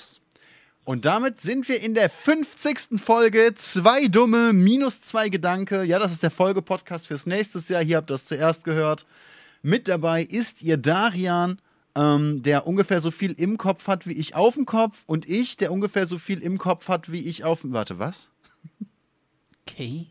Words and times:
raus. 0.00 0.20
Und 0.84 1.04
damit 1.04 1.40
sind 1.40 1.68
wir 1.68 1.82
in 1.82 1.94
der 1.94 2.08
50. 2.08 3.00
Folge. 3.00 3.52
Zwei 3.54 4.08
dumme, 4.08 4.52
minus 4.52 5.02
zwei 5.02 5.28
Gedanke. 5.28 5.84
Ja, 5.84 5.98
das 5.98 6.10
ist 6.10 6.22
der 6.22 6.30
Folgepodcast 6.30 7.06
fürs 7.06 7.26
nächste 7.26 7.60
Jahr. 7.72 7.84
Hier 7.84 7.98
habt 7.98 8.10
ihr 8.10 8.14
das 8.14 8.26
zuerst 8.26 8.64
gehört. 8.64 9.06
Mit 9.62 9.88
dabei 9.88 10.22
ist 10.22 10.62
ihr 10.62 10.78
Darian, 10.78 11.60
ähm, 11.94 12.42
der 12.42 12.66
ungefähr 12.66 13.00
so 13.00 13.10
viel 13.10 13.32
im 13.32 13.58
Kopf 13.58 13.86
hat 13.86 14.06
wie 14.06 14.14
ich 14.14 14.34
auf 14.34 14.54
dem 14.54 14.66
Kopf. 14.66 15.04
Und 15.06 15.28
ich, 15.28 15.58
der 15.58 15.70
ungefähr 15.70 16.06
so 16.06 16.18
viel 16.18 16.40
im 16.40 16.58
Kopf 16.58 16.88
hat 16.88 17.12
wie 17.12 17.24
ich 17.28 17.44
auf 17.44 17.60
dem. 17.60 17.72
Warte, 17.72 17.98
was? 17.98 18.30
Okay. 19.66 20.06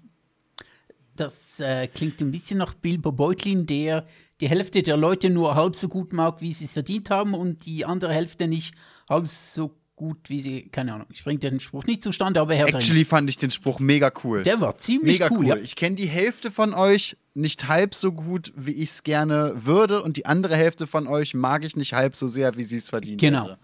Das 1.15 1.59
äh, 1.59 1.87
klingt 1.87 2.21
ein 2.21 2.31
bisschen 2.31 2.59
nach 2.59 2.73
Bilbo 2.73 3.11
Beutlin, 3.11 3.65
der 3.65 4.07
die 4.39 4.47
Hälfte 4.47 4.83
der 4.83 4.95
Leute 4.95 5.29
nur 5.29 5.55
halb 5.55 5.75
so 5.75 5.89
gut 5.89 6.13
mag, 6.13 6.39
wie 6.39 6.53
sie 6.53 6.63
es 6.63 6.73
verdient 6.73 7.09
haben, 7.09 7.33
und 7.33 7.65
die 7.65 7.83
andere 7.83 8.13
Hälfte 8.13 8.47
nicht 8.47 8.73
halb 9.09 9.27
so 9.27 9.75
gut, 9.99 10.29
wie 10.29 10.39
sie, 10.39 10.69
keine 10.69 10.93
Ahnung, 10.93 11.07
ich 11.11 11.25
bringe 11.25 11.39
den 11.39 11.59
Spruch 11.59 11.83
nicht 11.85 12.01
zustande, 12.01 12.39
aber 12.39 12.55
Herr 12.55 12.67
Actually 12.69 13.03
fand 13.03 13.29
ich 13.29 13.35
den 13.37 13.51
Spruch 13.51 13.79
mega 13.81 14.09
cool. 14.23 14.43
Der 14.43 14.61
war 14.61 14.77
ziemlich 14.77 15.19
mega 15.19 15.27
cool. 15.29 15.37
cool. 15.39 15.45
Ja. 15.47 15.55
Ich 15.57 15.75
kenne 15.75 15.97
die 15.97 16.07
Hälfte 16.07 16.51
von 16.51 16.73
euch 16.73 17.17
nicht 17.33 17.67
halb 17.67 17.93
so 17.93 18.13
gut, 18.13 18.53
wie 18.55 18.71
ich 18.71 18.89
es 18.91 19.03
gerne 19.03 19.53
würde, 19.57 20.01
und 20.01 20.15
die 20.15 20.25
andere 20.25 20.55
Hälfte 20.55 20.87
von 20.87 21.05
euch 21.05 21.33
mag 21.33 21.65
ich 21.65 21.75
nicht 21.75 21.91
halb 21.93 22.15
so 22.15 22.29
sehr, 22.29 22.55
wie 22.55 22.63
sie 22.63 22.77
es 22.77 22.87
verdient 22.89 23.19
Genau. 23.19 23.43
hätte. 23.43 23.57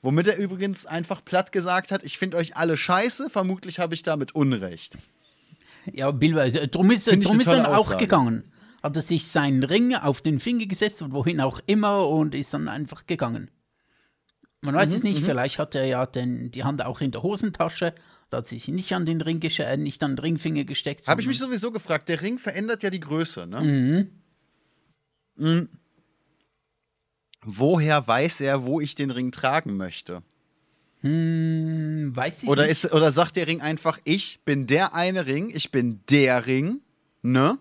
Womit 0.00 0.26
er 0.26 0.38
übrigens 0.38 0.86
einfach 0.86 1.22
platt 1.22 1.52
gesagt 1.52 1.90
hat, 1.90 2.02
ich 2.02 2.16
finde 2.18 2.38
euch 2.38 2.56
alle 2.56 2.76
scheiße, 2.78 3.28
vermutlich 3.28 3.78
habe 3.78 3.94
ich 3.94 4.02
damit 4.02 4.34
Unrecht. 4.34 4.96
Ja, 5.92 6.10
Bilbo, 6.10 6.38
äh, 6.40 6.66
drum 6.68 6.90
ist, 6.90 7.06
drum 7.06 7.40
ist 7.40 7.46
er 7.46 7.56
dann 7.56 7.66
auch 7.66 7.80
Aussage. 7.88 7.98
gegangen. 7.98 8.44
Hat 8.82 8.96
er 8.96 9.02
sich 9.02 9.26
seinen 9.28 9.62
Ring 9.62 9.94
auf 9.94 10.22
den 10.22 10.40
Finger 10.40 10.66
gesetzt 10.66 11.02
und 11.02 11.12
wohin 11.12 11.40
auch 11.40 11.60
immer 11.66 12.08
und 12.08 12.34
ist 12.34 12.52
dann 12.54 12.68
einfach 12.68 13.06
gegangen. 13.06 13.50
Man 14.64 14.74
weiß 14.74 14.88
Mhm, 14.90 14.96
es 14.96 15.02
nicht, 15.02 15.22
vielleicht 15.24 15.58
hat 15.58 15.74
er 15.74 15.84
ja 15.84 16.06
den, 16.06 16.50
die 16.50 16.64
Hand 16.64 16.82
auch 16.84 17.00
in 17.02 17.10
der 17.10 17.22
Hosentasche, 17.22 17.94
da 18.30 18.38
hat 18.38 18.48
sich 18.48 18.66
nicht 18.68 18.92
an 18.94 19.04
den 19.04 19.20
Ring 19.20 19.42
äh, 19.42 19.76
nicht 19.76 20.02
an 20.02 20.12
den 20.16 20.18
Ringfinger 20.18 20.64
gesteckt. 20.64 21.06
Habe 21.06 21.20
ich 21.20 21.26
mich 21.26 21.38
sowieso 21.38 21.70
gefragt, 21.70 22.08
der 22.08 22.22
Ring 22.22 22.38
verändert 22.38 22.82
ja 22.82 22.88
die 22.88 23.00
Größe, 23.00 23.46
ne? 23.46 23.60
Mhm. 23.60 24.10
Mhm. 25.36 25.68
Woher 27.42 28.08
weiß 28.08 28.40
er, 28.40 28.64
wo 28.64 28.80
ich 28.80 28.94
den 28.94 29.10
Ring 29.10 29.30
tragen 29.32 29.76
möchte? 29.76 30.22
Hm, 31.02 32.12
weiß 32.16 32.44
ich 32.44 32.48
Oder, 32.48 32.62
nicht. 32.62 32.84
ist, 32.84 32.92
oder 32.94 33.12
sagt 33.12 33.36
der 33.36 33.46
Ring 33.46 33.60
einfach, 33.60 33.98
ich 34.04 34.40
bin 34.46 34.66
der 34.66 34.94
eine 34.94 35.26
Ring, 35.26 35.50
ich 35.54 35.70
bin 35.70 36.00
der 36.08 36.46
Ring, 36.46 36.80
ne? 37.20 37.58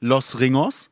Los 0.00 0.40
Ringos. 0.40 0.88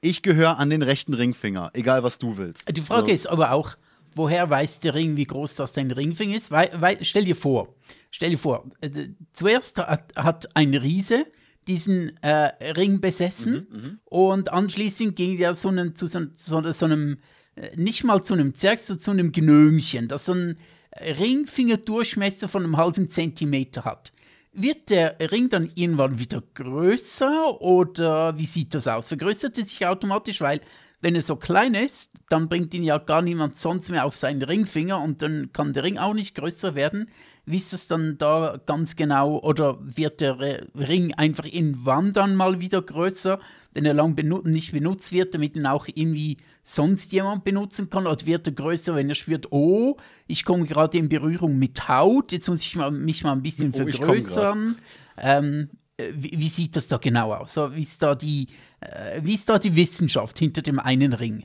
Ich 0.00 0.22
gehöre 0.22 0.58
an 0.58 0.70
den 0.70 0.82
rechten 0.82 1.12
Ringfinger, 1.14 1.72
egal 1.74 2.04
was 2.04 2.18
du 2.18 2.36
willst. 2.36 2.68
Die 2.76 2.80
Frage 2.80 3.08
So. 3.08 3.12
ist 3.14 3.26
aber 3.26 3.50
auch, 3.50 3.74
woher 4.18 4.50
weiß 4.50 4.80
der 4.80 4.94
Ring, 4.94 5.16
wie 5.16 5.24
groß 5.24 5.54
das 5.54 5.72
dein 5.72 5.90
Ringfinger 5.90 6.36
ist? 6.36 6.50
Weil, 6.50 6.70
weil, 6.74 7.02
stell 7.02 7.24
dir 7.24 7.36
vor, 7.36 7.74
stell 8.10 8.30
dir 8.30 8.38
vor, 8.38 8.70
äh, 8.82 8.90
zuerst 9.32 9.78
hat, 9.78 10.12
hat 10.16 10.54
ein 10.54 10.74
Riese 10.74 11.24
diesen 11.66 12.16
äh, 12.22 12.72
Ring 12.72 13.00
besessen 13.00 14.00
und 14.04 14.52
anschließend 14.52 15.16
ging 15.16 15.36
der 15.36 15.54
so 15.54 15.68
einen, 15.68 15.94
zu 15.94 16.06
so, 16.06 16.20
so, 16.36 16.72
so 16.72 16.84
einem, 16.86 17.18
äh, 17.54 17.76
nicht 17.76 18.04
mal 18.04 18.22
zu 18.22 18.34
einem 18.34 18.54
Zwerg, 18.54 18.78
sondern 18.78 19.02
zu 19.02 19.10
einem 19.10 19.32
Gnömchen, 19.32 20.08
das 20.08 20.24
so 20.24 20.32
einen 20.32 20.56
Ringfingerdurchmesser 20.98 22.48
von 22.48 22.64
einem 22.64 22.76
halben 22.76 23.10
Zentimeter 23.10 23.84
hat. 23.84 24.12
Wird 24.52 24.90
der 24.90 25.16
Ring 25.30 25.50
dann 25.50 25.70
irgendwann 25.74 26.18
wieder 26.18 26.42
größer 26.54 27.60
oder 27.60 28.36
wie 28.38 28.46
sieht 28.46 28.74
das 28.74 28.88
aus? 28.88 29.08
Vergrößert 29.08 29.58
er 29.58 29.64
sich 29.64 29.86
automatisch? 29.86 30.40
Weil, 30.40 30.60
wenn 31.00 31.14
er 31.14 31.22
so 31.22 31.36
klein 31.36 31.74
ist, 31.74 32.14
dann 32.28 32.48
bringt 32.48 32.74
ihn 32.74 32.82
ja 32.82 32.98
gar 32.98 33.22
niemand 33.22 33.56
sonst 33.56 33.90
mehr 33.90 34.04
auf 34.04 34.16
seinen 34.16 34.42
Ringfinger 34.42 35.00
und 35.00 35.22
dann 35.22 35.52
kann 35.52 35.72
der 35.72 35.84
Ring 35.84 35.96
auch 35.96 36.12
nicht 36.12 36.34
größer 36.34 36.74
werden. 36.74 37.08
Wie 37.46 37.56
ist 37.56 37.72
das 37.72 37.86
dann 37.86 38.18
da 38.18 38.60
ganz 38.66 38.96
genau? 38.96 39.38
Oder 39.38 39.78
wird 39.80 40.20
der 40.20 40.38
Ring 40.74 41.14
einfach 41.14 41.46
irgendwann 41.46 42.12
dann 42.12 42.34
mal 42.34 42.60
wieder 42.60 42.82
größer, 42.82 43.38
wenn 43.72 43.84
er 43.84 43.94
lang 43.94 44.16
benu 44.16 44.42
nicht 44.42 44.72
benutzt 44.72 45.12
wird, 45.12 45.34
damit 45.34 45.56
ihn 45.56 45.66
auch 45.66 45.86
irgendwie 45.86 46.38
sonst 46.64 47.12
jemand 47.12 47.44
benutzen 47.44 47.88
kann? 47.88 48.06
Oder 48.06 48.26
wird 48.26 48.48
er 48.48 48.52
größer, 48.52 48.96
wenn 48.96 49.08
er 49.08 49.14
spürt, 49.14 49.52
oh, 49.52 49.96
ich 50.26 50.44
komme 50.44 50.64
gerade 50.64 50.98
in 50.98 51.08
Berührung 51.08 51.58
mit 51.58 51.88
Haut, 51.88 52.32
jetzt 52.32 52.48
muss 52.48 52.62
ich 52.62 52.74
mal, 52.74 52.90
mich 52.90 53.22
mal 53.22 53.32
ein 53.32 53.42
bisschen 53.42 53.72
Oh, 53.72 53.78
vergrößern? 53.78 54.76
Ähm, 55.16 55.68
äh, 55.72 55.76
wie, 55.98 56.38
wie 56.38 56.48
sieht 56.48 56.76
das 56.76 56.86
da 56.86 56.96
genau 56.98 57.34
aus? 57.34 57.56
Wie, 57.56 57.82
ist 57.82 58.02
da 58.02 58.14
die, 58.14 58.48
äh, 58.80 59.20
wie 59.22 59.34
ist 59.34 59.48
da 59.48 59.58
die 59.58 59.74
Wissenschaft 59.74 60.38
hinter 60.38 60.62
dem 60.62 60.78
einen 60.78 61.12
Ring? 61.12 61.44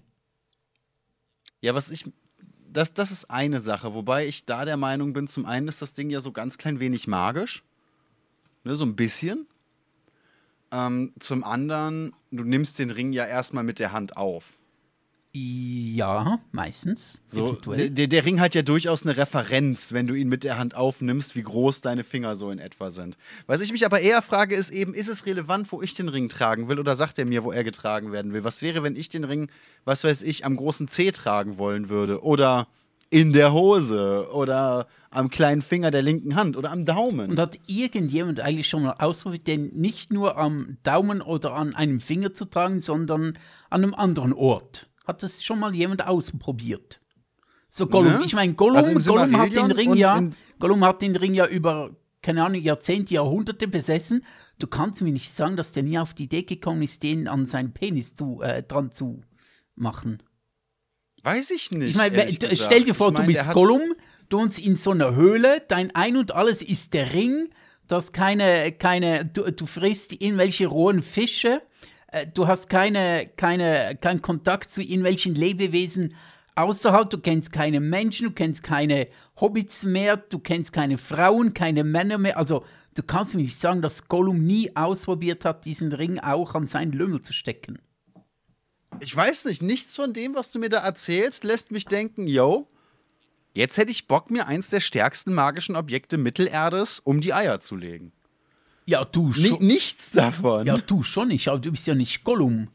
Ja, 1.61 1.73
was 1.73 1.89
ich. 1.89 2.05
Das, 2.71 2.93
das 2.93 3.11
ist 3.11 3.29
eine 3.29 3.59
Sache, 3.59 3.93
wobei 3.93 4.25
ich 4.25 4.45
da 4.45 4.65
der 4.65 4.77
Meinung 4.77 5.13
bin, 5.13 5.27
zum 5.27 5.45
einen 5.45 5.67
ist 5.67 5.83
das 5.83 5.93
Ding 5.93 6.09
ja 6.09 6.21
so 6.21 6.31
ganz 6.31 6.57
klein 6.57 6.79
wenig 6.79 7.07
magisch. 7.07 7.63
Ne, 8.63 8.75
so 8.75 8.83
ein 8.83 8.95
bisschen. 8.95 9.45
Ähm, 10.71 11.13
zum 11.19 11.43
anderen, 11.43 12.15
du 12.31 12.43
nimmst 12.43 12.79
den 12.79 12.89
Ring 12.89 13.13
ja 13.13 13.25
erstmal 13.25 13.63
mit 13.63 13.77
der 13.77 13.91
Hand 13.91 14.17
auf. 14.17 14.57
Ja, 15.35 16.39
meistens. 16.51 17.23
So, 17.27 17.53
der, 17.53 17.89
der 17.89 18.25
Ring 18.25 18.39
hat 18.39 18.53
ja 18.53 18.61
durchaus 18.61 19.03
eine 19.03 19.17
Referenz, 19.17 19.91
wenn 19.91 20.05
du 20.05 20.13
ihn 20.13 20.29
mit 20.29 20.43
der 20.43 20.59
Hand 20.59 20.75
aufnimmst, 20.75 21.35
wie 21.35 21.41
groß 21.41 21.81
deine 21.81 22.03
Finger 22.03 22.35
so 22.35 22.51
in 22.51 22.59
etwa 22.59 22.91
sind. 22.91 23.17
Was 23.47 23.59
ich 23.59 23.71
mich 23.71 23.83
aber 23.83 23.99
eher 23.99 24.21
frage, 24.21 24.55
ist 24.55 24.69
eben, 24.69 24.93
ist 24.93 25.09
es 25.09 25.25
relevant, 25.25 25.71
wo 25.71 25.81
ich 25.81 25.95
den 25.95 26.09
Ring 26.09 26.29
tragen 26.29 26.69
will 26.69 26.79
oder 26.79 26.95
sagt 26.95 27.17
er 27.17 27.25
mir, 27.25 27.43
wo 27.43 27.51
er 27.51 27.63
getragen 27.63 28.11
werden 28.11 28.31
will? 28.31 28.43
Was 28.43 28.61
wäre, 28.61 28.83
wenn 28.83 28.95
ich 28.95 29.09
den 29.09 29.23
Ring, 29.23 29.49
was 29.85 30.03
weiß 30.03 30.21
ich, 30.21 30.45
am 30.45 30.55
großen 30.55 30.87
Zeh 30.87 31.11
tragen 31.11 31.57
wollen 31.57 31.89
würde? 31.89 32.21
Oder 32.21 32.67
in 33.09 33.33
der 33.33 33.53
Hose? 33.53 34.27
Oder 34.31 34.87
am 35.09 35.31
kleinen 35.31 35.63
Finger 35.63 35.89
der 35.89 36.03
linken 36.03 36.35
Hand? 36.35 36.57
Oder 36.57 36.69
am 36.69 36.85
Daumen? 36.85 37.31
Und 37.31 37.39
hat 37.39 37.57
irgendjemand 37.65 38.39
eigentlich 38.39 38.69
schon 38.69 38.83
mal 38.83 38.97
ausprobiert, 38.99 39.47
den 39.47 39.73
nicht 39.73 40.13
nur 40.13 40.37
am 40.37 40.77
Daumen 40.83 41.23
oder 41.23 41.53
an 41.53 41.73
einem 41.73 42.01
Finger 42.01 42.35
zu 42.35 42.45
tragen, 42.45 42.81
sondern 42.81 43.39
an 43.71 43.83
einem 43.83 43.95
anderen 43.95 44.33
Ort? 44.33 44.89
Hat 45.03 45.21
das 45.23 45.43
schon 45.43 45.59
mal 45.59 45.73
jemand 45.75 46.05
ausprobiert? 46.05 47.01
So 47.69 47.87
Gollum, 47.87 48.19
Ne? 48.19 48.21
ich 48.25 48.33
meine, 48.33 48.53
Gollum, 48.53 48.77
Also 48.77 48.93
Gollum 49.11 49.37
hat 49.37 49.51
den 49.53 49.71
Ring 49.71 49.95
ja, 49.95 50.21
Gollum 50.59 50.85
hat 50.85 51.01
den 51.01 51.15
Ring 51.15 51.33
ja 51.33 51.47
über, 51.47 51.95
keine 52.21 52.43
Ahnung, 52.45 52.61
Jahrzehnte, 52.61 53.15
Jahrhunderte 53.15 53.67
besessen. 53.67 54.23
Du 54.59 54.67
kannst 54.67 55.01
mir 55.01 55.11
nicht 55.11 55.35
sagen, 55.35 55.57
dass 55.57 55.71
der 55.71 55.83
nie 55.83 55.97
auf 55.97 56.13
die 56.13 56.23
Idee 56.25 56.43
gekommen 56.43 56.83
ist, 56.83 57.01
den 57.03 57.27
an 57.27 57.45
seinen 57.47 57.73
Penis 57.73 58.15
zu, 58.15 58.41
äh, 58.41 58.61
dran 58.63 58.91
zu 58.91 59.21
machen. 59.75 60.21
Weiß 61.23 61.51
ich 61.51 61.71
nicht. 61.71 61.91
Ich 61.91 61.95
meine, 61.95 62.27
stell 62.55 62.83
dir 62.83 62.93
vor, 62.93 63.07
Ich 63.07 63.13
mein, 63.13 63.27
du 63.27 63.33
bist 63.33 63.51
Gollum, 63.51 63.93
du 64.29 64.37
wohnst 64.39 64.59
in 64.59 64.75
so 64.75 64.91
einer 64.91 65.15
Höhle, 65.15 65.63
dein 65.67 65.95
Ein 65.95 66.17
und 66.17 66.33
Alles 66.33 66.61
ist 66.61 66.93
der 66.93 67.13
Ring, 67.13 67.49
du 67.87 67.95
hast 67.95 68.13
keine, 68.13 68.71
keine, 68.73 69.25
du, 69.25 69.51
du 69.51 69.65
frisst 69.65 70.11
irgendwelche 70.13 70.67
rohen 70.67 71.01
Fische, 71.01 71.61
äh, 72.13 72.27
du 72.27 72.47
hast 72.47 72.69
keine, 72.69 73.29
keine, 73.35 73.97
keinen 73.99 74.21
Kontakt 74.21 74.71
zu 74.71 74.81
irgendwelchen 74.81 75.35
Lebewesen 75.35 76.15
außerhalb, 76.55 77.09
du 77.09 77.17
kennst 77.17 77.51
keine 77.51 77.79
Menschen, 77.79 78.27
du 78.27 78.33
kennst 78.33 78.63
keine 78.63 79.07
Hobbits 79.41 79.83
mehr, 79.83 80.17
du 80.17 80.37
kennst 80.39 80.71
keine 80.71 80.97
Frauen, 80.97 81.53
keine 81.53 81.83
Männer 81.83 82.19
mehr, 82.19 82.37
also 82.37 82.63
du 82.93 83.01
kannst 83.01 83.33
mir 83.33 83.41
nicht 83.41 83.59
sagen, 83.59 83.81
dass 83.81 84.07
Gollum 84.07 84.45
nie 84.45 84.75
ausprobiert 84.75 85.43
hat, 85.43 85.65
diesen 85.65 85.91
Ring 85.91 86.19
auch 86.19 86.53
an 86.53 86.67
seinen 86.67 86.91
Lümmel 86.91 87.23
zu 87.23 87.33
stecken. 87.33 87.79
Ich 88.99 89.15
weiß 89.15 89.45
nicht, 89.45 89.63
nichts 89.63 89.95
von 89.95 90.13
dem, 90.13 90.35
was 90.35 90.51
du 90.51 90.59
mir 90.59 90.69
da 90.69 90.77
erzählst, 90.77 91.43
lässt 91.43 91.71
mich 91.71 91.85
denken, 91.85 92.27
yo, 92.27 92.69
jetzt 93.55 93.77
hätte 93.77 93.89
ich 93.89 94.07
Bock, 94.07 94.29
mir 94.29 94.45
eins 94.45 94.69
der 94.69 94.81
stärksten 94.81 95.33
magischen 95.33 95.75
Objekte 95.75 96.17
Mittelerdes 96.17 96.99
um 96.99 97.19
die 97.19 97.33
Eier 97.33 97.59
zu 97.59 97.75
legen. 97.75 98.13
Ja, 98.85 99.05
du 99.05 99.31
schon. 99.31 99.65
nichts 99.65 100.11
davon. 100.11 100.65
Ja, 100.65 100.77
du 100.77 101.03
schon 101.03 101.29
nicht, 101.29 101.47
aber 101.47 101.59
du 101.59 101.71
bist 101.71 101.87
ja 101.87 101.95
nicht 101.95 102.23
Gollum. 102.23 102.67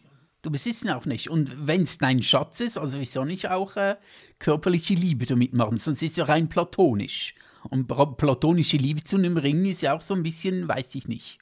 Du 0.43 0.51
besitzt 0.51 0.85
ihn 0.85 0.91
auch 0.91 1.05
nicht. 1.05 1.29
Und 1.29 1.67
wenn 1.67 1.83
es 1.83 1.99
dein 1.99 2.23
Schatz 2.23 2.61
ist, 2.61 2.79
also 2.79 3.01
wieso 3.01 3.25
nicht 3.25 3.51
auch 3.51 3.77
äh, 3.77 3.97
körperliche 4.39 4.95
Liebe 4.95 5.27
damit 5.27 5.53
machen? 5.53 5.79
Sonst 5.79 6.03
ist 6.03 6.13
es 6.13 6.17
ja 6.17 6.25
rein 6.25 6.49
platonisch. 6.49 7.35
Und 7.71 7.89
platonische 7.89 8.77
Liebe 8.77 9.03
zu 9.03 9.17
einem 9.17 9.37
Ring 9.37 9.65
ist 9.65 9.83
ja 9.83 9.97
auch 9.97 10.01
so 10.01 10.15
ein 10.15 10.23
bisschen, 10.23 10.69
weiß 10.69 10.95
ich 10.95 11.09
nicht. 11.09 11.39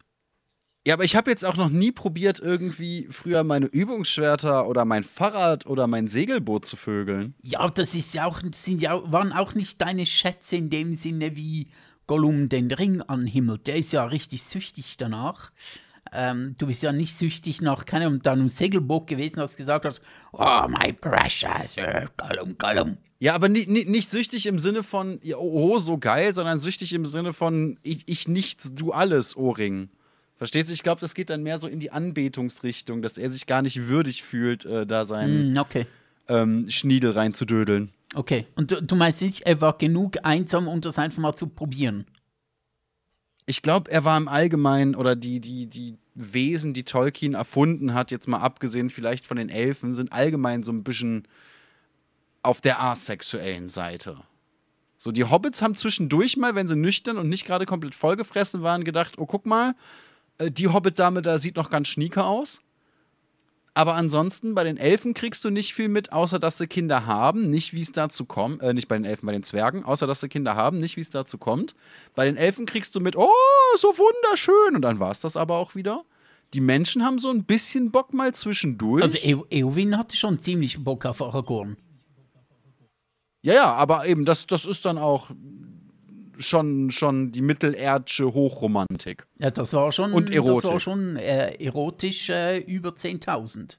Ja, 0.86 0.94
aber 0.94 1.02
ich 1.02 1.16
habe 1.16 1.30
jetzt 1.30 1.44
auch 1.44 1.56
noch 1.56 1.68
nie 1.68 1.90
probiert, 1.90 2.38
irgendwie 2.38 3.08
früher 3.10 3.42
meine 3.42 3.66
Übungsschwerter 3.66 4.68
oder 4.68 4.84
mein 4.84 5.02
Fahrrad 5.02 5.66
oder 5.66 5.88
mein 5.88 6.06
Segelboot 6.06 6.64
zu 6.64 6.76
vögeln. 6.76 7.34
Ja, 7.42 7.68
das 7.68 7.96
ist 7.96 8.14
ja 8.14 8.24
auch, 8.24 8.40
sind 8.54 8.80
ja, 8.80 9.00
waren 9.12 9.32
auch 9.32 9.56
nicht 9.56 9.80
deine 9.80 10.06
Schätze 10.06 10.54
in 10.54 10.70
dem 10.70 10.94
Sinne, 10.94 11.36
wie 11.36 11.66
Gollum 12.06 12.48
den 12.48 12.70
Ring 12.70 13.02
anhimmelt. 13.02 13.66
Der 13.66 13.76
ist 13.76 13.92
ja 13.92 14.04
richtig 14.04 14.42
süchtig 14.42 14.96
danach. 14.96 15.50
Ähm, 16.12 16.54
du 16.58 16.68
bist 16.68 16.82
ja 16.82 16.92
nicht 16.92 17.18
süchtig 17.18 17.60
nach 17.60 17.84
keinem 17.84 18.22
deinem 18.22 18.48
Segelboot 18.48 19.08
gewesen, 19.08 19.40
hast 19.40 19.56
gesagt 19.56 19.84
hast, 19.84 20.00
oh, 20.32 20.66
my 20.68 20.92
precious, 20.92 21.76
Gollum, 22.16 22.56
Gollum. 22.58 22.96
Ja, 23.18 23.34
aber 23.34 23.48
ni 23.48 23.64
ni 23.66 23.84
nicht 23.86 24.10
süchtig 24.10 24.46
im 24.46 24.58
Sinne 24.58 24.82
von, 24.82 25.20
oh, 25.36 25.78
so 25.78 25.98
geil, 25.98 26.32
sondern 26.34 26.58
süchtig 26.58 26.92
im 26.92 27.06
Sinne 27.06 27.32
von, 27.32 27.78
ich, 27.82 28.04
ich 28.06 28.28
nichts, 28.28 28.74
du 28.74 28.92
alles, 28.92 29.36
Ohrring. 29.36 29.88
Verstehst 30.36 30.68
du? 30.68 30.74
Ich 30.74 30.82
glaube, 30.82 31.00
das 31.00 31.14
geht 31.14 31.30
dann 31.30 31.42
mehr 31.42 31.58
so 31.58 31.66
in 31.66 31.80
die 31.80 31.90
Anbetungsrichtung, 31.90 33.00
dass 33.00 33.16
er 33.16 33.30
sich 33.30 33.46
gar 33.46 33.62
nicht 33.62 33.88
würdig 33.88 34.22
fühlt, 34.22 34.66
äh, 34.66 34.86
da 34.86 35.06
seinen 35.06 35.56
Hm, 35.56 35.58
okay. 35.58 35.86
ähm, 36.28 36.66
Schniedel 36.68 37.12
reinzudödeln. 37.12 37.90
Okay, 38.14 38.46
und 38.54 38.70
du, 38.70 38.82
du 38.82 38.96
meinst 38.96 39.20
nicht, 39.20 39.42
er 39.42 39.60
war 39.60 39.76
genug 39.78 40.18
einsam, 40.22 40.68
um 40.68 40.80
das 40.80 40.98
einfach 40.98 41.18
mal 41.18 41.34
zu 41.34 41.48
probieren? 41.48 42.06
Ich 43.46 43.62
glaube, 43.62 43.90
er 43.90 44.04
war 44.04 44.16
im 44.16 44.28
Allgemeinen 44.28 44.94
oder 44.94 45.14
die, 45.14 45.40
die, 45.40 45.66
die 45.66 45.98
Wesen, 46.14 46.72
die 46.72 46.84
Tolkien 46.84 47.34
erfunden 47.34 47.94
hat, 47.94 48.10
jetzt 48.10 48.26
mal 48.26 48.40
abgesehen 48.40 48.90
vielleicht 48.90 49.26
von 49.26 49.36
den 49.36 49.48
Elfen, 49.48 49.94
sind 49.94 50.12
allgemein 50.12 50.62
so 50.62 50.72
ein 50.72 50.82
bisschen 50.82 51.28
auf 52.42 52.60
der 52.60 52.80
asexuellen 52.82 53.68
Seite. 53.68 54.18
So, 54.98 55.12
die 55.12 55.24
Hobbits 55.24 55.62
haben 55.62 55.74
zwischendurch 55.74 56.36
mal, 56.36 56.54
wenn 56.54 56.66
sie 56.66 56.76
nüchtern 56.76 57.18
und 57.18 57.28
nicht 57.28 57.44
gerade 57.44 57.66
komplett 57.66 57.94
vollgefressen 57.94 58.62
waren, 58.62 58.82
gedacht: 58.82 59.18
Oh, 59.18 59.26
guck 59.26 59.44
mal, 59.44 59.74
äh, 60.38 60.50
die 60.50 60.68
Hobbit-Dame 60.68 61.22
da 61.22 61.38
sieht 61.38 61.56
noch 61.56 61.70
ganz 61.70 61.88
schnieke 61.88 62.24
aus. 62.24 62.60
Aber 63.76 63.94
ansonsten, 63.94 64.54
bei 64.54 64.64
den 64.64 64.78
Elfen 64.78 65.12
kriegst 65.12 65.44
du 65.44 65.50
nicht 65.50 65.74
viel 65.74 65.88
mit, 65.88 66.10
außer 66.10 66.38
dass 66.38 66.56
sie 66.56 66.66
Kinder 66.66 67.04
haben, 67.04 67.50
nicht 67.50 67.74
wie 67.74 67.82
es 67.82 67.92
dazu 67.92 68.24
kommt, 68.24 68.62
äh, 68.62 68.72
nicht 68.72 68.88
bei 68.88 68.96
den 68.96 69.04
Elfen, 69.04 69.26
bei 69.26 69.32
den 69.32 69.42
Zwergen, 69.42 69.84
außer 69.84 70.06
dass 70.06 70.22
sie 70.22 70.30
Kinder 70.30 70.56
haben, 70.56 70.78
nicht 70.78 70.96
wie 70.96 71.02
es 71.02 71.10
dazu 71.10 71.36
kommt. 71.36 71.74
Bei 72.14 72.24
den 72.24 72.38
Elfen 72.38 72.64
kriegst 72.64 72.94
du 72.94 73.00
mit, 73.00 73.16
oh, 73.16 73.28
so 73.76 73.88
wunderschön, 73.88 74.76
und 74.76 74.80
dann 74.80 74.98
war 74.98 75.10
es 75.10 75.20
das 75.20 75.36
aber 75.36 75.58
auch 75.58 75.74
wieder. 75.74 76.06
Die 76.54 76.62
Menschen 76.62 77.04
haben 77.04 77.18
so 77.18 77.28
ein 77.28 77.44
bisschen 77.44 77.90
Bock 77.90 78.14
mal 78.14 78.34
zwischendurch. 78.34 79.02
Also 79.02 79.18
Ew 79.18 79.44
Eowyn 79.50 79.98
hatte 79.98 80.16
schon 80.16 80.40
ziemlich 80.40 80.82
Bock 80.82 81.04
auf 81.04 81.20
Aragorn. 81.20 81.76
Ja, 83.42 83.52
ja, 83.52 83.72
aber 83.74 84.06
eben, 84.06 84.24
das, 84.24 84.46
das 84.46 84.64
ist 84.64 84.86
dann 84.86 84.96
auch 84.96 85.28
schon, 86.38 86.90
schon 86.90 87.32
die 87.32 87.42
mittelerdische 87.42 88.32
Hochromantik. 88.32 89.26
Ja, 89.38 89.50
das 89.50 89.72
war 89.72 89.92
schon, 89.92 90.12
Und 90.12 90.30
Erotik. 90.30 90.62
Das 90.62 90.70
war 90.72 90.80
schon 90.80 91.16
äh, 91.16 91.54
erotisch 91.62 92.30
äh, 92.30 92.58
über 92.58 92.90
10.000. 92.90 93.72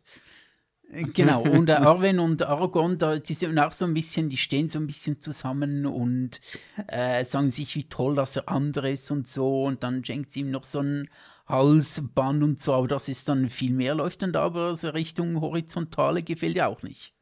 Äh, 0.90 1.04
Genau, 1.14 1.42
und 1.42 1.70
äh, 1.70 1.74
Arwen 1.74 2.20
und 2.20 2.44
Aragorn, 2.44 2.98
da, 2.98 3.20
die 3.20 3.34
sind 3.34 3.60
auch 3.60 3.74
so 3.74 3.84
ein 3.84 3.94
bisschen, 3.94 4.30
die 4.30 4.38
stehen 4.38 4.70
so 4.70 4.80
ein 4.80 4.88
bisschen 4.88 5.22
zusammen 5.22 5.86
und 5.86 6.40
äh, 6.88 7.26
sagen 7.26 7.52
sich, 7.52 7.76
wie 7.76 7.90
toll, 7.90 8.16
dass 8.16 8.38
er 8.38 8.48
andere 8.48 8.92
ist 8.92 9.12
und 9.12 9.28
so. 9.28 9.66
Und 9.66 9.84
dann 9.84 10.04
schenkt 10.06 10.32
sie 10.32 10.42
ihm 10.42 10.52
noch 10.52 10.64
so 10.64 10.80
ein 10.80 11.10
Halsband 11.48 12.44
und 12.44 12.62
so, 12.62 12.74
aber 12.74 12.88
das 12.88 13.10
ist 13.10 13.30
dann 13.30 13.50
viel 13.50 13.72
mehr 13.72 13.96
läuft 13.96 14.22
dann 14.22 14.34
da, 14.34 14.44
aber 14.44 14.76
so 14.76 14.90
Richtung 14.90 15.40
Horizontale 15.40 16.24
gefällt 16.24 16.56
ja 16.56 16.68
auch 16.68 16.84
nicht. 16.84 17.14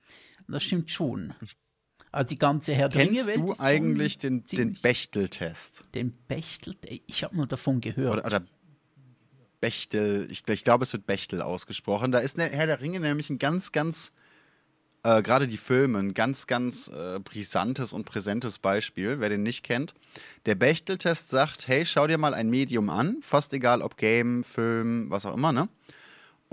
Das 0.47 0.63
stimmt 0.63 0.91
schon. 0.91 1.33
Also 2.15 2.29
die 2.29 2.37
ganze 2.37 2.73
Herr 2.73 2.87
der 2.87 3.07
Kennst 3.07 3.35
du 3.35 3.55
eigentlich 3.59 4.17
den, 4.17 4.45
den 4.45 4.75
Bechtel-Test? 4.75 5.83
Den 5.93 6.13
Bechtel? 6.29 6.73
Ich 7.07 7.25
habe 7.25 7.35
nur 7.35 7.45
davon 7.45 7.81
gehört. 7.81 8.13
Oder, 8.13 8.25
oder 8.25 8.45
Bechtel, 9.59 10.25
ich, 10.31 10.47
ich 10.47 10.63
glaube, 10.63 10.85
es 10.85 10.93
wird 10.93 11.05
Bechtel 11.05 11.41
ausgesprochen. 11.41 12.13
Da 12.13 12.19
ist 12.19 12.37
ne, 12.37 12.45
Herr 12.49 12.67
der 12.67 12.79
Ringe 12.79 13.01
nämlich 13.01 13.29
ein 13.29 13.37
ganz, 13.37 13.73
ganz, 13.73 14.13
äh, 15.03 15.21
gerade 15.21 15.45
die 15.45 15.57
Filme, 15.57 15.99
ein 15.99 16.13
ganz, 16.13 16.47
ganz 16.47 16.87
äh, 16.87 17.19
brisantes 17.19 17.91
und 17.91 18.05
präsentes 18.05 18.59
Beispiel, 18.59 19.19
wer 19.19 19.27
den 19.27 19.43
nicht 19.43 19.63
kennt. 19.63 19.93
Der 20.45 20.55
Bechtel-Test 20.55 21.29
sagt, 21.29 21.67
hey, 21.67 21.85
schau 21.85 22.07
dir 22.07 22.17
mal 22.17 22.33
ein 22.33 22.49
Medium 22.49 22.89
an, 22.89 23.17
fast 23.23 23.51
egal 23.51 23.81
ob 23.81 23.97
Game, 23.97 24.45
Film, 24.45 25.09
was 25.09 25.25
auch 25.25 25.33
immer, 25.33 25.51
ne? 25.51 25.67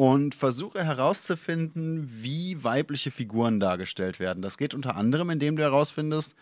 Und 0.03 0.35
versuche 0.35 0.85
herauszufinden, 0.85 2.11
wie 2.11 2.65
weibliche 2.65 3.13
Figuren 3.13 3.61
dargestellt 3.61 4.19
werden. 4.19 4.43
Das 4.43 4.59
geht 4.59 4.75
unter 4.75 4.97
anderem, 4.97 5.31
indem 5.31 5.55
du 5.55 5.63
herausfindest, 5.63 6.35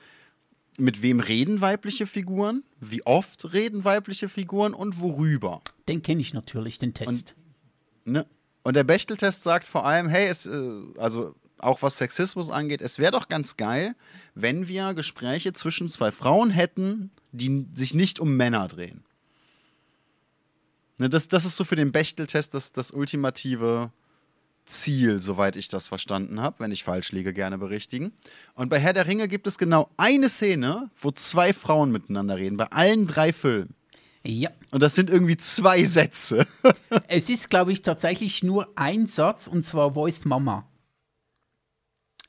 mit 0.78 1.02
wem 1.02 1.20
reden 1.20 1.60
weibliche 1.60 2.06
Figuren, 2.06 2.64
wie 2.80 3.04
oft 3.04 3.52
reden 3.52 3.84
weibliche 3.84 4.30
Figuren 4.30 4.72
und 4.72 4.98
worüber. 4.98 5.60
Den 5.88 6.00
kenne 6.00 6.22
ich 6.22 6.32
natürlich, 6.32 6.78
den 6.78 6.94
Test. 6.94 7.34
Ne? 8.06 8.24
Und 8.62 8.76
der 8.76 8.84
Bechtel-Test 8.84 9.42
sagt 9.42 9.68
vor 9.68 9.84
allem, 9.84 10.08
hey, 10.08 10.28
es, 10.28 10.46
äh, 10.46 10.82
also 10.96 11.34
auch 11.58 11.82
was 11.82 11.98
Sexismus 11.98 12.48
angeht, 12.48 12.80
es 12.80 12.98
wäre 12.98 13.12
doch 13.12 13.28
ganz 13.28 13.58
geil, 13.58 13.94
wenn 14.34 14.68
wir 14.68 14.94
Gespräche 14.94 15.52
zwischen 15.52 15.90
zwei 15.90 16.12
Frauen 16.12 16.48
hätten, 16.48 17.10
die 17.32 17.66
sich 17.74 17.92
nicht 17.92 18.20
um 18.20 18.38
Männer 18.38 18.68
drehen. 18.68 19.04
Ne, 21.00 21.08
das, 21.08 21.28
das 21.28 21.46
ist 21.46 21.56
so 21.56 21.64
für 21.64 21.76
den 21.76 21.92
Bechtel-Test 21.92 22.52
das, 22.52 22.72
das 22.72 22.90
ultimative 22.90 23.90
Ziel, 24.66 25.18
soweit 25.18 25.56
ich 25.56 25.68
das 25.68 25.88
verstanden 25.88 26.42
habe. 26.42 26.60
Wenn 26.60 26.72
ich 26.72 26.84
falsch 26.84 27.10
liege, 27.12 27.32
gerne 27.32 27.56
berichtigen. 27.56 28.12
Und 28.52 28.68
bei 28.68 28.78
Herr 28.78 28.92
der 28.92 29.06
Ringe 29.06 29.26
gibt 29.26 29.46
es 29.46 29.56
genau 29.56 29.88
eine 29.96 30.28
Szene, 30.28 30.90
wo 31.00 31.10
zwei 31.10 31.54
Frauen 31.54 31.90
miteinander 31.90 32.36
reden, 32.36 32.58
bei 32.58 32.66
allen 32.66 33.06
drei 33.06 33.32
Filmen. 33.32 33.74
ja, 34.24 34.50
Und 34.72 34.82
das 34.82 34.94
sind 34.94 35.08
irgendwie 35.08 35.38
zwei 35.38 35.84
Sätze. 35.84 36.46
es 37.08 37.30
ist, 37.30 37.48
glaube 37.48 37.72
ich, 37.72 37.80
tatsächlich 37.80 38.42
nur 38.42 38.68
ein 38.76 39.06
Satz 39.06 39.46
und 39.46 39.64
zwar 39.64 39.94
Voice 39.94 40.26
Mama. 40.26 40.68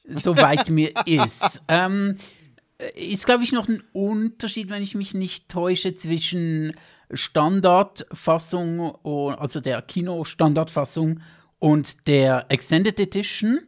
Soweit 0.05 0.69
mir 0.69 0.93
ist. 1.05 1.61
Ähm, 1.67 2.15
ist, 2.95 3.25
glaube 3.25 3.43
ich, 3.43 3.51
noch 3.51 3.67
ein 3.67 3.83
Unterschied, 3.93 4.69
wenn 4.69 4.83
ich 4.83 4.95
mich 4.95 5.13
nicht 5.13 5.49
täusche, 5.49 5.95
zwischen 5.95 6.73
Standardfassung, 7.13 8.95
also 9.05 9.59
der 9.59 9.81
Kino-Standardfassung 9.81 11.19
und 11.59 12.07
der 12.07 12.45
Extended 12.49 12.99
Edition. 12.99 13.59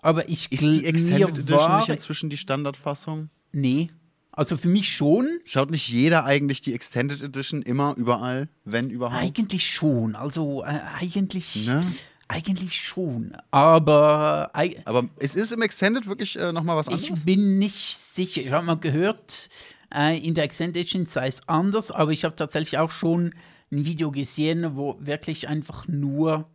Aber 0.00 0.28
ich 0.28 0.50
Ist 0.50 0.64
die 0.64 0.86
Extended 0.86 1.38
Edition 1.38 1.76
nicht 1.76 1.88
inzwischen 1.88 2.30
die 2.30 2.36
Standardfassung? 2.36 3.30
Nee. 3.52 3.90
Also 4.32 4.56
für 4.56 4.68
mich 4.68 4.94
schon. 4.96 5.40
Schaut 5.44 5.70
nicht 5.70 5.88
jeder 5.88 6.24
eigentlich 6.24 6.62
die 6.62 6.72
Extended 6.72 7.20
Edition 7.22 7.60
immer 7.60 7.94
überall, 7.96 8.48
wenn 8.64 8.88
überhaupt? 8.88 9.22
Eigentlich 9.22 9.70
schon. 9.70 10.16
Also 10.16 10.64
äh, 10.64 10.80
eigentlich, 10.98 11.66
Ne? 11.66 11.84
Eigentlich 12.32 12.80
schon. 12.82 13.36
Aber 13.50 14.50
äh, 14.54 14.74
Aber 14.84 15.08
es 15.18 15.36
ist 15.36 15.52
im 15.52 15.62
Extended 15.62 16.06
wirklich 16.06 16.38
äh, 16.38 16.52
nochmal 16.52 16.76
was 16.76 16.88
anderes? 16.88 17.08
ich 17.10 17.24
bin 17.24 17.58
nicht 17.58 17.96
sicher. 17.98 18.42
Ich 18.42 18.50
habe 18.50 18.66
mal 18.66 18.76
gehört, 18.78 19.48
äh, 19.94 20.18
in 20.18 20.34
der 20.34 20.44
Extended 20.44 20.76
Edition 20.76 21.06
sei 21.06 21.26
es 21.28 21.46
anders, 21.48 21.90
aber 21.90 22.10
ich 22.12 22.24
habe 22.24 22.34
tatsächlich 22.36 22.78
auch 22.78 22.90
schon 22.90 23.34
ein 23.70 23.84
Video 23.84 24.10
gesehen, 24.10 24.76
wo 24.76 24.96
wirklich 25.00 25.48
einfach 25.48 25.86
nur 25.88 26.48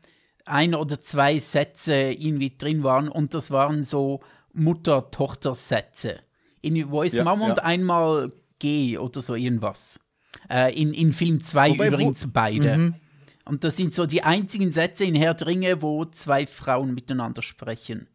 ein 0.45 0.75
oder 0.75 1.01
zwei 1.01 1.39
Sätze 1.39 1.93
irgendwie 1.93 2.53
drin 2.57 2.83
waren 2.83 3.09
und 3.09 3.33
das 3.33 3.51
waren 3.51 3.83
so 3.83 4.21
Mutter-Tochter-Sätze. 4.53 6.19
In 6.61 6.89
Voice 6.89 7.13
Ja, 7.13 7.23
Mama 7.23 7.45
und 7.45 7.57
ja. 7.57 7.63
einmal 7.63 8.31
G 8.59 8.97
oder 8.97 9.21
so 9.21 9.35
irgendwas. 9.35 9.99
Äh, 10.49 10.73
in, 10.79 10.93
in 10.93 11.13
Film 11.13 11.43
2 11.43 11.71
Wobei, 11.71 11.91
wo- 11.91 11.95
übrigens 11.95 12.27
beide. 12.31 12.93
Und 13.47 13.63
das 13.63 13.77
sind 13.77 13.93
so 13.93 14.05
die 14.05 14.23
einzigen 14.23 14.71
Sätze 14.71 15.05
in 15.05 15.15
Herr 15.15 15.33
der 15.33 15.47
Ringe, 15.47 15.81
wo 15.81 16.05
zwei 16.05 16.45
Frauen 16.45 16.93
miteinander 16.93 17.41
sprechen. 17.41 18.07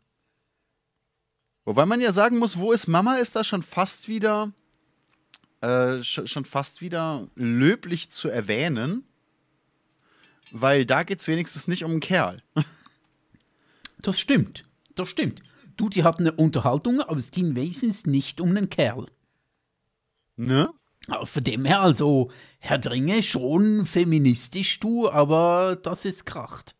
Wobei 1.65 1.87
man 1.87 2.01
ja 2.01 2.13
sagen 2.13 2.39
muss, 2.39 2.59
wo 2.59 2.73
ist 2.73 2.87
Mama, 2.87 3.17
ist 3.17 3.37
da 3.37 3.45
schon 3.45 3.63
fast 3.63 4.09
wieder 4.09 4.53
äh, 5.63 6.03
sch 6.03 6.23
schon 6.27 6.45
fast 6.45 6.81
wieder 6.81 7.29
löblich 7.35 8.11
zu 8.11 8.29
erwähnen. 8.29 9.05
Weil 10.51 10.85
da 10.85 11.03
geht 11.03 11.21
es 11.21 11.29
wenigstens 11.29 11.69
nicht 11.69 11.85
um 11.85 11.93
einen 11.93 12.01
Kerl. 12.01 12.43
Das 14.05 14.19
stimmt. 14.19 14.65
Das 14.97 15.09
stimmt. 15.09 15.45
Du, 15.77 15.89
die 15.89 16.03
hatten 16.03 16.27
eine 16.27 16.33
Unterhaltung, 16.33 17.01
aber 17.01 17.19
es 17.19 17.31
ging 17.31 17.55
wenigstens 17.55 18.05
nicht 18.05 18.41
um 18.41 18.49
einen 18.49 18.69
Kerl. 18.69 19.07
Ne? 20.35 20.73
Von 21.25 21.45
dem 21.45 21.65
her, 21.65 21.81
also, 21.81 22.31
Herr 22.59 22.79
Dringe, 22.79 23.23
schon 23.23 23.87
feministisch, 23.87 24.79
du, 24.79 25.11
aber 25.11 25.77
das 25.83 26.05
ist 26.05 26.27
kracht. 26.27 26.77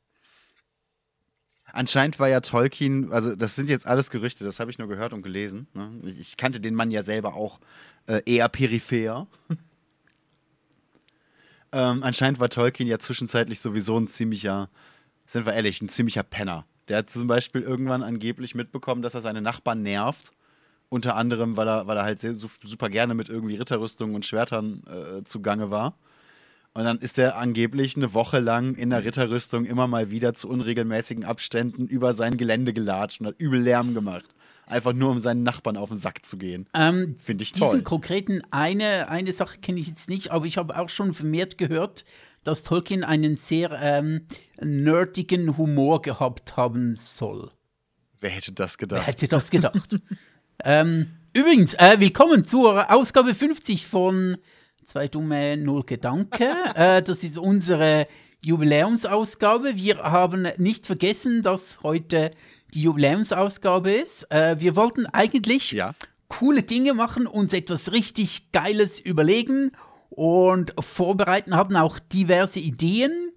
Anscheinend 1.73 2.21
war 2.21 2.29
ja 2.29 2.41
Tolkien, 2.41 3.13
also 3.13 3.35
das 3.35 3.57
sind 3.57 3.69
jetzt 3.69 3.87
alles 3.87 4.11
Gerüchte, 4.11 4.45
das 4.45 4.61
habe 4.61 4.71
ich 4.71 4.79
nur 4.79 4.89
gehört 4.89 5.13
und 5.15 5.23
gelesen. 5.23 5.67
Ne? 5.73 5.91
Ich, 6.05 6.21
ich 6.21 6.37
kannte 6.37 6.61
den 6.61 6.75
Mann 6.75 6.91
ja 6.91 7.03
selber 7.03 7.35
auch 7.35 7.61
äh, 8.07 8.21
eher 8.27 8.49
peripher. 8.51 9.27
ähm, 11.73 12.03
anscheinend 12.03 12.41
war 12.41 12.51
Tolkien 12.51 12.89
ja 12.89 12.99
zwischenzeitlich 12.99 13.61
sowieso 13.61 13.99
ein 13.99 14.07
ziemlicher, 14.07 14.69
sind 15.27 15.47
wir 15.47 15.55
ehrlich, 15.55 15.81
ein 15.81 15.89
ziemlicher 15.89 16.23
Penner. 16.23 16.67
Der 16.89 16.99
hat 16.99 17.11
zum 17.11 17.27
Beispiel 17.27 17.63
irgendwann 17.63 18.03
angeblich 18.03 18.55
mitbekommen, 18.55 19.01
dass 19.01 19.15
er 19.15 19.23
seine 19.23 19.41
Nachbarn 19.41 19.83
nervt. 19.83 20.31
Unter 20.93 21.17
anderem, 21.17 21.57
weil 21.57 21.69
er, 21.69 21.87
weil 21.87 21.97
er 21.97 22.03
halt 22.05 22.19
sehr, 22.19 22.35
su- 22.35 22.49
super 22.63 22.91
gerne 22.91 23.15
mit 23.15 23.31
irgendwie 23.31 23.57
Ritterrüstungen 23.57 24.15
und 24.15 24.27
Schwertern 24.27 24.83
äh, 24.87 25.25
zugange 25.25 25.71
war. 25.71 25.97
Und 26.75 26.85
dann 26.85 26.99
ist 26.99 27.19
er 27.19 27.37
angeblich 27.39 27.97
eine 27.97 28.13
Woche 28.13 28.39
lang 28.41 28.75
in 28.75 28.91
der 28.91 29.03
Ritterrüstung 29.03 29.65
immer 29.65 29.87
mal 29.87 30.11
wieder 30.11 30.35
zu 30.35 30.51
unregelmäßigen 30.51 31.25
Abständen 31.25 31.87
über 31.87 32.13
sein 32.13 32.37
Gelände 32.37 32.75
gelatscht 32.75 33.21
und 33.21 33.27
hat 33.29 33.37
übel 33.39 33.61
Lärm 33.63 33.95
gemacht. 33.95 34.27
Einfach 34.67 34.93
nur, 34.93 35.11
um 35.11 35.19
seinen 35.19 35.43
Nachbarn 35.43 35.79
auf 35.79 35.89
den 35.89 35.97
Sack 35.99 36.27
zu 36.27 36.37
gehen. 36.37 36.69
Ähm, 36.75 37.17
Finde 37.19 37.43
ich 37.43 37.53
toll. 37.53 37.69
diesen 37.71 37.85
konkreten, 37.85 38.43
eine, 38.51 39.09
eine 39.09 39.33
Sache 39.33 39.59
kenne 39.61 39.81
ich 39.81 39.87
jetzt 39.89 40.11
nicht, 40.11 40.31
aber 40.31 40.45
ich 40.45 40.59
habe 40.59 40.79
auch 40.79 40.89
schon 40.91 41.15
vermehrt 41.15 41.57
gehört, 41.57 42.05
dass 42.45 42.63
Tolkien 42.63 43.03
einen 43.03 43.37
sehr 43.39 43.71
ähm, 43.81 44.27
nerdigen 44.61 45.57
Humor 45.57 46.03
gehabt 46.03 46.57
haben 46.59 46.95
soll. 46.95 47.51
Wer 48.21 48.31
hätte 48.31 48.53
das 48.53 48.75
Wer 48.79 48.87
gedacht? 48.89 49.07
hätte 49.07 49.27
das 49.29 49.51
gedacht? 49.51 49.99
ähm, 50.65 51.09
übrigens, 51.33 51.75
äh, 51.75 51.97
willkommen 51.99 52.47
zur 52.47 52.91
Ausgabe 52.91 53.35
50 53.35 53.87
von 53.87 54.37
Zwei 54.85 55.09
dumme 55.09 55.57
Null 55.57 55.85
Gedanke. 55.85 56.51
äh, 56.75 57.03
das 57.03 57.25
ist 57.25 57.39
unsere 57.39 58.09
Jubiläumsausgabe. 58.43 59.77
Wir 59.77 59.99
haben 59.99 60.49
nicht 60.59 60.87
vergessen, 60.87 61.43
dass 61.43 61.83
heute 61.83 62.33
die 62.75 62.83
Jubiläumsausgabe 62.83 63.93
ist. 63.93 64.31
Äh, 64.31 64.57
wir 64.59 64.77
wollten 64.77 65.07
eigentlich 65.07 65.73
Ja. 65.73 65.95
coole 66.29 66.63
Dinge 66.63 66.95
machen, 66.95 67.27
uns 67.27 67.55
etwas 67.55 67.93
richtig 67.93 68.51
Geiles 68.53 68.99
überlegen 68.99 69.71
und 70.11 70.75
vorbereiten, 70.79 71.57
hatten 71.57 71.77
auch 71.77 71.99
diverse 71.99 72.61
Ideen. 72.61 73.31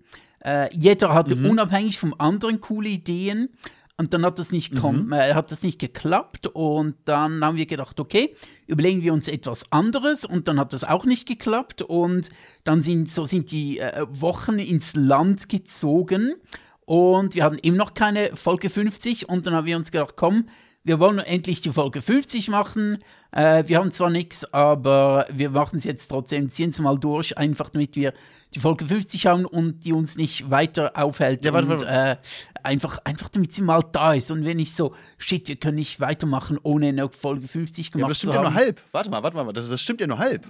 Äh, 0.43 0.69
jeder 0.75 1.13
hatte 1.13 1.35
mhm. 1.35 1.51
unabhängig 1.51 1.99
vom 1.99 2.15
anderen 2.17 2.59
coole 2.59 2.89
Ideen. 2.89 3.49
Und 3.97 4.13
dann 4.13 4.25
hat 4.25 4.39
das 4.39 4.51
nicht, 4.51 4.73
mhm. 4.73 5.13
äh, 5.13 5.33
hat 5.33 5.51
das 5.51 5.63
nicht 5.63 5.79
geklappt 5.79 6.47
und 6.47 6.95
dann 7.05 7.43
haben 7.45 7.55
wir 7.55 7.65
gedacht, 7.65 7.97
okay, 8.01 8.35
überlegen 8.67 9.01
wir 9.03 9.13
uns 9.13 9.29
etwas 9.29 9.71
anderes 9.71 10.25
und 10.25 10.49
dann 10.49 10.59
hat 10.59 10.73
das 10.73 10.83
auch 10.83 11.05
nicht 11.05 11.25
geklappt 11.25 11.81
und 11.81 12.29
dann 12.65 12.83
sind 12.83 13.09
so 13.09 13.25
sind 13.25 13.51
die 13.51 13.79
äh, 13.79 14.05
Wochen 14.09 14.59
ins 14.59 14.95
Land 14.95 15.47
gezogen 15.47 16.35
und 16.83 17.35
wir 17.35 17.45
hatten 17.45 17.57
eben 17.63 17.77
noch 17.77 17.93
keine 17.93 18.35
Folge 18.35 18.69
50 18.69 19.29
und 19.29 19.47
dann 19.47 19.53
haben 19.53 19.65
wir 19.65 19.77
uns 19.77 19.91
gedacht, 19.91 20.15
komm, 20.17 20.49
wir 20.85 20.99
wollen 20.99 21.17
endlich 21.17 21.61
die 21.61 21.71
Folge 21.71 21.99
50 22.01 22.47
machen. 22.49 22.99
Äh, 23.31 23.63
wir 23.65 23.79
haben 23.79 23.91
zwar 23.91 24.11
nichts, 24.11 24.45
aber 24.53 25.25
wir 25.31 25.49
machen 25.49 25.79
es 25.79 25.83
jetzt 25.83 26.07
trotzdem, 26.07 26.49
ziehen 26.49 26.69
es 26.69 26.79
mal 26.79 26.97
durch, 26.97 27.37
einfach 27.39 27.69
damit 27.69 27.95
wir 27.95 28.13
die 28.53 28.59
Folge 28.59 28.85
50 28.85 29.25
haben 29.25 29.45
und 29.45 29.83
die 29.83 29.93
uns 29.93 30.15
nicht 30.15 30.51
weiter 30.51 30.91
aufhält. 30.95 31.43
Ja, 31.43 31.53
warte, 31.53 31.69
warte. 31.69 31.85
Und, 31.85 31.91
äh, 31.91 32.17
einfach, 32.61 32.99
einfach 33.03 33.29
damit 33.29 33.51
sie 33.51 33.63
mal 33.63 33.81
da 33.91 34.13
ist 34.13 34.29
und 34.29 34.45
wenn 34.45 34.57
nicht 34.57 34.75
so, 34.75 34.93
shit, 35.17 35.47
wir 35.47 35.55
können 35.55 35.75
nicht 35.75 35.99
weitermachen, 35.99 36.59
ohne 36.61 36.89
eine 36.89 37.09
Folge 37.09 37.47
50 37.47 37.91
gemacht 37.91 38.01
ja, 38.01 38.07
das 38.07 38.17
stimmt 38.19 38.35
ja 38.35 38.41
nur 38.43 38.53
halb. 38.53 38.79
Warte 38.91 39.09
mal, 39.09 39.23
warte 39.23 39.37
mal, 39.37 39.51
das, 39.53 39.67
das 39.67 39.81
stimmt 39.81 40.01
ja 40.01 40.07
nur 40.07 40.19
halb. 40.19 40.47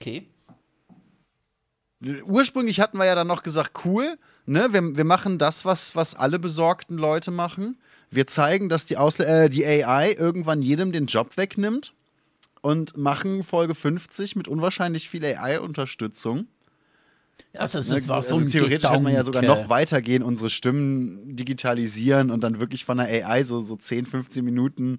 Okay. 0.00 0.28
Ursprünglich 2.24 2.80
hatten 2.80 2.98
wir 2.98 3.06
ja 3.06 3.14
dann 3.14 3.26
noch 3.28 3.44
gesagt, 3.44 3.84
cool, 3.84 4.18
ne, 4.44 4.72
wir, 4.72 4.96
wir 4.96 5.04
machen 5.04 5.38
das, 5.38 5.64
was, 5.64 5.94
was 5.94 6.16
alle 6.16 6.40
besorgten 6.40 6.98
Leute 6.98 7.30
machen. 7.30 7.78
Wir 8.10 8.26
zeigen, 8.26 8.68
dass 8.68 8.86
die, 8.86 8.96
Ausle 8.96 9.26
äh, 9.26 9.50
die 9.50 9.64
AI 9.66 10.12
irgendwann 10.12 10.62
jedem 10.62 10.92
den 10.92 11.06
Job 11.06 11.36
wegnimmt 11.36 11.94
und 12.62 12.96
machen 12.96 13.42
Folge 13.42 13.74
50 13.74 14.36
mit 14.36 14.48
unwahrscheinlich 14.48 15.08
viel 15.08 15.24
AI-Unterstützung. 15.24 16.46
Also, 17.56 17.78
es 17.78 17.90
ne, 17.90 18.08
war 18.08 18.22
so 18.22 18.36
also 18.36 18.46
theoretisch 18.46 18.88
kann 18.90 19.02
man 19.02 19.12
ja 19.12 19.24
sogar 19.24 19.42
noch 19.42 19.68
weitergehen, 19.68 20.22
unsere 20.22 20.50
Stimmen 20.50 21.36
digitalisieren 21.36 22.30
und 22.30 22.42
dann 22.42 22.60
wirklich 22.60 22.84
von 22.84 22.98
der 22.98 23.06
AI 23.06 23.44
so, 23.44 23.60
so 23.60 23.76
10, 23.76 24.06
15 24.06 24.44
Minuten 24.44 24.98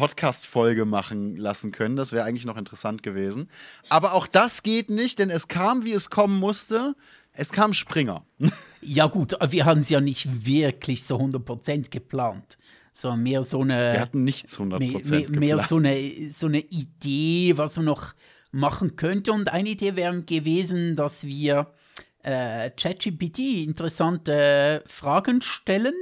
Podcast-Folge 0.00 0.86
machen 0.86 1.36
lassen 1.36 1.72
können. 1.72 1.94
Das 1.94 2.12
wäre 2.12 2.24
eigentlich 2.24 2.46
noch 2.46 2.56
interessant 2.56 3.02
gewesen. 3.02 3.50
Aber 3.90 4.14
auch 4.14 4.26
das 4.26 4.62
geht 4.62 4.88
nicht, 4.88 5.18
denn 5.18 5.28
es 5.28 5.46
kam, 5.46 5.84
wie 5.84 5.92
es 5.92 6.08
kommen 6.08 6.38
musste. 6.38 6.96
Es 7.34 7.52
kam 7.52 7.74
Springer. 7.74 8.24
Ja, 8.82 9.08
gut, 9.08 9.36
wir 9.50 9.66
haben 9.66 9.82
es 9.82 9.90
ja 9.90 10.00
nicht 10.00 10.46
wirklich 10.46 11.04
so 11.04 11.18
100% 11.18 11.90
geplant. 11.90 12.56
So 12.94 13.14
mehr 13.14 13.42
so 13.42 13.60
eine. 13.60 13.92
Wir 13.92 14.00
hatten 14.00 14.24
nichts 14.24 14.58
100% 14.58 14.78
mehr, 14.78 15.28
mehr, 15.28 15.38
mehr 15.38 15.58
so 15.58 15.76
eine, 15.76 16.32
so 16.32 16.46
eine 16.46 16.60
Idee, 16.60 17.58
was 17.58 17.76
man 17.76 17.84
noch 17.84 18.14
machen 18.52 18.96
könnte. 18.96 19.32
Und 19.32 19.52
eine 19.52 19.68
Idee 19.68 19.96
wäre 19.96 20.22
gewesen, 20.22 20.96
dass 20.96 21.26
wir 21.26 21.74
äh, 22.22 22.70
ChatGPT 22.70 23.38
interessante 23.66 24.82
Fragen 24.86 25.42
stellen. 25.42 25.92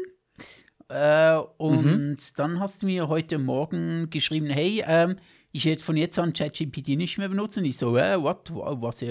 Äh, 0.89 1.37
und 1.59 1.85
mhm. 1.85 2.17
dann 2.37 2.61
hast 2.61 2.83
du 2.83 2.87
mir 2.87 3.09
heute 3.09 3.39
Morgen 3.39 4.09
geschrieben, 4.11 4.47
hey, 4.47 4.83
ähm, 4.87 5.17
ich 5.53 5.65
werde 5.65 5.83
von 5.83 5.97
jetzt 5.97 6.19
an 6.19 6.33
ChatGPT 6.33 6.89
nicht 6.97 7.19
mehr 7.19 7.29
benutzen. 7.29 7.65
Ich 7.65 7.77
so, 7.77 7.97
äh, 7.97 8.21
what, 8.21 8.51
was, 8.53 9.03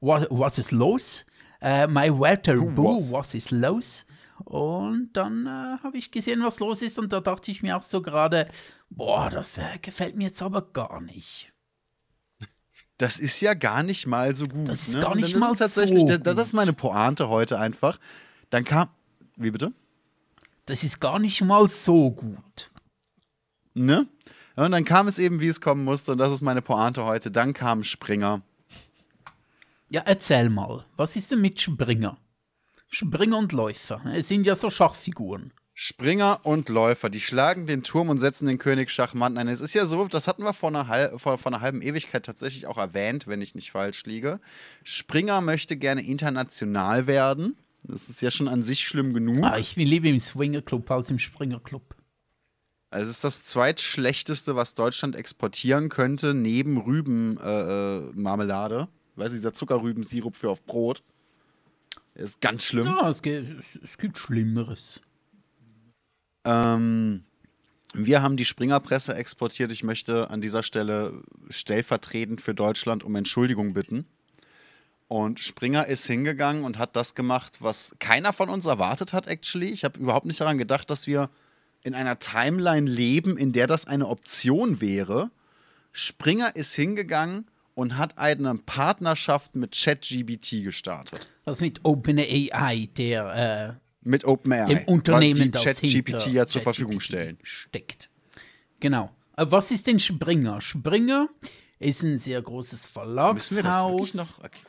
what, 0.00 0.26
was 0.30 0.58
ist 0.58 0.72
los? 0.72 1.24
Äh, 1.60 1.86
my 1.86 2.10
Walter 2.10 2.56
Boo, 2.56 3.00
was 3.12 3.34
ist 3.34 3.50
los? 3.50 4.04
Und 4.44 5.10
dann 5.12 5.46
äh, 5.46 5.82
habe 5.82 5.96
ich 5.96 6.10
gesehen, 6.10 6.42
was 6.42 6.58
los 6.60 6.82
ist, 6.82 6.98
und 6.98 7.12
da 7.12 7.20
dachte 7.20 7.50
ich 7.50 7.62
mir 7.62 7.76
auch 7.76 7.82
so 7.82 8.02
gerade, 8.02 8.48
boah, 8.90 9.30
das 9.30 9.58
äh, 9.58 9.78
gefällt 9.80 10.16
mir 10.16 10.24
jetzt 10.24 10.42
aber 10.42 10.62
gar 10.72 11.00
nicht. 11.00 11.52
Das 12.98 13.18
ist 13.18 13.40
ja 13.40 13.54
gar 13.54 13.82
nicht 13.82 14.06
mal 14.06 14.34
so 14.34 14.44
gut. 14.44 14.68
Das 14.68 14.88
ist 14.88 14.94
ne? 14.94 15.00
gar 15.00 15.14
nicht 15.14 15.36
mal 15.36 15.50
so 15.50 15.56
das, 15.56 15.74
das 15.74 16.48
ist 16.48 16.52
meine 16.52 16.72
Pointe 16.72 17.28
heute 17.28 17.58
einfach. 17.58 17.98
Dann 18.50 18.64
kam, 18.64 18.88
wie 19.36 19.50
bitte? 19.50 19.72
Das 20.72 20.82
ist 20.82 21.00
gar 21.00 21.18
nicht 21.18 21.42
mal 21.42 21.68
so 21.68 22.10
gut. 22.10 22.70
Ne? 23.74 24.06
Und 24.56 24.72
dann 24.72 24.86
kam 24.86 25.06
es 25.06 25.18
eben, 25.18 25.38
wie 25.40 25.48
es 25.48 25.60
kommen 25.60 25.84
musste, 25.84 26.12
und 26.12 26.16
das 26.16 26.32
ist 26.32 26.40
meine 26.40 26.62
Pointe 26.62 27.04
heute. 27.04 27.30
Dann 27.30 27.52
kam 27.52 27.84
Springer. 27.84 28.40
Ja, 29.90 30.00
erzähl 30.06 30.48
mal, 30.48 30.86
was 30.96 31.14
ist 31.14 31.30
denn 31.30 31.42
mit 31.42 31.60
Springer? 31.60 32.16
Springer 32.88 33.36
und 33.36 33.52
Läufer, 33.52 34.00
es 34.14 34.28
sind 34.28 34.46
ja 34.46 34.54
so 34.54 34.70
Schachfiguren. 34.70 35.52
Springer 35.74 36.40
und 36.42 36.70
Läufer, 36.70 37.10
die 37.10 37.20
schlagen 37.20 37.66
den 37.66 37.82
Turm 37.82 38.08
und 38.08 38.16
setzen 38.16 38.46
den 38.46 38.56
König 38.56 38.90
Schachmann 38.90 39.36
ein. 39.36 39.48
Es 39.48 39.60
ist 39.60 39.74
ja 39.74 39.84
so, 39.84 40.08
das 40.08 40.26
hatten 40.26 40.42
wir 40.42 40.54
vor 40.54 40.70
einer, 40.70 41.18
vor, 41.18 41.36
vor 41.36 41.52
einer 41.52 41.60
halben 41.60 41.82
Ewigkeit 41.82 42.24
tatsächlich 42.24 42.66
auch 42.66 42.78
erwähnt, 42.78 43.26
wenn 43.26 43.42
ich 43.42 43.54
nicht 43.54 43.72
falsch 43.72 44.06
liege. 44.06 44.40
Springer 44.84 45.42
möchte 45.42 45.76
gerne 45.76 46.02
international 46.02 47.06
werden. 47.06 47.58
Das 47.84 48.08
ist 48.08 48.22
ja 48.22 48.30
schon 48.30 48.48
an 48.48 48.62
sich 48.62 48.86
schlimm 48.86 49.12
genug. 49.12 49.42
Ah, 49.42 49.58
ich 49.58 49.76
lieber 49.76 50.08
im 50.08 50.20
Swinger 50.20 50.62
Club 50.62 50.90
als 50.90 51.10
im 51.10 51.18
Springer 51.18 51.60
Club. 51.60 51.94
Also 52.90 53.10
es 53.10 53.16
ist 53.16 53.24
das 53.24 53.44
zweitschlechteste, 53.44 54.54
was 54.54 54.74
Deutschland 54.74 55.16
exportieren 55.16 55.88
könnte, 55.88 56.34
neben 56.34 56.76
Rübenmarmelade. 56.76 58.76
Äh, 58.76 58.82
äh 58.82 58.86
Weiß 59.14 59.32
ich, 59.32 59.38
dieser 59.38 59.52
Zuckerrübensirup 59.52 60.36
für 60.36 60.50
auf 60.50 60.64
Brot. 60.64 61.02
Ist 62.14 62.40
ganz 62.40 62.64
schlimm. 62.64 62.86
Ja, 62.86 63.08
es, 63.08 63.22
gibt, 63.22 63.64
es 63.82 63.98
gibt 63.98 64.18
Schlimmeres. 64.18 65.02
Ähm, 66.44 67.24
wir 67.94 68.22
haben 68.22 68.36
die 68.36 68.44
Springerpresse 68.44 69.14
exportiert. 69.14 69.72
Ich 69.72 69.82
möchte 69.82 70.30
an 70.30 70.40
dieser 70.40 70.62
Stelle 70.62 71.22
stellvertretend 71.48 72.40
für 72.40 72.54
Deutschland 72.54 73.04
um 73.04 73.14
Entschuldigung 73.14 73.74
bitten. 73.74 74.06
Und 75.12 75.40
Springer 75.40 75.88
ist 75.88 76.06
hingegangen 76.06 76.64
und 76.64 76.78
hat 76.78 76.96
das 76.96 77.14
gemacht, 77.14 77.58
was 77.60 77.94
keiner 77.98 78.32
von 78.32 78.48
uns 78.48 78.64
erwartet 78.64 79.12
hat, 79.12 79.26
actually. 79.26 79.66
Ich 79.66 79.84
habe 79.84 80.00
überhaupt 80.00 80.24
nicht 80.24 80.40
daran 80.40 80.56
gedacht, 80.56 80.88
dass 80.88 81.06
wir 81.06 81.28
in 81.82 81.94
einer 81.94 82.18
Timeline 82.18 82.90
leben, 82.90 83.36
in 83.36 83.52
der 83.52 83.66
das 83.66 83.86
eine 83.86 84.08
Option 84.08 84.80
wäre. 84.80 85.30
Springer 85.92 86.56
ist 86.56 86.74
hingegangen 86.74 87.44
und 87.74 87.98
hat 87.98 88.16
eine 88.16 88.54
Partnerschaft 88.54 89.54
mit 89.54 89.72
ChatGBT 89.78 90.64
gestartet. 90.64 91.26
Was 91.44 91.60
mit 91.60 91.80
OpenAI, 91.82 92.88
der 92.96 93.76
äh, 93.76 94.08
mit 94.08 94.24
OpenAI, 94.24 94.72
im 94.72 94.84
Unternehmen, 94.94 95.42
die 95.42 95.50
ChatGPT 95.50 96.28
ja 96.28 96.46
zur 96.46 96.62
Verfügung 96.62 97.00
stellen. 97.00 97.36
Steckt. 97.42 98.08
Genau. 98.80 99.10
Äh, 99.36 99.44
was 99.46 99.70
ist 99.72 99.86
denn 99.86 100.00
Springer? 100.00 100.62
Springer 100.62 101.28
ist 101.78 102.02
ein 102.02 102.16
sehr 102.16 102.40
großes 102.40 102.86
Verlagshaus. 102.86 103.50
Müssen 103.50 103.56
wir 103.56 103.62
das 103.64 104.14
noch? 104.14 104.38
Okay. 104.42 104.60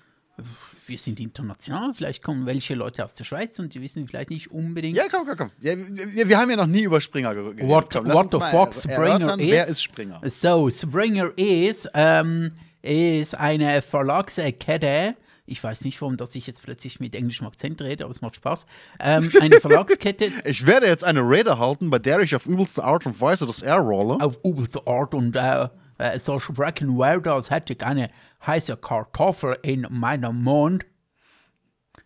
Wir 0.85 0.97
sind 0.97 1.19
international, 1.19 1.93
vielleicht 1.93 2.23
kommen 2.23 2.45
welche 2.45 2.75
Leute 2.75 3.05
aus 3.05 3.13
der 3.13 3.23
Schweiz 3.23 3.57
und 3.59 3.73
die 3.73 3.81
wissen 3.81 4.07
vielleicht 4.07 4.31
nicht 4.31 4.51
unbedingt. 4.51 4.97
Ja, 4.97 5.05
komm, 5.09 5.25
komm, 5.25 5.37
komm. 5.37 5.51
Ja, 5.61 5.75
wir, 5.77 6.27
wir, 6.27 6.37
haben 6.37 6.49
ja 6.49 6.57
noch 6.57 6.67
nie 6.67 6.83
über 6.83 6.99
Springer 6.99 7.33
geredet. 7.33 7.65
What, 7.67 7.93
komm, 7.93 8.11
what 8.11 8.31
the 8.31 8.39
fuck 8.39 8.73
Springer 8.73 9.39
is? 9.39 9.51
Wer 9.51 9.67
ist 9.67 9.83
Springer? 9.83 10.21
So, 10.25 10.69
Springer 10.69 11.31
is 11.37 11.87
ähm, 11.93 12.51
ist 12.81 13.35
eine 13.35 13.81
Verlagskette. 13.81 15.15
Ich 15.45 15.63
weiß 15.63 15.83
nicht, 15.83 16.01
warum 16.01 16.17
dass 16.17 16.35
ich 16.35 16.47
jetzt 16.47 16.63
plötzlich 16.63 16.99
mit 16.99 17.15
englischem 17.15 17.47
Akzent 17.47 17.81
rede, 17.81 18.05
aber 18.05 18.11
es 18.11 18.21
macht 18.21 18.35
Spaß. 18.37 18.65
Ähm, 18.99 19.27
eine 19.41 19.59
Verlagskette. 19.59 20.31
ich 20.45 20.65
werde 20.65 20.87
jetzt 20.87 21.03
eine 21.03 21.21
Rede 21.21 21.59
halten, 21.59 21.89
bei 21.89 21.99
der 21.99 22.19
ich 22.19 22.35
auf 22.35 22.45
übelste 22.45 22.83
Art 22.83 23.05
und 23.05 23.19
Weise 23.19 23.45
das 23.45 23.61
R 23.61 23.79
rolle. 23.79 24.23
Auf 24.23 24.39
übelste 24.43 24.85
Art 24.87 25.13
und 25.13 25.35
äh, 25.35 25.67
äh, 25.97 26.19
so 26.19 26.39
sprechen 26.39 26.97
werde, 26.97 27.33
als 27.33 27.49
hätte 27.49 27.73
ich 27.73 27.83
eine 27.83 28.09
heiße 28.45 28.77
Kartoffel 28.77 29.57
in 29.61 29.87
meinem 29.89 30.43
Mund. 30.43 30.85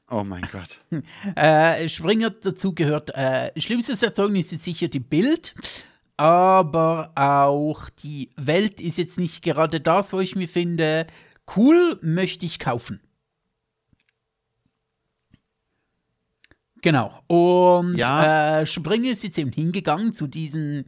Oh 0.09 0.23
mein 0.23 0.47
Gott. 0.51 0.81
äh, 1.35 1.87
Springer 1.89 2.29
dazu 2.29 2.73
gehört, 2.73 3.09
äh, 3.15 3.51
schlimmstes 3.59 4.03
Erzeugnis 4.03 4.51
ist 4.51 4.63
sicher 4.63 4.87
die 4.87 4.99
Bild 4.99 5.53
aber 6.17 7.11
auch 7.15 7.89
die 7.89 8.31
Welt 8.35 8.81
ist 8.81 8.97
jetzt 8.97 9.19
nicht 9.19 9.43
gerade 9.43 9.79
das, 9.79 10.11
wo 10.13 10.19
ich 10.19 10.35
mir 10.35 10.49
finde, 10.49 11.05
cool, 11.55 11.99
möchte 12.01 12.45
ich 12.45 12.57
kaufen. 12.57 12.99
Genau. 16.81 17.13
Und 17.27 17.95
ja. 17.95 18.61
äh, 18.61 18.65
Springer 18.65 19.11
ist 19.11 19.23
jetzt 19.23 19.37
eben 19.37 19.51
hingegangen 19.51 20.13
zu 20.13 20.27
diesen 20.27 20.85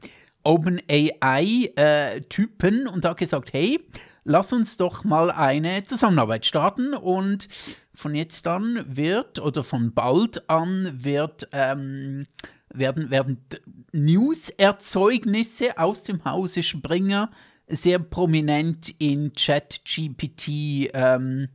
OpenAI-Typen 0.49 2.85
äh, 2.85 2.89
und 2.89 3.05
hat 3.05 3.17
gesagt, 3.17 3.53
hey, 3.53 3.79
lass 4.23 4.51
uns 4.51 4.77
doch 4.77 5.03
mal 5.03 5.29
eine 5.29 5.83
Zusammenarbeit 5.83 6.47
starten 6.47 6.95
und 6.95 7.47
von 7.93 8.15
jetzt 8.15 8.47
an 8.47 8.83
wird 8.87 9.37
oder 9.39 9.63
von 9.63 9.93
bald 9.93 10.49
an 10.49 11.03
wird 11.03 11.47
ähm, 11.51 12.25
werden, 12.73 13.11
werden 13.11 13.45
News-Erzeugnisse 13.91 15.77
aus 15.77 16.01
dem 16.03 16.23
Hause 16.25 16.63
Springer 16.63 17.29
sehr 17.67 17.99
prominent 17.99 18.95
in 18.97 19.33
ChatGPT 19.33 20.89
ähm, 20.93 21.49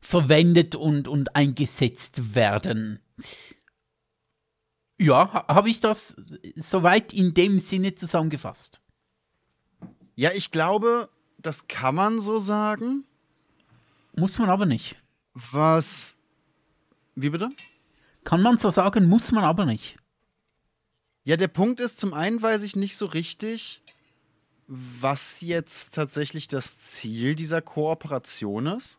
verwendet 0.00 0.74
und, 0.74 1.08
und 1.08 1.36
eingesetzt 1.36 2.34
werden. 2.34 3.00
Ja, 4.98 5.46
habe 5.48 5.70
ich 5.70 5.80
das 5.80 6.16
soweit 6.56 7.12
in 7.12 7.34
dem 7.34 7.58
Sinne 7.58 7.94
zusammengefasst? 7.94 8.80
Ja, 10.14 10.30
ich 10.32 10.50
glaube, 10.50 11.08
das 11.38 11.66
kann 11.66 11.94
man 11.96 12.20
so 12.20 12.38
sagen. 12.38 13.04
Muss 14.16 14.38
man 14.38 14.48
aber 14.48 14.66
nicht. 14.66 14.96
Was. 15.34 16.16
Wie 17.16 17.30
bitte? 17.30 17.50
Kann 18.22 18.40
man 18.40 18.58
so 18.58 18.70
sagen, 18.70 19.08
muss 19.08 19.32
man 19.32 19.44
aber 19.44 19.66
nicht. 19.66 19.96
Ja, 21.24 21.36
der 21.36 21.48
Punkt 21.48 21.80
ist, 21.80 21.98
zum 21.98 22.14
einen 22.14 22.40
weiß 22.40 22.62
ich 22.62 22.76
nicht 22.76 22.96
so 22.96 23.06
richtig, 23.06 23.82
was 24.66 25.40
jetzt 25.40 25.94
tatsächlich 25.94 26.48
das 26.48 26.78
Ziel 26.78 27.34
dieser 27.34 27.60
Kooperation 27.62 28.66
ist. 28.66 28.98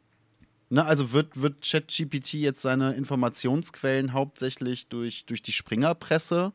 Ne, 0.69 0.83
also 0.83 1.11
wird, 1.11 1.39
wird 1.39 1.63
ChatGPT 1.63 2.33
jetzt 2.33 2.61
seine 2.61 2.93
Informationsquellen 2.95 4.13
hauptsächlich 4.13 4.89
durch, 4.89 5.25
durch 5.25 5.43
die 5.43 5.51
Springerpresse 5.51 6.53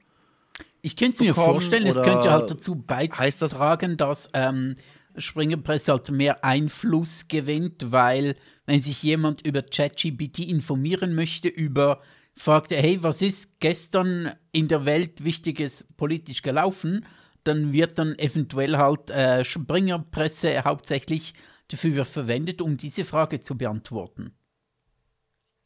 ich 0.83 0.97
könnte 0.97 1.15
es 1.15 1.21
mir 1.21 1.35
vorstellen, 1.35 1.87
es 1.87 1.97
könnte 1.97 2.31
halt 2.31 2.51
dazu 2.51 2.75
beitragen, 2.75 3.97
das 3.97 4.31
dass 4.31 4.31
ähm, 4.33 4.77
Springerpresse 5.17 5.93
halt 5.93 6.11
mehr 6.11 6.45
Einfluss 6.45 7.29
gewinnt, 7.29 7.93
weil 7.93 8.37
wenn 8.67 8.83
sich 8.83 9.03
jemand 9.03 9.47
über 9.47 9.63
ChatGPT 9.63 10.41
informieren 10.41 11.15
möchte, 11.15 11.49
über 11.49 12.01
fragt 12.35 12.73
er, 12.73 12.81
hey, 12.81 13.03
was 13.03 13.21
ist 13.21 13.61
gestern 13.61 14.33
in 14.53 14.69
der 14.69 14.85
Welt 14.87 15.25
Wichtiges 15.25 15.87
politisch 15.97 16.43
gelaufen, 16.43 17.05
dann 17.45 17.73
wird 17.73 17.99
dann 17.99 18.19
eventuell 18.19 18.79
halt 18.79 19.11
äh, 19.11 19.45
Springerpresse 19.45 20.65
hauptsächlich 20.65 21.35
dafür 21.73 22.05
verwendet, 22.05 22.61
um 22.63 22.77
diese 22.77 23.05
Frage 23.05 23.41
zu 23.41 23.57
beantworten. 23.57 24.33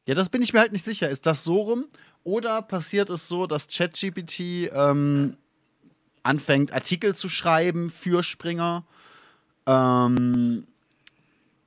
Ja, 0.06 0.14
das 0.14 0.28
bin 0.28 0.42
ich 0.42 0.52
mir 0.52 0.60
halt 0.60 0.72
nicht 0.72 0.84
sicher. 0.84 1.08
Ist 1.08 1.26
das 1.26 1.44
so 1.44 1.62
rum? 1.62 1.86
Oder 2.24 2.60
passiert 2.62 3.10
es 3.10 3.26
so, 3.26 3.46
dass 3.46 3.68
ChatGPT 3.68 4.70
ähm, 4.72 5.36
anfängt, 6.22 6.72
Artikel 6.72 7.14
zu 7.14 7.28
schreiben 7.28 7.88
für 7.88 8.22
Springer? 8.22 8.84
Ähm, 9.66 10.66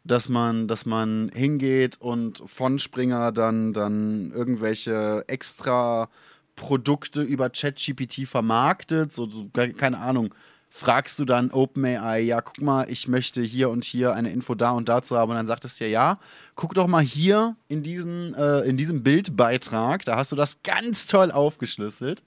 dass 0.08 0.30
man, 0.30 0.68
dass 0.68 0.86
man 0.86 1.30
hingeht 1.34 2.00
und 2.00 2.42
von 2.46 2.80
Springer 2.80 3.32
dann, 3.32 3.74
dann 3.74 4.32
irgendwelche 4.32 5.26
extra 5.28 6.10
Produkte 6.56 7.22
über 7.22 7.50
ChatGPT 7.50 8.28
vermarktet, 8.28 9.12
so, 9.12 9.30
keine 9.54 10.00
Ahnung, 10.00 10.34
fragst 10.78 11.18
du 11.20 11.26
dann 11.26 11.52
OpenAI, 11.52 12.20
ja, 12.20 12.40
guck 12.42 12.62
mal, 12.62 12.90
ich 12.90 13.08
möchte 13.08 13.42
hier 13.42 13.70
und 13.70 13.84
hier 13.84 14.14
eine 14.14 14.30
Info 14.32 14.54
da 14.56 14.72
und 14.72 14.88
dazu 14.88 15.18
haben. 15.18 15.32
Und 15.32 15.36
dann 15.38 15.48
sagt 15.48 15.66
es 15.66 15.78
dir, 15.78 15.90
ja, 15.90 16.20
guck 16.56 16.76
doch 16.76 16.88
mal 16.88 17.04
hier 17.04 17.56
in, 17.68 17.84
diesen, 17.84 18.34
äh, 18.36 18.62
in 18.62 18.78
diesem 18.78 19.04
Bildbeitrag, 19.04 20.06
da 20.06 20.18
hast 20.18 20.32
du 20.32 20.36
das 20.36 20.62
ganz 20.64 21.08
toll 21.08 21.32
aufgeschlüsselt. 21.32 22.24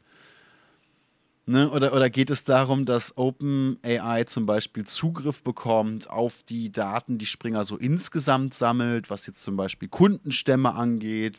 Ne? 1.46 1.70
Oder, 1.70 1.94
oder 1.94 2.10
geht 2.10 2.30
es 2.30 2.44
darum, 2.44 2.84
dass 2.84 3.16
OpenAI 3.16 4.24
zum 4.24 4.46
Beispiel 4.46 4.84
Zugriff 4.84 5.42
bekommt 5.42 6.10
auf 6.10 6.42
die 6.42 6.70
Daten, 6.70 7.18
die 7.18 7.26
Springer 7.26 7.64
so 7.64 7.76
insgesamt 7.76 8.54
sammelt, 8.54 9.10
was 9.10 9.26
jetzt 9.26 9.42
zum 9.42 9.56
Beispiel 9.56 9.88
Kundenstämme 9.88 10.74
angeht, 10.74 11.38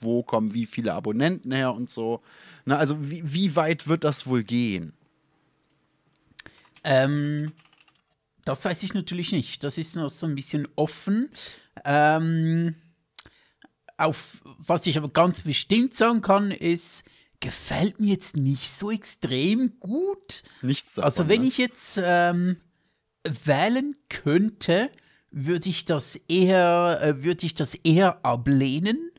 wo 0.00 0.22
kommen 0.22 0.54
wie 0.54 0.66
viele 0.66 0.94
Abonnenten 0.94 1.52
her 1.52 1.74
und 1.74 1.90
so. 1.90 2.22
Ne? 2.64 2.76
Also 2.76 2.96
wie, 3.10 3.22
wie 3.24 3.54
weit 3.54 3.86
wird 3.86 4.04
das 4.04 4.26
wohl 4.26 4.42
gehen? 4.44 4.92
Ähm, 6.84 7.52
das 8.44 8.64
weiß 8.64 8.82
ich 8.82 8.94
natürlich 8.94 9.32
nicht. 9.32 9.64
Das 9.64 9.78
ist 9.78 9.96
noch 9.96 10.10
so 10.10 10.26
ein 10.26 10.34
bisschen 10.34 10.68
offen. 10.76 11.30
Ähm, 11.84 12.76
auf 13.96 14.42
was 14.44 14.86
ich 14.86 14.98
aber 14.98 15.08
ganz 15.08 15.42
bestimmt 15.42 15.96
sagen 15.96 16.20
kann, 16.20 16.50
ist, 16.50 17.04
gefällt 17.40 18.00
mir 18.00 18.10
jetzt 18.10 18.36
nicht 18.36 18.70
so 18.70 18.90
extrem 18.90 19.78
gut. 19.80 20.42
Nichts 20.62 20.94
davon. 20.94 21.04
Also 21.04 21.28
wenn 21.28 21.42
ne? 21.42 21.48
ich 21.48 21.58
jetzt 21.58 22.00
ähm, 22.02 22.56
wählen 23.24 23.96
könnte, 24.08 24.90
würde 25.30 25.68
ich 25.68 25.84
das 25.84 26.16
eher, 26.28 27.00
äh, 27.02 27.24
würde 27.24 27.46
ich 27.46 27.54
das 27.54 27.74
eher 27.74 28.24
ablehnen. 28.24 29.10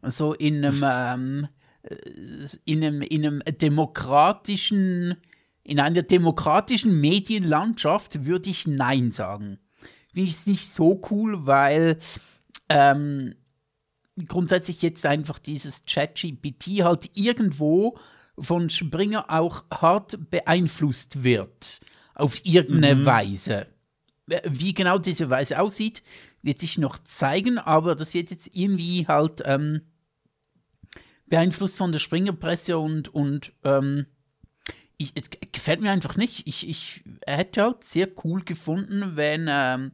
Also 0.00 0.34
in 0.34 0.64
einem, 0.64 0.84
ähm, 0.86 1.48
äh, 1.82 1.96
in 2.64 2.84
einem, 2.84 3.02
in 3.02 3.26
einem 3.26 3.42
demokratischen 3.60 5.16
in 5.68 5.80
einer 5.80 6.02
demokratischen 6.02 6.98
Medienlandschaft 6.98 8.24
würde 8.24 8.48
ich 8.48 8.66
Nein 8.66 9.12
sagen. 9.12 9.58
Finde 10.14 10.30
ich 10.30 10.36
es 10.36 10.46
nicht 10.46 10.72
so 10.72 11.02
cool, 11.10 11.46
weil 11.46 11.98
ähm, 12.70 13.34
grundsätzlich 14.26 14.80
jetzt 14.80 15.04
einfach 15.04 15.38
dieses 15.38 15.84
ChatGPT 15.84 16.82
halt 16.82 17.10
irgendwo 17.14 17.98
von 18.38 18.70
Springer 18.70 19.26
auch 19.28 19.64
hart 19.70 20.30
beeinflusst 20.30 21.22
wird. 21.22 21.80
Auf 22.14 22.46
irgendeine 22.46 22.94
mhm. 22.94 23.06
Weise. 23.06 23.66
Wie 24.44 24.72
genau 24.72 24.96
diese 24.96 25.28
Weise 25.28 25.60
aussieht, 25.60 26.02
wird 26.40 26.60
sich 26.60 26.78
noch 26.78 26.96
zeigen, 26.96 27.58
aber 27.58 27.94
das 27.94 28.14
wird 28.14 28.30
jetzt 28.30 28.50
irgendwie 28.54 29.06
halt 29.06 29.42
ähm, 29.44 29.82
beeinflusst 31.26 31.76
von 31.76 31.92
der 31.92 31.98
Springerpresse 31.98 32.78
und, 32.78 33.12
und 33.14 33.52
ähm, 33.64 34.06
ich, 34.98 35.12
es 35.14 35.30
gefällt 35.30 35.80
mir 35.80 35.92
einfach 35.92 36.16
nicht. 36.16 36.46
Ich, 36.46 36.68
ich 36.68 37.02
hätte 37.24 37.62
halt 37.62 37.84
sehr 37.84 38.08
cool 38.24 38.42
gefunden, 38.42 39.12
wenn, 39.14 39.46
ähm, 39.48 39.92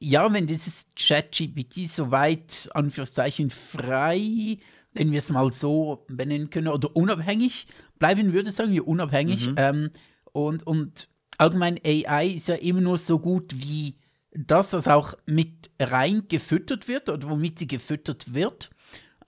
ja, 0.00 0.32
wenn 0.32 0.46
dieses 0.46 0.86
ChatGPT 0.96 1.86
so 1.88 2.10
weit, 2.10 2.70
Anführungszeichen, 2.72 3.50
frei, 3.50 4.58
wenn 4.94 5.12
wir 5.12 5.18
es 5.18 5.30
mal 5.30 5.52
so 5.52 6.04
benennen 6.08 6.50
können, 6.50 6.68
oder 6.68 6.96
unabhängig 6.96 7.66
bleiben 7.98 8.32
würde, 8.32 8.50
sagen 8.50 8.72
wir 8.72 8.88
unabhängig. 8.88 9.48
Mhm. 9.48 9.54
Ähm, 9.58 9.90
und, 10.32 10.66
und 10.66 11.08
allgemein 11.36 11.78
AI 11.84 12.28
ist 12.28 12.48
ja 12.48 12.54
immer 12.54 12.80
nur 12.80 12.96
so 12.96 13.18
gut 13.18 13.52
wie 13.54 13.96
das, 14.34 14.72
was 14.72 14.88
auch 14.88 15.12
mit 15.26 15.70
rein 15.78 16.24
gefüttert 16.28 16.88
wird 16.88 17.10
oder 17.10 17.28
womit 17.28 17.58
sie 17.58 17.66
gefüttert 17.66 18.32
wird. 18.32 18.70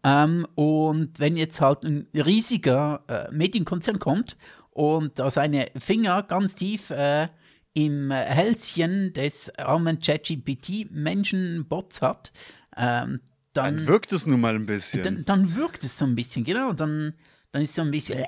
Ähm, 0.02 0.46
und 0.54 1.18
wenn 1.18 1.36
jetzt 1.36 1.60
halt 1.60 1.84
ein 1.84 2.06
riesiger 2.14 3.04
äh, 3.08 3.30
Medienkonzern 3.32 3.98
kommt 3.98 4.36
und 4.74 5.18
da 5.18 5.30
seine 5.30 5.70
Finger 5.78 6.22
ganz 6.24 6.54
tief 6.54 6.90
äh, 6.90 7.28
im 7.72 8.10
Hälschen 8.10 9.12
des 9.12 9.56
armen 9.58 10.00
ChatGPT-Menschenbots 10.00 12.02
hat, 12.02 12.32
ähm, 12.76 13.20
dann, 13.52 13.76
dann, 13.76 13.86
wirkt 13.86 14.12
es 14.12 14.26
nun 14.26 14.40
mal 14.40 14.54
ein 14.54 14.66
bisschen. 14.66 15.02
Dann, 15.02 15.24
dann, 15.24 15.56
wirkt 15.56 15.84
es 15.84 15.96
so 15.96 16.04
ein 16.04 16.16
bisschen, 16.16 16.44
genau. 16.44 16.72
Dann, 16.72 17.14
dann 17.52 17.62
ist 17.62 17.70
es 17.70 17.76
so 17.76 17.82
ein 17.82 17.90
bisschen 17.90 18.18
äh, 18.18 18.26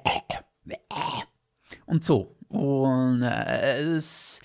äh, 0.69 0.77
und 1.87 2.05
so. 2.05 2.37
Und 2.49 3.23
äh, 3.23 3.81
es 3.81 4.41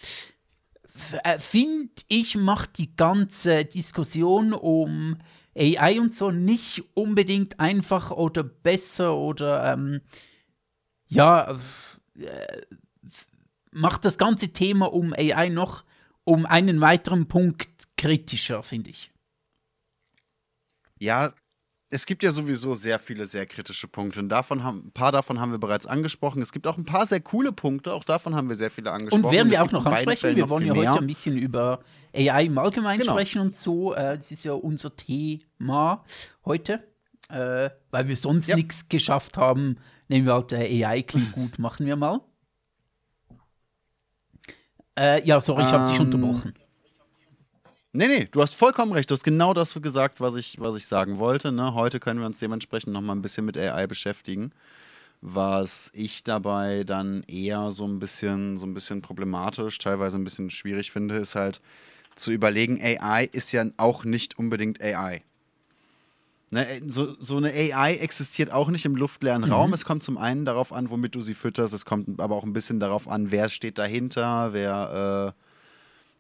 äh, 1.24 1.38
finde 1.38 1.94
ich, 2.08 2.36
macht 2.36 2.80
die 2.80 2.96
ganze 2.96 3.66
Diskussion 3.66 4.54
um 4.54 5.18
AI 5.56 6.00
und 6.00 6.16
so 6.16 6.32
nicht 6.32 6.84
unbedingt 6.96 7.60
einfach 7.60 8.12
oder 8.12 8.44
besser 8.44 9.18
oder 9.18 9.74
ähm, 9.74 10.02
ja 11.08 11.56
macht 13.72 14.06
das 14.06 14.18
ganze 14.18 14.50
Thema 14.50 14.92
um 14.92 15.14
AI 15.14 15.50
noch 15.50 15.84
um 16.24 16.46
einen 16.46 16.82
weiteren 16.82 17.28
Punkt 17.28 17.70
kritischer, 17.98 18.64
finde 18.64 18.92
ich. 18.92 19.12
Ja, 21.00 21.34
es 21.90 22.06
gibt 22.06 22.24
ja 22.24 22.32
sowieso 22.32 22.74
sehr 22.74 23.00
viele 23.00 23.26
sehr 23.26 23.46
kritische 23.46 23.88
Punkte 23.88 24.20
und 24.20 24.30
davon 24.30 24.64
haben, 24.64 24.86
ein 24.88 24.92
paar 24.92 25.12
davon 25.12 25.42
haben 25.42 25.52
wir 25.52 25.60
bereits 25.60 25.86
angesprochen. 25.86 26.42
Es 26.42 26.52
gibt 26.52 26.66
auch 26.66 26.78
ein 26.78 26.86
paar 26.86 27.06
sehr 27.06 27.20
coole 27.20 27.52
Punkte, 27.52 27.94
auch 27.94 28.06
davon 28.06 28.36
haben 28.36 28.48
wir 28.50 28.56
sehr 28.56 28.72
viele 28.72 28.92
angesprochen. 28.92 29.26
Und 29.26 29.32
werden 29.32 29.52
wir 29.52 29.62
auch 29.62 29.72
noch 29.72 29.86
ansprechen. 29.86 30.36
Wir 30.36 30.50
wollen 30.50 30.68
ja 30.68 30.76
heute 30.76 31.00
ein 31.00 31.08
bisschen 31.08 31.38
über 31.38 31.84
AI 32.16 32.46
im 32.46 32.58
Allgemeinen 32.58 33.02
genau. 33.02 33.14
sprechen 33.14 33.42
und 33.42 33.58
so. 33.58 33.94
Äh, 33.94 34.18
das 34.18 34.32
ist 34.32 34.46
ja 34.46 34.54
unser 34.54 34.96
Thema 34.96 36.06
heute, 36.46 36.84
äh, 37.32 37.70
weil 37.92 38.08
wir 38.08 38.16
sonst 38.16 38.48
ja. 38.48 38.56
nichts 38.56 38.90
geschafft 38.90 39.38
haben, 39.38 39.78
Nehmen 40.12 40.26
wir 40.26 40.34
halt 40.34 40.52
äh, 40.52 40.84
AI 40.84 41.04
klingt 41.04 41.32
gut, 41.32 41.58
machen 41.58 41.86
wir 41.86 41.96
mal. 41.96 42.20
Äh, 45.00 45.26
ja, 45.26 45.40
sorry, 45.40 45.64
ich 45.64 45.72
habe 45.72 45.90
dich 45.90 46.02
ähm, 46.02 46.08
unterbrochen. 46.08 46.54
Nee, 47.94 48.08
nee, 48.08 48.28
du 48.30 48.42
hast 48.42 48.54
vollkommen 48.54 48.92
recht. 48.92 49.10
Du 49.10 49.16
hast 49.16 49.24
genau 49.24 49.54
das 49.54 49.74
gesagt, 49.74 50.20
was 50.20 50.36
ich, 50.36 50.60
was 50.60 50.76
ich 50.76 50.86
sagen 50.86 51.18
wollte. 51.18 51.54
Ne? 51.54 51.76
Heute 51.76 52.02
können 52.02 52.20
wir 52.20 52.28
uns 52.28 52.40
dementsprechend 52.40 52.92
noch 52.92 53.00
mal 53.00 53.14
ein 53.14 53.22
bisschen 53.22 53.46
mit 53.46 53.58
AI 53.58 53.88
beschäftigen. 53.88 54.52
Was 55.22 55.92
ich 55.94 56.24
dabei 56.24 56.84
dann 56.84 57.24
eher 57.24 57.72
so 57.72 57.88
ein 57.88 58.00
bisschen, 58.00 58.58
so 58.58 58.66
ein 58.66 58.74
bisschen 58.74 59.02
problematisch, 59.02 59.78
teilweise 59.78 60.18
ein 60.18 60.26
bisschen 60.26 60.50
schwierig 60.50 60.92
finde, 60.92 61.16
ist 61.16 61.36
halt 61.36 61.62
zu 62.16 62.32
überlegen, 62.32 62.82
AI 62.82 63.30
ist 63.32 63.54
ja 63.54 63.64
auch 63.78 64.04
nicht 64.04 64.38
unbedingt 64.38 64.82
AI. 64.82 65.24
Ne, 66.52 66.68
äh, 66.68 66.82
so, 66.86 67.16
so, 67.20 67.38
eine 67.38 67.52
AI 67.52 67.96
existiert 67.96 68.52
auch 68.52 68.70
nicht 68.70 68.86
im 68.86 68.96
luftleeren 68.96 69.44
mhm. 69.44 69.52
Raum. 69.52 69.74
Es 69.74 69.86
kommt 69.86 70.04
zum 70.04 70.18
einen 70.18 70.46
darauf 70.46 70.74
an, 70.74 70.92
womit 70.92 71.16
du 71.16 71.22
sie 71.22 71.34
fütterst. 71.34 71.74
Es 71.74 71.86
kommt 71.86 72.20
aber 72.20 72.36
auch 72.36 72.44
ein 72.44 72.54
bisschen 72.54 72.80
darauf 72.80 73.08
an, 73.08 73.32
wer 73.32 73.50
steht 73.50 73.78
dahinter, 73.78 74.52
wer, 74.52 75.34
äh, 75.34 75.42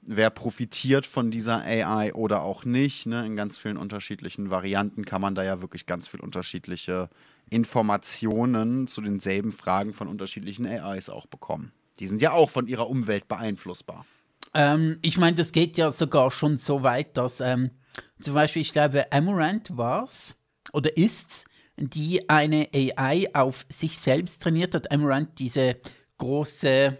wer 0.03 0.29
profitiert 0.29 1.05
von 1.05 1.31
dieser 1.31 1.57
AI 1.57 2.13
oder 2.13 2.41
auch 2.43 2.63
nicht. 2.63 3.05
Ne? 3.05 3.25
In 3.25 3.35
ganz 3.35 3.57
vielen 3.57 3.77
unterschiedlichen 3.77 4.49
Varianten 4.49 5.03
kann 5.03 5.21
man 5.21 5.35
da 5.35 5.43
ja 5.43 5.61
wirklich 5.61 5.85
ganz 5.85 6.07
viel 6.07 6.21
unterschiedliche 6.21 7.09
Informationen 7.49 8.87
zu 8.87 9.01
denselben 9.01 9.51
Fragen 9.51 9.93
von 9.93 10.07
unterschiedlichen 10.07 10.65
AIs 10.65 11.09
auch 11.09 11.25
bekommen. 11.25 11.73
Die 11.99 12.07
sind 12.07 12.21
ja 12.21 12.31
auch 12.31 12.49
von 12.49 12.67
ihrer 12.67 12.89
Umwelt 12.89 13.27
beeinflussbar. 13.27 14.05
Ähm, 14.53 14.97
ich 15.01 15.17
meine, 15.17 15.35
das 15.35 15.51
geht 15.51 15.77
ja 15.77 15.91
sogar 15.91 16.31
schon 16.31 16.57
so 16.57 16.83
weit, 16.83 17.17
dass 17.17 17.41
ähm, 17.41 17.71
zum 18.19 18.33
Beispiel, 18.33 18.61
ich 18.61 18.73
glaube, 18.73 19.11
Amaranth 19.11 19.75
war 19.77 20.03
es 20.03 20.37
oder 20.73 20.95
ist's, 20.97 21.45
die 21.77 22.29
eine 22.29 22.69
AI 22.73 23.27
auf 23.33 23.65
sich 23.69 23.97
selbst 23.97 24.41
trainiert 24.41 24.75
hat. 24.75 24.91
Amaranth, 24.91 25.39
diese 25.39 25.77
große, 26.17 26.97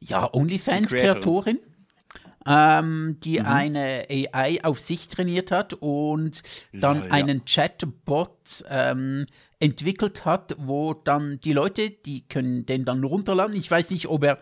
ja, 0.00 0.32
OnlyFans-Kreatorin, 0.34 1.60
ähm, 2.44 3.18
die 3.22 3.38
Mhm. 3.38 3.46
eine 3.46 4.06
AI 4.10 4.64
auf 4.64 4.80
sich 4.80 5.06
trainiert 5.08 5.52
hat 5.52 5.74
und 5.74 6.42
dann 6.72 6.98
Ja, 6.98 7.04
ja. 7.06 7.12
einen 7.12 7.44
Chatbot 7.44 8.64
ähm, 8.68 9.26
entwickelt 9.60 10.24
hat, 10.24 10.56
wo 10.58 10.92
dann 10.94 11.38
die 11.38 11.52
Leute, 11.52 11.90
die 11.90 12.26
können 12.26 12.66
den 12.66 12.84
dann 12.84 13.04
runterladen. 13.04 13.54
Ich 13.54 13.70
weiß 13.70 13.90
nicht, 13.90 14.08
ob 14.08 14.24
er 14.24 14.38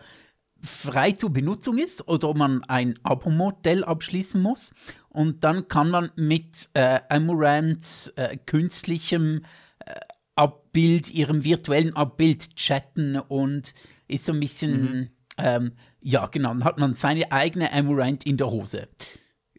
frei 0.63 1.11
zur 1.11 1.31
Benutzung 1.31 1.77
ist 1.77 2.07
oder 2.07 2.29
ob 2.29 2.37
man 2.37 2.63
ein 2.63 2.95
Abo-Modell 3.03 3.83
abschließen 3.83 4.41
muss. 4.41 4.73
Und 5.13 5.43
dann 5.43 5.67
kann 5.67 5.89
man 5.89 6.09
mit 6.15 6.69
äh, 6.73 6.99
Amaranths 7.09 8.07
äh, 8.15 8.37
künstlichem 8.45 9.43
äh, 9.85 9.93
Abbild, 10.35 11.11
ihrem 11.11 11.43
virtuellen 11.43 11.95
Abbild 11.95 12.55
chatten 12.55 13.17
und 13.17 13.73
ist 14.07 14.25
so 14.25 14.31
ein 14.33 14.39
bisschen, 14.39 15.09
ähm, 15.37 15.73
ja 16.01 16.27
genau, 16.27 16.49
dann 16.49 16.63
hat 16.63 16.77
man 16.77 16.95
seine 16.95 17.31
eigene 17.31 17.71
Amaranth 17.73 18.25
in 18.25 18.37
der 18.37 18.49
Hose, 18.49 18.87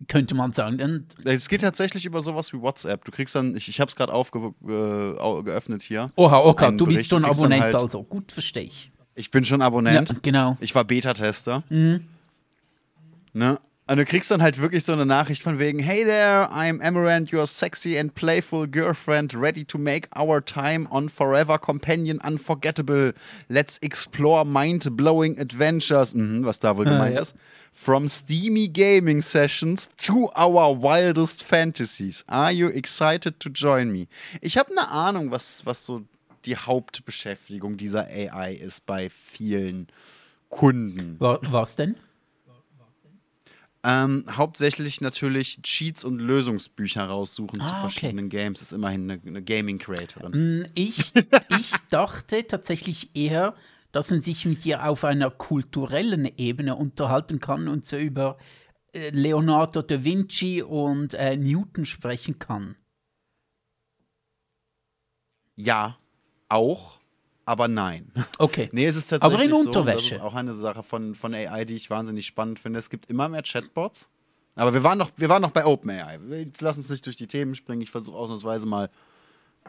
könnte 0.09 0.35
man 0.35 0.55
sagen. 0.55 1.07
Es 1.25 1.49
geht 1.51 1.61
tatsächlich 1.61 2.07
über 2.07 2.23
sowas 2.23 2.51
wie 2.55 2.61
WhatsApp. 2.61 3.05
Du 3.05 3.12
kriegst 3.12 3.35
dann, 3.35 3.55
ich, 3.55 3.69
ich 3.69 3.79
habe 3.81 3.91
es 3.91 3.95
gerade 3.97 4.12
äh, 4.12 5.43
geöffnet 5.43 5.83
hier. 5.83 6.11
oha, 6.17 6.38
okay, 6.38 6.75
du 6.77 6.87
bist 6.87 7.11
schon 7.11 7.25
Abonnent, 7.27 7.62
halt- 7.62 7.75
also 7.75 8.03
gut, 8.03 8.33
verstehe 8.33 8.65
ich. 8.65 8.91
Ich 9.15 9.31
bin 9.31 9.45
schon 9.45 9.61
Abonnent. 9.61 10.09
Ja, 10.09 10.17
genau. 10.23 10.57
Ich 10.61 10.75
war 10.75 10.85
Beta-Tester. 10.85 11.62
Mhm. 11.69 12.07
Ne? 13.35 13.61
Und 13.88 13.97
du 13.97 14.05
kriegst 14.05 14.31
dann 14.31 14.40
halt 14.40 14.59
wirklich 14.59 14.85
so 14.85 14.92
eine 14.92 15.05
Nachricht 15.05 15.42
von 15.42 15.59
wegen, 15.59 15.81
hey 15.81 16.05
there, 16.05 16.49
I'm 16.53 16.81
Amaranth, 16.81 17.33
your 17.33 17.47
sexy 17.47 17.99
and 17.99 18.14
playful 18.14 18.66
girlfriend, 18.68 19.35
ready 19.35 19.64
to 19.64 19.77
make 19.77 20.09
our 20.16 20.42
time 20.42 20.87
on 20.90 21.09
forever 21.09 21.59
companion 21.59 22.21
unforgettable. 22.21 23.12
Let's 23.49 23.79
explore 23.83 24.45
mind-blowing 24.45 25.38
adventures. 25.40 26.14
Mhm, 26.14 26.45
was 26.45 26.61
da 26.61 26.77
wohl 26.77 26.85
gemeint 26.85 27.16
ja. 27.16 27.23
ist. 27.23 27.35
From 27.73 28.09
steamy 28.09 28.68
gaming 28.68 29.21
sessions 29.21 29.88
to 29.97 30.31
our 30.37 30.81
wildest 30.81 31.42
fantasies. 31.42 32.25
Are 32.29 32.53
you 32.53 32.68
excited 32.68 33.40
to 33.40 33.49
join 33.49 33.90
me? 33.90 34.07
Ich 34.40 34.57
habe 34.59 34.71
eine 34.71 34.90
Ahnung, 34.90 35.33
was, 35.33 35.66
was 35.66 35.85
so 35.85 36.03
die 36.45 36.57
Hauptbeschäftigung 36.57 37.77
dieser 37.79 38.07
AI 38.07 38.55
ist 38.55 38.87
bei 38.87 39.11
vielen 39.11 39.88
Kunden. 40.51 41.16
Wa- 41.18 41.40
Was 41.51 41.75
denn? 41.77 41.97
Ähm, 43.85 44.25
hauptsächlich 44.31 45.01
natürlich 45.01 45.61
Cheats 45.62 46.05
und 46.05 46.21
Lösungsbücher 46.21 47.05
raussuchen 47.05 47.61
zu 47.61 47.66
Ah, 47.73 47.79
okay. 47.79 47.81
verschiedenen 47.81 48.29
Games. 48.29 48.62
Ist 48.62 48.73
immerhin 48.73 49.11
eine, 49.11 49.21
eine 49.27 49.42
Gaming-Creatorin. 49.42 50.61
Mm, 50.61 50.66
Ich, 50.75 51.12
ich 51.59 51.73
dachte 51.90 52.47
tatsächlich 52.47 53.16
eher, 53.16 53.57
dass 53.90 54.11
man 54.11 54.23
sich 54.23 54.47
mit 54.47 54.64
ihr 54.64 54.87
auf 54.87 55.05
einer 55.05 55.31
kulturellen 55.31 56.27
Ebene 56.38 56.77
unterhalten 56.77 57.40
kann 57.40 57.66
und 57.66 57.85
so 57.85 57.97
über 57.97 58.38
äh, 58.92 59.11
Leonardo 59.11 59.83
da 59.83 60.05
Vinci 60.05 60.62
und 60.62 61.14
äh, 61.14 61.37
Newton 61.37 61.85
sprechen 61.85 62.38
kann. 62.38 62.77
Ja, 65.57 65.99
auch, 66.49 66.99
aber 67.44 67.68
nein. 67.68 68.12
Okay. 68.38 68.68
nee, 68.72 68.87
es 68.87 68.96
ist 68.96 69.12
Aber 69.12 69.20
tatsächlich 69.20 69.46
in 69.46 69.50
so. 69.50 69.57
und 69.59 69.66
Das 69.68 69.76
Unterwäsche. 69.76 70.14
ist 70.16 70.20
auch 70.20 70.35
eine 70.35 70.55
Sache 70.55 70.83
von, 70.83 71.14
von 71.14 71.35
AI, 71.35 71.64
die 71.64 71.76
ich 71.76 71.90
wahnsinnig 71.90 72.26
spannend 72.26 72.59
finde. 72.59 72.78
Es 72.78 72.90
gibt 72.90 73.11
immer 73.11 73.28
mehr 73.28 73.42
Chatbots. 73.42 74.09
Aber 74.55 74.74
wir 74.74 74.85
waren 74.85 74.98
noch, 74.98 75.11
wir 75.16 75.28
waren 75.28 75.42
noch 75.42 75.50
bei 75.50 75.64
OpenAI. 75.64 76.18
Jetzt 76.31 76.61
lass 76.61 76.76
uns 76.76 76.88
nicht 76.90 77.07
durch 77.07 77.16
die 77.16 77.26
Themen 77.26 77.55
springen. 77.55 77.81
Ich 77.81 77.90
versuche 77.90 78.16
ausnahmsweise 78.16 78.66
mal 78.66 78.90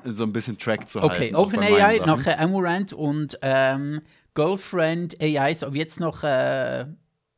so 0.04 0.24
ein 0.24 0.34
bisschen 0.34 0.58
Track 0.58 0.90
zu 0.90 1.02
halten. 1.02 1.14
Okay, 1.14 1.32
bei 1.32 1.38
meinen 1.38 1.74
OpenAI, 1.74 2.06
nachher 2.06 2.40
Amaranth 2.40 2.94
und 2.94 3.38
ähm, 3.42 4.02
Girlfriend 4.34 5.22
AIs, 5.22 5.64
aber 5.64 5.76
jetzt 5.76 6.00
noch, 6.00 6.24
äh, 6.24 6.82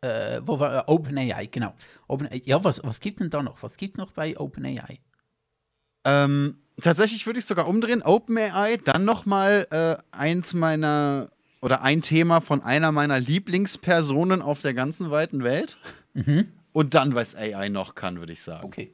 äh, 0.02 0.41
wo 0.43 0.60
war 0.60 0.76
äh, 0.76 0.84
OpenAI, 0.88 1.48
genau. 1.48 1.74
Open, 2.08 2.30
ja, 2.45 2.63
was, 2.63 2.82
was 2.84 3.00
gibt 3.00 3.19
denn 3.19 3.30
da 3.30 3.43
noch? 3.43 3.62
Was 3.62 3.78
gibt 3.78 3.98
noch 3.98 4.12
bei 4.12 4.38
OpenAI? 4.39 5.00
Ähm, 6.06 6.58
tatsächlich 6.82 7.26
würde 7.26 7.40
ich 7.40 7.46
sogar 7.46 7.68
umdrehen. 7.68 8.02
OpenAI, 8.02 8.78
dann 8.78 9.06
noch 9.06 9.26
mal 9.26 9.68
äh, 9.72 9.98
eins 10.16 10.54
meiner 10.54 11.30
oder 11.62 11.82
ein 11.82 12.02
Thema 12.02 12.42
von 12.42 12.62
einer 12.62 12.92
meiner 12.92 13.20
Lieblingspersonen 13.20 14.42
auf 14.42 14.62
der 14.62 14.74
ganzen 14.74 15.10
weiten 15.10 15.44
Welt. 15.44 15.78
Und 16.74 16.94
dann, 16.94 17.16
was 17.16 17.36
AI 17.36 17.70
noch 17.70 17.96
kann, 17.96 18.20
würde 18.20 18.34
ich 18.34 18.42
sagen. 18.42 18.66
Okay. 18.66 18.92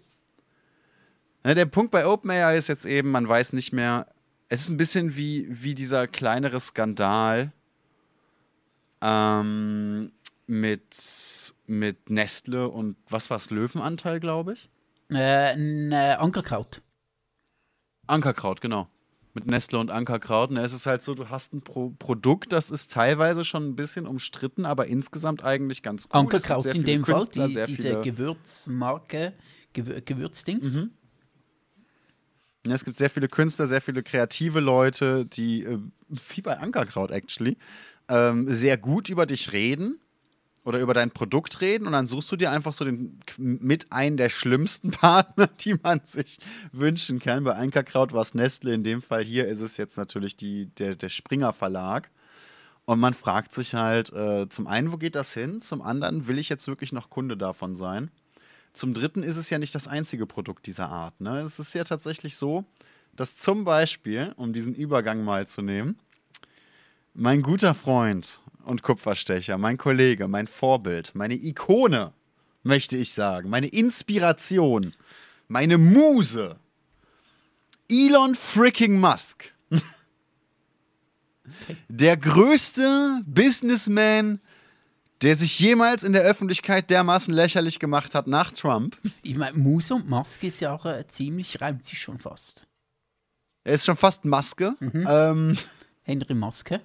Ja, 1.43 1.53
der 1.53 1.65
Punkt 1.65 1.91
bei 1.91 2.05
OpenAI 2.05 2.55
ist 2.55 2.69
jetzt 2.69 2.85
eben, 2.85 3.11
man 3.11 3.27
weiß 3.27 3.53
nicht 3.53 3.73
mehr. 3.73 4.07
Es 4.47 4.61
ist 4.61 4.69
ein 4.69 4.77
bisschen 4.77 5.15
wie, 5.15 5.47
wie 5.49 5.75
dieser 5.75 6.07
kleinere 6.07 6.59
Skandal 6.59 7.51
ähm, 9.01 10.11
mit, 10.45 11.53
mit 11.65 12.09
Nestle 12.09 12.67
und 12.67 12.97
was 13.09 13.29
war 13.29 13.37
es, 13.37 13.49
Löwenanteil, 13.49 14.19
glaube 14.19 14.53
ich? 14.53 14.69
Äh, 15.09 15.53
ein 15.53 15.91
äh, 15.91 16.15
Ankerkraut. 16.19 16.81
Ankerkraut, 18.11 18.61
genau. 18.61 18.89
Mit 19.33 19.47
Nestle 19.47 19.79
und 19.79 19.91
Ankerkraut. 19.91 20.49
Und 20.49 20.57
es 20.57 20.73
ist 20.73 20.85
halt 20.85 21.01
so, 21.01 21.15
du 21.15 21.29
hast 21.29 21.53
ein 21.53 21.61
Pro 21.61 21.93
Produkt, 21.97 22.51
das 22.51 22.69
ist 22.69 22.91
teilweise 22.91 23.45
schon 23.45 23.69
ein 23.69 23.75
bisschen 23.75 24.05
umstritten, 24.05 24.65
aber 24.65 24.87
insgesamt 24.87 25.43
eigentlich 25.43 25.83
ganz 25.83 26.03
gibt 26.03 26.15
Ankerkraut 26.15 26.65
in 26.65 26.83
dem 26.83 27.05
Fall, 27.05 27.21
Künstler, 27.21 27.47
die, 27.47 27.53
sehr 27.53 27.67
diese 27.67 28.01
Gewürzmarke, 28.01 29.33
Gewür 29.71 30.01
Gewürzdings. 30.01 30.81
Ja, 32.67 32.73
es 32.73 32.83
gibt 32.83 32.97
sehr 32.97 33.09
viele 33.09 33.27
Künstler, 33.27 33.67
sehr 33.67 33.81
viele 33.81 34.03
kreative 34.03 34.59
Leute, 34.59 35.25
die, 35.25 35.63
äh, 35.63 35.79
wie 36.09 36.41
bei 36.41 36.57
Ankerkraut 36.59 37.09
actually, 37.09 37.57
ähm, 38.09 38.51
sehr 38.51 38.77
gut 38.77 39.09
über 39.09 39.25
dich 39.25 39.53
reden 39.53 39.99
oder 40.63 40.79
über 40.79 40.93
dein 40.93 41.11
Produkt 41.11 41.61
reden 41.61 41.87
und 41.87 41.93
dann 41.93 42.07
suchst 42.07 42.31
du 42.31 42.35
dir 42.35 42.51
einfach 42.51 42.73
so 42.73 42.85
den 42.85 43.19
mit 43.37 43.91
einen 43.91 44.17
der 44.17 44.29
schlimmsten 44.29 44.91
Partner, 44.91 45.47
die 45.47 45.75
man 45.81 46.01
sich 46.03 46.37
wünschen 46.71 47.19
kann. 47.19 47.43
Bei 47.43 47.55
Ankerkraut 47.55 48.13
war 48.13 48.21
es 48.21 48.33
Nestle, 48.33 48.73
in 48.73 48.83
dem 48.83 49.01
Fall 49.01 49.23
hier 49.23 49.47
ist 49.47 49.61
es 49.61 49.77
jetzt 49.77 49.97
natürlich 49.97 50.35
die, 50.35 50.67
der, 50.77 50.95
der 50.95 51.09
Springer 51.09 51.53
Verlag. 51.53 52.11
Und 52.85 52.99
man 52.99 53.13
fragt 53.13 53.53
sich 53.53 53.73
halt, 53.73 54.11
äh, 54.11 54.49
zum 54.49 54.67
einen, 54.67 54.91
wo 54.91 54.97
geht 54.97 55.15
das 55.15 55.33
hin? 55.33 55.61
Zum 55.61 55.81
anderen, 55.81 56.27
will 56.27 56.39
ich 56.39 56.49
jetzt 56.49 56.67
wirklich 56.67 56.91
noch 56.91 57.09
Kunde 57.09 57.37
davon 57.37 57.75
sein? 57.75 58.11
Zum 58.73 58.93
Dritten 58.93 59.23
ist 59.23 59.37
es 59.37 59.49
ja 59.49 59.59
nicht 59.59 59.75
das 59.75 59.87
einzige 59.87 60.25
Produkt 60.25 60.65
dieser 60.65 60.89
Art. 60.89 61.19
Ne? 61.21 61.39
Es 61.41 61.59
ist 61.59 61.73
ja 61.73 61.83
tatsächlich 61.83 62.37
so, 62.37 62.65
dass 63.15 63.35
zum 63.35 63.65
Beispiel, 63.65 64.33
um 64.35 64.53
diesen 64.53 64.73
Übergang 64.73 65.23
mal 65.23 65.47
zu 65.47 65.61
nehmen, 65.61 65.99
mein 67.13 67.41
guter 67.41 67.73
Freund 67.73 68.40
und 68.65 68.83
Kupferstecher, 68.83 69.57
mein 69.57 69.77
Kollege, 69.77 70.27
mein 70.27 70.47
Vorbild, 70.47 71.11
meine 71.13 71.35
Ikone, 71.35 72.13
möchte 72.63 72.97
ich 72.97 73.13
sagen, 73.13 73.49
meine 73.49 73.67
Inspiration, 73.67 74.93
meine 75.47 75.77
Muse, 75.77 76.57
Elon 77.89 78.35
freaking 78.35 78.99
Musk, 78.99 79.53
der 81.87 82.17
größte 82.17 83.21
Businessman, 83.25 84.39
der 85.21 85.35
sich 85.35 85.59
jemals 85.59 86.03
in 86.03 86.13
der 86.13 86.23
Öffentlichkeit 86.23 86.89
dermaßen 86.89 87.33
lächerlich 87.33 87.79
gemacht 87.79 88.15
hat 88.15 88.27
nach 88.27 88.51
Trump. 88.51 88.97
Ich 89.21 89.35
meine, 89.35 89.57
Muse 89.57 89.95
und 89.95 90.09
Maske 90.09 90.47
ist 90.47 90.61
ja 90.61 90.73
auch 90.73 90.85
äh, 90.85 91.05
ziemlich, 91.07 91.61
reimt 91.61 91.85
sich 91.85 92.01
schon 92.01 92.19
fast. 92.19 92.65
Er 93.63 93.73
ist 93.73 93.85
schon 93.85 93.97
fast 93.97 94.25
Maske. 94.25 94.75
Ähm, 94.81 95.55
Henry 96.01 96.33
Maske. 96.33 96.81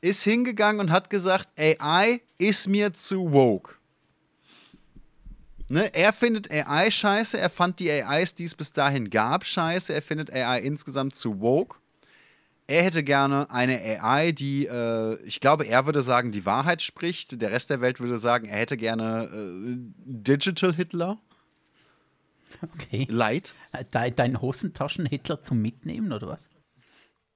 Ist 0.00 0.22
hingegangen 0.22 0.80
und 0.80 0.90
hat 0.90 1.10
gesagt, 1.10 1.48
AI 1.58 2.20
ist 2.38 2.68
mir 2.68 2.92
zu 2.92 3.32
woke. 3.32 3.74
Ne, 5.68 5.94
er 5.94 6.12
findet 6.12 6.50
AI 6.50 6.90
scheiße, 6.90 7.38
er 7.38 7.48
fand 7.50 7.78
die 7.78 7.90
AIs, 7.90 8.34
die 8.34 8.44
es 8.44 8.56
bis 8.56 8.72
dahin 8.72 9.08
gab, 9.08 9.44
scheiße, 9.44 9.92
er 9.94 10.02
findet 10.02 10.32
AI 10.32 10.60
insgesamt 10.60 11.14
zu 11.14 11.40
woke. 11.40 11.76
Er 12.66 12.82
hätte 12.84 13.04
gerne 13.04 13.50
eine 13.50 13.80
AI, 14.00 14.32
die, 14.32 14.66
äh, 14.66 15.20
ich 15.24 15.40
glaube, 15.40 15.66
er 15.66 15.86
würde 15.86 16.02
sagen, 16.02 16.32
die 16.32 16.46
Wahrheit 16.46 16.82
spricht. 16.82 17.40
Der 17.40 17.50
Rest 17.50 17.70
der 17.70 17.80
Welt 17.80 18.00
würde 18.00 18.18
sagen, 18.18 18.46
er 18.46 18.58
hätte 18.58 18.76
gerne 18.76 19.24
äh, 19.32 19.76
Digital 20.04 20.74
Hitler, 20.74 21.18
Okay. 22.74 23.06
Light. 23.08 23.52
Äh, 23.72 23.84
Dein, 23.90 24.14
dein 24.16 24.40
Hosentaschen-Hitler 24.40 25.42
zum 25.42 25.62
Mitnehmen 25.62 26.12
oder 26.12 26.28
was? 26.28 26.50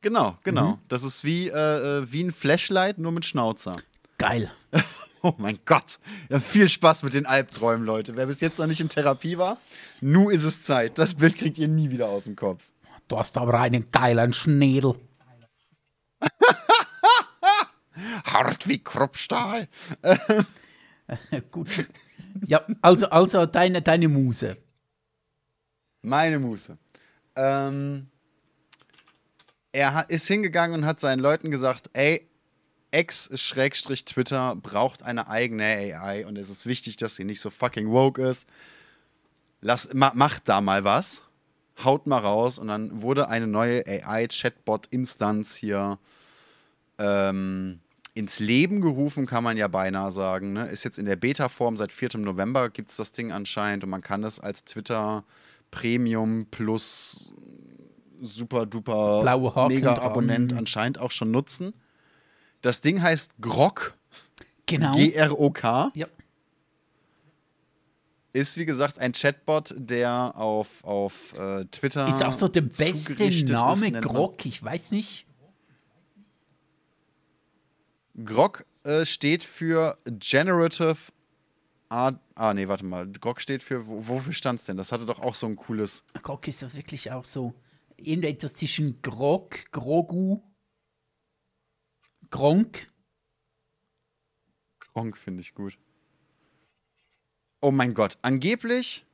Genau, 0.04 0.36
genau. 0.44 0.78
Das 0.88 1.02
ist 1.02 1.24
wie, 1.24 1.48
äh, 1.48 1.54
äh, 2.00 2.12
wie 2.12 2.22
ein 2.24 2.30
Flashlight, 2.30 2.98
nur 2.98 3.10
mit 3.10 3.24
Schnauzer. 3.24 3.72
Geil. 4.18 4.52
Oh 5.26 5.32
mein 5.38 5.58
Gott. 5.64 6.00
Ja, 6.28 6.38
viel 6.38 6.68
Spaß 6.68 7.02
mit 7.02 7.14
den 7.14 7.24
Albträumen, 7.24 7.86
Leute. 7.86 8.14
Wer 8.14 8.26
bis 8.26 8.42
jetzt 8.42 8.58
noch 8.58 8.66
nicht 8.66 8.82
in 8.82 8.90
Therapie 8.90 9.38
war, 9.38 9.56
nu 10.02 10.28
ist 10.28 10.44
es 10.44 10.64
Zeit. 10.64 10.98
Das 10.98 11.14
Bild 11.14 11.38
kriegt 11.38 11.56
ihr 11.56 11.66
nie 11.66 11.90
wieder 11.90 12.10
aus 12.10 12.24
dem 12.24 12.36
Kopf. 12.36 12.62
Du 13.08 13.16
hast 13.18 13.38
aber 13.38 13.58
einen 13.58 13.90
geilen 13.90 14.34
Schnädel. 14.34 14.96
Hart 18.26 18.68
wie 18.68 18.84
Kruppstahl. 18.84 19.66
Gut. 21.50 21.88
Ja, 22.46 22.60
also, 22.82 23.08
also 23.08 23.46
deine, 23.46 23.80
deine 23.80 24.08
Muse. 24.08 24.58
Meine 26.02 26.38
Muse. 26.38 26.76
Ähm, 27.34 28.08
er 29.74 30.06
ist 30.08 30.28
hingegangen 30.28 30.80
und 30.80 30.86
hat 30.86 31.00
seinen 31.00 31.18
Leuten 31.18 31.50
gesagt, 31.50 31.90
ey, 31.94 32.26
X-Twitter 32.92 34.54
braucht 34.54 35.02
eine 35.02 35.28
eigene 35.28 35.64
AI 35.64 36.24
und 36.26 36.38
es 36.38 36.48
ist 36.48 36.64
wichtig, 36.64 36.96
dass 36.96 37.16
sie 37.16 37.24
nicht 37.24 37.40
so 37.40 37.50
fucking 37.50 37.90
woke 37.90 38.22
ist. 38.22 38.46
Lass, 39.60 39.92
ma, 39.92 40.12
macht 40.14 40.48
da 40.48 40.60
mal 40.60 40.84
was. 40.84 41.22
Haut 41.82 42.06
mal 42.06 42.18
raus 42.18 42.58
und 42.58 42.68
dann 42.68 43.02
wurde 43.02 43.28
eine 43.28 43.48
neue 43.48 43.84
AI-Chatbot-Instanz 43.84 45.56
hier 45.56 45.98
ähm, 46.98 47.80
ins 48.14 48.38
Leben 48.38 48.80
gerufen, 48.80 49.26
kann 49.26 49.42
man 49.42 49.56
ja 49.56 49.66
beinahe 49.66 50.12
sagen. 50.12 50.52
Ne? 50.52 50.68
Ist 50.68 50.84
jetzt 50.84 51.00
in 51.00 51.06
der 51.06 51.16
Beta-Form 51.16 51.76
seit 51.76 51.90
4. 51.90 52.10
November 52.18 52.70
gibt 52.70 52.90
es 52.90 52.96
das 52.96 53.10
Ding 53.10 53.32
anscheinend 53.32 53.82
und 53.82 53.90
man 53.90 54.02
kann 54.02 54.22
es 54.22 54.38
als 54.38 54.64
Twitter 54.64 55.24
Premium 55.72 56.46
plus 56.52 57.32
super 58.24 58.66
duper 58.66 59.22
mega 59.68 59.98
Abonnent 59.98 60.52
anscheinend 60.52 60.98
auch 60.98 61.10
schon 61.10 61.30
nutzen. 61.30 61.74
Das 62.62 62.80
Ding 62.80 63.02
heißt 63.02 63.34
Grok. 63.40 63.94
Genau. 64.66 64.94
G-R-O-K. 64.94 65.92
Ja. 65.94 66.06
Ist 68.32 68.56
wie 68.56 68.64
gesagt 68.64 68.98
ein 68.98 69.12
Chatbot, 69.12 69.74
der 69.76 70.32
auf, 70.36 70.82
auf 70.82 71.38
äh, 71.38 71.66
Twitter. 71.66 72.08
Ist 72.08 72.22
auch 72.22 72.32
so 72.32 72.48
der 72.48 72.62
beste 72.62 73.14
Name, 73.52 73.92
Grok, 74.00 74.44
ich 74.44 74.62
weiß 74.62 74.90
nicht. 74.90 75.26
Grok 78.24 78.64
äh, 78.84 79.04
steht 79.04 79.44
für 79.44 79.98
Generative 80.04 80.96
Art. 81.88 82.18
Ah, 82.34 82.54
nee, 82.54 82.66
warte 82.66 82.84
mal. 82.84 83.06
Grok 83.06 83.40
steht 83.40 83.62
für. 83.62 83.86
Wofür 83.86 84.32
stand 84.32 84.60
es 84.60 84.66
denn? 84.66 84.76
Das 84.76 84.90
hatte 84.90 85.06
doch 85.06 85.20
auch 85.20 85.34
so 85.34 85.46
ein 85.46 85.56
cooles. 85.56 86.02
Grok 86.22 86.48
ist 86.48 86.62
doch 86.62 86.74
wirklich 86.74 87.12
auch 87.12 87.24
so. 87.24 87.54
Irgendetwas 87.96 88.54
zwischen 88.54 89.00
Grok, 89.02 89.70
Grogu 89.72 90.42
Gronk. 92.30 92.88
Gronk 94.80 95.16
finde 95.16 95.40
ich 95.40 95.54
gut. 95.54 95.78
Oh 97.60 97.70
mein 97.70 97.94
Gott, 97.94 98.18
angeblich. 98.22 99.06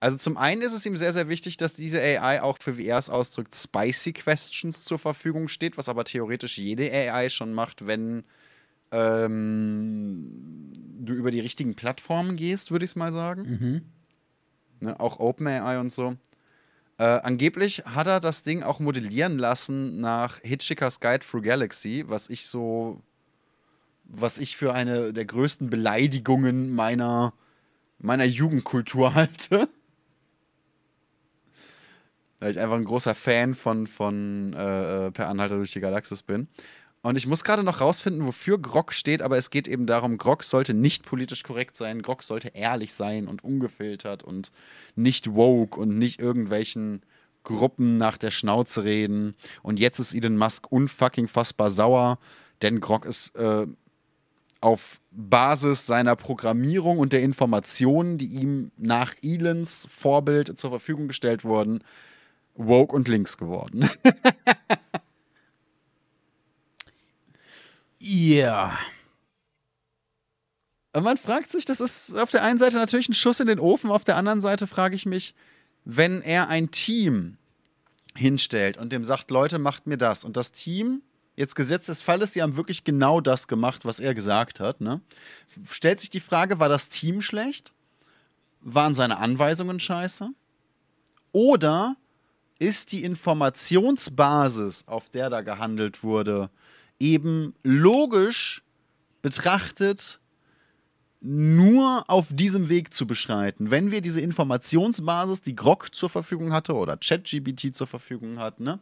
Also 0.00 0.16
zum 0.16 0.36
einen 0.36 0.62
ist 0.62 0.72
es 0.72 0.86
ihm 0.86 0.96
sehr, 0.96 1.12
sehr 1.12 1.28
wichtig, 1.28 1.56
dass 1.56 1.74
diese 1.74 2.00
AI 2.00 2.40
auch 2.40 2.58
für, 2.60 2.76
wie 2.76 2.86
er 2.86 2.98
es 2.98 3.10
ausdrückt, 3.10 3.56
Spicy 3.56 4.12
Questions 4.12 4.84
zur 4.84 4.98
Verfügung 4.98 5.48
steht, 5.48 5.76
was 5.76 5.88
aber 5.88 6.04
theoretisch 6.04 6.56
jede 6.56 6.90
AI 6.90 7.28
schon 7.28 7.52
macht, 7.52 7.86
wenn 7.86 8.24
ähm, 8.90 10.72
du 11.00 11.12
über 11.14 11.30
die 11.30 11.40
richtigen 11.40 11.74
Plattformen 11.74 12.36
gehst, 12.36 12.70
würde 12.70 12.84
ich 12.84 12.92
es 12.92 12.96
mal 12.96 13.12
sagen. 13.12 13.42
Mhm. 13.42 13.82
Ne, 14.80 14.98
auch 15.00 15.18
OpenAI 15.18 15.78
und 15.80 15.92
so. 15.92 16.16
Äh, 16.98 17.04
angeblich 17.04 17.84
hat 17.84 18.06
er 18.06 18.20
das 18.20 18.42
Ding 18.42 18.62
auch 18.62 18.80
modellieren 18.80 19.38
lassen 19.38 20.00
nach 20.00 20.40
Hitchhiker's 20.42 21.00
Guide 21.00 21.24
Through 21.24 21.42
Galaxy, 21.42 22.04
was 22.08 22.28
ich 22.28 22.46
so, 22.46 23.00
was 24.04 24.38
ich 24.38 24.56
für 24.56 24.74
eine 24.74 25.12
der 25.12 25.24
größten 25.24 25.70
Beleidigungen 25.70 26.74
meiner, 26.74 27.34
meiner 27.98 28.24
Jugendkultur 28.24 29.14
halte. 29.14 29.68
Weil 32.40 32.52
ich 32.52 32.60
einfach 32.60 32.76
ein 32.76 32.84
großer 32.84 33.14
Fan 33.14 33.54
von, 33.54 33.86
von 33.86 34.52
äh, 34.54 35.06
äh 35.06 35.10
Per 35.10 35.28
Anhalter 35.28 35.56
durch 35.56 35.72
die 35.72 35.80
Galaxis 35.80 36.22
bin. 36.22 36.48
Und 37.08 37.16
ich 37.16 37.26
muss 37.26 37.42
gerade 37.42 37.62
noch 37.62 37.80
rausfinden, 37.80 38.26
wofür 38.26 38.58
Grog 38.58 38.92
steht, 38.92 39.22
aber 39.22 39.38
es 39.38 39.48
geht 39.48 39.66
eben 39.66 39.86
darum, 39.86 40.18
Grog 40.18 40.44
sollte 40.44 40.74
nicht 40.74 41.06
politisch 41.06 41.42
korrekt 41.42 41.74
sein, 41.74 42.02
Grog 42.02 42.22
sollte 42.22 42.48
ehrlich 42.48 42.92
sein 42.92 43.28
und 43.28 43.42
ungefiltert 43.42 44.22
und 44.22 44.52
nicht 44.94 45.32
woke 45.32 45.80
und 45.80 45.96
nicht 45.96 46.20
irgendwelchen 46.20 47.00
Gruppen 47.44 47.96
nach 47.96 48.18
der 48.18 48.30
Schnauze 48.30 48.84
reden. 48.84 49.34
Und 49.62 49.80
jetzt 49.80 49.98
ist 49.98 50.12
Elon 50.12 50.36
Musk 50.36 50.70
unfucking 50.70 51.28
fassbar 51.28 51.70
sauer, 51.70 52.18
denn 52.60 52.78
Grog 52.78 53.06
ist 53.06 53.34
äh, 53.36 53.66
auf 54.60 55.00
Basis 55.10 55.86
seiner 55.86 56.14
Programmierung 56.14 56.98
und 56.98 57.14
der 57.14 57.22
Informationen, 57.22 58.18
die 58.18 58.26
ihm 58.26 58.70
nach 58.76 59.14
Elons 59.22 59.88
Vorbild 59.90 60.58
zur 60.58 60.68
Verfügung 60.68 61.08
gestellt 61.08 61.42
wurden, 61.42 61.82
woke 62.54 62.94
und 62.94 63.08
links 63.08 63.38
geworden. 63.38 63.88
Ja. 68.08 68.78
Und 70.94 71.04
man 71.04 71.18
fragt 71.18 71.50
sich, 71.50 71.66
das 71.66 71.78
ist 71.78 72.16
auf 72.18 72.30
der 72.30 72.42
einen 72.42 72.58
Seite 72.58 72.76
natürlich 72.76 73.10
ein 73.10 73.14
Schuss 73.14 73.40
in 73.40 73.46
den 73.46 73.60
Ofen, 73.60 73.90
auf 73.90 74.04
der 74.04 74.16
anderen 74.16 74.40
Seite 74.40 74.66
frage 74.66 74.96
ich 74.96 75.04
mich, 75.04 75.34
wenn 75.84 76.22
er 76.22 76.48
ein 76.48 76.70
Team 76.70 77.36
hinstellt 78.14 78.78
und 78.78 78.92
dem 78.92 79.04
sagt, 79.04 79.30
Leute, 79.30 79.58
macht 79.58 79.86
mir 79.86 79.98
das. 79.98 80.24
Und 80.24 80.38
das 80.38 80.52
Team, 80.52 81.02
jetzt 81.36 81.54
Gesetz 81.54 81.86
des 81.86 82.00
Falles, 82.00 82.30
die 82.30 82.40
haben 82.40 82.56
wirklich 82.56 82.82
genau 82.82 83.20
das 83.20 83.46
gemacht, 83.46 83.84
was 83.84 84.00
er 84.00 84.14
gesagt 84.14 84.58
hat. 84.58 84.80
Ne? 84.80 85.02
Stellt 85.70 86.00
sich 86.00 86.08
die 86.08 86.20
Frage, 86.20 86.58
war 86.58 86.70
das 86.70 86.88
Team 86.88 87.20
schlecht? 87.20 87.74
Waren 88.62 88.94
seine 88.94 89.18
Anweisungen 89.18 89.80
scheiße? 89.80 90.30
Oder 91.32 91.96
ist 92.58 92.90
die 92.92 93.04
Informationsbasis, 93.04 94.84
auf 94.86 95.10
der 95.10 95.28
da 95.28 95.42
gehandelt 95.42 96.02
wurde, 96.02 96.48
eben 97.00 97.54
logisch 97.62 98.62
betrachtet 99.22 100.20
nur 101.20 102.04
auf 102.08 102.28
diesem 102.32 102.68
Weg 102.68 102.94
zu 102.94 103.06
beschreiten. 103.06 103.70
Wenn 103.70 103.90
wir 103.90 104.00
diese 104.00 104.20
Informationsbasis, 104.20 105.42
die 105.42 105.56
Grok 105.56 105.94
zur 105.94 106.08
Verfügung 106.08 106.52
hatte 106.52 106.74
oder 106.74 106.96
ChatGBT 106.96 107.74
zur 107.74 107.86
Verfügung 107.86 108.38
hat, 108.38 108.60
ne? 108.60 108.78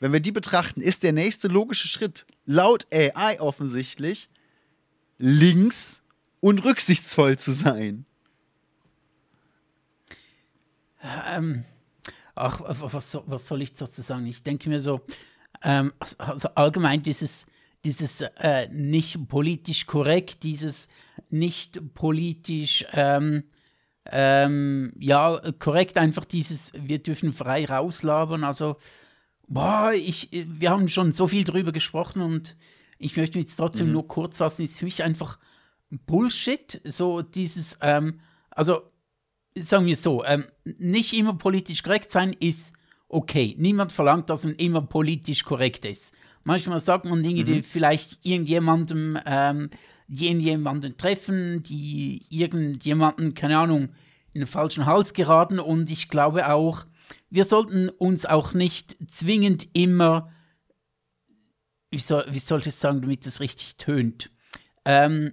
wenn 0.00 0.12
wir 0.12 0.20
die 0.20 0.32
betrachten, 0.32 0.80
ist 0.80 1.02
der 1.02 1.12
nächste 1.12 1.48
logische 1.48 1.88
Schritt 1.88 2.26
laut 2.44 2.86
AI 2.92 3.40
offensichtlich 3.40 4.28
links 5.18 6.02
und 6.40 6.64
rücksichtsvoll 6.64 7.38
zu 7.38 7.52
sein. 7.52 8.04
Ähm, 11.02 11.64
ach, 12.34 12.60
was, 12.64 13.18
was 13.26 13.46
soll 13.46 13.62
ich 13.62 13.72
dazu 13.72 14.02
sagen? 14.02 14.26
Ich 14.26 14.42
denke 14.42 14.68
mir 14.68 14.80
so, 14.80 15.00
ähm, 15.62 15.92
also 16.18 16.48
allgemein 16.54 17.02
dieses, 17.02 17.46
dieses 17.84 18.20
äh, 18.20 18.68
nicht 18.70 19.28
politisch 19.28 19.86
korrekt, 19.86 20.42
dieses 20.42 20.88
nicht 21.30 21.94
politisch, 21.94 22.84
ähm, 22.92 23.44
ähm, 24.10 24.92
ja, 24.98 25.40
korrekt, 25.58 25.98
einfach 25.98 26.24
dieses, 26.24 26.72
wir 26.74 27.00
dürfen 27.00 27.32
frei 27.32 27.64
rauslabern. 27.64 28.44
Also, 28.44 28.76
boah, 29.48 29.92
ich, 29.94 30.28
wir 30.32 30.70
haben 30.70 30.88
schon 30.88 31.12
so 31.12 31.26
viel 31.28 31.44
drüber 31.44 31.72
gesprochen 31.72 32.22
und 32.22 32.56
ich 32.98 33.16
möchte 33.16 33.38
jetzt 33.38 33.56
trotzdem 33.56 33.86
mhm. 33.86 33.92
nur 33.92 34.08
kurz 34.08 34.38
fassen, 34.38 34.62
ist 34.62 34.78
für 34.78 34.84
mich 34.84 35.02
einfach 35.02 35.38
Bullshit, 36.06 36.80
so 36.84 37.22
dieses, 37.22 37.76
ähm, 37.80 38.20
also, 38.50 38.82
sagen 39.56 39.86
wir 39.86 39.96
so, 39.96 40.24
ähm, 40.24 40.46
nicht 40.64 41.12
immer 41.12 41.34
politisch 41.34 41.82
korrekt 41.82 42.10
sein 42.10 42.32
ist 42.32 42.74
okay. 43.12 43.54
Niemand 43.58 43.92
verlangt, 43.92 44.30
dass 44.30 44.44
man 44.44 44.54
immer 44.56 44.82
politisch 44.82 45.44
korrekt 45.44 45.84
ist. 45.84 46.14
Manchmal 46.44 46.80
sagt 46.80 47.04
man 47.04 47.22
Dinge, 47.22 47.42
mhm. 47.42 47.46
die 47.46 47.62
vielleicht 47.62 48.24
irgendjemandem, 48.24 49.18
ähm, 49.24 49.70
irgendjemanden 50.08 50.96
treffen, 50.96 51.62
die 51.62 52.26
irgendjemanden, 52.28 53.34
keine 53.34 53.58
Ahnung, 53.58 53.90
in 54.32 54.40
den 54.40 54.46
falschen 54.46 54.86
Hals 54.86 55.12
geraten. 55.12 55.60
Und 55.60 55.90
ich 55.90 56.08
glaube 56.08 56.50
auch, 56.50 56.84
wir 57.30 57.44
sollten 57.44 57.88
uns 57.88 58.26
auch 58.26 58.54
nicht 58.54 58.96
zwingend 59.08 59.68
immer, 59.74 60.32
wie 61.90 61.98
soll, 61.98 62.26
wie 62.30 62.38
soll 62.38 62.60
ich 62.60 62.68
es 62.68 62.80
sagen, 62.80 63.02
damit 63.02 63.26
es 63.26 63.40
richtig 63.40 63.76
tönt, 63.76 64.30
ähm, 64.84 65.32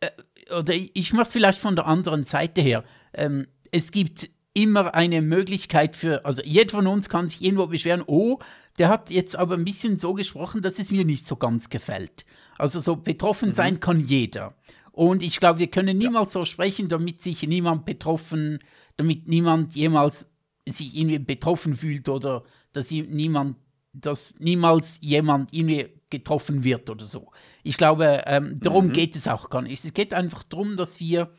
äh, 0.00 0.10
oder 0.52 0.74
ich 0.74 1.12
mache 1.12 1.22
es 1.22 1.32
vielleicht 1.32 1.58
von 1.58 1.76
der 1.76 1.86
anderen 1.86 2.24
Seite 2.24 2.60
her. 2.60 2.84
Ähm, 3.12 3.46
es 3.70 3.90
gibt 3.90 4.30
immer 4.54 4.94
eine 4.94 5.22
Möglichkeit 5.22 5.96
für, 5.96 6.24
also 6.24 6.42
jeder 6.42 6.70
von 6.70 6.86
uns 6.86 7.08
kann 7.08 7.28
sich 7.28 7.42
irgendwo 7.42 7.66
beschweren, 7.66 8.04
oh, 8.06 8.38
der 8.78 8.88
hat 8.88 9.10
jetzt 9.10 9.36
aber 9.36 9.54
ein 9.54 9.64
bisschen 9.64 9.96
so 9.96 10.12
gesprochen, 10.12 10.62
dass 10.62 10.78
es 10.78 10.92
mir 10.92 11.04
nicht 11.04 11.26
so 11.26 11.36
ganz 11.36 11.70
gefällt. 11.70 12.26
Also 12.58 12.80
so 12.80 12.96
betroffen 12.96 13.50
mhm. 13.50 13.54
sein 13.54 13.80
kann 13.80 14.06
jeder. 14.06 14.54
Und 14.92 15.22
ich 15.22 15.40
glaube, 15.40 15.58
wir 15.58 15.68
können 15.68 15.96
niemals 15.96 16.34
ja. 16.34 16.40
so 16.40 16.44
sprechen, 16.44 16.88
damit 16.88 17.22
sich 17.22 17.46
niemand 17.46 17.86
betroffen, 17.86 18.58
damit 18.96 19.26
niemand 19.26 19.74
jemals 19.74 20.26
sich 20.68 20.94
irgendwie 20.94 21.18
betroffen 21.18 21.74
fühlt 21.74 22.08
oder 22.08 22.44
dass 22.72 22.90
niemand, 22.90 23.56
dass 23.94 24.38
niemals 24.38 24.98
jemand 25.00 25.52
irgendwie 25.54 25.88
getroffen 26.10 26.62
wird 26.62 26.90
oder 26.90 27.06
so. 27.06 27.32
Ich 27.62 27.78
glaube, 27.78 28.22
ähm, 28.26 28.60
darum 28.60 28.88
mhm. 28.88 28.92
geht 28.92 29.16
es 29.16 29.28
auch 29.28 29.48
gar 29.48 29.62
nicht. 29.62 29.82
Es 29.82 29.94
geht 29.94 30.12
einfach 30.12 30.42
darum, 30.42 30.76
dass 30.76 31.00
wir 31.00 31.30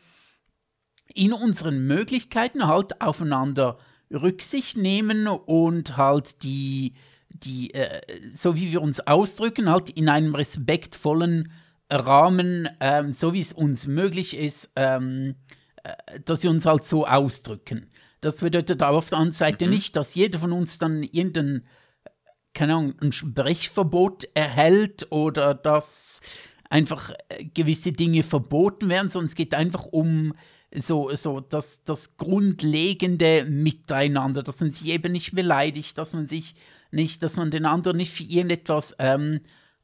in 1.12 1.32
unseren 1.32 1.86
Möglichkeiten 1.86 2.66
halt 2.66 3.00
aufeinander 3.00 3.78
Rücksicht 4.12 4.76
nehmen 4.76 5.26
und 5.26 5.96
halt 5.96 6.42
die, 6.42 6.94
die, 7.28 7.72
äh, 7.74 8.00
so 8.32 8.56
wie 8.56 8.72
wir 8.72 8.82
uns 8.82 9.00
ausdrücken, 9.00 9.70
halt 9.70 9.90
in 9.90 10.08
einem 10.08 10.34
respektvollen 10.34 11.50
Rahmen, 11.90 12.68
ähm, 12.80 13.10
so 13.10 13.32
wie 13.32 13.40
es 13.40 13.52
uns 13.52 13.86
möglich 13.86 14.36
ist, 14.36 14.72
ähm, 14.76 15.36
äh, 15.82 16.20
dass 16.24 16.42
wir 16.42 16.50
uns 16.50 16.66
halt 16.66 16.84
so 16.84 17.06
ausdrücken. 17.06 17.88
Das 18.20 18.36
bedeutet 18.36 18.80
aber 18.82 18.98
auf 18.98 19.10
der 19.10 19.18
anderen 19.18 19.32
Seite 19.32 19.66
mhm. 19.66 19.72
nicht, 19.72 19.96
dass 19.96 20.14
jeder 20.14 20.38
von 20.38 20.52
uns 20.52 20.78
dann 20.78 21.02
irgendein, 21.02 21.66
keine 22.54 22.74
Ahnung, 22.74 22.94
ein 23.02 23.12
Sprechverbot 23.12 24.28
erhält 24.34 25.10
oder 25.10 25.54
dass 25.54 26.20
einfach 26.70 27.12
äh, 27.28 27.44
gewisse 27.44 27.92
Dinge 27.92 28.22
verboten 28.22 28.88
werden, 28.88 29.10
sondern 29.10 29.28
es 29.28 29.34
geht 29.34 29.54
einfach 29.54 29.84
um 29.84 30.34
so, 30.74 31.14
so 31.14 31.40
das, 31.40 31.84
das 31.84 32.16
grundlegende 32.16 33.44
Miteinander, 33.44 34.42
dass 34.42 34.60
man 34.60 34.72
sich 34.72 34.88
eben 34.88 35.12
nicht 35.12 35.34
beleidigt, 35.34 35.98
dass 35.98 36.12
man 36.12 36.26
sich 36.26 36.54
nicht, 36.90 37.22
dass 37.22 37.36
man 37.36 37.50
den 37.50 37.66
anderen 37.66 37.96
nicht 37.96 38.12
für 38.12 38.24
irgendetwas 38.24 38.94
ähm, 38.98 39.40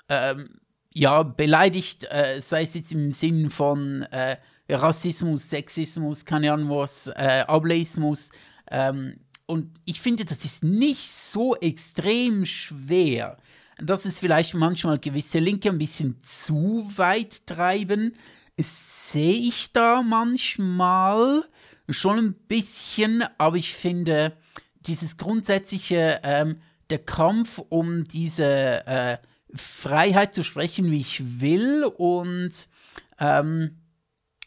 ähm, 0.09 0.61
ja, 0.92 1.22
beleidigt, 1.22 2.07
äh, 2.11 2.40
sei 2.40 2.62
es 2.62 2.74
jetzt 2.74 2.92
im 2.92 3.12
Sinn 3.12 3.50
von 3.50 4.03
äh, 4.11 4.37
Rassismus, 4.68 5.48
Sexismus, 5.48 6.24
keine 6.24 6.53
Ahnung 6.53 6.70
was, 6.70 7.09
äh, 7.09 7.44
Ableismus. 7.46 8.31
Ähm, 8.70 9.20
und 9.46 9.68
ich 9.85 10.00
finde, 10.00 10.24
das 10.24 10.44
ist 10.44 10.62
nicht 10.62 11.11
so 11.11 11.57
extrem 11.57 12.46
schwer, 12.46 13.37
dass 13.79 14.05
es 14.05 14.18
vielleicht 14.18 14.55
manchmal 14.55 14.98
gewisse 14.98 15.38
Linke 15.38 15.70
ein 15.70 15.79
bisschen 15.79 16.16
zu 16.22 16.90
weit 16.96 17.46
treiben. 17.46 18.14
Sehe 18.62 19.35
ich 19.35 19.73
da 19.73 20.03
manchmal 20.03 21.44
schon 21.88 22.18
ein 22.18 22.35
bisschen, 22.35 23.25
aber 23.38 23.57
ich 23.57 23.75
finde, 23.75 24.37
dieses 24.81 25.16
grundsätzliche, 25.16 26.20
ähm, 26.23 26.61
der 26.90 27.01
Kampf 27.01 27.59
um 27.68 28.05
diese 28.05 28.87
äh, 28.87 29.18
Freiheit 29.55 30.35
zu 30.35 30.44
sprechen, 30.44 30.90
wie 30.90 31.01
ich 31.01 31.40
will 31.40 31.85
und 31.85 32.68
ähm, 33.18 33.79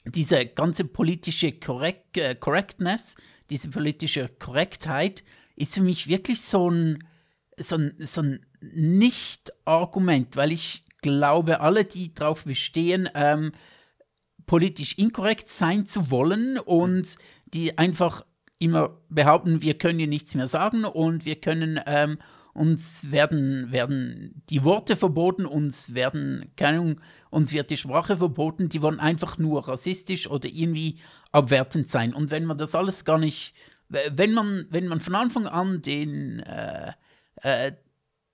diese 0.06 0.46
ganze 0.46 0.86
politische 0.86 1.52
Correct, 1.54 2.18
äh, 2.18 2.36
Correctness, 2.36 3.16
diese 3.50 3.70
politische 3.70 4.30
Korrektheit 4.40 5.24
ist 5.56 5.76
für 5.76 5.82
mich 5.82 6.08
wirklich 6.08 6.42
so 6.42 6.70
ein, 6.70 7.00
so 7.58 7.76
ein, 7.76 7.96
so 8.00 8.22
ein 8.22 8.46
Nicht-Argument, 8.62 10.36
weil 10.36 10.52
ich 10.52 10.84
glaube, 11.02 11.60
alle, 11.60 11.86
die 11.86 12.14
darauf 12.14 12.46
bestehen, 12.46 13.10
ähm, 13.14 13.52
politisch 14.46 14.98
inkorrekt 14.98 15.50
sein 15.50 15.86
zu 15.86 16.12
wollen 16.12 16.58
und 16.58 17.18
die 17.46 17.78
einfach 17.78 18.26
immer 18.60 18.98
behaupten, 19.10 19.62
wir 19.62 19.78
können 19.78 20.00
hier 20.00 20.08
nichts 20.08 20.36
mehr 20.36 20.48
sagen 20.48 20.86
und 20.86 21.26
wir 21.26 21.36
können 21.36 21.80
ähm, 21.86 22.18
uns 22.54 23.12
werden, 23.12 23.72
werden 23.72 24.44
die 24.50 24.64
Worte 24.64 24.96
verboten, 24.96 25.46
uns 25.46 25.96
werden, 25.96 26.52
keine 26.56 26.80
Ahnung, 26.80 27.02
uns 27.30 27.52
wird 27.52 27.70
die 27.70 27.78
Sprache 27.78 28.18
verboten, 28.18 28.70
die 28.70 28.82
wollen 28.82 29.00
einfach 29.00 29.38
nur 29.38 29.68
rassistisch 29.68 30.30
oder 30.30 30.48
irgendwie 30.48 31.00
abwertend 31.32 31.90
sein. 31.90 32.14
Und 32.14 32.32
wenn 32.32 32.46
man 32.46 32.58
das 32.58 32.76
alles 32.76 33.06
gar 33.06 33.18
nicht, 33.18 33.54
wenn 33.90 34.34
man, 34.34 34.68
wenn 34.70 34.88
man 34.88 35.02
von 35.02 35.16
Anfang 35.16 35.48
an 35.48 35.82
den, 35.82 36.40
äh, 36.42 36.92
äh, 37.42 37.74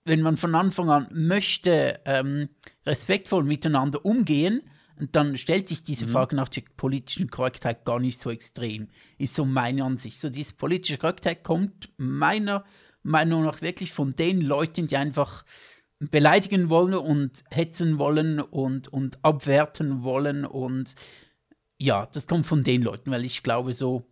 wenn 0.04 0.22
man 0.22 0.38
von 0.38 0.54
Anfang 0.54 0.90
an 0.90 1.08
möchte, 1.12 2.02
ähm, 2.06 2.50
respektvoll 2.86 3.44
miteinander 3.44 4.04
umgehen, 4.06 4.62
dann 5.00 5.38
stellt 5.38 5.70
sich 5.70 5.84
diese 5.84 6.08
mhm. 6.08 6.12
Frage 6.12 6.36
nach 6.36 6.50
der 6.50 6.64
politischen 6.76 7.30
Korrektheit 7.30 7.86
gar 7.86 8.00
nicht 8.00 8.20
so 8.20 8.30
extrem. 8.30 8.90
Ist 9.18 9.36
so 9.36 9.46
meine 9.46 9.84
Ansicht. 9.84 10.20
So 10.20 10.30
diese 10.30 10.54
politische 10.56 10.98
Korrektheit 10.98 11.44
kommt 11.44 11.90
meiner 11.98 12.66
Meinung 13.04 13.44
nach 13.44 13.62
wirklich 13.62 13.94
von 13.94 14.16
den 14.16 14.42
Leuten, 14.42 14.88
die 14.88 14.98
einfach 14.98 15.46
beleidigen 16.00 16.70
wollen 16.70 16.94
und 16.94 17.44
hetzen 17.50 17.98
wollen 17.98 18.40
und, 18.40 18.88
und 18.88 19.24
abwerten 19.24 20.04
wollen. 20.04 20.46
Und 20.46 20.96
ja, 21.78 22.06
das 22.08 22.28
kommt 22.28 22.46
von 22.46 22.64
den 22.64 22.82
Leuten, 22.82 23.12
weil 23.12 23.26
ich 23.26 23.44
glaube, 23.44 23.74
so 23.74 24.06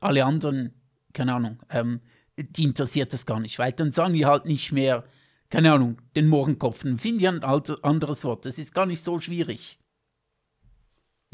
alle 0.00 0.24
anderen, 0.24 0.74
keine 1.12 1.34
Ahnung, 1.34 1.62
ähm, 1.70 2.00
die 2.36 2.64
interessiert 2.64 3.12
das 3.12 3.26
gar 3.26 3.40
nicht, 3.40 3.58
weil 3.58 3.72
dann 3.72 3.92
sagen 3.92 4.14
die 4.14 4.26
halt 4.26 4.46
nicht 4.46 4.72
mehr, 4.72 5.04
keine 5.50 5.72
Ahnung, 5.72 5.98
den 6.16 6.28
Mohrenkopf. 6.28 6.82
Dann 6.82 6.98
finden 6.98 7.18
die 7.20 7.28
ein 7.28 7.44
anderes 7.44 8.24
Wort. 8.24 8.44
Das 8.44 8.58
ist 8.58 8.74
gar 8.74 8.86
nicht 8.86 9.02
so 9.02 9.20
schwierig. 9.20 9.78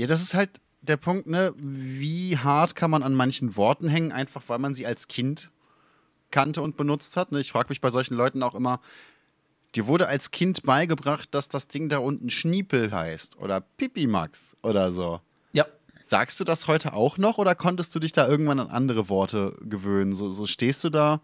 Ja, 0.01 0.07
das 0.07 0.23
ist 0.23 0.33
halt 0.33 0.63
der 0.81 0.97
Punkt, 0.97 1.27
ne? 1.27 1.53
Wie 1.59 2.39
hart 2.39 2.75
kann 2.75 2.91
man 2.91 3.03
an 3.03 3.13
manchen 3.13 3.55
Worten 3.59 3.87
hängen, 3.87 4.13
einfach 4.13 4.45
weil 4.47 4.59
man 4.59 4.73
sie 4.73 4.87
als 4.87 5.09
Kind 5.09 5.51
kannte 6.31 6.63
und 6.63 6.79
benutzt 6.79 7.19
hat. 7.19 7.33
Ne? 7.33 7.41
Ich 7.41 7.53
frage 7.53 7.69
mich 7.69 7.83
bei 7.83 7.91
solchen 7.91 8.15
Leuten 8.15 8.43
auch 8.43 8.55
immer, 8.55 8.81
dir 9.75 9.87
wurde 9.87 10.09
als 10.09 10.31
Kind 10.31 10.63
beigebracht, 10.63 11.35
dass 11.35 11.51
das 11.51 11.69
Ding 11.69 11.91
da 11.91 11.99
unten 11.99 12.31
Schniepel 12.31 12.91
heißt 12.91 13.39
oder 13.41 13.61
Pipimax 13.61 14.57
oder 14.63 14.91
so. 14.91 15.21
Ja. 15.53 15.67
Sagst 16.03 16.41
du 16.41 16.45
das 16.45 16.67
heute 16.67 16.95
auch 16.95 17.19
noch 17.19 17.37
oder 17.37 17.55
konntest 17.55 17.95
du 17.95 17.99
dich 17.99 18.13
da 18.13 18.27
irgendwann 18.27 18.59
an 18.59 18.69
andere 18.69 19.11
Worte 19.11 19.55
gewöhnen? 19.61 20.15
So, 20.15 20.31
so 20.31 20.47
stehst 20.47 20.83
du 20.83 20.89
da 20.89 21.21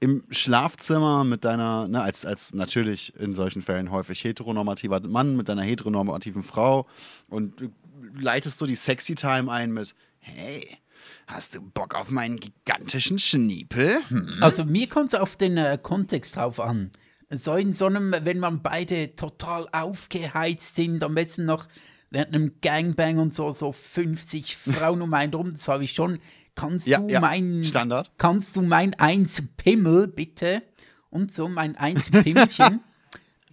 im 0.00 0.24
Schlafzimmer 0.30 1.22
mit 1.22 1.44
deiner, 1.44 1.86
ne, 1.86 2.02
als, 2.02 2.26
als 2.26 2.52
natürlich 2.52 3.14
in 3.20 3.34
solchen 3.34 3.62
Fällen 3.62 3.92
häufig 3.92 4.24
heteronormativer 4.24 4.98
Mann, 5.00 5.36
mit 5.36 5.48
deiner 5.48 5.62
heteronormativen 5.62 6.42
Frau 6.42 6.88
und 7.30 7.70
leitest 8.14 8.58
so 8.58 8.66
die 8.66 8.74
Sexy 8.74 9.14
Time 9.14 9.50
ein 9.50 9.72
mit, 9.72 9.94
hey, 10.18 10.78
Hast 11.26 11.54
du 11.54 11.62
Bock 11.62 11.94
auf 11.94 12.10
meinen 12.10 12.38
gigantischen 12.38 13.18
Schniepel? 13.18 14.00
Hm? 14.08 14.38
Also 14.40 14.64
mir 14.64 14.88
kommt 14.88 15.14
es 15.14 15.18
auf 15.18 15.36
den 15.36 15.56
äh, 15.56 15.78
Kontext 15.80 16.36
drauf 16.36 16.60
an. 16.60 16.90
So 17.30 17.54
in 17.54 17.72
so 17.72 17.86
einem, 17.86 18.14
wenn 18.22 18.38
man 18.38 18.62
beide 18.62 19.16
total 19.16 19.66
aufgeheizt 19.72 20.76
sind, 20.76 21.02
am 21.02 21.14
besten 21.14 21.46
noch 21.46 21.66
während 22.10 22.34
einem 22.34 22.52
Gangbang 22.60 23.18
und 23.18 23.34
so, 23.34 23.50
so 23.50 23.72
50 23.72 24.56
Frauen 24.56 25.00
um 25.00 25.14
einen 25.14 25.32
rum, 25.32 25.52
das 25.52 25.68
habe 25.68 25.84
ich 25.84 25.92
schon. 25.92 26.18
Kannst 26.54 26.86
ja, 26.86 26.98
du 26.98 27.08
ja. 27.08 27.20
mein 27.20 27.64
Standard? 27.64 28.12
Kannst 28.18 28.56
du 28.56 28.62
mein 28.62 28.92
eins 28.94 29.42
Pimmel 29.56 30.08
bitte 30.08 30.62
und 31.08 31.34
so 31.34 31.48
mein 31.48 31.76
eins 31.76 32.10
Pimmelchen? 32.10 32.80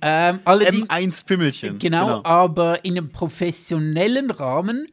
ähm, 0.02 0.40
M1 0.46 1.26
Pimmelchen. 1.26 1.80
Genau, 1.80 2.06
genau, 2.06 2.24
aber 2.24 2.86
in 2.86 2.98
einem 2.98 3.12
professionellen 3.12 4.32
Rahmen 4.32 4.88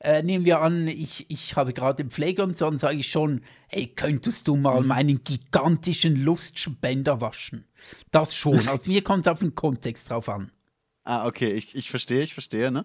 äh, 0.00 0.22
nehmen 0.22 0.44
wir 0.44 0.60
an, 0.60 0.86
ich, 0.86 1.26
ich 1.28 1.56
habe 1.56 1.72
gerade 1.72 2.02
den 2.02 2.10
Pfleger 2.10 2.44
und 2.44 2.56
so, 2.56 2.66
dann 2.66 2.78
sage 2.78 2.98
ich 2.98 3.10
schon, 3.10 3.42
hey, 3.68 3.86
könntest 3.86 4.46
du 4.46 4.56
mal 4.56 4.80
mhm. 4.80 4.86
meinen 4.86 5.24
gigantischen 5.24 6.16
Lustspender 6.16 7.20
waschen? 7.20 7.64
Das 8.10 8.36
schon. 8.36 8.58
Also 8.68 8.90
mir 8.90 9.02
kommt 9.02 9.26
es 9.26 9.32
auf 9.32 9.40
den 9.40 9.54
Kontext 9.54 10.10
drauf 10.10 10.28
an. 10.28 10.52
Ah, 11.04 11.26
okay, 11.26 11.52
ich, 11.52 11.74
ich 11.74 11.90
verstehe, 11.90 12.22
ich 12.22 12.34
verstehe, 12.34 12.70
ne? 12.70 12.84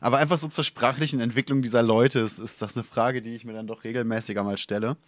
Aber 0.00 0.18
einfach 0.18 0.36
so 0.36 0.48
zur 0.48 0.64
sprachlichen 0.64 1.18
Entwicklung 1.20 1.62
dieser 1.62 1.82
Leute 1.82 2.20
ist, 2.20 2.38
ist 2.38 2.60
das 2.60 2.74
eine 2.74 2.84
Frage, 2.84 3.22
die 3.22 3.34
ich 3.34 3.46
mir 3.46 3.54
dann 3.54 3.66
doch 3.66 3.84
regelmäßiger 3.84 4.44
mal 4.44 4.58
stelle. 4.58 4.98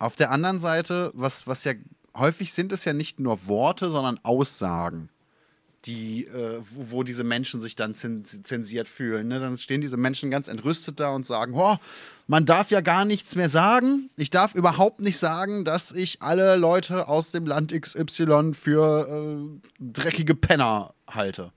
Auf 0.00 0.16
der 0.16 0.32
anderen 0.32 0.58
Seite, 0.58 1.12
was, 1.14 1.46
was 1.46 1.62
ja 1.62 1.74
häufig 2.16 2.52
sind, 2.52 2.72
ist 2.72 2.84
ja 2.84 2.92
nicht 2.92 3.20
nur 3.20 3.46
Worte, 3.46 3.90
sondern 3.90 4.18
Aussagen 4.24 5.08
die, 5.84 6.26
äh, 6.26 6.60
wo, 6.70 6.90
wo, 6.90 7.02
diese 7.02 7.24
Menschen 7.24 7.60
sich 7.60 7.76
dann 7.76 7.94
zensiert 7.94 8.88
fühlen. 8.88 9.28
Ne? 9.28 9.40
Dann 9.40 9.58
stehen 9.58 9.80
diese 9.80 9.96
Menschen 9.96 10.30
ganz 10.30 10.48
entrüstet 10.48 11.00
da 11.00 11.10
und 11.10 11.26
sagen, 11.26 11.54
oh, 11.54 11.76
man 12.26 12.46
darf 12.46 12.70
ja 12.70 12.80
gar 12.80 13.04
nichts 13.04 13.36
mehr 13.36 13.50
sagen. 13.50 14.10
Ich 14.16 14.30
darf 14.30 14.54
überhaupt 14.54 15.00
nicht 15.00 15.18
sagen, 15.18 15.64
dass 15.64 15.92
ich 15.92 16.22
alle 16.22 16.56
Leute 16.56 17.08
aus 17.08 17.30
dem 17.30 17.46
Land 17.46 17.78
XY 17.78 18.52
für 18.54 19.06
äh, 19.08 19.60
dreckige 19.78 20.34
Penner 20.34 20.94
halte. 21.06 21.52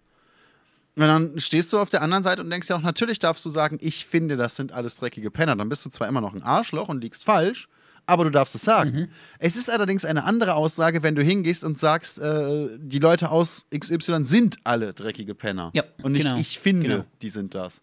Und 0.96 1.04
dann 1.04 1.40
stehst 1.40 1.72
du 1.72 1.80
auf 1.80 1.90
der 1.90 2.02
anderen 2.02 2.24
Seite 2.24 2.42
und 2.42 2.50
denkst 2.50 2.70
ja 2.70 2.76
auch, 2.76 2.82
natürlich 2.82 3.20
darfst 3.20 3.46
du 3.46 3.50
sagen, 3.50 3.78
ich 3.82 4.08
finde, 4.08 4.36
das 4.36 4.56
sind 4.56 4.72
alles 4.72 4.96
dreckige 4.96 5.30
Penner. 5.30 5.56
Dann 5.56 5.70
bist 5.70 5.86
du 5.86 5.90
zwar 5.90 6.08
immer 6.08 6.22
noch 6.22 6.34
ein 6.34 6.42
Arschloch 6.42 6.90
und 6.90 7.02
liegst 7.02 7.24
falsch, 7.24 7.70
aber 8.08 8.24
du 8.24 8.32
darfst 8.32 8.56
es 8.56 8.62
sagen. 8.62 8.92
Mhm. 8.92 9.08
Es 9.38 9.56
ist 9.56 9.70
allerdings 9.70 10.06
eine 10.06 10.24
andere 10.24 10.56
Aussage, 10.56 11.04
wenn 11.04 11.14
du 11.14 11.22
hingehst 11.22 11.64
und 11.64 11.78
sagst, 11.78 12.18
äh, 12.20 12.70
die 12.80 13.00
Leute 13.00 13.30
aus 13.30 13.68
XY 13.78 14.26
sind 14.26 14.58
alle 14.64 14.94
dreckige 14.94 15.36
Penner. 15.36 15.72
Ja, 15.76 15.84
und 16.02 16.14
nicht 16.14 16.28
genau. 16.28 16.40
ich 16.40 16.58
finde, 16.58 16.88
genau. 16.88 17.06
die 17.22 17.30
sind 17.30 17.54
das. 17.54 17.82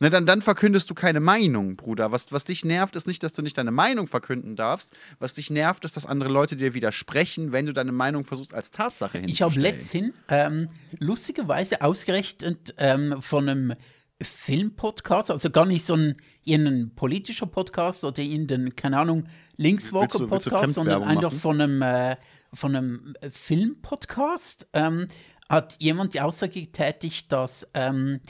Ne, 0.00 0.10
dann, 0.10 0.26
dann 0.26 0.42
verkündest 0.42 0.88
du 0.90 0.94
keine 0.94 1.18
Meinung, 1.18 1.76
Bruder. 1.76 2.12
Was, 2.12 2.30
was 2.30 2.44
dich 2.44 2.64
nervt, 2.64 2.94
ist 2.94 3.08
nicht, 3.08 3.22
dass 3.22 3.32
du 3.32 3.42
nicht 3.42 3.58
deine 3.58 3.72
Meinung 3.72 4.06
verkünden 4.06 4.54
darfst. 4.54 4.96
Was 5.18 5.34
dich 5.34 5.50
nervt, 5.50 5.84
ist, 5.84 5.96
dass 5.96 6.06
andere 6.06 6.30
Leute 6.30 6.54
dir 6.54 6.72
widersprechen, 6.72 7.50
wenn 7.50 7.66
du 7.66 7.72
deine 7.72 7.90
Meinung 7.90 8.24
versuchst, 8.24 8.54
als 8.54 8.70
Tatsache 8.70 9.18
hinzustellen. 9.18 9.50
Ich 9.50 9.58
habe 9.58 9.60
letzthin 9.60 10.14
ähm, 10.28 10.68
lustigerweise 10.98 11.82
ausgerechnet 11.82 12.74
ähm, 12.78 13.20
von 13.20 13.48
einem 13.48 13.74
Filmpodcast, 14.20 15.30
also 15.30 15.50
gar 15.50 15.64
nicht 15.64 15.86
so 15.86 15.94
ein 15.94 16.16
irgendein 16.42 16.94
politischer 16.94 17.46
Podcast 17.46 18.04
oder 18.04 18.20
irgendein, 18.20 18.74
keine 18.74 18.98
Ahnung, 18.98 19.24
Linkswalker-Podcast, 19.56 20.74
sondern 20.74 21.04
einfach 21.04 21.32
von 21.32 21.60
einem, 21.60 21.82
äh, 21.82 22.16
von 22.52 22.74
einem 22.74 23.14
Filmpodcast, 23.30 24.68
ähm, 24.72 25.08
hat 25.48 25.76
jemand 25.78 26.14
die 26.14 26.20
Aussage 26.20 26.60
getätigt, 26.60 27.30
dass 27.30 27.68
ähm, 27.74 28.20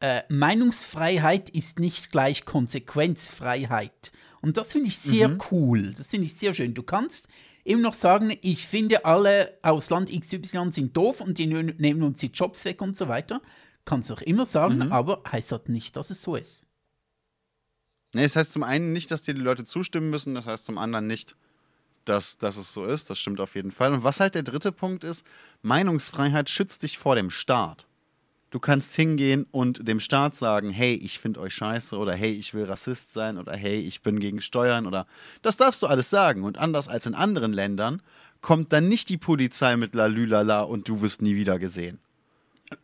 äh, 0.00 0.22
Meinungsfreiheit 0.28 1.48
ist 1.50 1.78
nicht 1.78 2.10
gleich 2.10 2.44
Konsequenzfreiheit. 2.44 4.12
Und 4.42 4.56
das 4.56 4.72
finde 4.72 4.88
ich 4.88 4.98
sehr 4.98 5.28
mhm. 5.28 5.38
cool. 5.50 5.92
Das 5.96 6.08
finde 6.08 6.26
ich 6.26 6.34
sehr 6.34 6.54
schön. 6.54 6.74
Du 6.74 6.82
kannst 6.82 7.28
immer 7.64 7.82
noch 7.82 7.94
sagen, 7.94 8.36
ich 8.40 8.66
finde 8.66 9.04
alle 9.04 9.58
aus 9.62 9.90
Land 9.90 10.10
XY 10.10 10.72
sind 10.72 10.96
doof 10.96 11.20
und 11.20 11.38
die 11.38 11.46
nehmen 11.46 12.02
uns 12.02 12.18
die 12.20 12.28
Jobs 12.28 12.64
weg 12.64 12.82
und 12.82 12.96
so 12.96 13.08
weiter. 13.08 13.42
Kannst 13.84 14.10
du 14.10 14.14
auch 14.14 14.22
immer 14.22 14.46
sagen, 14.46 14.76
Mhm. 14.78 14.92
aber 14.92 15.22
heißt 15.30 15.52
das 15.52 15.62
nicht, 15.66 15.96
dass 15.96 16.10
es 16.10 16.22
so 16.22 16.36
ist. 16.36 16.66
Nee, 18.12 18.22
das 18.22 18.36
heißt 18.36 18.52
zum 18.52 18.62
einen 18.62 18.92
nicht, 18.92 19.10
dass 19.10 19.22
dir 19.22 19.34
die 19.34 19.40
Leute 19.40 19.64
zustimmen 19.64 20.10
müssen, 20.10 20.34
das 20.34 20.46
heißt 20.46 20.64
zum 20.64 20.78
anderen 20.78 21.06
nicht, 21.06 21.36
dass, 22.04 22.38
dass 22.38 22.56
es 22.56 22.72
so 22.72 22.84
ist. 22.84 23.08
Das 23.10 23.18
stimmt 23.18 23.40
auf 23.40 23.54
jeden 23.54 23.70
Fall. 23.70 23.92
Und 23.92 24.02
was 24.04 24.20
halt 24.20 24.34
der 24.34 24.42
dritte 24.42 24.72
Punkt 24.72 25.04
ist, 25.04 25.24
Meinungsfreiheit 25.62 26.50
schützt 26.50 26.82
dich 26.82 26.98
vor 26.98 27.14
dem 27.14 27.30
Staat. 27.30 27.86
Du 28.50 28.58
kannst 28.58 28.96
hingehen 28.96 29.46
und 29.52 29.86
dem 29.86 30.00
Staat 30.00 30.34
sagen, 30.34 30.70
hey, 30.70 30.94
ich 30.94 31.20
finde 31.20 31.38
euch 31.38 31.54
scheiße 31.54 31.96
oder 31.96 32.12
hey, 32.14 32.32
ich 32.32 32.52
will 32.52 32.64
Rassist 32.64 33.12
sein 33.12 33.38
oder 33.38 33.54
hey, 33.54 33.78
ich 33.78 34.02
bin 34.02 34.18
gegen 34.18 34.40
Steuern 34.40 34.86
oder 34.88 35.06
das 35.42 35.56
darfst 35.56 35.82
du 35.82 35.86
alles 35.86 36.10
sagen. 36.10 36.42
Und 36.42 36.58
anders 36.58 36.88
als 36.88 37.06
in 37.06 37.14
anderen 37.14 37.52
Ländern 37.52 38.02
kommt 38.40 38.72
dann 38.72 38.88
nicht 38.88 39.08
die 39.08 39.18
Polizei 39.18 39.76
mit 39.76 39.94
Lalülala 39.94 40.62
und 40.62 40.88
du 40.88 41.00
wirst 41.00 41.22
nie 41.22 41.36
wieder 41.36 41.60
gesehen. 41.60 42.00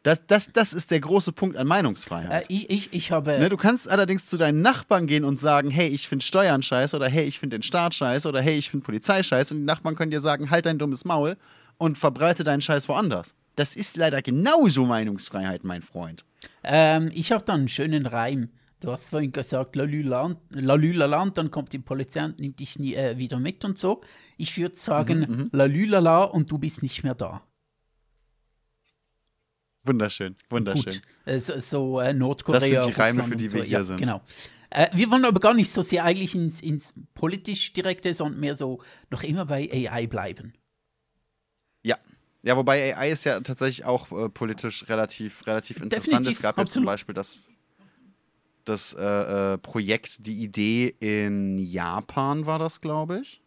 Das, 0.02 0.26
das, 0.26 0.52
das 0.52 0.72
ist 0.72 0.90
der 0.90 1.00
große 1.00 1.32
Punkt 1.32 1.56
an 1.56 1.66
Meinungsfreiheit. 1.66 2.42
Äh, 2.42 2.44
ich, 2.48 2.70
ich, 2.70 2.92
ich 2.92 3.12
habe. 3.12 3.38
Ne, 3.38 3.48
du 3.48 3.56
kannst 3.56 3.88
allerdings 3.88 4.26
zu 4.26 4.36
deinen 4.36 4.60
Nachbarn 4.60 5.06
gehen 5.06 5.24
und 5.24 5.38
sagen, 5.38 5.70
hey, 5.70 5.88
ich 5.88 6.08
finde 6.08 6.24
Steuern 6.24 6.62
scheiße 6.62 6.96
oder 6.96 7.08
hey, 7.08 7.24
ich 7.24 7.38
finde 7.38 7.58
den 7.58 7.62
Staat 7.62 7.94
scheiße 7.94 8.28
oder 8.28 8.40
hey, 8.40 8.56
ich 8.56 8.70
finde 8.70 8.84
Polizei 8.84 9.22
scheiße 9.22 9.54
und 9.54 9.60
die 9.60 9.66
Nachbarn 9.66 9.94
können 9.94 10.10
dir 10.10 10.20
sagen, 10.20 10.50
halt 10.50 10.66
dein 10.66 10.78
dummes 10.78 11.04
Maul 11.04 11.36
und 11.78 11.98
verbreite 11.98 12.42
deinen 12.44 12.62
Scheiß 12.62 12.88
woanders. 12.88 13.34
Das 13.54 13.74
ist 13.74 13.96
leider 13.96 14.22
genauso 14.22 14.84
Meinungsfreiheit, 14.86 15.64
mein 15.64 15.82
Freund. 15.82 16.24
Ähm, 16.62 17.10
ich 17.14 17.32
habe 17.32 17.44
da 17.44 17.54
einen 17.54 17.68
schönen 17.68 18.06
Reim. 18.06 18.50
Du 18.80 18.92
hast 18.92 19.08
vorhin 19.08 19.32
gesagt, 19.32 19.74
lalüla, 19.74 20.36
lalülala, 20.50 21.22
und 21.22 21.38
dann 21.38 21.50
kommt 21.50 21.72
die 21.72 21.78
Polizei 21.78 22.24
und 22.26 22.38
nimmt 22.38 22.60
dich 22.60 22.78
nie 22.78 22.94
äh, 22.94 23.16
wieder 23.16 23.38
mit 23.38 23.64
und 23.64 23.78
so. 23.80 24.02
Ich 24.36 24.56
würde 24.58 24.76
sagen, 24.76 25.20
Mhm, 25.20 25.48
lalülala 25.52 26.24
und 26.24 26.50
du 26.50 26.58
bist 26.58 26.82
nicht 26.82 27.02
mehr 27.02 27.14
da. 27.14 27.40
Wunderschön, 29.86 30.34
wunderschön. 30.50 30.92
Gut. 30.92 31.02
Äh, 31.24 31.40
so 31.40 31.60
so 31.60 32.00
äh, 32.00 32.12
Nordkorea. 32.12 32.60
Das 32.60 32.68
sind 32.68 32.86
die 32.86 33.00
Reime, 33.00 33.20
Russland 33.22 33.28
für 33.28 33.36
die 33.36 33.52
wir 33.52 33.60
so. 33.60 33.64
hier 33.64 33.78
ja, 33.78 33.82
sind. 33.84 33.98
Genau. 33.98 34.20
Äh, 34.70 34.88
wir 34.92 35.10
wollen 35.10 35.24
aber 35.24 35.40
gar 35.40 35.54
nicht 35.54 35.72
so 35.72 35.82
sehr 35.82 36.04
eigentlich 36.04 36.34
ins, 36.34 36.60
ins 36.60 36.94
politisch 37.14 37.72
Direkte, 37.72 38.12
sondern 38.14 38.40
mehr 38.40 38.54
so 38.54 38.82
noch 39.10 39.22
immer 39.22 39.46
bei 39.46 39.70
AI 39.72 40.06
bleiben. 40.06 40.54
Ja. 41.82 41.96
Ja, 42.42 42.56
wobei 42.56 42.96
AI 42.96 43.10
ist 43.10 43.24
ja 43.24 43.40
tatsächlich 43.40 43.84
auch 43.84 44.10
äh, 44.12 44.28
politisch 44.28 44.88
relativ, 44.88 45.46
relativ 45.46 45.80
interessant. 45.80 46.26
Definitiv, 46.26 46.32
es 46.32 46.42
gab 46.42 46.58
ja 46.58 46.66
zum. 46.66 46.84
Beispiel 46.84 47.14
das, 47.14 47.38
das 48.64 48.92
äh, 48.94 49.54
äh, 49.54 49.58
Projekt, 49.58 50.26
die 50.26 50.42
Idee 50.42 50.94
in 51.00 51.58
Japan 51.58 52.46
war 52.46 52.58
das, 52.58 52.80
glaube 52.80 53.20
ich, 53.20 53.40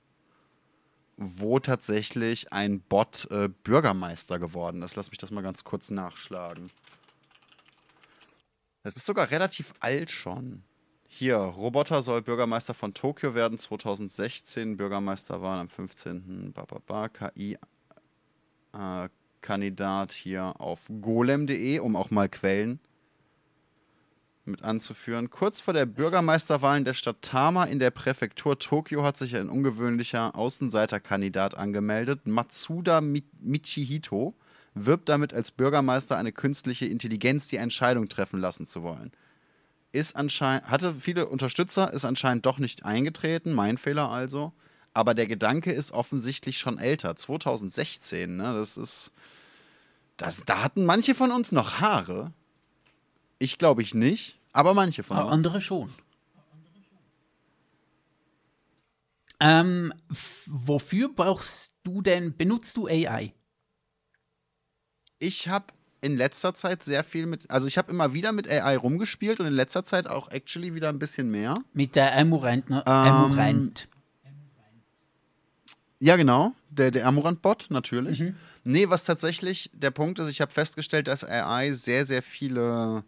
wo 1.21 1.59
tatsächlich 1.59 2.53
ein 2.53 2.79
Bot 2.79 3.27
äh, 3.29 3.49
Bürgermeister 3.49 4.39
geworden 4.39 4.81
ist. 4.81 4.95
Lass 4.95 5.11
mich 5.11 5.17
das 5.17 5.31
mal 5.31 5.41
ganz 5.41 5.65
kurz 5.65 5.91
nachschlagen. 5.91 6.71
Das 8.83 8.95
ist 8.95 9.05
sogar 9.05 9.29
relativ 9.29 9.73
alt 9.81 10.11
schon. 10.11 10.63
Hier, 11.07 11.35
Roboter 11.35 12.03
soll 12.03 12.21
Bürgermeister 12.21 12.73
von 12.73 12.93
Tokio 12.93 13.35
werden 13.35 13.57
2016. 13.57 14.77
Bürgermeister 14.77 15.41
waren 15.41 15.59
am 15.59 15.69
15. 15.69 16.53
Ba, 16.53 16.63
ba, 16.63 16.79
ba, 16.85 17.09
KI 17.09 17.57
äh, 18.73 19.09
Kandidat 19.41 20.13
hier 20.13 20.61
auf 20.61 20.89
golem.de, 21.01 21.79
um 21.79 21.97
auch 21.97 22.11
mal 22.11 22.29
Quellen 22.29 22.79
mit 24.49 24.63
anzuführen. 24.63 25.29
Kurz 25.29 25.59
vor 25.59 25.73
der 25.73 25.85
Bürgermeisterwahlen 25.85 26.85
der 26.85 26.93
Stadt 26.93 27.21
Tama 27.21 27.65
in 27.65 27.79
der 27.79 27.91
Präfektur 27.91 28.59
Tokio 28.59 29.03
hat 29.03 29.17
sich 29.17 29.35
ein 29.35 29.49
ungewöhnlicher 29.49 30.35
Außenseiterkandidat 30.35 31.55
angemeldet. 31.55 32.27
Matsuda 32.27 33.01
Mi 33.01 33.23
Michihito 33.39 34.35
wirbt 34.73 35.09
damit 35.09 35.33
als 35.33 35.51
Bürgermeister 35.51 36.17
eine 36.17 36.31
künstliche 36.31 36.85
Intelligenz, 36.85 37.47
die 37.47 37.57
Entscheidung 37.57 38.09
treffen 38.09 38.39
lassen 38.39 38.67
zu 38.67 38.83
wollen. 38.83 39.11
Ist 39.91 40.15
anscheinend, 40.15 40.69
hatte 40.69 40.95
viele 40.99 41.27
Unterstützer, 41.27 41.91
ist 41.93 42.05
anscheinend 42.05 42.45
doch 42.45 42.59
nicht 42.59 42.85
eingetreten, 42.85 43.53
mein 43.53 43.77
Fehler 43.77 44.09
also. 44.09 44.53
Aber 44.93 45.13
der 45.13 45.27
Gedanke 45.27 45.71
ist 45.71 45.91
offensichtlich 45.91 46.57
schon 46.57 46.77
älter. 46.77 47.15
2016, 47.15 48.37
ne? 48.37 48.53
Das 48.53 48.77
ist. 48.77 49.11
Das, 50.17 50.43
da 50.45 50.63
hatten 50.63 50.83
manche 50.83 51.15
von 51.15 51.31
uns 51.31 51.51
noch 51.53 51.79
Haare. 51.79 52.33
Ich 53.37 53.57
glaube 53.57 53.81
ich 53.81 53.93
nicht, 53.93 54.38
aber 54.53 54.73
manche 54.73 55.03
von 55.03 55.17
Aber 55.17 55.31
andere 55.31 55.61
schon. 55.61 55.93
Ähm, 59.39 59.93
wofür 60.45 61.09
brauchst 61.09 61.75
du 61.83 62.01
denn, 62.01 62.35
benutzt 62.35 62.75
du 62.75 62.87
AI? 62.87 63.33
Ich 65.19 65.47
habe 65.47 65.67
in 66.01 66.17
letzter 66.17 66.53
Zeit 66.53 66.83
sehr 66.83 67.03
viel 67.03 67.25
mit. 67.25 67.49
Also 67.49 67.67
ich 67.67 67.77
habe 67.77 67.91
immer 67.91 68.13
wieder 68.13 68.31
mit 68.31 68.49
AI 68.49 68.77
rumgespielt 68.77 69.39
und 69.39 69.47
in 69.47 69.53
letzter 69.53 69.83
Zeit 69.83 70.07
auch 70.07 70.29
actually 70.29 70.73
wieder 70.73 70.89
ein 70.89 70.99
bisschen 70.99 71.29
mehr. 71.29 71.53
Mit 71.73 71.95
der 71.95 72.17
Amorant, 72.17 72.69
ne? 72.69 72.83
Ähm, 72.85 72.93
Amorant. 72.93 73.87
Ja, 76.01 76.15
genau. 76.15 76.53
Der, 76.69 76.91
der 76.91 77.05
Amorant-Bot, 77.05 77.67
natürlich. 77.69 78.21
Mhm. 78.21 78.35
Nee, 78.63 78.89
was 78.89 79.03
tatsächlich 79.03 79.69
der 79.73 79.91
Punkt 79.91 80.19
ist, 80.19 80.29
ich 80.29 80.39
habe 80.39 80.51
festgestellt, 80.51 81.09
dass 81.09 81.25
AI 81.25 81.73
sehr, 81.73 82.05
sehr 82.05 82.23
viele 82.23 83.03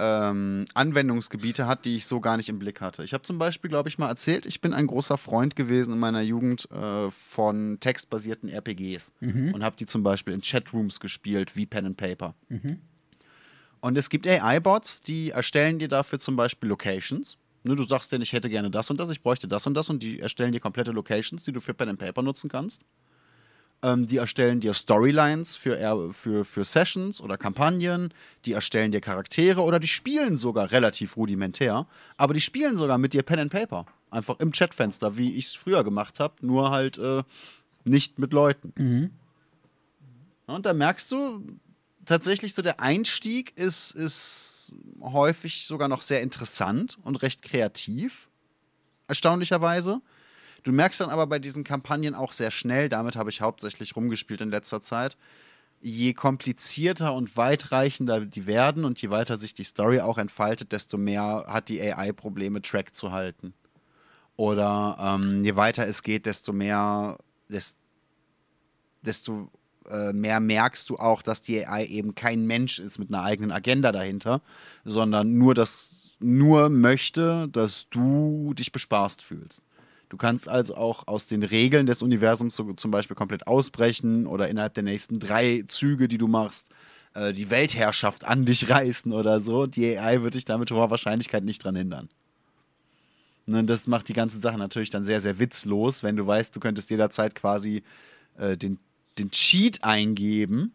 ähm, 0.00 0.64
Anwendungsgebiete 0.74 1.66
hat, 1.66 1.84
die 1.84 1.96
ich 1.96 2.06
so 2.06 2.20
gar 2.20 2.36
nicht 2.36 2.48
im 2.48 2.58
Blick 2.58 2.80
hatte. 2.80 3.04
Ich 3.04 3.12
habe 3.14 3.22
zum 3.22 3.38
Beispiel, 3.38 3.68
glaube 3.70 3.88
ich, 3.88 3.96
mal 3.98 4.08
erzählt, 4.08 4.44
ich 4.46 4.60
bin 4.60 4.74
ein 4.74 4.86
großer 4.88 5.16
Freund 5.18 5.54
gewesen 5.56 5.92
in 5.94 6.00
meiner 6.00 6.20
Jugend 6.22 6.68
äh, 6.70 7.10
von 7.10 7.78
textbasierten 7.80 8.48
RPGs 8.48 9.12
Mhm. 9.20 9.54
und 9.54 9.62
habe 9.64 9.76
die 9.76 9.86
zum 9.86 10.02
Beispiel 10.02 10.34
in 10.34 10.40
Chatrooms 10.42 10.98
gespielt, 11.00 11.54
wie 11.56 11.66
Pen 11.66 11.86
and 11.86 11.96
Paper. 11.96 12.34
Mhm. 12.48 12.80
Und 13.80 13.96
es 13.98 14.08
gibt 14.10 14.26
AI-Bots, 14.26 15.02
die 15.02 15.30
erstellen 15.30 15.78
dir 15.78 15.88
dafür 15.88 16.18
zum 16.18 16.36
Beispiel 16.36 16.68
Locations. 16.70 17.36
Ne, 17.62 17.76
du 17.76 17.84
sagst 17.84 18.10
denen, 18.12 18.22
ich 18.22 18.32
hätte 18.32 18.50
gerne 18.50 18.70
das 18.70 18.90
und 18.90 18.98
das, 18.98 19.10
ich 19.10 19.22
bräuchte 19.22 19.46
das 19.48 19.66
und 19.66 19.74
das 19.74 19.88
und 19.90 20.02
die 20.02 20.20
erstellen 20.20 20.52
dir 20.52 20.60
komplette 20.60 20.90
Locations, 20.90 21.42
die 21.44 21.52
du 21.52 21.60
für 21.60 21.72
Pen 21.74 21.90
and 21.90 21.98
Paper 21.98 22.22
nutzen 22.22 22.50
kannst. 22.50 22.82
Ähm, 23.84 24.06
die 24.06 24.16
erstellen 24.16 24.60
dir 24.60 24.72
Storylines 24.72 25.56
für, 25.56 26.14
für, 26.14 26.46
für 26.46 26.64
Sessions 26.64 27.20
oder 27.20 27.36
Kampagnen, 27.36 28.14
die 28.46 28.54
erstellen 28.54 28.92
dir 28.92 29.02
Charaktere 29.02 29.60
oder 29.60 29.78
die 29.78 29.88
spielen 29.88 30.38
sogar 30.38 30.72
relativ 30.72 31.18
rudimentär, 31.18 31.86
aber 32.16 32.32
die 32.32 32.40
spielen 32.40 32.78
sogar 32.78 32.96
mit 32.96 33.12
dir 33.12 33.22
Pen 33.22 33.40
and 33.40 33.52
Paper. 33.52 33.84
Einfach 34.10 34.40
im 34.40 34.52
Chatfenster, 34.52 35.18
wie 35.18 35.34
ich 35.34 35.48
es 35.48 35.54
früher 35.54 35.84
gemacht 35.84 36.18
habe, 36.18 36.34
nur 36.40 36.70
halt 36.70 36.96
äh, 36.96 37.24
nicht 37.84 38.18
mit 38.18 38.32
Leuten. 38.32 38.72
Mhm. 38.78 39.10
Und 40.46 40.64
da 40.64 40.72
merkst 40.72 41.12
du, 41.12 41.42
tatsächlich 42.06 42.54
so 42.54 42.62
der 42.62 42.80
Einstieg 42.80 43.52
ist, 43.58 43.90
ist 43.90 44.74
häufig 45.02 45.66
sogar 45.66 45.88
noch 45.88 46.00
sehr 46.00 46.22
interessant 46.22 46.96
und 47.02 47.16
recht 47.16 47.42
kreativ, 47.42 48.28
erstaunlicherweise. 49.08 50.00
Du 50.64 50.72
merkst 50.72 51.00
dann 51.00 51.10
aber 51.10 51.26
bei 51.26 51.38
diesen 51.38 51.62
Kampagnen 51.62 52.14
auch 52.14 52.32
sehr 52.32 52.50
schnell, 52.50 52.88
damit 52.88 53.16
habe 53.16 53.30
ich 53.30 53.42
hauptsächlich 53.42 53.94
rumgespielt 53.96 54.40
in 54.40 54.50
letzter 54.50 54.80
Zeit, 54.80 55.16
je 55.82 56.14
komplizierter 56.14 57.12
und 57.12 57.36
weitreichender 57.36 58.24
die 58.24 58.46
werden 58.46 58.86
und 58.86 59.00
je 59.02 59.10
weiter 59.10 59.36
sich 59.36 59.52
die 59.52 59.64
Story 59.64 60.00
auch 60.00 60.16
entfaltet, 60.16 60.72
desto 60.72 60.96
mehr 60.96 61.44
hat 61.46 61.68
die 61.68 61.82
AI 61.82 62.12
Probleme, 62.12 62.62
Track 62.62 62.96
zu 62.96 63.12
halten. 63.12 63.52
Oder 64.36 65.20
ähm, 65.22 65.44
je 65.44 65.54
weiter 65.54 65.86
es 65.86 66.02
geht, 66.02 66.24
desto 66.24 66.54
mehr, 66.54 67.18
des, 67.50 67.76
desto 69.02 69.50
äh, 69.90 70.14
mehr 70.14 70.40
merkst 70.40 70.88
du 70.88 70.96
auch, 70.96 71.20
dass 71.20 71.42
die 71.42 71.66
AI 71.66 71.84
eben 71.84 72.14
kein 72.14 72.46
Mensch 72.46 72.78
ist 72.78 72.98
mit 72.98 73.10
einer 73.10 73.22
eigenen 73.22 73.52
Agenda 73.52 73.92
dahinter, 73.92 74.40
sondern 74.86 75.34
nur 75.34 75.54
das 75.54 76.16
nur 76.20 76.70
möchte, 76.70 77.48
dass 77.48 77.90
du 77.90 78.54
dich 78.54 78.72
bespaßt 78.72 79.20
fühlst. 79.20 79.60
Du 80.08 80.16
kannst 80.16 80.48
also 80.48 80.76
auch 80.76 81.06
aus 81.08 81.26
den 81.26 81.42
Regeln 81.42 81.86
des 81.86 82.02
Universums 82.02 82.56
so, 82.56 82.72
zum 82.74 82.90
Beispiel 82.90 83.16
komplett 83.16 83.46
ausbrechen 83.46 84.26
oder 84.26 84.48
innerhalb 84.48 84.74
der 84.74 84.82
nächsten 84.82 85.18
drei 85.18 85.64
Züge, 85.66 86.08
die 86.08 86.18
du 86.18 86.28
machst, 86.28 86.70
äh, 87.14 87.32
die 87.32 87.50
Weltherrschaft 87.50 88.24
an 88.24 88.44
dich 88.44 88.68
reißen 88.70 89.12
oder 89.12 89.40
so. 89.40 89.66
Die 89.66 89.98
AI 89.98 90.22
wird 90.22 90.34
dich 90.34 90.44
damit 90.44 90.70
hoher 90.70 90.90
Wahrscheinlichkeit 90.90 91.44
nicht 91.44 91.64
dran 91.64 91.76
hindern. 91.76 92.08
Ne, 93.46 93.64
das 93.64 93.86
macht 93.86 94.08
die 94.08 94.14
ganze 94.14 94.38
Sache 94.38 94.56
natürlich 94.56 94.90
dann 94.90 95.04
sehr, 95.04 95.20
sehr 95.20 95.38
witzlos, 95.38 96.02
wenn 96.02 96.16
du 96.16 96.26
weißt, 96.26 96.54
du 96.56 96.60
könntest 96.60 96.90
jederzeit 96.90 97.34
quasi 97.34 97.82
äh, 98.38 98.56
den, 98.56 98.78
den 99.18 99.30
Cheat 99.30 99.84
eingeben. 99.84 100.72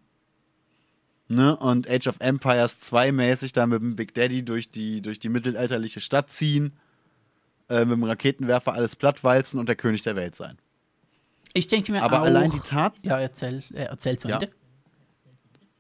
Ne, 1.28 1.56
und 1.58 1.90
Age 1.90 2.08
of 2.08 2.18
Empires 2.20 2.80
2 2.80 3.12
mäßig 3.12 3.54
da 3.54 3.68
mit 3.68 3.82
dem 3.82 3.96
Big 3.96 4.14
Daddy 4.14 4.44
durch 4.44 4.70
die, 4.70 5.02
durch 5.02 5.20
die 5.20 5.30
mittelalterliche 5.30 6.00
Stadt 6.00 6.32
ziehen, 6.32 6.74
äh, 7.70 7.80
mit 7.86 7.92
dem 7.94 8.04
Raketenwerfer 8.04 8.74
alles 8.74 8.96
plattwalzen 8.96 9.60
und 9.60 9.70
der 9.70 9.76
König 9.76 10.02
der 10.02 10.16
Welt 10.16 10.36
sein. 10.36 10.58
Ich 11.54 11.68
denke 11.68 11.92
mir 11.92 12.04
Aber 12.04 12.22
auch. 12.22 12.26
allein 12.26 12.52
die 12.52 12.60
Tat, 12.60 12.94
ja, 13.02 13.20
erzähl, 13.20 13.64
äh, 13.74 13.84
erzähl 13.86 14.18
zu 14.18 14.28
Ja. 14.28 14.36
Ende. 14.36 14.52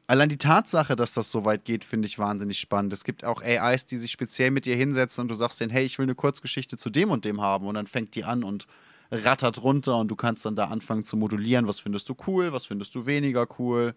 Allein 0.07 0.29
die 0.29 0.37
Tatsache, 0.37 0.95
dass 0.95 1.13
das 1.13 1.29
so 1.31 1.45
weit 1.45 1.65
geht, 1.65 1.85
finde 1.85 2.07
ich 2.07 2.17
wahnsinnig 2.17 2.59
spannend. 2.59 2.91
Es 2.93 3.03
gibt 3.03 3.23
auch 3.23 3.43
AIs, 3.43 3.85
die 3.85 3.97
sich 3.97 4.09
speziell 4.11 4.49
mit 4.49 4.65
dir 4.65 4.75
hinsetzen 4.75 5.21
und 5.21 5.27
du 5.27 5.35
sagst 5.35 5.61
denen, 5.61 5.69
hey, 5.69 5.85
ich 5.85 5.99
will 5.99 6.05
eine 6.05 6.15
Kurzgeschichte 6.15 6.77
zu 6.77 6.89
dem 6.89 7.11
und 7.11 7.25
dem 7.25 7.41
haben 7.41 7.67
und 7.67 7.75
dann 7.75 7.85
fängt 7.85 8.15
die 8.15 8.23
an 8.23 8.43
und 8.43 8.65
rattert 9.11 9.61
runter 9.61 9.97
und 9.97 10.07
du 10.09 10.15
kannst 10.15 10.45
dann 10.45 10.55
da 10.55 10.65
anfangen 10.65 11.03
zu 11.03 11.15
modulieren, 11.15 11.67
was 11.67 11.79
findest 11.79 12.09
du 12.09 12.15
cool, 12.25 12.51
was 12.53 12.65
findest 12.65 12.95
du 12.95 13.05
weniger 13.05 13.47
cool. 13.59 13.93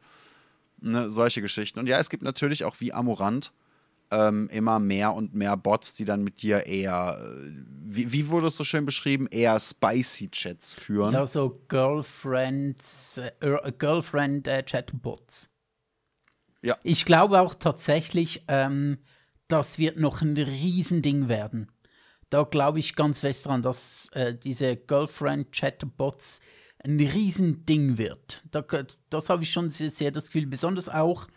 Ne, 0.82 1.08
solche 1.08 1.40
Geschichten. 1.40 1.78
Und 1.78 1.86
ja, 1.86 1.98
es 1.98 2.10
gibt 2.10 2.22
natürlich 2.24 2.64
auch 2.64 2.76
wie 2.80 2.92
Amorant 2.92 3.52
ähm, 4.12 4.48
immer 4.52 4.78
mehr 4.78 5.14
und 5.14 5.34
mehr 5.34 5.56
Bots, 5.56 5.94
die 5.94 6.04
dann 6.04 6.22
mit 6.22 6.42
dir 6.42 6.66
eher, 6.66 7.18
äh, 7.18 7.50
wie, 7.84 8.12
wie 8.12 8.28
wurde 8.28 8.48
es 8.48 8.56
so 8.56 8.64
schön 8.64 8.84
beschrieben, 8.84 9.26
eher 9.30 9.58
spicy 9.58 10.30
Chats 10.30 10.74
führen. 10.74 11.14
Ja, 11.14 11.26
so 11.26 11.62
Girlfriends, 11.68 13.18
äh, 13.18 13.72
Girlfriend 13.78 14.46
äh, 14.46 14.62
Chatbots. 14.62 15.50
Ja. 16.62 16.76
Ich 16.82 17.04
glaube 17.04 17.40
auch 17.40 17.54
tatsächlich, 17.54 18.44
ähm, 18.48 18.98
das 19.48 19.78
wird 19.78 19.98
noch 19.98 20.22
ein 20.22 20.36
Riesending 20.36 21.28
werden. 21.28 21.72
Da 22.30 22.44
glaube 22.44 22.78
ich 22.78 22.94
ganz 22.94 23.20
fest 23.20 23.46
dran, 23.46 23.62
dass 23.62 24.08
äh, 24.12 24.34
diese 24.34 24.76
Girlfriend-Chatbots 24.76 26.40
ein 26.84 26.98
Riesending 26.98 27.98
wird. 27.98 28.44
Da, 28.50 28.64
das 29.10 29.28
habe 29.28 29.42
ich 29.42 29.52
schon 29.52 29.70
sehr, 29.70 29.90
sehr, 29.90 30.10
das 30.10 30.26
Gefühl, 30.26 30.46
besonders 30.46 30.88
auch, 30.88 31.28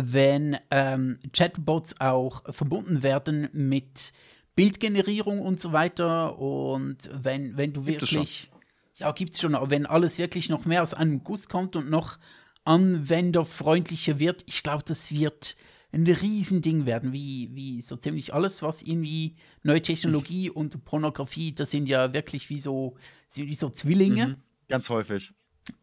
wenn 0.00 0.56
ähm, 0.70 1.18
Chatbots 1.32 2.00
auch 2.00 2.42
verbunden 2.52 3.02
werden 3.02 3.48
mit 3.52 4.12
Bildgenerierung 4.54 5.40
und 5.40 5.60
so 5.60 5.72
weiter. 5.72 6.38
Und 6.38 7.10
wenn, 7.12 7.56
wenn 7.56 7.72
du 7.72 7.82
Gibt 7.82 8.02
wirklich. 8.02 8.50
Ja, 8.96 9.12
gibt 9.12 9.34
es 9.34 9.40
schon, 9.40 9.54
aber 9.54 9.70
wenn 9.70 9.86
alles 9.86 10.18
wirklich 10.18 10.48
noch 10.48 10.64
mehr 10.64 10.82
aus 10.82 10.92
einem 10.92 11.22
Guss 11.22 11.48
kommt 11.48 11.76
und 11.76 11.88
noch 11.88 12.18
anwenderfreundlicher 12.64 14.18
wird, 14.18 14.42
ich 14.46 14.64
glaube, 14.64 14.82
das 14.84 15.12
wird 15.12 15.56
ein 15.92 16.04
Riesending 16.04 16.84
werden, 16.84 17.12
wie, 17.12 17.50
wie 17.54 17.80
so 17.80 17.94
ziemlich 17.94 18.34
alles, 18.34 18.60
was 18.60 18.82
irgendwie 18.82 19.36
neue 19.62 19.80
Technologie 19.80 20.50
und 20.50 20.84
Pornografie, 20.84 21.52
das 21.52 21.70
sind 21.70 21.86
ja 21.86 22.12
wirklich 22.12 22.50
wie 22.50 22.60
so, 22.60 22.96
wie 23.34 23.54
so 23.54 23.68
Zwillinge. 23.68 24.26
Mhm. 24.26 24.36
Ganz 24.66 24.90
häufig. 24.90 25.32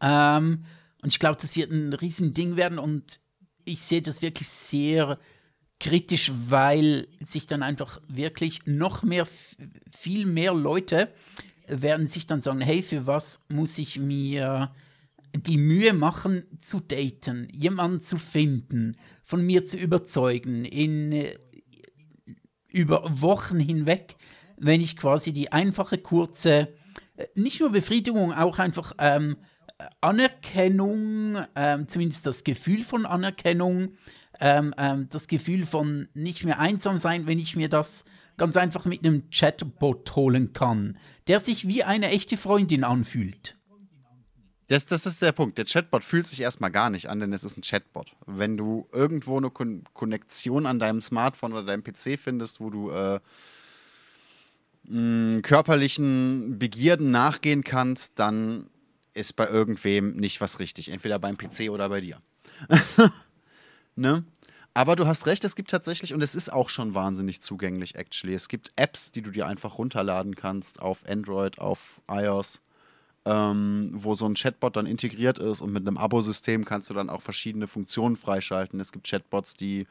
Ähm, 0.00 0.64
und 1.02 1.08
ich 1.08 1.18
glaube, 1.18 1.38
das 1.40 1.56
wird 1.56 1.70
ein 1.70 1.92
Riesending 1.92 2.56
werden 2.56 2.78
und 2.78 3.20
ich 3.66 3.82
sehe 3.82 4.00
das 4.00 4.22
wirklich 4.22 4.48
sehr 4.48 5.18
kritisch, 5.78 6.32
weil 6.48 7.08
sich 7.20 7.46
dann 7.46 7.62
einfach 7.62 8.00
wirklich 8.08 8.60
noch 8.64 9.02
mehr, 9.02 9.26
viel 9.94 10.24
mehr 10.24 10.54
Leute 10.54 11.12
werden 11.66 12.06
sich 12.06 12.26
dann 12.26 12.40
sagen, 12.40 12.60
hey, 12.60 12.80
für 12.80 13.06
was 13.06 13.44
muss 13.48 13.76
ich 13.76 13.98
mir 13.98 14.72
die 15.34 15.58
Mühe 15.58 15.92
machen, 15.92 16.44
zu 16.60 16.80
daten, 16.80 17.48
jemanden 17.52 18.00
zu 18.00 18.16
finden, 18.16 18.96
von 19.24 19.44
mir 19.44 19.66
zu 19.66 19.76
überzeugen, 19.76 20.64
in, 20.64 21.12
äh, 21.12 21.36
über 22.68 23.20
Wochen 23.20 23.58
hinweg, 23.58 24.16
wenn 24.56 24.80
ich 24.80 24.96
quasi 24.96 25.32
die 25.32 25.52
einfache, 25.52 25.98
kurze, 25.98 26.68
äh, 27.16 27.26
nicht 27.34 27.60
nur 27.60 27.70
Befriedigung, 27.70 28.32
auch 28.32 28.58
einfach 28.58 28.92
ähm, 28.98 29.36
Anerkennung, 30.00 31.44
ähm, 31.54 31.88
zumindest 31.88 32.26
das 32.26 32.44
Gefühl 32.44 32.82
von 32.82 33.04
Anerkennung, 33.06 33.92
ähm, 34.40 34.74
ähm, 34.78 35.08
das 35.10 35.28
Gefühl 35.28 35.66
von 35.66 36.08
nicht 36.14 36.44
mehr 36.44 36.58
einsam 36.58 36.98
sein, 36.98 37.26
wenn 37.26 37.38
ich 37.38 37.56
mir 37.56 37.68
das 37.68 38.04
ganz 38.36 38.56
einfach 38.56 38.84
mit 38.84 39.04
einem 39.04 39.30
Chatbot 39.30 40.14
holen 40.16 40.52
kann, 40.52 40.98
der 41.26 41.40
sich 41.40 41.66
wie 41.68 41.84
eine 41.84 42.08
echte 42.08 42.36
Freundin 42.36 42.84
anfühlt. 42.84 43.56
Das, 44.68 44.86
das 44.86 45.06
ist 45.06 45.22
der 45.22 45.32
Punkt. 45.32 45.58
Der 45.58 45.64
Chatbot 45.64 46.02
fühlt 46.02 46.26
sich 46.26 46.40
erstmal 46.40 46.72
gar 46.72 46.90
nicht 46.90 47.08
an, 47.08 47.20
denn 47.20 47.32
es 47.32 47.44
ist 47.44 47.56
ein 47.56 47.62
Chatbot. 47.62 48.16
Wenn 48.26 48.56
du 48.56 48.88
irgendwo 48.92 49.36
eine 49.36 49.50
Kon 49.50 49.84
Konnektion 49.92 50.66
an 50.66 50.78
deinem 50.78 51.00
Smartphone 51.00 51.52
oder 51.52 51.64
deinem 51.64 51.84
PC 51.84 52.18
findest, 52.18 52.60
wo 52.60 52.70
du 52.70 52.90
äh, 52.90 53.20
mh, 54.84 55.42
körperlichen 55.42 56.58
Begierden 56.58 57.12
nachgehen 57.12 57.62
kannst, 57.62 58.18
dann 58.18 58.68
ist 59.16 59.34
bei 59.34 59.48
irgendwem 59.48 60.14
nicht 60.16 60.40
was 60.40 60.58
richtig. 60.60 60.90
Entweder 60.90 61.18
beim 61.18 61.36
PC 61.36 61.70
oder 61.70 61.88
bei 61.88 62.00
dir. 62.00 62.20
ne? 63.96 64.24
Aber 64.74 64.94
du 64.94 65.06
hast 65.06 65.26
recht, 65.26 65.44
es 65.44 65.56
gibt 65.56 65.70
tatsächlich, 65.70 66.12
und 66.12 66.22
es 66.22 66.34
ist 66.34 66.52
auch 66.52 66.68
schon 66.68 66.94
wahnsinnig 66.94 67.40
zugänglich, 67.40 67.94
actually. 67.94 68.34
Es 68.34 68.48
gibt 68.48 68.72
Apps, 68.76 69.10
die 69.10 69.22
du 69.22 69.30
dir 69.30 69.46
einfach 69.46 69.78
runterladen 69.78 70.34
kannst 70.34 70.80
auf 70.80 71.08
Android, 71.08 71.58
auf 71.58 72.00
iOS 72.10 72.60
ähm, 73.26 73.90
wo 73.92 74.14
so 74.14 74.24
ein 74.24 74.34
Chatbot 74.34 74.76
dann 74.76 74.86
integriert 74.86 75.38
ist 75.38 75.60
und 75.60 75.72
mit 75.72 75.86
einem 75.86 75.98
Abo-System 75.98 76.64
kannst 76.64 76.88
du 76.88 76.94
dann 76.94 77.10
auch 77.10 77.22
verschiedene 77.22 77.66
Funktionen 77.66 78.16
freischalten. 78.16 78.78
Es 78.78 78.92
gibt 78.92 79.08
Chatbots, 79.08 79.56
die 79.56 79.86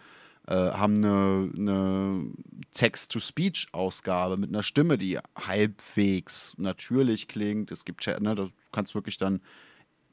haben 0.54 0.98
eine, 0.98 1.50
eine 1.58 2.26
Text-to-Speech-Ausgabe 2.74 4.38
mit 4.38 4.50
einer 4.50 4.64
Stimme, 4.64 4.98
die 4.98 5.18
halbwegs 5.36 6.56
natürlich 6.58 7.28
klingt. 7.28 7.72
Es 7.72 7.86
gibt 7.86 8.02
Chat, 8.02 8.22
ne, 8.22 8.36
da 8.36 8.48
kannst 8.72 8.94
wirklich 8.94 9.18
dann 9.18 9.42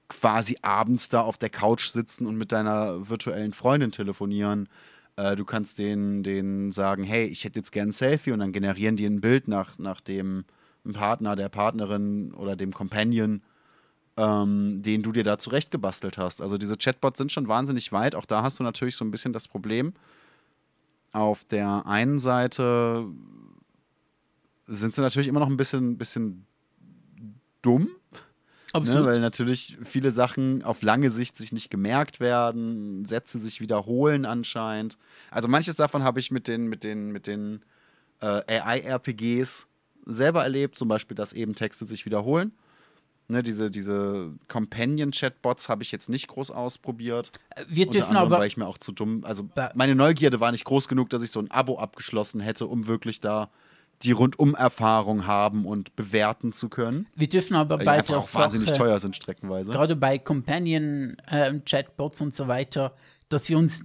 quasi 0.09 0.59
abends 0.63 1.09
da 1.09 1.23
auf 1.23 1.39
der 1.39 1.51
Couch 1.51 1.89
sitzen 1.89 2.27
und 2.27 2.37
mit 2.37 2.53
deiner 2.53 3.09
virtuellen 3.09 3.53
Freundin 3.53 3.93
telefonieren. 3.93 4.69
Äh, 5.17 5.37
du 5.37 5.45
kannst 5.45 5.79
denen, 5.79 6.23
denen 6.23 6.73
sagen, 6.73 7.05
hey, 7.05 7.27
ich 7.27 7.45
hätte 7.45 7.59
jetzt 7.59 7.73
gern 7.73 7.89
ein 7.89 7.93
Selfie 7.93 8.33
und 8.33 8.41
dann 8.41 8.53
generieren 8.53 8.97
die 8.97 9.07
ein 9.07 9.21
Bild 9.21 9.49
nach, 9.49 9.79
nach 9.79 10.01
dem 10.01 10.45
Partner, 10.93 11.37
der 11.37 11.49
Partnerin 11.49 12.33
oder 12.35 12.57
dem 12.57 12.73
Companion, 12.73 13.43
ähm, 14.17 14.83
den 14.83 15.03
du 15.03 15.13
dir 15.13 15.25
da 15.25 15.39
zurechtgebastelt 15.39 16.19
hast. 16.19 16.43
Also 16.43 16.59
diese 16.59 16.77
Chatbots 16.77 17.19
sind 17.19 17.33
schon 17.33 17.49
wahnsinnig 17.49 17.93
weit. 17.93 18.15
Auch 18.15 18.27
da 18.27 18.43
hast 18.43 18.59
du 18.59 18.65
natürlich 18.65 18.97
so 18.97 19.05
ein 19.05 19.11
bisschen 19.11 19.33
das 19.33 19.49
Problem. 19.49 19.95
Auf 21.13 21.45
der 21.45 21.87
einen 21.87 22.19
Seite 22.19 23.07
sind 24.65 24.95
sie 24.95 25.01
natürlich 25.03 25.29
immer 25.29 25.41
noch 25.41 25.49
ein 25.51 25.57
bisschen, 25.57 25.99
bisschen 25.99 26.47
dumm, 27.61 27.91
Ne, 28.75 29.05
weil 29.05 29.21
natürlich 29.21 29.77
viele 29.85 30.11
Sachen 30.13 30.63
auf 30.63 30.81
lange 30.83 31.11
Sicht 31.11 31.37
sich 31.37 31.53
nicht 31.53 31.71
gemerkt 31.71 32.21
werden, 32.21 33.05
Sätze 33.05 33.39
sich 33.39 33.61
wiederholen 33.61 34.25
anscheinend. 34.25 34.97
Also 35.31 35.47
manches 35.49 35.77
davon 35.77 36.03
habe 36.05 36.21
ich 36.21 36.31
mit 36.31 36.49
den, 36.49 36.69
mit 36.69 36.83
den, 36.83 37.13
mit 37.13 37.27
den 37.27 37.63
äh, 38.21 38.61
AI-RPGs 38.61 39.67
selber 40.07 40.43
erlebt, 40.43 40.77
zum 40.79 40.89
Beispiel, 40.89 41.15
dass 41.15 41.35
eben 41.35 41.55
Texte 41.55 41.85
sich 41.85 42.07
wiederholen. 42.07 42.53
Ne, 43.29 43.43
diese, 43.43 43.71
diese 43.71 44.35
Companion-Chatbots 44.49 45.69
habe 45.69 45.83
ich 45.83 45.93
jetzt 45.93 46.09
nicht 46.11 46.29
groß 46.29 46.51
ausprobiert. 46.51 47.31
Wir 47.69 47.87
Unter 47.87 47.99
dürfen 47.99 48.11
anderem, 48.11 48.27
aber. 48.33 48.41
weil 48.41 48.49
ich 48.49 48.57
mir 48.57 48.67
auch 48.67 48.79
zu 48.79 48.93
dumm, 48.93 49.25
also 49.25 49.49
meine 49.75 49.95
Neugierde 49.95 50.41
war 50.41 50.53
nicht 50.53 50.65
groß 50.65 50.89
genug, 50.89 51.09
dass 51.11 51.23
ich 51.23 51.31
so 51.31 51.41
ein 51.41 51.51
Abo 51.51 51.79
abgeschlossen 51.79 52.41
hätte, 52.41 52.67
um 52.67 52.87
wirklich 52.87 53.21
da 53.21 53.51
die 54.03 54.13
Rundum-Erfahrung 54.13 55.27
haben 55.27 55.65
und 55.65 55.95
bewerten 55.95 56.53
zu 56.53 56.69
können. 56.69 57.07
Wir 57.15 57.29
dürfen 57.29 57.55
aber 57.55 57.77
Weil 57.77 57.81
die 57.81 57.85
bei 57.87 57.93
einfach 57.93 58.07
der 58.15 58.19
auch 58.19 58.35
wahnsinnig 58.35 58.69
Sache, 58.71 58.79
teuer 58.81 58.99
sind 58.99 59.15
streckenweise. 59.15 59.71
gerade 59.71 59.95
bei 59.97 60.19
Companion-Chatbots 60.19 62.21
und 62.21 62.35
so 62.35 62.49
weiter, 62.49 62.95
dass 63.29 63.49
wir 63.49 63.59
uns 63.59 63.85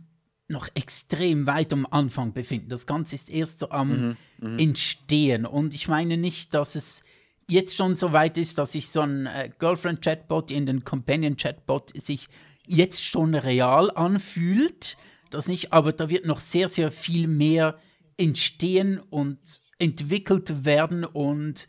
noch 0.50 0.68
extrem 0.76 1.46
weit 1.46 1.74
am 1.74 1.86
Anfang 1.90 2.34
befinden. 2.34 2.70
Das 2.70 2.86
Ganze 2.86 3.16
ist 3.16 3.30
erst 3.30 3.60
so 3.60 3.70
am 3.70 4.16
Mhm, 4.40 4.60
Entstehen. 4.60 5.46
Und 5.46 5.74
ich 5.74 5.88
meine 5.88 6.18
nicht, 6.18 6.54
dass 6.54 6.76
es 6.76 7.04
jetzt 7.50 7.76
schon 7.76 7.96
so 7.96 8.12
weit 8.12 8.38
ist, 8.38 8.58
dass 8.58 8.74
sich 8.74 8.90
so 8.90 9.02
ein 9.02 9.26
äh, 9.26 9.50
Girlfriend-Chatbot 9.58 10.52
in 10.52 10.66
den 10.66 10.84
Companion-Chatbot 10.84 11.94
sich 12.02 12.28
jetzt 12.66 13.04
schon 13.04 13.36
real 13.36 13.90
anfühlt. 13.92 14.98
Das 15.30 15.48
nicht, 15.48 15.74
aber 15.74 15.94
da 15.94 16.10
wird 16.10 16.26
noch 16.26 16.40
sehr, 16.40 16.68
sehr 16.68 16.92
viel 16.92 17.28
mehr 17.28 17.78
entstehen 18.18 19.00
und 19.00 19.40
entwickelt 19.80 20.66
werden 20.66 21.06
und 21.06 21.68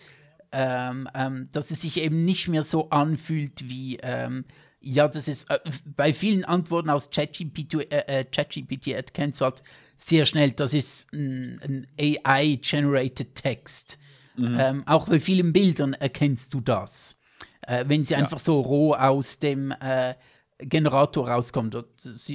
ähm, 0.51 1.09
ähm, 1.15 1.49
dass 1.53 1.71
es 1.71 1.83
sich 1.83 2.01
eben 2.01 2.25
nicht 2.25 2.49
mehr 2.49 2.63
so 2.63 2.89
anfühlt 2.89 3.69
wie, 3.69 3.99
ähm, 4.03 4.47
ja, 4.81 5.07
das 5.07 5.29
ist 5.29 5.51
äh, 5.51 5.59
bei 5.85 6.15
vielen 6.15 6.45
Antworten 6.45 6.89
aus 6.89 7.11
ChatGPT 7.11 7.75
äh, 7.75 8.21
äh, 8.21 8.25
ChatGPT 8.25 8.89
erkennst 8.89 9.43
du 9.43 9.53
sehr 9.99 10.25
schnell, 10.25 10.53
das 10.53 10.73
ist 10.73 11.13
ein, 11.13 11.61
ein 11.63 11.87
AI-generated 12.01 13.35
Text. 13.35 13.99
Ähm, 14.39 14.83
auch 14.87 15.09
bei 15.09 15.21
vielen 15.21 15.53
Bildern 15.53 15.95
erkennst 15.95 16.55
du 16.55 16.61
das. 16.61 17.19
Äh, 17.63 17.85
wenn 17.89 18.05
sie 18.05 18.17
einfach 18.17 18.39
so 18.39 18.61
roh 18.61 18.95
aus 18.95 19.39
dem 19.39 19.73
äh, 19.73 20.15
Generator 20.59 21.29
rauskommt. 21.29 21.77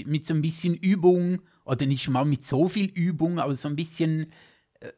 Mit 0.06 0.26
so 0.26 0.34
ein 0.34 0.42
bisschen 0.42 0.76
Übung, 0.76 1.42
oder 1.66 1.86
nicht 1.86 2.10
mal 2.10 2.26
mit 2.26 2.46
so 2.46 2.68
viel 2.68 2.90
Übung, 2.90 3.40
aber 3.40 3.56
so 3.56 3.70
ein 3.70 3.76
bisschen 3.76 4.32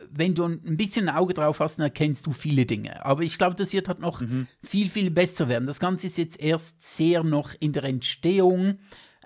wenn 0.09 0.33
du 0.33 0.45
ein 0.45 0.77
bisschen 0.77 1.09
ein 1.09 1.15
Auge 1.15 1.33
drauf 1.33 1.59
hast, 1.59 1.77
dann 1.77 1.85
erkennst 1.85 2.25
du 2.25 2.31
viele 2.33 2.65
Dinge. 2.65 3.05
Aber 3.05 3.21
ich 3.21 3.37
glaube, 3.37 3.55
das 3.55 3.73
wird 3.73 3.87
halt 3.87 3.99
noch 3.99 4.21
viel, 4.63 4.89
viel 4.89 5.11
besser 5.11 5.47
werden. 5.49 5.67
Das 5.67 5.79
Ganze 5.79 6.07
ist 6.07 6.17
jetzt 6.17 6.39
erst 6.39 6.81
sehr 6.95 7.23
noch 7.23 7.53
in 7.59 7.73
der 7.73 7.83
Entstehung. 7.83 8.79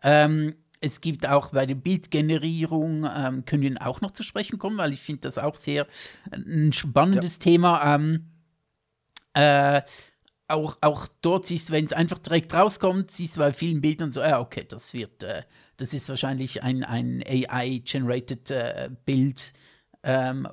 Ähm, 0.03 0.55
es 0.81 1.01
gibt 1.01 1.27
auch 1.27 1.49
bei 1.49 1.65
der 1.65 1.75
Bildgenerierung, 1.75 3.05
ähm, 3.13 3.45
können 3.45 3.63
wir 3.63 3.85
auch 3.85 4.01
noch 4.01 4.11
zu 4.11 4.23
sprechen 4.23 4.59
kommen, 4.59 4.77
weil 4.77 4.93
ich 4.93 5.01
finde 5.01 5.21
das 5.21 5.37
auch 5.37 5.55
sehr 5.55 5.87
ein 6.31 6.71
spannendes 6.71 7.39
Thema. 7.39 7.95
Ähm, 7.95 8.27
äh, 9.33 9.81
auch, 10.47 10.77
auch 10.81 11.07
dort 11.21 11.47
siehst 11.47 11.69
du, 11.69 11.73
wenn 11.73 11.85
es 11.85 11.93
einfach 11.93 12.17
direkt 12.17 12.53
rauskommt, 12.53 13.11
siehst 13.11 13.35
du 13.35 13.41
bei 13.41 13.53
vielen 13.53 13.81
Bildern 13.81 14.11
so, 14.11 14.21
ja, 14.21 14.39
okay, 14.39 14.65
das 14.67 14.93
wird, 14.93 15.23
äh, 15.23 15.43
das 15.77 15.93
ist 15.93 16.09
wahrscheinlich 16.09 16.63
ein, 16.63 16.83
ein 16.83 17.23
AI-generated 17.25 18.51
äh, 18.51 18.89
Bild. 19.05 19.53
Ähm, 20.01 20.47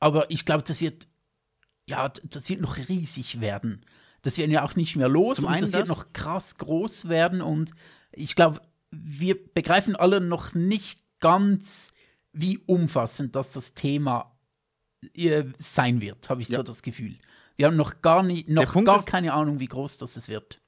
aber 0.00 0.30
ich 0.30 0.44
glaube, 0.44 0.62
das 0.62 0.80
wird, 0.80 1.06
ja, 1.86 2.08
das 2.08 2.48
wird 2.48 2.60
noch 2.60 2.76
riesig 2.88 3.40
werden. 3.40 3.84
das 4.22 4.38
werden 4.38 4.52
wir 4.52 4.64
auch 4.64 4.76
nicht 4.76 4.96
mehr 4.96 5.08
los 5.08 5.36
Zum 5.38 5.46
und 5.46 5.52
einen 5.52 5.62
das 5.62 5.72
wird 5.72 5.82
das. 5.82 5.88
noch 5.88 6.12
krass 6.12 6.54
groß 6.56 7.08
werden 7.08 7.42
und 7.42 7.72
ich 8.12 8.36
glaube, 8.36 8.60
wir 8.92 9.36
begreifen 9.54 9.96
alle 9.96 10.20
noch 10.20 10.54
nicht 10.54 11.00
ganz, 11.20 11.92
wie 12.32 12.58
umfassend 12.58 13.34
das 13.36 13.52
das 13.52 13.74
Thema 13.74 14.36
äh, 15.14 15.44
sein 15.58 16.00
wird, 16.00 16.28
habe 16.30 16.42
ich 16.42 16.48
Ja. 16.48 16.58
so 16.58 16.62
das 16.62 16.82
Gefühl. 16.82 17.16
Wir 17.56 17.66
haben 17.66 17.76
noch 17.76 18.00
gar 18.02 18.22
nicht, 18.22 18.48
noch 18.48 18.72
gar 18.84 18.98
ist- 19.00 19.06
keine 19.06 19.32
Ahnung, 19.32 19.58
wie 19.60 19.66
groß 19.66 19.98
das 19.98 20.16
es 20.16 20.28
wird. 20.28 20.60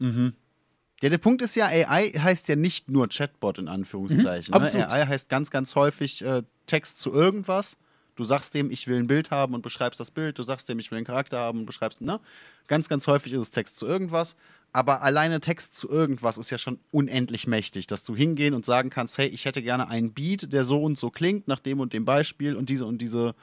Ja, 0.00 1.08
der 1.08 1.18
Punkt 1.18 1.42
ist 1.42 1.54
ja, 1.56 1.66
AI 1.66 2.10
heißt 2.10 2.48
ja 2.48 2.56
nicht 2.56 2.88
nur 2.88 3.08
Chatbot 3.08 3.58
in 3.58 3.68
Anführungszeichen. 3.68 4.54
Mhm, 4.54 4.78
ne? 4.78 4.90
AI 4.90 5.06
heißt 5.06 5.28
ganz, 5.28 5.50
ganz 5.50 5.74
häufig 5.76 6.24
äh, 6.24 6.42
Text 6.66 6.98
zu 6.98 7.12
irgendwas. 7.12 7.76
Du 8.14 8.24
sagst 8.24 8.54
dem, 8.54 8.70
ich 8.70 8.86
will 8.88 8.98
ein 8.98 9.06
Bild 9.06 9.30
haben 9.30 9.54
und 9.54 9.62
beschreibst 9.62 9.98
das 9.98 10.10
Bild. 10.10 10.38
Du 10.38 10.42
sagst 10.42 10.68
dem, 10.68 10.78
ich 10.78 10.90
will 10.90 10.98
einen 10.98 11.06
Charakter 11.06 11.38
haben 11.38 11.60
und 11.60 11.66
beschreibst, 11.66 12.00
ne? 12.02 12.20
Ganz, 12.68 12.88
ganz 12.88 13.06
häufig 13.06 13.32
ist 13.32 13.40
es 13.40 13.50
Text 13.50 13.76
zu 13.76 13.86
irgendwas. 13.86 14.36
Aber 14.72 15.02
alleine 15.02 15.40
Text 15.40 15.74
zu 15.74 15.90
irgendwas 15.90 16.38
ist 16.38 16.50
ja 16.50 16.56
schon 16.56 16.78
unendlich 16.90 17.46
mächtig, 17.46 17.86
dass 17.86 18.04
du 18.04 18.16
hingehen 18.16 18.54
und 18.54 18.64
sagen 18.64 18.88
kannst, 18.88 19.18
hey, 19.18 19.28
ich 19.28 19.44
hätte 19.44 19.62
gerne 19.62 19.88
einen 19.88 20.12
Beat, 20.12 20.52
der 20.52 20.64
so 20.64 20.82
und 20.82 20.96
so 20.96 21.10
klingt, 21.10 21.46
nach 21.46 21.58
dem 21.58 21.80
und 21.80 21.92
dem 21.92 22.06
Beispiel 22.06 22.56
und 22.56 22.70
diese 22.70 22.86
und 22.86 22.98
diese 22.98 23.34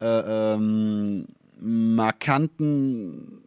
äh, 0.00 0.54
ähm, 0.54 1.26
markanten 1.60 3.42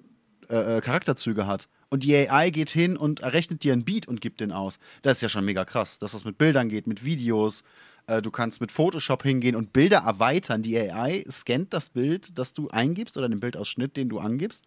äh, 0.50 0.78
äh, 0.78 0.82
Charakterzüge 0.82 1.46
hat. 1.48 1.68
Und 1.90 2.04
die 2.04 2.16
AI 2.16 2.50
geht 2.50 2.70
hin 2.70 2.96
und 2.96 3.22
errechnet 3.22 3.64
dir 3.64 3.74
einen 3.74 3.84
Beat 3.84 4.08
und 4.08 4.22
gibt 4.22 4.40
den 4.40 4.52
aus. 4.52 4.80
Das 5.02 5.18
ist 5.18 5.22
ja 5.22 5.30
schon 5.30 5.46
mega 5.46 5.66
krass, 5.66 6.00
dass 6.00 6.14
das 6.14 6.24
mit 6.24 6.38
Bildern 6.38 6.70
geht, 6.70 6.88
mit 6.88 7.04
Videos. 7.04 7.64
Äh, 8.08 8.22
du 8.22 8.32
kannst 8.32 8.62
mit 8.62 8.72
Photoshop 8.72 9.24
hingehen 9.24 9.56
und 9.56 9.74
Bilder 9.74 10.00
erweitern. 10.00 10.64
Die 10.64 10.78
AI 10.78 11.26
scannt 11.30 11.74
das 11.74 11.90
Bild, 11.90 12.38
das 12.38 12.54
du 12.54 12.70
eingibst 12.70 13.18
oder 13.18 13.28
den 13.28 13.42
Bildausschnitt, 13.42 13.98
den 13.98 14.08
du 14.08 14.20
angibst 14.20 14.64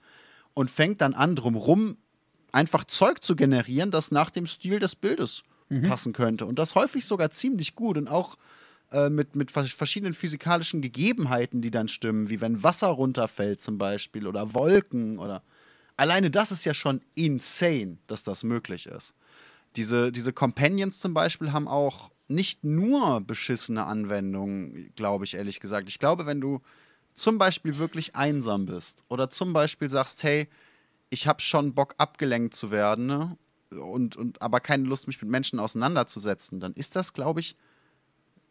und 0.53 0.71
fängt 0.71 1.01
dann 1.01 1.15
an, 1.15 1.37
drumrum 1.37 1.97
einfach 2.53 2.85
Zeug 2.85 3.23
zu 3.23 3.37
generieren, 3.37 3.91
das 3.91 4.11
nach 4.11 4.31
dem 4.31 4.47
Stil 4.47 4.79
des 4.79 4.97
Bildes 4.97 5.43
passen 5.89 6.13
könnte. 6.13 6.47
Und 6.47 6.59
das 6.59 6.75
häufig 6.75 7.07
sogar 7.07 7.31
ziemlich 7.31 7.77
gut 7.77 7.97
und 7.97 8.09
auch 8.09 8.37
äh, 8.91 9.09
mit, 9.09 9.37
mit 9.37 9.53
vers- 9.53 9.71
verschiedenen 9.73 10.15
physikalischen 10.15 10.81
Gegebenheiten, 10.83 11.63
die 11.63 11.71
dann 11.71 11.87
stimmen, 11.87 12.29
wie 12.29 12.41
wenn 12.41 12.65
Wasser 12.65 12.89
runterfällt 12.89 13.61
zum 13.61 13.79
Beispiel 13.79 14.27
oder 14.27 14.53
Wolken 14.53 15.21
oder. 15.21 15.45
Alleine 15.97 16.29
das 16.29 16.51
ist 16.51 16.65
ja 16.65 16.75
schon 16.75 17.03
insane, 17.15 17.99
dass 18.09 18.25
das 18.25 18.43
möglich 18.43 18.87
ist. 18.87 19.15
Diese, 19.77 20.11
diese 20.11 20.33
Companions 20.33 20.99
zum 20.99 21.15
Beispiel 21.15 21.53
haben 21.53 21.69
auch 21.69 22.11
nicht 22.27 22.65
nur 22.65 23.21
beschissene 23.21 23.85
Anwendungen, 23.85 24.93
glaube 24.97 25.25
ich, 25.25 25.35
ehrlich 25.35 25.61
gesagt. 25.61 25.89
Ich 25.89 26.01
glaube, 26.01 26.27
wenn 26.27 26.41
du 26.41 26.63
zum 27.15 27.39
Beispiel 27.39 27.79
wirklich 27.79 28.17
einsam 28.17 28.67
bist 28.67 29.05
oder 29.09 29.31
zum 29.31 29.53
Beispiel 29.53 29.89
sagst, 29.89 30.25
hey, 30.25 30.49
ich 31.11 31.27
habe 31.27 31.41
schon 31.41 31.75
Bock 31.75 31.95
abgelenkt 31.99 32.55
zu 32.55 32.71
werden 32.71 33.07
ne? 33.07 33.37
und, 33.71 34.17
und 34.17 34.41
aber 34.41 34.61
keine 34.61 34.85
Lust, 34.85 35.07
mich 35.07 35.21
mit 35.21 35.31
Menschen 35.31 35.59
auseinanderzusetzen, 35.59 36.61
dann 36.61 36.73
ist 36.73 36.97
das, 36.97 37.13
glaube 37.13 37.41
ich, 37.41 37.57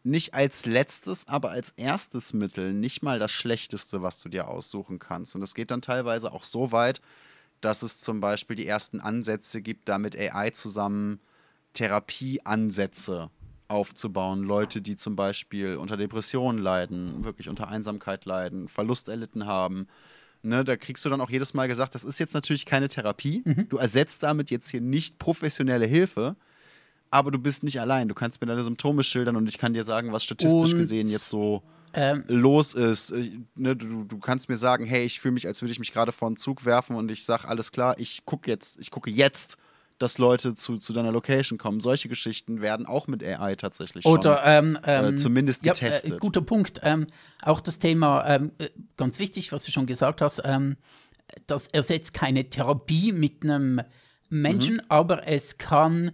nicht 0.02 0.32
als 0.34 0.64
letztes, 0.64 1.28
aber 1.28 1.50
als 1.50 1.70
erstes 1.76 2.32
Mittel 2.32 2.72
nicht 2.72 3.02
mal 3.02 3.18
das 3.18 3.32
Schlechteste, 3.32 4.02
was 4.02 4.20
du 4.20 4.28
dir 4.28 4.48
aussuchen 4.48 4.98
kannst. 4.98 5.34
Und 5.34 5.42
es 5.42 5.54
geht 5.54 5.70
dann 5.70 5.82
teilweise 5.82 6.32
auch 6.32 6.44
so 6.44 6.72
weit, 6.72 7.02
dass 7.60 7.82
es 7.82 8.00
zum 8.00 8.20
Beispiel 8.20 8.56
die 8.56 8.66
ersten 8.66 9.00
Ansätze 9.00 9.60
gibt, 9.60 9.88
da 9.88 9.98
mit 9.98 10.18
AI 10.18 10.50
zusammen 10.50 11.20
Therapieansätze 11.74 13.30
aufzubauen. 13.68 14.42
Leute, 14.42 14.80
die 14.80 14.96
zum 14.96 15.16
Beispiel 15.16 15.76
unter 15.76 15.96
Depressionen 15.96 16.60
leiden, 16.60 17.22
wirklich 17.24 17.48
unter 17.48 17.68
Einsamkeit 17.68 18.24
leiden, 18.24 18.68
Verlust 18.68 19.08
erlitten 19.08 19.46
haben. 19.46 19.86
Ne, 20.42 20.64
da 20.64 20.76
kriegst 20.76 21.04
du 21.04 21.10
dann 21.10 21.20
auch 21.20 21.28
jedes 21.30 21.52
Mal 21.54 21.68
gesagt, 21.68 21.94
das 21.94 22.02
ist 22.04 22.18
jetzt 22.18 22.32
natürlich 22.34 22.64
keine 22.64 22.88
Therapie. 22.88 23.42
Du 23.68 23.76
ersetzt 23.76 24.22
damit 24.22 24.50
jetzt 24.50 24.70
hier 24.70 24.80
nicht 24.80 25.18
professionelle 25.18 25.84
Hilfe, 25.86 26.34
aber 27.10 27.30
du 27.30 27.38
bist 27.38 27.62
nicht 27.62 27.78
allein. 27.80 28.08
Du 28.08 28.14
kannst 28.14 28.40
mir 28.40 28.46
deine 28.46 28.62
Symptome 28.62 29.02
schildern 29.02 29.36
und 29.36 29.48
ich 29.48 29.58
kann 29.58 29.74
dir 29.74 29.84
sagen, 29.84 30.12
was 30.12 30.24
statistisch 30.24 30.72
Und- 30.72 30.78
gesehen 30.78 31.08
jetzt 31.08 31.28
so 31.28 31.62
Ähm, 31.92 32.22
los 32.28 32.74
ist. 32.74 33.10
Äh, 33.10 33.32
Ne, 33.56 33.74
du, 33.76 34.04
du 34.04 34.18
kannst 34.18 34.48
mir 34.48 34.56
sagen, 34.56 34.86
hey, 34.86 35.04
ich 35.04 35.18
fühle 35.20 35.32
mich, 35.32 35.46
als 35.48 35.60
würde 35.60 35.72
ich 35.72 35.80
mich 35.80 35.92
gerade 35.92 36.12
vor 36.12 36.28
einen 36.28 36.36
Zug 36.36 36.64
werfen 36.64 36.94
und 36.96 37.10
ich 37.10 37.24
sage, 37.24 37.48
alles 37.48 37.72
klar, 37.72 37.98
ich 37.98 38.24
gucke 38.24 38.48
jetzt, 38.48 38.78
ich 38.80 38.90
gucke 38.92 39.10
jetzt, 39.10 39.58
dass 40.00 40.16
Leute 40.16 40.54
zu, 40.54 40.78
zu 40.78 40.94
deiner 40.94 41.12
Location 41.12 41.58
kommen. 41.58 41.78
Solche 41.80 42.08
Geschichten 42.08 42.62
werden 42.62 42.86
auch 42.86 43.06
mit 43.06 43.22
AI 43.22 43.54
tatsächlich 43.54 44.02
schon. 44.02 44.18
Oder 44.18 44.42
ähm, 44.46 44.78
ähm, 44.84 45.04
äh, 45.04 45.16
zumindest 45.16 45.64
ja, 45.64 45.74
getestet. 45.74 46.12
Äh, 46.12 46.18
guter 46.18 46.40
Punkt. 46.40 46.80
Ähm, 46.82 47.06
auch 47.42 47.60
das 47.60 47.78
Thema, 47.78 48.26
ähm, 48.26 48.50
äh, 48.58 48.70
ganz 48.96 49.18
wichtig, 49.18 49.52
was 49.52 49.62
du 49.64 49.70
schon 49.70 49.84
gesagt 49.86 50.22
hast, 50.22 50.40
ähm, 50.42 50.78
das 51.46 51.68
ersetzt 51.68 52.14
keine 52.14 52.48
Therapie 52.48 53.12
mit 53.12 53.44
einem 53.44 53.82
Menschen, 54.30 54.76
Mhm. 54.76 54.82
aber 54.88 55.28
es 55.28 55.58
kann 55.58 56.12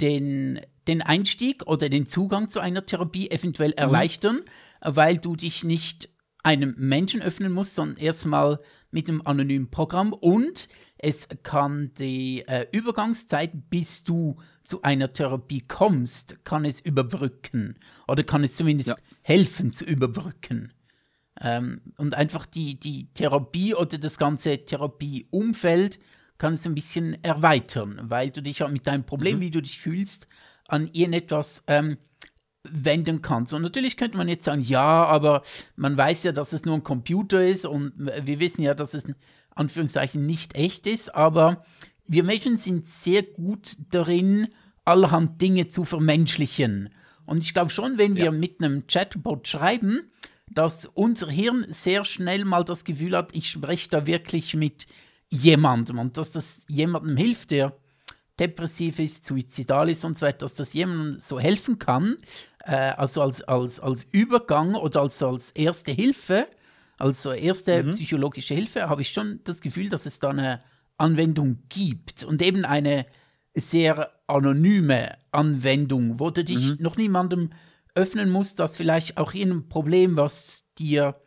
den, 0.00 0.60
den 0.88 1.00
Einstieg 1.00 1.64
oder 1.64 1.88
den 1.88 2.08
Zugang 2.08 2.50
zu 2.50 2.58
einer 2.58 2.86
Therapie 2.86 3.30
eventuell 3.30 3.70
Mhm. 3.70 3.76
erleichtern, 3.78 4.40
weil 4.80 5.16
du 5.16 5.36
dich 5.36 5.62
nicht 5.62 6.08
einem 6.42 6.74
Menschen 6.76 7.22
öffnen 7.22 7.52
musst, 7.52 7.76
sondern 7.76 7.98
erstmal 7.98 8.58
mit 8.90 9.08
einem 9.08 9.22
anonymen 9.24 9.70
Programm 9.70 10.12
und 10.12 10.68
es 10.98 11.28
kann 11.42 11.92
die 11.98 12.44
äh, 12.46 12.66
Übergangszeit, 12.72 13.70
bis 13.70 14.04
du 14.04 14.36
zu 14.64 14.82
einer 14.82 15.12
Therapie 15.12 15.62
kommst, 15.62 16.44
kann 16.44 16.64
es 16.64 16.80
überbrücken 16.80 17.76
oder 18.06 18.22
kann 18.24 18.44
es 18.44 18.54
zumindest 18.56 18.88
Ja. 18.88 18.96
helfen 19.22 19.72
zu 19.72 19.84
überbrücken. 19.84 20.72
Ähm, 21.40 21.80
und 21.96 22.14
einfach 22.14 22.46
die, 22.46 22.78
die 22.78 23.08
Therapie 23.14 23.74
oder 23.74 23.96
das 23.98 24.18
ganze 24.18 24.64
Therapieumfeld 24.64 25.98
kann 26.36 26.52
es 26.52 26.66
ein 26.66 26.74
bisschen 26.74 27.22
erweitern, 27.24 28.00
weil 28.04 28.30
du 28.30 28.42
dich 28.42 28.58
ja 28.60 28.68
mit 28.68 28.86
deinem 28.86 29.04
Problem, 29.04 29.40
wie 29.40 29.50
du 29.50 29.60
dich 29.60 29.78
fühlst, 29.78 30.28
an 30.66 30.88
irgendetwas 30.92 31.64
ähm, 31.66 31.96
wenden 32.64 33.22
kannst. 33.22 33.54
Und 33.54 33.62
natürlich 33.62 33.96
könnte 33.96 34.16
man 34.16 34.28
jetzt 34.28 34.44
sagen, 34.44 34.60
ja, 34.62 35.04
aber 35.06 35.42
man 35.76 35.96
weiß 35.96 36.24
ja, 36.24 36.32
dass 36.32 36.52
es 36.52 36.64
nur 36.64 36.74
ein 36.74 36.84
Computer 36.84 37.44
ist 37.44 37.64
und 37.66 37.92
wir 37.96 38.40
wissen 38.40 38.62
ja, 38.62 38.74
dass 38.74 38.94
es 38.94 39.04
Anführungszeichen 39.58 40.24
nicht 40.26 40.54
echt 40.54 40.86
ist, 40.86 41.14
aber 41.14 41.64
wir 42.06 42.24
Menschen 42.24 42.56
sind 42.56 42.86
sehr 42.86 43.22
gut 43.22 43.76
darin, 43.90 44.48
allerhand 44.84 45.40
Dinge 45.42 45.68
zu 45.68 45.84
vermenschlichen. 45.84 46.90
Und 47.26 47.42
ich 47.42 47.52
glaube 47.52 47.70
schon, 47.70 47.98
wenn 47.98 48.16
wir 48.16 48.26
Ja. 48.26 48.30
mit 48.32 48.60
einem 48.60 48.86
Chatbot 48.86 49.46
schreiben, 49.46 50.10
dass 50.50 50.86
unser 50.86 51.28
Hirn 51.30 51.66
sehr 51.68 52.04
schnell 52.04 52.44
mal 52.46 52.64
das 52.64 52.84
Gefühl 52.84 53.14
hat, 53.14 53.30
ich 53.34 53.50
spreche 53.50 53.90
da 53.90 54.06
wirklich 54.06 54.54
mit 54.54 54.86
jemandem 55.30 55.98
und 55.98 56.16
dass 56.16 56.30
das 56.32 56.64
jemandem 56.68 57.18
hilft, 57.18 57.50
der 57.50 57.76
depressiv 58.38 58.98
ist, 58.98 59.26
suizidal 59.26 59.90
ist 59.90 60.04
und 60.06 60.16
so 60.18 60.24
weiter, 60.24 60.38
dass 60.38 60.54
das 60.54 60.72
jemandem 60.72 61.20
so 61.20 61.38
helfen 61.38 61.78
kann, 61.78 62.16
äh, 62.64 62.72
also 62.76 63.20
als, 63.20 63.42
als, 63.42 63.78
als 63.80 64.06
Übergang 64.10 64.74
oder 64.74 65.02
als, 65.02 65.22
als 65.22 65.50
erste 65.50 65.92
Hilfe, 65.92 66.46
also 66.98 67.32
erste 67.32 67.84
psychologische 67.84 68.54
Hilfe, 68.54 68.88
habe 68.88 69.02
ich 69.02 69.10
schon 69.10 69.40
das 69.44 69.60
Gefühl, 69.60 69.88
dass 69.88 70.06
es 70.06 70.18
da 70.18 70.30
eine 70.30 70.62
Anwendung 70.96 71.62
gibt 71.68 72.24
und 72.24 72.42
eben 72.42 72.64
eine 72.64 73.06
sehr 73.54 74.12
anonyme 74.26 75.16
Anwendung, 75.30 76.20
wo 76.20 76.30
du 76.30 76.44
dich 76.44 76.78
noch 76.80 76.96
niemandem 76.96 77.50
öffnen 77.94 78.30
musst, 78.30 78.60
dass 78.60 78.76
vielleicht 78.76 79.16
auch 79.16 79.34
irgendein 79.34 79.68
Problem, 79.68 80.16
was 80.16 80.66
dir 80.78 81.20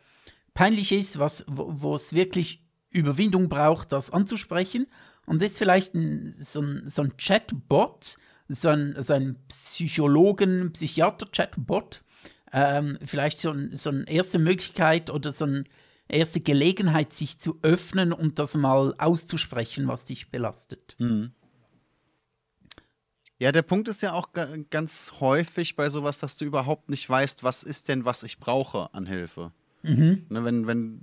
peinlich 0.54 0.92
ist, 0.92 1.18
was, 1.18 1.44
wo, 1.48 1.94
es 1.94 2.12
wirklich 2.12 2.64
Überwindung 2.90 3.48
braucht, 3.48 3.92
das 3.92 4.10
anzusprechen. 4.10 4.86
Und 5.26 5.42
das 5.42 5.52
ist 5.52 5.58
vielleicht 5.58 5.94
ein, 5.94 6.34
so, 6.38 6.60
ein, 6.60 6.84
so 6.88 7.02
ein 7.02 7.16
Chatbot, 7.16 8.16
so 8.48 8.68
ein, 8.68 8.96
so 8.98 9.14
ein 9.14 9.36
Psychologen, 9.48 10.72
Psychiater-Chatbot, 10.72 12.02
ähm, 12.52 12.98
vielleicht 13.04 13.38
so, 13.38 13.50
ein, 13.50 13.76
so 13.76 13.90
eine 13.90 14.08
erste 14.08 14.38
Möglichkeit 14.38 15.10
oder 15.10 15.32
so 15.32 15.44
eine 15.46 15.64
erste 16.08 16.40
Gelegenheit, 16.40 17.12
sich 17.12 17.38
zu 17.38 17.58
öffnen 17.62 18.12
und 18.12 18.38
das 18.38 18.56
mal 18.56 18.94
auszusprechen, 18.98 19.88
was 19.88 20.04
dich 20.04 20.30
belastet. 20.30 20.96
Ja, 23.38 23.50
der 23.50 23.62
Punkt 23.62 23.88
ist 23.88 24.02
ja 24.02 24.12
auch 24.12 24.32
ga- 24.32 24.56
ganz 24.70 25.14
häufig 25.18 25.74
bei 25.74 25.88
sowas, 25.88 26.18
dass 26.18 26.36
du 26.36 26.44
überhaupt 26.44 26.88
nicht 26.90 27.08
weißt, 27.08 27.42
was 27.42 27.62
ist 27.64 27.88
denn, 27.88 28.04
was 28.04 28.22
ich 28.22 28.38
brauche 28.38 28.92
an 28.94 29.06
Hilfe. 29.06 29.52
Ne, 30.28 30.44
wenn, 30.44 30.66
wenn, 30.68 31.00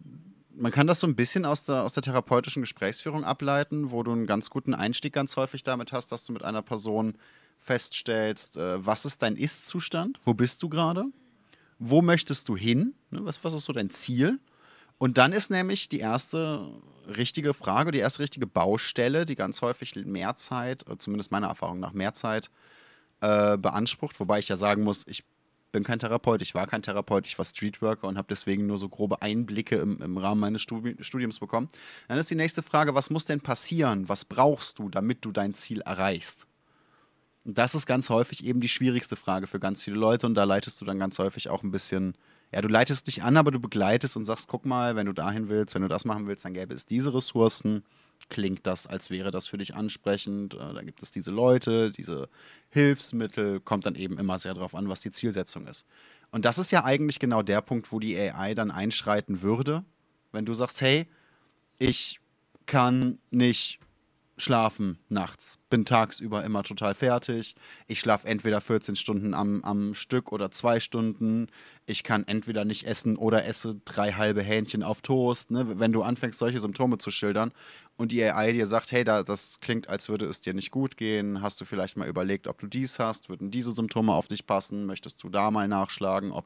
man 0.55 0.71
kann 0.71 0.87
das 0.87 1.01
so 1.01 1.07
ein 1.07 1.15
bisschen 1.15 1.43
aus 1.43 1.65
der, 1.65 1.83
aus 1.83 1.91
der 1.93 2.03
therapeutischen 2.03 2.61
Gesprächsführung 2.61 3.25
ableiten, 3.25 3.91
wo 3.91 4.03
du 4.03 4.11
einen 4.13 4.25
ganz 4.25 4.49
guten 4.49 4.73
Einstieg 4.73 5.11
ganz 5.11 5.35
häufig 5.35 5.63
damit 5.63 5.91
hast, 5.91 6.11
dass 6.13 6.23
du 6.23 6.31
mit 6.31 6.43
einer 6.43 6.61
Person 6.61 7.17
feststellst, 7.57 8.55
äh, 8.55 8.85
was 8.85 9.03
ist 9.03 9.21
dein 9.21 9.35
Ist-Zustand, 9.35 10.19
wo 10.23 10.33
bist 10.33 10.63
du 10.63 10.69
gerade, 10.69 11.05
wo 11.79 12.01
möchtest 12.01 12.47
du 12.49 12.57
hin, 12.57 12.93
ne, 13.09 13.21
was, 13.23 13.43
was 13.43 13.53
ist 13.53 13.65
so 13.65 13.73
dein 13.73 13.89
Ziel. 13.89 14.39
Und 14.97 15.17
dann 15.17 15.31
ist 15.31 15.49
nämlich 15.49 15.87
die 15.87 15.99
erste 15.99 16.69
richtige 17.07 17.53
Frage, 17.53 17.91
die 17.91 17.99
erste 17.99 18.21
richtige 18.21 18.45
Baustelle, 18.45 19.25
die 19.25 19.35
ganz 19.35 19.61
häufig 19.61 19.95
mehr 19.95 20.35
Zeit, 20.35 20.85
oder 20.85 20.99
zumindest 20.99 21.31
meiner 21.31 21.47
Erfahrung 21.47 21.79
nach 21.79 21.93
mehr 21.93 22.13
Zeit, 22.13 22.51
äh, 23.21 23.57
beansprucht. 23.57 24.19
Wobei 24.19 24.39
ich 24.39 24.49
ja 24.49 24.57
sagen 24.57 24.83
muss, 24.83 25.07
ich 25.07 25.23
bin 25.71 25.83
kein 25.83 25.99
Therapeut, 25.99 26.41
ich 26.41 26.53
war 26.53 26.67
kein 26.67 26.81
Therapeut, 26.81 27.27
ich 27.27 27.37
war 27.37 27.45
Streetworker 27.45 28.07
und 28.07 28.17
habe 28.17 28.27
deswegen 28.29 28.67
nur 28.67 28.77
so 28.77 28.89
grobe 28.89 29.21
Einblicke 29.21 29.77
im, 29.77 30.01
im 30.01 30.17
Rahmen 30.17 30.41
meines 30.41 30.61
Studi 30.61 30.97
Studiums 30.99 31.39
bekommen. 31.39 31.69
Dann 32.07 32.17
ist 32.17 32.29
die 32.29 32.35
nächste 32.35 32.63
Frage, 32.63 32.95
was 32.95 33.09
muss 33.09 33.25
denn 33.25 33.39
passieren? 33.39 34.09
Was 34.09 34.25
brauchst 34.25 34.79
du, 34.79 34.89
damit 34.89 35.23
du 35.23 35.31
dein 35.31 35.53
Ziel 35.53 35.81
erreichst? 35.81 36.48
Und 37.45 37.57
das 37.57 37.73
ist 37.75 37.85
ganz 37.85 38.09
häufig 38.09 38.45
eben 38.45 38.59
die 38.59 38.67
schwierigste 38.67 39.15
Frage 39.15 39.47
für 39.47 39.59
ganz 39.59 39.83
viele 39.83 39.95
Leute 39.95 40.27
und 40.27 40.35
da 40.35 40.43
leitest 40.43 40.79
du 40.81 40.85
dann 40.85 40.99
ganz 40.99 41.17
häufig 41.19 41.49
auch 41.49 41.63
ein 41.63 41.71
bisschen, 41.71 42.15
ja, 42.51 42.61
du 42.61 42.67
leitest 42.67 43.07
dich 43.07 43.23
an, 43.23 43.37
aber 43.37 43.51
du 43.51 43.59
begleitest 43.59 44.17
und 44.17 44.25
sagst, 44.25 44.47
guck 44.47 44.65
mal, 44.65 44.95
wenn 44.95 45.05
du 45.05 45.13
dahin 45.13 45.49
willst, 45.49 45.73
wenn 45.73 45.81
du 45.81 45.87
das 45.87 46.05
machen 46.05 46.27
willst, 46.27 46.45
dann 46.45 46.53
gäbe 46.53 46.73
es 46.73 46.85
diese 46.85 47.13
Ressourcen. 47.13 47.83
Klingt 48.27 48.67
das, 48.67 48.85
als 48.85 49.09
wäre 49.09 49.31
das 49.31 49.47
für 49.47 49.57
dich 49.57 49.75
ansprechend? 49.75 50.53
Äh, 50.53 50.73
dann 50.73 50.85
gibt 50.85 51.01
es 51.01 51.11
diese 51.11 51.31
Leute, 51.31 51.91
diese 51.91 52.27
Hilfsmittel, 52.69 53.61
kommt 53.61 53.85
dann 53.85 53.95
eben 53.95 54.17
immer 54.17 54.37
sehr 54.37 54.53
darauf 54.53 54.75
an, 54.75 54.89
was 54.89 54.99
die 54.99 55.11
Zielsetzung 55.11 55.65
ist. 55.67 55.85
Und 56.31 56.43
das 56.43 56.57
ist 56.57 56.71
ja 56.71 56.83
eigentlich 56.83 57.19
genau 57.19 57.41
der 57.41 57.61
Punkt, 57.61 57.91
wo 57.91 57.99
die 57.99 58.17
AI 58.17 58.53
dann 58.53 58.71
einschreiten 58.71 59.41
würde, 59.41 59.85
wenn 60.31 60.45
du 60.45 60.53
sagst, 60.53 60.81
hey, 60.81 61.07
ich 61.77 62.19
kann 62.65 63.17
nicht 63.31 63.79
schlafen 64.39 64.97
nachts. 65.09 65.59
Bin 65.69 65.83
tagsüber 65.83 66.43
immer 66.45 66.63
total 66.63 66.95
fertig. 66.95 67.55
Ich 67.87 67.99
schlafe 67.99 68.25
entweder 68.27 68.61
14 68.61 68.95
Stunden 68.95 69.33
am, 69.33 69.63
am 69.63 69.93
Stück 69.93 70.31
oder 70.31 70.49
zwei 70.49 70.79
Stunden. 70.79 71.47
Ich 71.85 72.03
kann 72.03 72.25
entweder 72.25 72.63
nicht 72.63 72.87
essen 72.87 73.17
oder 73.17 73.45
esse 73.45 73.75
drei 73.83 74.13
halbe 74.13 74.41
Hähnchen 74.41 74.81
auf 74.81 75.01
Toast. 75.01 75.51
Ne? 75.51 75.79
Wenn 75.79 75.91
du 75.91 76.03
anfängst, 76.03 76.39
solche 76.39 76.59
Symptome 76.59 76.97
zu 76.97 77.11
schildern 77.11 77.51
und 77.97 78.13
die 78.13 78.23
AI 78.23 78.53
dir 78.53 78.65
sagt, 78.65 78.93
hey, 78.93 79.03
da, 79.03 79.23
das 79.23 79.59
klingt, 79.59 79.89
als 79.89 80.07
würde 80.07 80.25
es 80.25 80.39
dir 80.39 80.53
nicht 80.53 80.71
gut 80.71 80.95
gehen, 80.95 81.41
hast 81.41 81.59
du 81.59 81.65
vielleicht 81.65 81.97
mal 81.97 82.07
überlegt, 82.07 82.47
ob 82.47 82.59
du 82.59 82.67
dies 82.67 82.97
hast, 82.97 83.27
würden 83.27 83.51
diese 83.51 83.73
Symptome 83.73 84.13
auf 84.13 84.29
dich 84.29 84.47
passen, 84.47 84.85
möchtest 84.85 85.21
du 85.21 85.29
da 85.29 85.51
mal 85.51 85.67
nachschlagen, 85.67 86.31
ob, 86.31 86.45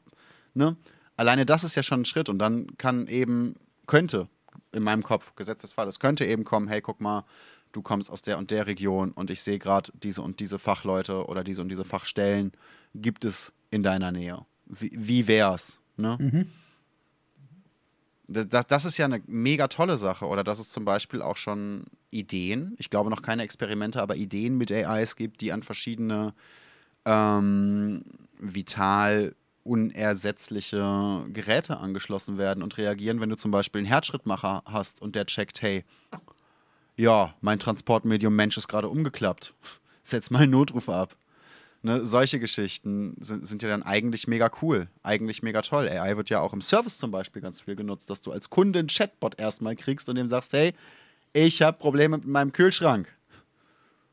ne? 0.54 0.76
Alleine 1.16 1.46
das 1.46 1.62
ist 1.62 1.76
ja 1.76 1.84
schon 1.84 2.00
ein 2.00 2.04
Schritt 2.06 2.28
und 2.28 2.40
dann 2.40 2.76
kann 2.76 3.06
eben, 3.06 3.54
könnte 3.86 4.28
in 4.72 4.82
meinem 4.82 5.04
Kopf, 5.04 5.34
gesetztes 5.36 5.72
Fall, 5.72 5.86
es 5.86 6.00
könnte 6.00 6.24
eben 6.24 6.42
kommen, 6.42 6.66
hey, 6.66 6.80
guck 6.80 7.00
mal, 7.00 7.24
du 7.74 7.82
kommst 7.82 8.10
aus 8.10 8.22
der 8.22 8.38
und 8.38 8.50
der 8.50 8.66
Region 8.66 9.12
und 9.12 9.30
ich 9.30 9.42
sehe 9.42 9.58
gerade 9.58 9.92
diese 10.02 10.22
und 10.22 10.40
diese 10.40 10.58
Fachleute 10.58 11.26
oder 11.26 11.44
diese 11.44 11.60
und 11.60 11.68
diese 11.68 11.84
Fachstellen, 11.84 12.52
gibt 12.94 13.24
es 13.24 13.52
in 13.70 13.82
deiner 13.82 14.12
Nähe. 14.12 14.46
Wie, 14.66 14.92
wie 14.94 15.26
wär's? 15.26 15.78
Ne? 15.96 16.16
Mhm. 16.18 16.50
Das, 18.26 18.66
das, 18.66 18.84
ist 18.84 18.96
ja 18.96 19.04
eine 19.04 19.22
mega 19.26 19.68
tolle 19.68 19.98
Sache. 19.98 20.26
Oder 20.26 20.44
dass 20.44 20.58
es 20.58 20.72
zum 20.72 20.84
Beispiel 20.84 21.20
auch 21.20 21.36
schon 21.36 21.84
Ideen, 22.10 22.74
ich 22.78 22.88
glaube 22.88 23.10
noch 23.10 23.20
keine 23.20 23.42
Experimente, 23.42 24.00
aber 24.00 24.16
Ideen 24.16 24.56
mit 24.56 24.72
AIs 24.72 25.16
gibt, 25.16 25.40
die 25.40 25.52
an 25.52 25.62
verschiedene 25.62 26.32
ähm, 27.04 28.04
vital 28.38 29.34
unersetzliche 29.62 31.24
Geräte 31.32 31.78
angeschlossen 31.78 32.38
werden 32.38 32.62
und 32.62 32.78
reagieren, 32.78 33.20
wenn 33.20 33.30
du 33.30 33.36
zum 33.36 33.50
Beispiel 33.50 33.80
einen 33.80 33.88
Herzschrittmacher 33.88 34.62
hast 34.66 35.02
und 35.02 35.16
der 35.16 35.26
checkt, 35.26 35.60
hey, 35.62 35.84
ja, 36.96 37.34
mein 37.40 37.58
Transportmedium 37.58 38.34
Mensch 38.34 38.56
ist 38.56 38.68
gerade 38.68 38.88
umgeklappt. 38.88 39.54
Setz 40.04 40.30
mal 40.30 40.42
einen 40.42 40.52
Notruf 40.52 40.88
ab. 40.88 41.16
Ne, 41.82 42.02
solche 42.02 42.40
Geschichten 42.40 43.14
sind, 43.20 43.46
sind 43.46 43.62
ja 43.62 43.68
dann 43.68 43.82
eigentlich 43.82 44.26
mega 44.26 44.50
cool, 44.62 44.88
eigentlich 45.02 45.42
mega 45.42 45.60
toll. 45.60 45.86
AI 45.86 46.16
wird 46.16 46.30
ja 46.30 46.40
auch 46.40 46.54
im 46.54 46.62
Service 46.62 46.96
zum 46.96 47.10
Beispiel 47.10 47.42
ganz 47.42 47.60
viel 47.60 47.76
genutzt, 47.76 48.08
dass 48.08 48.22
du 48.22 48.32
als 48.32 48.48
Kunde 48.48 48.78
einen 48.78 48.88
Chatbot 48.88 49.38
erstmal 49.38 49.76
kriegst 49.76 50.08
und 50.08 50.16
dem 50.16 50.26
sagst, 50.26 50.54
hey, 50.54 50.72
ich 51.34 51.60
habe 51.60 51.76
Probleme 51.76 52.16
mit 52.16 52.26
meinem 52.26 52.52
Kühlschrank. 52.52 53.14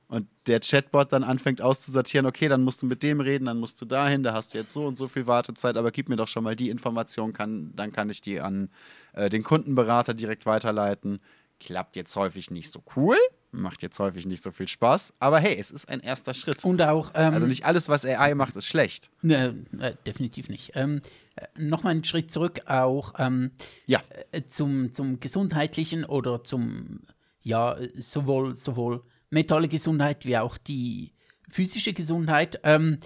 Und 0.09 0.27
der 0.47 0.59
Chatbot 0.59 1.13
dann 1.13 1.23
anfängt 1.23 1.61
auszusortieren, 1.61 2.25
okay, 2.25 2.49
dann 2.49 2.65
musst 2.65 2.81
du 2.81 2.85
mit 2.85 3.01
dem 3.03 3.21
reden, 3.21 3.45
dann 3.45 3.57
musst 3.57 3.81
du 3.81 3.85
dahin, 3.85 4.23
da 4.23 4.33
hast 4.33 4.53
du 4.53 4.57
jetzt 4.57 4.73
so 4.73 4.85
und 4.85 4.97
so 4.97 5.07
viel 5.07 5.25
Wartezeit, 5.25 5.77
aber 5.77 5.91
gib 5.91 6.09
mir 6.09 6.17
doch 6.17 6.27
schon 6.27 6.43
mal 6.43 6.57
die 6.57 6.69
Information, 6.69 7.31
kann, 7.31 7.71
dann 7.77 7.93
kann 7.93 8.09
ich 8.09 8.19
die 8.19 8.41
an 8.41 8.69
äh, 9.13 9.29
den 9.29 9.43
Kundenberater 9.43 10.13
direkt 10.13 10.45
weiterleiten 10.45 11.21
klappt 11.61 11.95
jetzt 11.95 12.15
häufig 12.15 12.51
nicht 12.51 12.71
so 12.71 12.83
cool, 12.95 13.17
macht 13.51 13.83
jetzt 13.83 13.99
häufig 13.99 14.25
nicht 14.25 14.43
so 14.43 14.51
viel 14.51 14.67
Spaß, 14.67 15.13
aber 15.19 15.39
hey, 15.39 15.55
es 15.57 15.71
ist 15.71 15.87
ein 15.89 15.99
erster 15.99 16.33
Schritt. 16.33 16.63
Und 16.65 16.81
auch. 16.81 17.11
Ähm, 17.13 17.33
also 17.33 17.45
nicht 17.45 17.65
alles, 17.65 17.89
was 17.89 18.05
AI 18.05 18.33
macht, 18.35 18.55
ist 18.55 18.65
schlecht. 18.65 19.09
Ne, 19.21 19.63
äh, 19.79 19.93
definitiv 20.05 20.49
nicht. 20.49 20.71
Ähm, 20.75 21.01
äh, 21.35 21.45
Nochmal 21.57 21.91
einen 21.91 22.03
Schritt 22.03 22.31
zurück 22.31 22.61
auch 22.65 23.13
ähm, 23.17 23.51
ja. 23.85 24.01
Äh, 24.31 24.43
zum, 24.49 24.93
zum 24.93 25.19
gesundheitlichen 25.19 26.05
oder 26.05 26.43
zum, 26.43 27.01
ja, 27.41 27.77
sowohl, 27.93 28.55
sowohl 28.55 29.03
mentale 29.29 29.67
Gesundheit 29.67 30.25
wie 30.25 30.37
auch 30.37 30.57
die 30.57 31.13
physische 31.49 31.93
Gesundheit. 31.93 32.59
Ähm, 32.63 32.99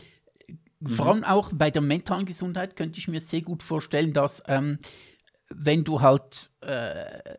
mhm. 0.80 0.89
Vor 0.89 1.08
allem 1.08 1.24
auch 1.24 1.51
bei 1.53 1.72
der 1.72 1.82
mentalen 1.82 2.26
Gesundheit 2.26 2.76
könnte 2.76 2.99
ich 2.99 3.08
mir 3.08 3.22
sehr 3.22 3.41
gut 3.41 3.64
vorstellen, 3.64 4.14
dass 4.14 4.41
ähm, 4.47 4.80
wenn 5.50 5.84
du 5.84 6.02
halt 6.02 6.52
äh, 6.62 7.38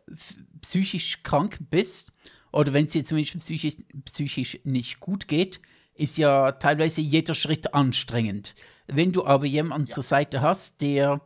psychisch 0.61 1.23
krank 1.23 1.59
bist 1.69 2.13
oder 2.51 2.73
wenn 2.73 2.85
es 2.85 2.91
dir 2.91 3.05
zumindest 3.05 3.37
psychisch, 3.39 3.77
psychisch 4.05 4.59
nicht 4.63 4.99
gut 4.99 5.27
geht, 5.27 5.59
ist 5.93 6.17
ja 6.17 6.53
teilweise 6.53 7.01
jeder 7.01 7.33
Schritt 7.33 7.73
anstrengend. 7.73 8.55
Wenn 8.87 9.11
du 9.11 9.25
aber 9.25 9.45
jemanden 9.45 9.87
ja. 9.87 9.93
zur 9.95 10.03
Seite 10.03 10.41
hast, 10.41 10.81
der, 10.81 11.21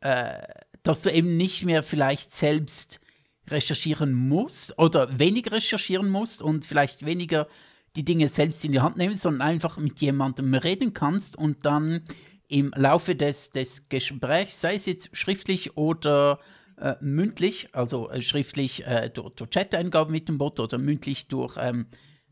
äh, 0.00 0.42
dass 0.82 1.00
du 1.00 1.10
eben 1.10 1.36
nicht 1.36 1.64
mehr 1.64 1.82
vielleicht 1.82 2.34
selbst 2.34 3.00
recherchieren 3.48 4.12
musst 4.12 4.78
oder 4.78 5.18
weniger 5.18 5.52
recherchieren 5.52 6.08
musst 6.08 6.42
und 6.42 6.64
vielleicht 6.64 7.06
weniger 7.06 7.48
die 7.96 8.04
Dinge 8.04 8.28
selbst 8.28 8.64
in 8.64 8.72
die 8.72 8.80
Hand 8.80 8.96
nehmen, 8.96 9.16
sondern 9.16 9.48
einfach 9.48 9.78
mit 9.78 10.00
jemandem 10.00 10.52
reden 10.54 10.92
kannst 10.92 11.36
und 11.36 11.64
dann 11.64 12.02
im 12.48 12.72
Laufe 12.76 13.14
des, 13.16 13.50
des 13.50 13.88
Gesprächs, 13.88 14.60
sei 14.60 14.74
es 14.74 14.86
jetzt 14.86 15.16
schriftlich 15.16 15.76
oder 15.76 16.38
äh, 16.78 16.94
mündlich, 17.00 17.68
also 17.72 18.10
äh, 18.10 18.20
schriftlich 18.20 18.86
äh, 18.86 19.10
durch, 19.10 19.34
durch 19.34 19.50
Chat-Eingaben 19.50 20.12
mit 20.12 20.28
dem 20.28 20.38
Bot 20.38 20.60
oder 20.60 20.78
mündlich 20.78 21.28
durch 21.28 21.56
ähm, 21.58 21.86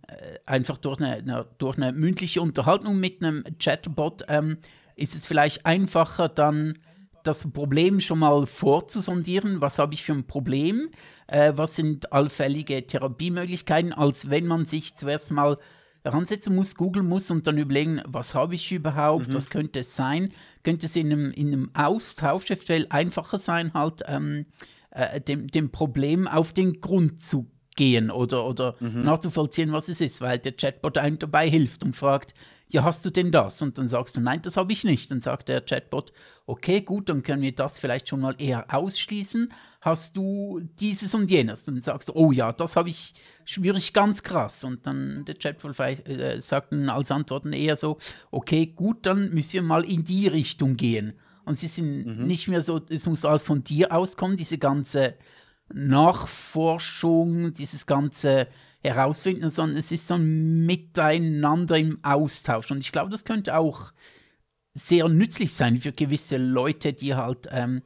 äh, 0.06 0.38
einfach 0.46 0.78
durch 0.78 1.00
eine, 1.00 1.14
eine, 1.14 1.46
durch 1.58 1.76
eine 1.76 1.92
mündliche 1.92 2.42
Unterhaltung 2.42 3.00
mit 3.00 3.22
einem 3.22 3.44
Chatbot, 3.58 4.24
ähm, 4.28 4.58
ist 4.96 5.14
es 5.14 5.26
vielleicht 5.26 5.66
einfacher 5.66 6.28
dann 6.28 6.78
das 7.22 7.50
Problem 7.50 8.00
schon 8.00 8.18
mal 8.18 8.46
vorzusondieren, 8.46 9.62
was 9.62 9.78
habe 9.78 9.94
ich 9.94 10.04
für 10.04 10.12
ein 10.12 10.26
Problem, 10.26 10.90
äh, 11.26 11.54
was 11.56 11.74
sind 11.74 12.12
allfällige 12.12 12.86
Therapiemöglichkeiten, 12.86 13.94
als 13.94 14.28
wenn 14.28 14.46
man 14.46 14.66
sich 14.66 14.94
zuerst 14.94 15.32
mal 15.32 15.58
heransetzen 16.04 16.54
muss, 16.54 16.76
googeln 16.76 17.08
muss 17.08 17.30
und 17.30 17.46
dann 17.46 17.58
überlegen, 17.58 18.02
was 18.06 18.34
habe 18.34 18.54
ich 18.54 18.70
überhaupt, 18.70 19.28
mhm. 19.28 19.34
was 19.34 19.50
könnte 19.50 19.80
es 19.80 19.96
sein? 19.96 20.30
Könnte 20.62 20.86
es 20.86 20.94
in 20.96 21.10
einem, 21.10 21.30
in 21.32 21.48
einem 21.48 21.70
Austausch 21.74 22.50
eventuell 22.50 22.86
einfacher 22.90 23.38
sein, 23.38 23.72
halt 23.72 24.02
ähm, 24.06 24.46
äh, 24.90 25.20
dem, 25.20 25.48
dem 25.48 25.70
Problem 25.72 26.28
auf 26.28 26.52
den 26.52 26.80
Grund 26.80 27.22
zu 27.22 27.50
gehen 27.74 28.10
oder, 28.10 28.46
oder 28.46 28.76
mhm. 28.80 29.02
nachzuvollziehen, 29.02 29.72
was 29.72 29.88
es 29.88 30.00
ist, 30.00 30.20
weil 30.20 30.38
der 30.38 30.52
Chatbot 30.52 30.98
einem 30.98 31.18
dabei 31.18 31.48
hilft 31.48 31.82
und 31.82 31.96
fragt, 31.96 32.34
ja, 32.68 32.82
hast 32.82 33.04
du 33.04 33.10
denn 33.10 33.30
das? 33.30 33.60
Und 33.62 33.78
dann 33.78 33.88
sagst 33.88 34.16
du, 34.16 34.20
nein, 34.20 34.42
das 34.42 34.56
habe 34.56 34.72
ich 34.72 34.84
nicht. 34.84 35.10
Dann 35.10 35.20
sagt 35.20 35.48
der 35.48 35.60
Chatbot, 35.60 36.12
okay, 36.46 36.80
gut, 36.80 37.08
dann 37.08 37.22
können 37.22 37.42
wir 37.42 37.54
das 37.54 37.78
vielleicht 37.78 38.08
schon 38.08 38.20
mal 38.20 38.34
eher 38.38 38.74
ausschließen. 38.74 39.52
Hast 39.80 40.16
du 40.16 40.60
dieses 40.80 41.14
und 41.14 41.30
jenes? 41.30 41.64
Dann 41.64 41.80
sagst 41.80 42.08
du, 42.08 42.14
oh 42.14 42.32
ja, 42.32 42.52
das 42.52 42.76
habe 42.76 42.88
ich, 42.88 43.14
spüre 43.44 43.76
ich 43.78 43.92
ganz 43.92 44.22
krass. 44.22 44.64
Und 44.64 44.86
dann 44.86 45.24
der 45.26 45.36
Chatbot 45.36 45.78
äh, 45.78 46.40
sagt 46.40 46.72
dann 46.72 46.88
als 46.88 47.10
Antworten 47.10 47.52
eher 47.52 47.76
so, 47.76 47.98
okay, 48.30 48.66
gut, 48.66 49.06
dann 49.06 49.30
müssen 49.30 49.52
wir 49.52 49.62
mal 49.62 49.84
in 49.84 50.04
die 50.04 50.26
Richtung 50.26 50.76
gehen. 50.76 51.14
Und 51.44 51.58
sie 51.58 51.66
sind 51.66 52.06
mhm. 52.06 52.26
nicht 52.26 52.48
mehr 52.48 52.62
so, 52.62 52.80
es 52.88 53.06
muss 53.06 53.24
alles 53.24 53.46
von 53.46 53.62
dir 53.62 53.92
auskommen, 53.92 54.36
diese 54.36 54.58
ganze 54.58 55.14
Nachforschung, 55.72 57.52
dieses 57.54 57.86
ganze 57.86 58.48
herausfinden, 58.84 59.48
sondern 59.48 59.78
es 59.78 59.90
ist 59.90 60.08
so 60.08 60.14
ein 60.14 60.66
Miteinander 60.66 61.78
im 61.78 61.98
Austausch. 62.04 62.70
Und 62.70 62.78
ich 62.78 62.92
glaube, 62.92 63.10
das 63.10 63.24
könnte 63.24 63.56
auch 63.56 63.92
sehr 64.74 65.08
nützlich 65.08 65.54
sein 65.54 65.78
für 65.78 65.92
gewisse 65.92 66.36
Leute, 66.36 66.92
die 66.92 67.14
halt 67.14 67.48
ähm, 67.50 67.82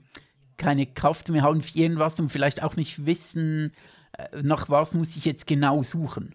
keine 0.57 0.87
Kraft 0.87 1.29
mehr 1.29 1.43
haben 1.43 1.63
für 1.63 1.79
irgendwas 1.79 2.19
und 2.19 2.31
vielleicht 2.31 2.63
auch 2.63 2.77
nicht 2.77 3.07
wissen, 3.07 3.73
äh, 4.13 4.43
nach 4.43 4.69
was 4.69 4.95
muss 4.95 5.17
ich 5.17 5.25
jetzt 5.25 5.47
genau 5.47 5.83
suchen. 5.83 6.35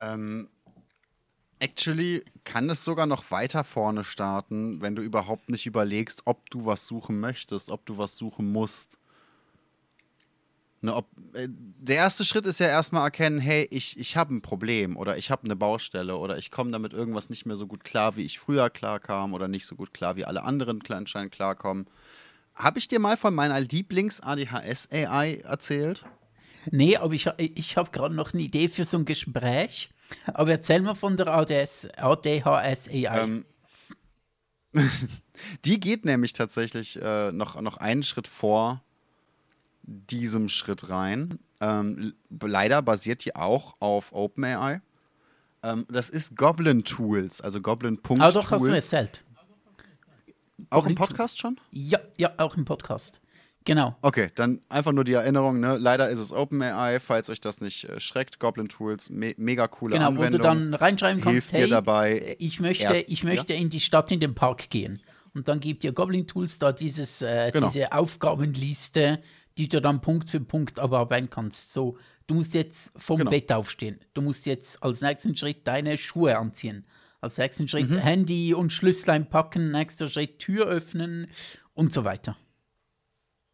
Ähm, 0.00 0.48
actually 1.58 2.24
kann 2.44 2.70
es 2.70 2.84
sogar 2.84 3.06
noch 3.06 3.30
weiter 3.30 3.64
vorne 3.64 4.04
starten, 4.04 4.80
wenn 4.80 4.96
du 4.96 5.02
überhaupt 5.02 5.48
nicht 5.48 5.66
überlegst, 5.66 6.22
ob 6.26 6.48
du 6.50 6.66
was 6.66 6.86
suchen 6.86 7.20
möchtest, 7.20 7.70
ob 7.70 7.84
du 7.86 7.98
was 7.98 8.16
suchen 8.16 8.50
musst. 8.50 8.98
Ne, 10.84 10.94
ob, 10.94 11.08
äh, 11.32 11.48
der 11.48 11.96
erste 11.96 12.26
Schritt 12.26 12.44
ist 12.44 12.60
ja 12.60 12.66
erstmal 12.66 13.04
erkennen, 13.04 13.38
hey, 13.38 13.66
ich, 13.70 13.98
ich 13.98 14.18
habe 14.18 14.34
ein 14.34 14.42
Problem 14.42 14.98
oder 14.98 15.16
ich 15.16 15.30
habe 15.30 15.44
eine 15.44 15.56
Baustelle 15.56 16.18
oder 16.18 16.36
ich 16.36 16.50
komme 16.50 16.72
damit 16.72 16.92
irgendwas 16.92 17.30
nicht 17.30 17.46
mehr 17.46 17.56
so 17.56 17.66
gut 17.66 17.84
klar, 17.84 18.16
wie 18.16 18.22
ich 18.22 18.38
früher 18.38 18.68
klarkam 18.68 19.32
oder 19.32 19.48
nicht 19.48 19.64
so 19.64 19.76
gut 19.76 19.94
klar, 19.94 20.16
wie 20.16 20.26
alle 20.26 20.42
anderen 20.42 20.82
anscheinend 20.90 21.32
klarkommen. 21.32 21.86
Habe 22.54 22.78
ich 22.78 22.86
dir 22.86 22.98
mal 22.98 23.16
von 23.16 23.34
meiner 23.34 23.58
Lieblings-ADHS-AI 23.60 25.36
erzählt? 25.36 26.04
Nee, 26.70 26.98
aber 26.98 27.14
ich, 27.14 27.30
ich 27.38 27.78
habe 27.78 27.90
gerade 27.90 28.14
noch 28.14 28.34
eine 28.34 28.42
Idee 28.42 28.68
für 28.68 28.84
so 28.84 28.98
ein 28.98 29.06
Gespräch. 29.06 29.88
Aber 30.34 30.50
erzähl 30.50 30.82
mal 30.82 30.94
von 30.94 31.16
der 31.16 31.28
ADHS-AI. 31.28 33.22
Ähm, 33.22 33.46
Die 35.64 35.80
geht 35.80 36.04
nämlich 36.04 36.34
tatsächlich 36.34 37.00
äh, 37.00 37.32
noch, 37.32 37.58
noch 37.58 37.78
einen 37.78 38.02
Schritt 38.02 38.28
vor 38.28 38.84
diesem 39.86 40.48
Schritt 40.48 40.88
rein. 40.88 41.38
Ähm, 41.60 42.14
leider 42.40 42.82
basiert 42.82 43.24
die 43.24 43.36
auch 43.36 43.76
auf 43.80 44.12
OpenAI. 44.12 44.80
Ähm, 45.62 45.86
das 45.88 46.10
ist 46.10 46.36
Goblin 46.36 46.84
Tools, 46.84 47.40
also 47.40 47.60
Goblin. 47.60 47.98
Aber 48.02 48.32
doch, 48.32 48.50
hast 48.50 48.66
du 48.66 48.70
erzählt. 48.70 49.24
Auch 50.70 50.86
im 50.86 50.94
Podcast 50.94 51.38
schon? 51.38 51.58
Ja, 51.70 51.98
ja, 52.16 52.32
auch 52.38 52.56
im 52.56 52.64
Podcast. 52.64 53.20
Genau. 53.66 53.96
Okay, 54.02 54.30
dann 54.34 54.60
einfach 54.68 54.92
nur 54.92 55.04
die 55.04 55.14
Erinnerung, 55.14 55.58
ne? 55.58 55.78
Leider 55.78 56.10
ist 56.10 56.18
es 56.18 56.34
OpenAI, 56.34 57.00
falls 57.00 57.30
euch 57.30 57.40
das 57.40 57.62
nicht 57.62 57.88
äh, 57.88 57.98
schreckt. 57.98 58.38
Goblin 58.38 58.68
Tools, 58.68 59.08
me 59.08 59.34
mega 59.38 59.68
coole 59.68 59.94
genau, 59.94 60.08
Anwendung. 60.08 60.42
Genau, 60.42 60.54
wo 60.54 60.54
du 60.54 60.70
dann 60.70 60.74
reinschreiben 60.74 61.22
kannst, 61.22 61.52
hey, 61.52 61.68
dabei 61.68 62.36
ich 62.38 62.60
möchte, 62.60 62.84
erst, 62.84 63.08
ich 63.08 63.24
möchte 63.24 63.54
ja? 63.54 63.58
in 63.58 63.70
die 63.70 63.80
Stadt, 63.80 64.12
in 64.12 64.20
den 64.20 64.34
Park 64.34 64.68
gehen. 64.68 65.00
Und 65.32 65.48
dann 65.48 65.60
gibt 65.60 65.82
dir 65.82 65.92
Goblin 65.92 66.26
Tools 66.26 66.58
da 66.58 66.72
dieses, 66.72 67.22
äh, 67.22 67.50
genau. 67.52 67.68
diese 67.68 67.92
Aufgabenliste, 67.92 69.20
die 69.58 69.68
du 69.68 69.80
dann 69.80 70.00
Punkt 70.00 70.30
für 70.30 70.40
Punkt 70.40 70.78
abarbeiten 70.80 71.30
kannst. 71.30 71.72
So, 71.72 71.96
du 72.26 72.34
musst 72.34 72.54
jetzt 72.54 72.92
vom 73.00 73.18
genau. 73.18 73.30
Bett 73.30 73.52
aufstehen. 73.52 74.00
Du 74.14 74.22
musst 74.22 74.46
jetzt 74.46 74.82
als 74.82 75.00
nächsten 75.00 75.36
Schritt 75.36 75.66
deine 75.66 75.96
Schuhe 75.96 76.36
anziehen. 76.36 76.86
Als 77.20 77.38
nächsten 77.38 77.68
Schritt 77.68 77.90
mhm. 77.90 77.98
Handy 77.98 78.54
und 78.54 78.72
Schlüssel 78.72 79.24
packen. 79.24 79.70
Nächster 79.70 80.08
Schritt 80.08 80.38
Tür 80.40 80.66
öffnen 80.66 81.28
und 81.72 81.92
so 81.92 82.04
weiter. 82.04 82.36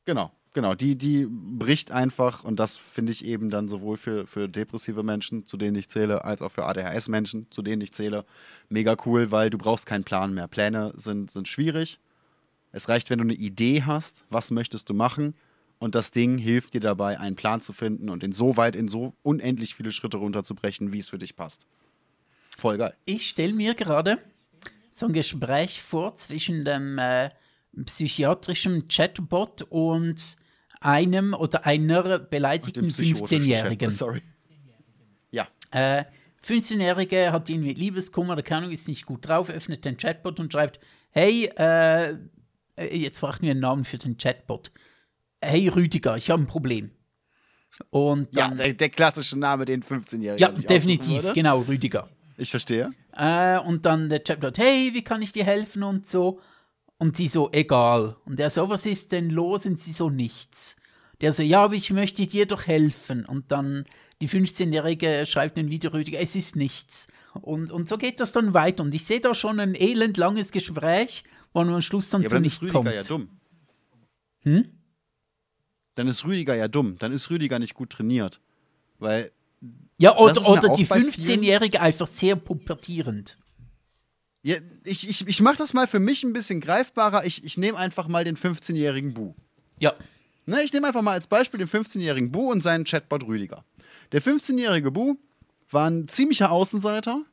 Genau, 0.06 0.32
genau. 0.54 0.74
Die, 0.74 0.96
die 0.96 1.26
bricht 1.28 1.92
einfach, 1.92 2.42
und 2.44 2.58
das 2.58 2.78
finde 2.78 3.12
ich 3.12 3.24
eben 3.24 3.50
dann 3.50 3.68
sowohl 3.68 3.96
für, 3.96 4.26
für 4.26 4.48
depressive 4.48 5.02
Menschen, 5.02 5.44
zu 5.44 5.56
denen 5.56 5.76
ich 5.76 5.88
zähle, 5.88 6.24
als 6.24 6.40
auch 6.40 6.50
für 6.50 6.64
ADHS-Menschen, 6.64 7.50
zu 7.50 7.62
denen 7.62 7.82
ich 7.82 7.92
zähle, 7.92 8.24
mega 8.70 8.96
cool, 9.04 9.30
weil 9.30 9.50
du 9.50 9.58
brauchst 9.58 9.86
keinen 9.86 10.04
Plan 10.04 10.32
mehr. 10.32 10.48
Pläne 10.48 10.92
sind, 10.96 11.30
sind 11.30 11.46
schwierig. 11.46 12.00
Es 12.72 12.88
reicht, 12.88 13.10
wenn 13.10 13.18
du 13.18 13.24
eine 13.24 13.34
Idee 13.34 13.82
hast, 13.82 14.24
was 14.30 14.50
möchtest 14.50 14.88
du 14.88 14.94
machen. 14.94 15.34
Und 15.80 15.94
das 15.94 16.10
Ding 16.10 16.36
hilft 16.36 16.74
dir 16.74 16.80
dabei, 16.80 17.18
einen 17.18 17.36
Plan 17.36 17.62
zu 17.62 17.72
finden 17.72 18.10
und 18.10 18.22
in 18.22 18.32
so 18.32 18.58
weit, 18.58 18.76
in 18.76 18.86
so 18.86 19.14
unendlich 19.22 19.74
viele 19.74 19.92
Schritte 19.92 20.18
runterzubrechen, 20.18 20.92
wie 20.92 20.98
es 20.98 21.08
für 21.08 21.18
dich 21.18 21.36
passt. 21.36 21.66
Voll 22.56 22.76
geil. 22.76 22.94
Ich 23.06 23.30
stelle 23.30 23.54
mir 23.54 23.74
gerade 23.74 24.18
so 24.94 25.06
ein 25.06 25.14
Gespräch 25.14 25.80
vor 25.80 26.14
zwischen 26.16 26.66
dem 26.66 26.98
äh, 26.98 27.30
psychiatrischen 27.86 28.88
Chatbot 28.88 29.62
und 29.70 30.36
einem 30.80 31.32
oder 31.32 31.64
einer 31.64 32.18
beleidigten 32.18 32.88
15-Jährigen. 32.88 33.88
Sorry. 33.88 34.20
Ja. 35.30 35.48
Äh, 35.70 36.04
15-Jährige 36.44 37.32
hat 37.32 37.48
ihn 37.48 37.62
mit 37.62 37.78
Liebeskummer, 37.78 38.34
der 38.34 38.44
Kernung 38.44 38.70
ist 38.70 38.86
nicht 38.86 39.06
gut 39.06 39.26
drauf, 39.26 39.48
öffnet 39.48 39.86
den 39.86 39.96
Chatbot 39.96 40.40
und 40.40 40.52
schreibt: 40.52 40.78
Hey, 41.10 41.50
äh, 41.56 42.16
jetzt 42.92 43.20
fragt 43.20 43.40
mir 43.40 43.52
einen 43.52 43.60
Namen 43.60 43.84
für 43.84 43.96
den 43.96 44.18
Chatbot. 44.18 44.70
Hey 45.40 45.68
Rüdiger, 45.68 46.16
ich 46.16 46.30
habe 46.30 46.42
ein 46.42 46.46
Problem. 46.46 46.90
Und 47.88 48.36
dann, 48.36 48.58
ja, 48.58 48.64
der, 48.64 48.74
der, 48.74 48.90
klassische 48.90 49.38
Name, 49.38 49.64
den 49.64 49.82
15-Jährigen. 49.82 50.38
Ja, 50.38 50.50
definitiv, 50.50 51.32
genau, 51.32 51.60
Rüdiger. 51.60 52.10
Ich 52.36 52.50
verstehe. 52.50 52.90
Äh, 53.16 53.58
und 53.58 53.86
dann 53.86 54.08
der 54.08 54.20
Chatbot: 54.20 54.58
Hey, 54.58 54.90
wie 54.92 55.02
kann 55.02 55.22
ich 55.22 55.32
dir 55.32 55.44
helfen 55.44 55.82
und 55.82 56.06
so. 56.06 56.40
Und 56.98 57.16
sie 57.16 57.28
so, 57.28 57.50
egal. 57.52 58.16
Und 58.26 58.38
er 58.38 58.50
so, 58.50 58.68
was 58.68 58.84
ist 58.84 59.12
denn 59.12 59.30
los? 59.30 59.64
Und 59.64 59.80
sie 59.80 59.92
so, 59.92 60.10
nichts. 60.10 60.76
Der 61.22 61.32
so, 61.32 61.42
ja, 61.42 61.64
aber 61.64 61.74
ich 61.74 61.90
möchte 61.90 62.26
dir 62.26 62.46
doch 62.46 62.66
helfen. 62.66 63.24
Und 63.24 63.50
dann 63.50 63.86
die 64.20 64.28
15-Jährige 64.28 65.24
schreibt 65.26 65.58
ein 65.58 65.70
Video, 65.70 65.90
Rüdiger, 65.92 66.20
es 66.20 66.36
ist 66.36 66.56
nichts. 66.56 67.06
Und, 67.40 67.70
und 67.70 67.88
so 67.88 67.96
geht 67.96 68.20
das 68.20 68.32
dann 68.32 68.52
weiter. 68.52 68.82
Und 68.82 68.94
ich 68.94 69.06
sehe 69.06 69.20
da 69.20 69.34
schon 69.34 69.60
ein 69.60 69.74
elendlanges 69.74 70.50
Gespräch, 70.50 71.24
wo 71.54 71.64
man 71.64 71.74
am 71.74 71.82
Schluss 71.82 72.10
dann 72.10 72.22
ja, 72.22 72.28
zu 72.28 72.38
nichts 72.38 72.66
kommt. 72.68 72.92
ja 72.92 73.02
dumm. 73.02 73.28
Hm? 74.42 74.79
Dann 76.00 76.08
ist 76.08 76.24
Rüdiger 76.24 76.54
ja 76.54 76.66
dumm. 76.66 76.96
Dann 76.98 77.12
ist 77.12 77.28
Rüdiger 77.28 77.58
nicht 77.58 77.74
gut 77.74 77.90
trainiert. 77.90 78.40
Weil. 78.98 79.32
Ja, 79.98 80.16
oder, 80.16 80.48
oder 80.48 80.72
die 80.72 80.86
15-Jährige 80.86 81.78
einfach 81.78 82.06
sehr 82.06 82.36
pubertierend. 82.36 83.36
Ja, 84.40 84.56
ich 84.84 85.06
ich, 85.06 85.28
ich 85.28 85.42
mache 85.42 85.58
das 85.58 85.74
mal 85.74 85.86
für 85.86 85.98
mich 85.98 86.22
ein 86.22 86.32
bisschen 86.32 86.62
greifbarer. 86.62 87.26
Ich, 87.26 87.44
ich 87.44 87.58
nehme 87.58 87.76
einfach 87.76 88.08
mal 88.08 88.24
den 88.24 88.38
15-jährigen 88.38 89.12
Bu. 89.12 89.34
Ja. 89.78 89.92
Ne, 90.46 90.62
ich 90.62 90.72
nehme 90.72 90.86
einfach 90.86 91.02
mal 91.02 91.12
als 91.12 91.26
Beispiel 91.26 91.58
den 91.58 91.68
15-jährigen 91.68 92.32
Bu 92.32 92.50
und 92.50 92.62
seinen 92.62 92.84
Chatbot 92.84 93.24
Rüdiger. 93.26 93.66
Der 94.12 94.22
15-jährige 94.22 94.90
Bu 94.90 95.16
war 95.70 95.90
ein 95.90 96.08
ziemlicher 96.08 96.50
Außenseiter, 96.50 97.26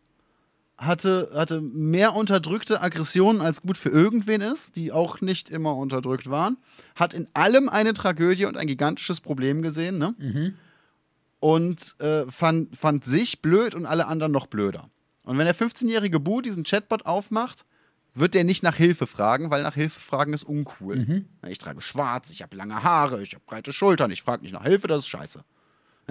hatte, 0.78 1.32
hatte 1.34 1.62
mehr 1.62 2.14
unterdrückte 2.16 2.82
Aggressionen 2.82 3.42
als 3.42 3.62
gut 3.62 3.78
für 3.78 3.90
irgendwen 3.90 4.42
ist, 4.42 4.76
die 4.76 4.92
auch 4.92 5.22
nicht 5.22 5.50
immer 5.50 5.76
unterdrückt 5.76 6.30
waren, 6.30 6.58
hat 6.96 7.14
in 7.14 7.28
allem 7.34 7.68
eine 7.68 7.94
Tragödie 7.94 8.46
und 8.46 8.58
ein 8.58 8.68
gigantisches 8.68 9.20
Problem 9.20 9.62
gesehen, 9.62 9.98
ne? 9.98 10.16
Mhm. 10.18 10.54
Und 11.40 11.96
äh, 12.00 12.26
fand, 12.30 12.76
fand 12.76 13.06
sich 13.06 13.42
blöd 13.42 13.76
und 13.76 13.86
alle 13.86 14.08
anderen 14.08 14.32
noch 14.32 14.48
blöder. 14.48 14.90
Und 15.24 15.38
wenn 15.38 15.46
der 15.46 15.56
15-jährige 15.56 16.20
Bu 16.20 16.42
diesen 16.42 16.64
Chatbot 16.64 17.06
aufmacht, 17.06 17.66
wird 18.16 18.34
der 18.34 18.44
nicht 18.44 18.64
nach 18.64 18.76
Hilfe 18.76 19.06
fragen, 19.06 19.52
weil 19.52 19.62
nach 19.62 19.76
Hilfe 19.76 20.00
fragen 20.00 20.34
ist 20.34 20.44
uncool. 20.44 20.96
Mhm. 20.96 21.26
Ich 21.48 21.60
trage 21.60 21.82
schwarz, 21.82 22.32
ich 22.32 22.42
habe 22.42 22.56
lange 22.56 22.82
Haare, 22.82 23.22
ich 23.22 23.34
habe 23.34 23.44
breite 23.46 23.72
Schultern, 23.72 24.10
ich 24.10 24.24
frage 24.24 24.42
nicht 24.42 24.54
nach 24.54 24.64
Hilfe, 24.64 24.88
das 24.88 25.00
ist 25.00 25.08
scheiße. 25.08 25.44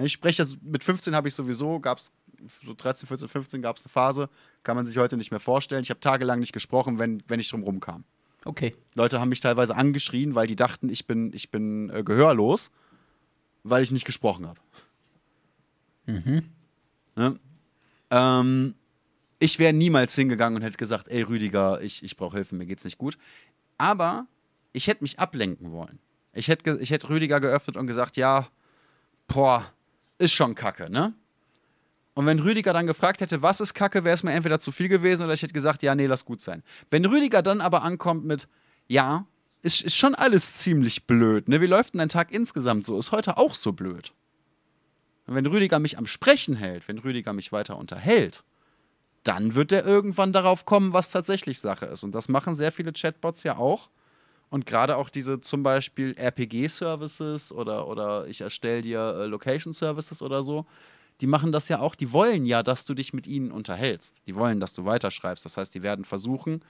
Ich 0.03 0.13
spreche 0.13 0.43
das, 0.43 0.57
mit 0.61 0.83
15 0.83 1.15
habe 1.15 1.27
ich 1.27 1.33
sowieso, 1.33 1.79
gab 1.79 1.97
es 1.97 2.11
so 2.47 2.73
13, 2.73 3.07
14, 3.07 3.27
15 3.27 3.61
gab 3.61 3.77
es 3.77 3.85
eine 3.85 3.91
Phase, 3.91 4.29
kann 4.63 4.75
man 4.75 4.85
sich 4.85 4.97
heute 4.97 5.17
nicht 5.17 5.31
mehr 5.31 5.39
vorstellen. 5.39 5.83
Ich 5.83 5.89
habe 5.89 5.99
tagelang 5.99 6.39
nicht 6.39 6.53
gesprochen, 6.53 6.99
wenn, 6.99 7.23
wenn 7.27 7.39
ich 7.39 7.49
drum 7.49 7.63
rumkam. 7.63 8.03
Okay. 8.45 8.75
Leute 8.95 9.19
haben 9.19 9.29
mich 9.29 9.39
teilweise 9.39 9.75
angeschrien, 9.75 10.35
weil 10.35 10.47
die 10.47 10.55
dachten, 10.55 10.89
ich 10.89 11.05
bin, 11.05 11.33
ich 11.33 11.49
bin 11.51 11.89
äh, 11.89 12.03
gehörlos, 12.03 12.71
weil 13.63 13.83
ich 13.83 13.91
nicht 13.91 14.05
gesprochen 14.05 14.47
habe. 14.47 14.59
Mhm. 16.05 16.43
Ja? 17.17 17.33
Ähm, 18.09 18.75
ich 19.39 19.59
wäre 19.59 19.73
niemals 19.73 20.15
hingegangen 20.15 20.57
und 20.57 20.63
hätte 20.63 20.77
gesagt, 20.77 21.09
ey 21.09 21.21
Rüdiger, 21.21 21.81
ich, 21.81 22.03
ich 22.03 22.15
brauche 22.17 22.37
Hilfe, 22.37 22.55
mir 22.55 22.65
geht's 22.65 22.85
nicht 22.85 22.97
gut. 22.97 23.17
Aber 23.77 24.25
ich 24.73 24.87
hätte 24.87 25.03
mich 25.03 25.19
ablenken 25.19 25.71
wollen. 25.71 25.99
Ich 26.33 26.47
hätte, 26.47 26.77
ich 26.79 26.91
hätte 26.91 27.09
Rüdiger 27.09 27.39
geöffnet 27.39 27.77
und 27.77 27.87
gesagt, 27.87 28.17
ja, 28.17 28.47
boah, 29.27 29.71
ist 30.17 30.33
schon 30.33 30.55
Kacke, 30.55 30.89
ne? 30.89 31.13
Und 32.17 32.25
wenn 32.25 32.39
Rüdiger 32.39 32.73
dann 32.73 32.87
gefragt 32.87 33.21
hätte, 33.21 33.43
was 33.43 33.61
ist 33.61 33.75
Kacke, 33.75 34.03
wäre 34.03 34.15
es 34.15 34.23
mir 34.23 34.31
entweder 34.31 34.59
zu 34.59 34.71
viel 34.71 34.87
gewesen 34.87 35.25
oder 35.25 35.35
ich 35.35 35.43
hätte 35.43 35.53
gesagt, 35.53 35.83
ja, 35.83 35.93
nee, 35.93 36.07
lass 36.07 36.25
gut 36.25 36.41
sein. 36.41 36.63
Wenn 36.89 37.05
Rüdiger 37.05 37.43
dann 37.43 37.61
aber 37.61 37.83
ankommt 37.83 38.25
mit, 38.25 38.47
ja, 38.87 39.27
ist, 39.61 39.83
ist 39.83 39.95
schon 39.95 40.15
alles 40.15 40.57
ziemlich 40.57 41.05
blöd, 41.05 41.47
ne? 41.47 41.61
Wie 41.61 41.67
läuft 41.67 41.93
denn 41.93 41.99
dein 41.99 42.09
Tag 42.09 42.33
insgesamt 42.33 42.85
so? 42.85 42.97
Ist 42.97 43.11
heute 43.11 43.37
auch 43.37 43.53
so 43.53 43.71
blöd. 43.71 44.13
Und 45.27 45.35
wenn 45.35 45.45
Rüdiger 45.45 45.77
mich 45.77 45.99
am 45.99 46.07
Sprechen 46.07 46.55
hält, 46.55 46.87
wenn 46.87 46.97
Rüdiger 46.97 47.33
mich 47.33 47.51
weiter 47.51 47.77
unterhält, 47.77 48.43
dann 49.21 49.53
wird 49.53 49.71
er 49.71 49.85
irgendwann 49.85 50.33
darauf 50.33 50.65
kommen, 50.65 50.93
was 50.93 51.11
tatsächlich 51.11 51.59
Sache 51.59 51.85
ist. 51.85 52.03
Und 52.03 52.15
das 52.15 52.29
machen 52.29 52.55
sehr 52.55 52.71
viele 52.71 52.93
Chatbots 52.93 53.43
ja 53.43 53.57
auch. 53.57 53.89
Und 54.49 54.65
gerade 54.65 54.97
auch 54.97 55.09
diese 55.09 55.39
zum 55.39 55.61
Beispiel 55.61 56.15
RPG-Services 56.17 57.51
oder, 57.51 57.87
oder 57.87 58.25
ich 58.25 58.41
erstelle 58.41 58.81
dir 58.81 59.19
äh, 59.19 59.25
Location-Services 59.27 60.23
oder 60.23 60.41
so, 60.41 60.65
die 61.21 61.27
machen 61.27 61.51
das 61.51 61.67
ja 61.69 61.79
auch. 61.79 61.95
Die 61.95 62.11
wollen 62.11 62.45
ja, 62.45 62.63
dass 62.63 62.85
du 62.85 62.93
dich 62.93 63.13
mit 63.13 63.27
ihnen 63.27 63.51
unterhältst. 63.51 64.21
Die 64.27 64.35
wollen, 64.35 64.59
dass 64.59 64.73
du 64.73 64.85
weiterschreibst. 64.85 65.45
Das 65.45 65.57
heißt, 65.57 65.73
die 65.73 65.81
werden 65.81 66.05
versuchen, 66.05 66.61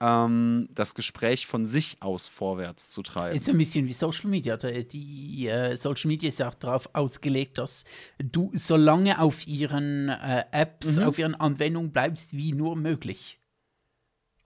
ähm, 0.00 0.68
das 0.74 0.94
Gespräch 0.94 1.46
von 1.46 1.66
sich 1.66 1.96
aus 2.00 2.28
vorwärts 2.28 2.90
zu 2.90 3.02
treiben. 3.02 3.36
Ist 3.36 3.48
ein 3.48 3.58
bisschen 3.58 3.86
wie 3.86 3.92
Social 3.92 4.30
Media. 4.30 4.56
Die 4.56 5.46
äh, 5.46 5.76
Social 5.76 6.08
Media 6.08 6.28
ist 6.28 6.42
auch 6.42 6.54
darauf 6.54 6.90
ausgelegt, 6.92 7.58
dass 7.58 7.84
du 8.18 8.50
so 8.54 8.76
lange 8.76 9.20
auf 9.20 9.46
ihren 9.46 10.08
äh, 10.08 10.44
Apps, 10.50 10.96
mhm. 10.96 11.04
auf 11.04 11.18
ihren 11.18 11.34
Anwendungen 11.34 11.92
bleibst, 11.92 12.36
wie 12.36 12.52
nur 12.52 12.76
möglich. 12.76 13.38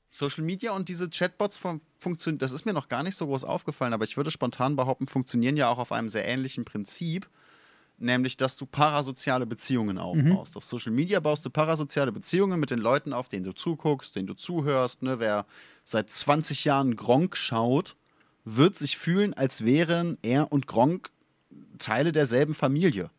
Social 0.09 0.45
Media 0.45 0.72
und 0.72 0.89
diese 0.89 1.11
Chatbots 1.11 1.59
funktionieren, 1.99 2.39
das 2.39 2.53
ist 2.53 2.64
mir 2.64 2.72
noch 2.72 2.89
gar 2.89 3.03
nicht 3.03 3.16
so 3.16 3.26
groß 3.26 3.45
aufgefallen, 3.45 3.93
aber 3.93 4.05
ich 4.05 4.16
würde 4.16 4.30
spontan 4.30 4.76
behaupten, 4.76 5.09
funktionieren 5.09 5.59
ja 5.59 5.68
auch 5.68 5.78
auf 5.78 5.93
einem 5.93 6.09
sehr 6.09 6.26
ähnlichen 6.26 6.64
Prinzip 6.64 7.28
nämlich 7.99 8.36
dass 8.36 8.57
du 8.57 8.66
parasoziale 8.66 9.47
Beziehungen 9.47 9.99
aufbaust. 9.99 10.55
Mhm. 10.55 10.59
Auf 10.59 10.64
Social 10.64 10.92
Media 10.92 11.20
baust 11.20 11.44
du 11.44 11.51
parasoziale 11.51 12.12
Beziehungen 12.12 12.61
mit 12.61 12.70
den 12.70 12.78
Leuten 12.78 13.12
auf, 13.12 13.28
denen 13.28 13.44
du 13.44 13.53
zuguckst, 13.53 14.16
denen 14.16 14.26
du 14.26 14.34
zuhörst. 14.34 15.03
Ne? 15.03 15.18
Wer 15.18 15.47
seit 15.84 16.11
20 16.11 16.64
Jahren 16.64 16.97
Gronk 16.97 17.36
schaut, 17.36 17.97
wird 18.44 18.76
sich 18.76 18.99
fühlen, 18.99 19.34
als 19.34 19.64
wären 19.64 20.18
er 20.22 20.53
und 20.53 20.66
Gronk 20.66 21.11
Teile 21.78 22.12
derselben 22.12 22.55
Familie. 22.55 23.11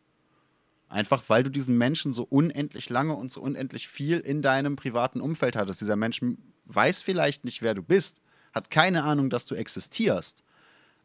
Einfach 0.88 1.24
weil 1.28 1.42
du 1.42 1.50
diesen 1.50 1.76
Menschen 1.76 2.12
so 2.12 2.22
unendlich 2.24 2.88
lange 2.88 3.14
und 3.14 3.30
so 3.30 3.42
unendlich 3.42 3.88
viel 3.88 4.20
in 4.20 4.40
deinem 4.40 4.76
privaten 4.76 5.20
Umfeld 5.20 5.54
hattest. 5.54 5.80
Dieser 5.80 5.96
Mensch 5.96 6.20
weiß 6.64 7.02
vielleicht 7.02 7.44
nicht, 7.44 7.60
wer 7.60 7.74
du 7.74 7.82
bist, 7.82 8.22
hat 8.54 8.70
keine 8.70 9.04
Ahnung, 9.04 9.28
dass 9.28 9.44
du 9.44 9.54
existierst 9.54 10.44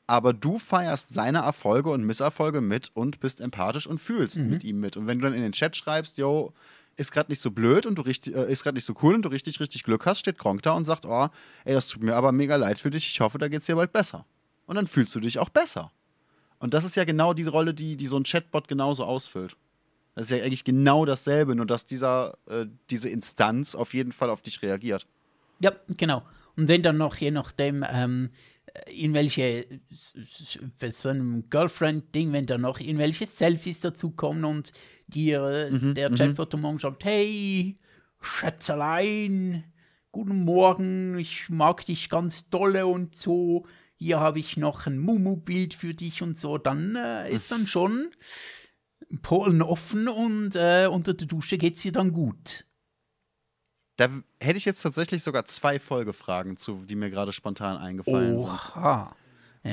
aber 0.08 0.34
du 0.34 0.58
feierst 0.58 1.14
seine 1.14 1.40
Erfolge 1.40 1.90
und 1.90 2.04
Misserfolge 2.06 2.62
mit 2.62 2.92
und 2.94 3.20
bist 3.20 3.40
empathisch 3.42 3.88
und 3.88 4.00
fühlst 4.00 4.40
mhm. 4.40 4.50
mit 4.50 4.64
ihm 4.64 4.80
mit. 4.80 4.98
Und 4.98 5.08
wenn 5.08 5.20
du 5.20 5.26
dann 5.26 5.34
in 5.34 5.42
den 5.42 5.54
Chat 5.54 5.76
schreibst, 5.76 6.18
yo, 6.18 6.54
ist 6.96 7.12
gerade 7.12 7.32
nicht 7.32 7.42
so 7.42 7.52
blöd 7.52 7.86
und 7.86 7.98
du 7.98 8.02
richtig, 8.02 8.36
äh, 8.36 8.52
ist 8.52 8.64
gerade 8.64 8.76
nicht 8.76 8.86
so 8.86 8.94
cool 9.02 9.16
und 9.16 9.24
du 9.24 9.30
richtig, 9.30 9.60
richtig 9.60 9.84
Glück 9.84 10.06
hast, 10.06 10.20
steht 10.20 10.38
Kronk 10.38 10.62
da 10.62 10.74
und 10.74 10.84
sagt, 10.84 11.06
oh, 11.06 11.30
ey, 11.66 11.74
das 11.74 11.88
tut 11.88 12.04
mir 12.04 12.16
aber 12.16 12.32
mega 12.32 12.56
leid 12.56 12.78
für 12.80 12.90
dich, 12.90 13.08
ich 13.08 13.20
hoffe, 13.20 13.38
da 13.38 13.48
geht's 13.48 13.66
dir 13.66 13.76
bald 13.76 13.94
besser. 13.94 14.26
Und 14.66 14.76
dann 14.76 14.88
fühlst 14.88 15.16
du 15.16 15.20
dich 15.20 15.40
auch 15.40 15.50
besser. 15.50 15.92
Und 16.60 16.74
das 16.74 16.86
ist 16.86 16.96
ja 16.96 17.04
genau 17.04 17.34
diese 17.34 17.50
Rolle, 17.50 17.74
die, 17.74 17.98
die 17.98 18.08
so 18.08 18.18
ein 18.18 18.24
Chatbot 18.24 18.68
genauso 18.68 19.04
ausfüllt. 19.06 19.58
Das 20.16 20.26
ist 20.26 20.38
ja 20.38 20.44
eigentlich 20.44 20.64
genau 20.64 21.06
dasselbe, 21.06 21.56
nur 21.56 21.66
dass 21.66 21.86
dieser, 21.86 22.38
äh, 22.48 22.68
diese 22.90 23.10
Instanz 23.10 23.76
auf 23.76 23.94
jeden 23.94 24.12
Fall 24.12 24.30
auf 24.30 24.42
dich 24.42 24.62
reagiert. 24.62 25.08
Ja, 25.60 25.72
genau. 25.88 26.24
Und 26.56 26.68
wenn 26.68 26.84
dann 26.84 26.98
noch, 26.98 27.16
je 27.18 27.32
nachdem, 27.32 27.84
ähm, 27.90 28.30
in 28.88 29.14
welche, 29.14 29.68
für 30.78 30.90
so 30.90 31.10
ein 31.10 31.50
Girlfriend-Ding, 31.50 32.34
wenn 32.34 32.46
da 32.46 32.58
noch 32.58 32.80
in 32.80 32.98
welche 32.98 33.28
Selfies 33.28 33.82
dazukommen 33.82 34.46
und 34.46 34.72
dir 35.08 35.70
mhm, 35.72 35.94
der 35.94 36.10
Chatbot 36.10 36.58
morgen 36.58 36.80
sagt, 36.80 37.06
hey, 37.06 37.78
Schätzelein, 38.20 39.64
guten 40.12 40.44
Morgen, 40.44 41.20
ich 41.20 41.50
mag 41.50 41.86
dich 41.86 42.10
ganz 42.10 42.50
dolle 42.50 42.88
und 42.88 43.16
so, 43.16 43.68
hier 43.96 44.20
habe 44.20 44.40
ich 44.40 44.58
noch 44.58 44.88
ein 44.88 44.98
Mumu-Bild 44.98 45.76
für 45.76 45.94
dich 45.94 46.24
und 46.24 46.40
so, 46.40 46.58
dann 46.58 46.96
äh, 46.96 47.32
ist 47.32 47.52
dann 47.52 47.68
schon 47.68 48.10
Polen 49.22 49.62
offen 49.62 50.08
und 50.08 50.56
äh, 50.56 50.88
unter 50.88 51.14
der 51.14 51.28
Dusche 51.28 51.58
geht 51.58 51.76
es 51.76 51.84
dir 51.84 51.92
dann 51.92 52.12
gut. 52.12 52.66
Da 53.98 54.10
hätte 54.40 54.58
ich 54.58 54.66
jetzt 54.66 54.82
tatsächlich 54.82 55.24
sogar 55.24 55.46
zwei 55.46 55.80
Folgefragen 55.80 56.58
zu, 56.58 56.84
die 56.86 56.96
mir 56.96 57.10
gerade 57.10 57.32
spontan 57.32 57.78
eingefallen 57.78 58.38
Oha. 58.38 58.60
sind. 58.74 58.84
Ja. 58.84 59.16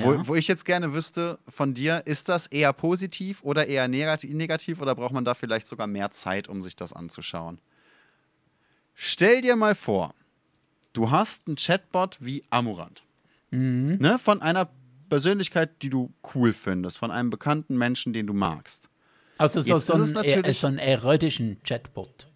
Wo, 0.05 0.29
wo, 0.29 0.35
ich 0.37 0.47
jetzt 0.47 0.65
gerne 0.65 0.93
wüsste 0.93 1.41
von 1.49 1.75
dir, 1.75 2.03
ist 2.05 2.29
das 2.29 2.47
eher 2.47 2.73
positiv 2.73 3.43
oder 3.43 3.67
eher 3.67 3.89
negativ 3.89 4.81
oder 4.81 4.95
braucht 4.95 5.13
man 5.13 5.25
da 5.25 5.35
vielleicht 5.35 5.67
sogar 5.67 5.89
mehr 5.89 6.13
Zeit, 6.13 6.49
um 6.49 6.63
sich 6.63 6.77
das 6.77 6.93
anzuschauen? 6.93 7.61
Stell 8.95 9.41
dir 9.41 9.57
mal 9.57 9.75
vor, 9.75 10.15
du 10.93 11.11
hast 11.11 11.49
einen 11.49 11.57
Chatbot 11.57 12.19
wie 12.21 12.45
Amurant. 12.51 13.03
Mhm. 13.51 13.97
Ne, 13.99 14.19
von 14.21 14.43
einer 14.43 14.71
Persönlichkeit, 15.09 15.83
die 15.83 15.91
du 15.91 16.13
cool 16.35 16.53
findest, 16.53 16.99
von 16.99 17.11
einem 17.11 17.31
bekannten 17.31 17.77
Menschen, 17.77 18.13
den 18.13 18.29
du 18.29 18.33
magst. 18.33 18.89
Also 19.39 19.61
so, 19.61 19.79
so, 19.79 19.95
ein, 19.95 20.17
äh, 20.25 20.53
so 20.53 20.67
einen 20.67 20.79
erotischen 20.79 21.61
Chatbot. 21.65 22.30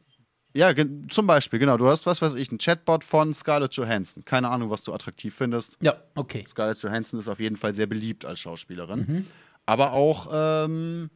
Ja, 0.57 0.73
zum 1.09 1.27
Beispiel, 1.27 1.59
genau. 1.59 1.77
Du 1.77 1.89
hast, 1.89 2.07
was 2.07 2.23
weiß 2.23 2.37
ich, 2.37 2.49
einen 2.51 2.59
Chatbot 2.59 3.03
von 3.03 3.35
Scarlett 3.35 3.75
Johansson. 3.75 4.25
Keine 4.25 4.49
Ahnung, 4.49 4.71
was 4.71 4.85
du 4.85 4.93
attraktiv 4.93 5.35
findest. 5.35 5.77
Ja, 5.81 5.97
okay. 6.15 6.45
Scarlett 6.47 6.81
Johansson 6.81 7.19
ist 7.19 7.29
auf 7.29 7.41
jeden 7.41 7.57
Fall 7.57 7.75
sehr 7.75 7.87
beliebt 7.87 8.25
als 8.25 8.39
Schauspielerin. 8.39 8.99
Mhm. 9.01 9.27
Aber 9.67 9.93
auch 9.93 10.29
ähm, 10.33 11.11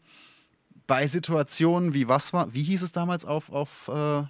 bei 0.89 1.07
Situationen 1.07 1.95
wie 1.95 2.09
was 2.09 2.33
war, 2.33 2.53
wie 2.53 2.65
hieß 2.65 2.83
es 2.83 2.91
damals 2.91 3.25
auf, 3.25 3.53
auf, 3.53 3.89
äh, 3.89 4.25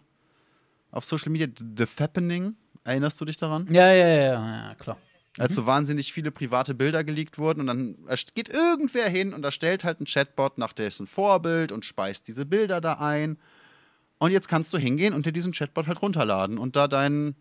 auf 0.90 1.04
Social 1.06 1.32
Media? 1.32 1.48
The 1.76 1.86
Fappening? 1.86 2.56
Erinnerst 2.84 3.18
du 3.18 3.24
dich 3.24 3.38
daran? 3.38 3.66
Ja, 3.72 3.90
ja, 3.92 4.08
ja, 4.08 4.22
ja, 4.22 4.74
klar. 4.74 4.98
Als 5.38 5.54
so 5.54 5.66
wahnsinnig 5.66 6.12
viele 6.12 6.32
private 6.32 6.74
Bilder 6.74 7.04
geleakt 7.04 7.38
wurden 7.38 7.60
und 7.60 7.68
dann 7.68 7.96
geht 8.34 8.48
irgendwer 8.48 9.08
hin 9.08 9.32
und 9.32 9.44
erstellt 9.44 9.84
halt 9.84 10.00
ein 10.00 10.04
Chatbot 10.04 10.58
nach 10.58 10.72
dessen 10.72 11.06
Vorbild 11.06 11.70
und 11.70 11.84
speist 11.84 12.26
diese 12.26 12.44
Bilder 12.44 12.80
da 12.80 12.94
ein 12.94 13.38
und 14.18 14.30
jetzt 14.30 14.48
kannst 14.48 14.72
du 14.72 14.78
hingehen 14.78 15.14
und 15.14 15.26
dir 15.26 15.32
diesen 15.32 15.52
Chatbot 15.52 15.86
halt 15.86 16.02
runterladen 16.02 16.58
und 16.58 16.76
da 16.76 16.88
deinen 16.88 17.36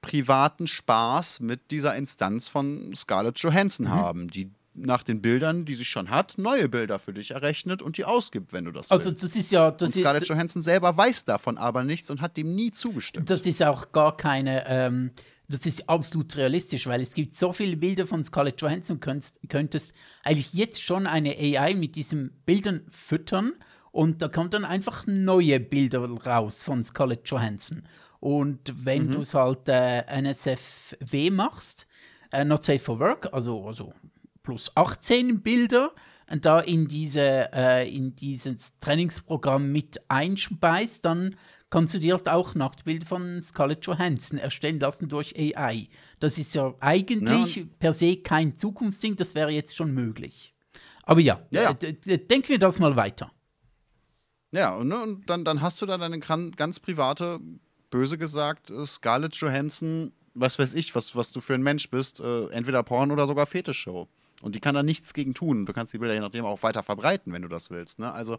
privaten 0.00 0.66
Spaß 0.66 1.40
mit 1.40 1.70
dieser 1.70 1.94
Instanz 1.94 2.48
von 2.48 2.94
Scarlett 2.94 3.38
Johansson 3.38 3.86
mhm. 3.86 3.90
haben, 3.90 4.28
die 4.28 4.50
nach 4.74 5.02
den 5.02 5.20
Bildern, 5.20 5.64
die 5.64 5.74
sie 5.74 5.84
schon 5.84 6.10
hat, 6.10 6.38
neue 6.38 6.68
Bilder 6.68 6.98
für 6.98 7.12
dich 7.12 7.32
errechnet 7.32 7.82
und 7.82 7.98
die 7.98 8.04
ausgibt, 8.04 8.52
wenn 8.52 8.64
du 8.64 8.72
das 8.72 8.90
also 8.90 9.10
willst. 9.10 9.22
das 9.22 9.36
ist 9.36 9.52
ja 9.52 9.70
das 9.70 9.94
und 9.94 10.00
Scarlett 10.00 10.26
Johansson 10.26 10.62
selber 10.62 10.96
weiß 10.96 11.26
davon 11.26 11.58
aber 11.58 11.84
nichts 11.84 12.10
und 12.10 12.20
hat 12.20 12.36
dem 12.36 12.54
nie 12.54 12.72
zugestimmt. 12.72 13.28
Das 13.28 13.42
ist 13.42 13.62
auch 13.62 13.92
gar 13.92 14.16
keine 14.16 14.64
ähm, 14.66 15.10
das 15.52 15.66
ist 15.66 15.88
absolut 15.88 16.34
realistisch, 16.36 16.86
weil 16.86 17.02
es 17.02 17.12
gibt 17.12 17.36
so 17.36 17.52
viele 17.52 17.76
Bilder 17.76 18.06
von 18.06 18.24
Scarlett 18.24 18.60
Johansson, 18.62 19.00
könntest, 19.00 19.38
könntest 19.48 19.94
eigentlich 20.24 20.54
jetzt 20.54 20.82
schon 20.82 21.06
eine 21.06 21.36
AI 21.36 21.74
mit 21.74 21.94
diesen 21.94 22.30
Bildern 22.46 22.86
füttern 22.88 23.52
und 23.92 24.22
da 24.22 24.28
kommen 24.28 24.50
dann 24.50 24.64
einfach 24.64 25.06
neue 25.06 25.60
Bilder 25.60 26.00
raus 26.04 26.62
von 26.62 26.82
Scarlett 26.82 27.28
Johansson. 27.28 27.84
Und 28.20 28.72
wenn 28.84 29.06
mhm. 29.06 29.12
du 29.12 29.20
es 29.20 29.34
halt 29.34 29.68
äh, 29.68 30.02
NSFW 30.20 31.30
machst, 31.30 31.86
äh, 32.32 32.44
Not 32.44 32.64
Safe 32.64 32.78
for 32.78 32.98
Work, 32.98 33.28
also, 33.32 33.66
also 33.66 33.92
plus 34.42 34.72
18 34.74 35.42
Bilder, 35.42 35.92
und 36.30 36.46
da 36.46 36.60
in, 36.60 36.88
diese, 36.88 37.52
äh, 37.52 37.94
in 37.94 38.16
dieses 38.16 38.78
Trainingsprogramm 38.80 39.70
mit 39.70 40.00
einspeist, 40.08 41.04
dann 41.04 41.36
kannst 41.68 41.92
du 41.92 41.98
dir 41.98 42.14
halt 42.14 42.28
auch 42.28 42.54
Nacktbilder 42.54 43.04
von 43.04 43.42
Scarlett 43.42 43.84
Johansson 43.84 44.38
erstellen 44.38 44.80
lassen 44.80 45.08
durch 45.08 45.34
AI. 45.36 45.88
Das 46.20 46.38
ist 46.38 46.54
ja 46.54 46.74
eigentlich 46.80 47.56
ja. 47.56 47.64
per 47.78 47.92
se 47.92 48.16
kein 48.16 48.56
Zukunftsding, 48.56 49.16
das 49.16 49.34
wäre 49.34 49.50
jetzt 49.50 49.76
schon 49.76 49.92
möglich. 49.92 50.54
Aber 51.02 51.20
ja, 51.20 51.42
ja, 51.50 51.76
ja. 51.82 52.16
denken 52.16 52.48
wir 52.48 52.58
das 52.58 52.78
mal 52.78 52.96
weiter. 52.96 53.30
Ja, 54.52 54.76
und, 54.76 54.88
ne, 54.88 55.02
und 55.02 55.28
dann, 55.28 55.44
dann 55.44 55.62
hast 55.62 55.80
du 55.82 55.86
da 55.86 55.98
deine 55.98 56.18
ganz 56.18 56.78
private, 56.78 57.40
böse 57.90 58.18
gesagt, 58.18 58.70
äh, 58.70 58.86
Scarlett 58.86 59.34
Johansson, 59.36 60.12
was 60.34 60.58
weiß 60.58 60.74
ich, 60.74 60.94
was, 60.94 61.16
was 61.16 61.32
du 61.32 61.40
für 61.40 61.54
ein 61.54 61.62
Mensch 61.62 61.90
bist, 61.90 62.20
äh, 62.20 62.48
entweder 62.48 62.82
Porn 62.82 63.10
oder 63.10 63.26
sogar 63.26 63.46
Fetischshow. 63.46 64.08
Und 64.42 64.54
die 64.54 64.60
kann 64.60 64.74
da 64.74 64.82
nichts 64.82 65.14
gegen 65.14 65.34
tun. 65.34 65.66
Du 65.66 65.72
kannst 65.72 65.92
die 65.92 65.98
Bilder 65.98 66.14
je 66.14 66.20
nachdem 66.20 66.44
auch 66.44 66.62
weiter 66.62 66.82
verbreiten, 66.82 67.32
wenn 67.32 67.42
du 67.42 67.48
das 67.48 67.70
willst. 67.70 67.98
Ne? 67.98 68.12
Also 68.12 68.38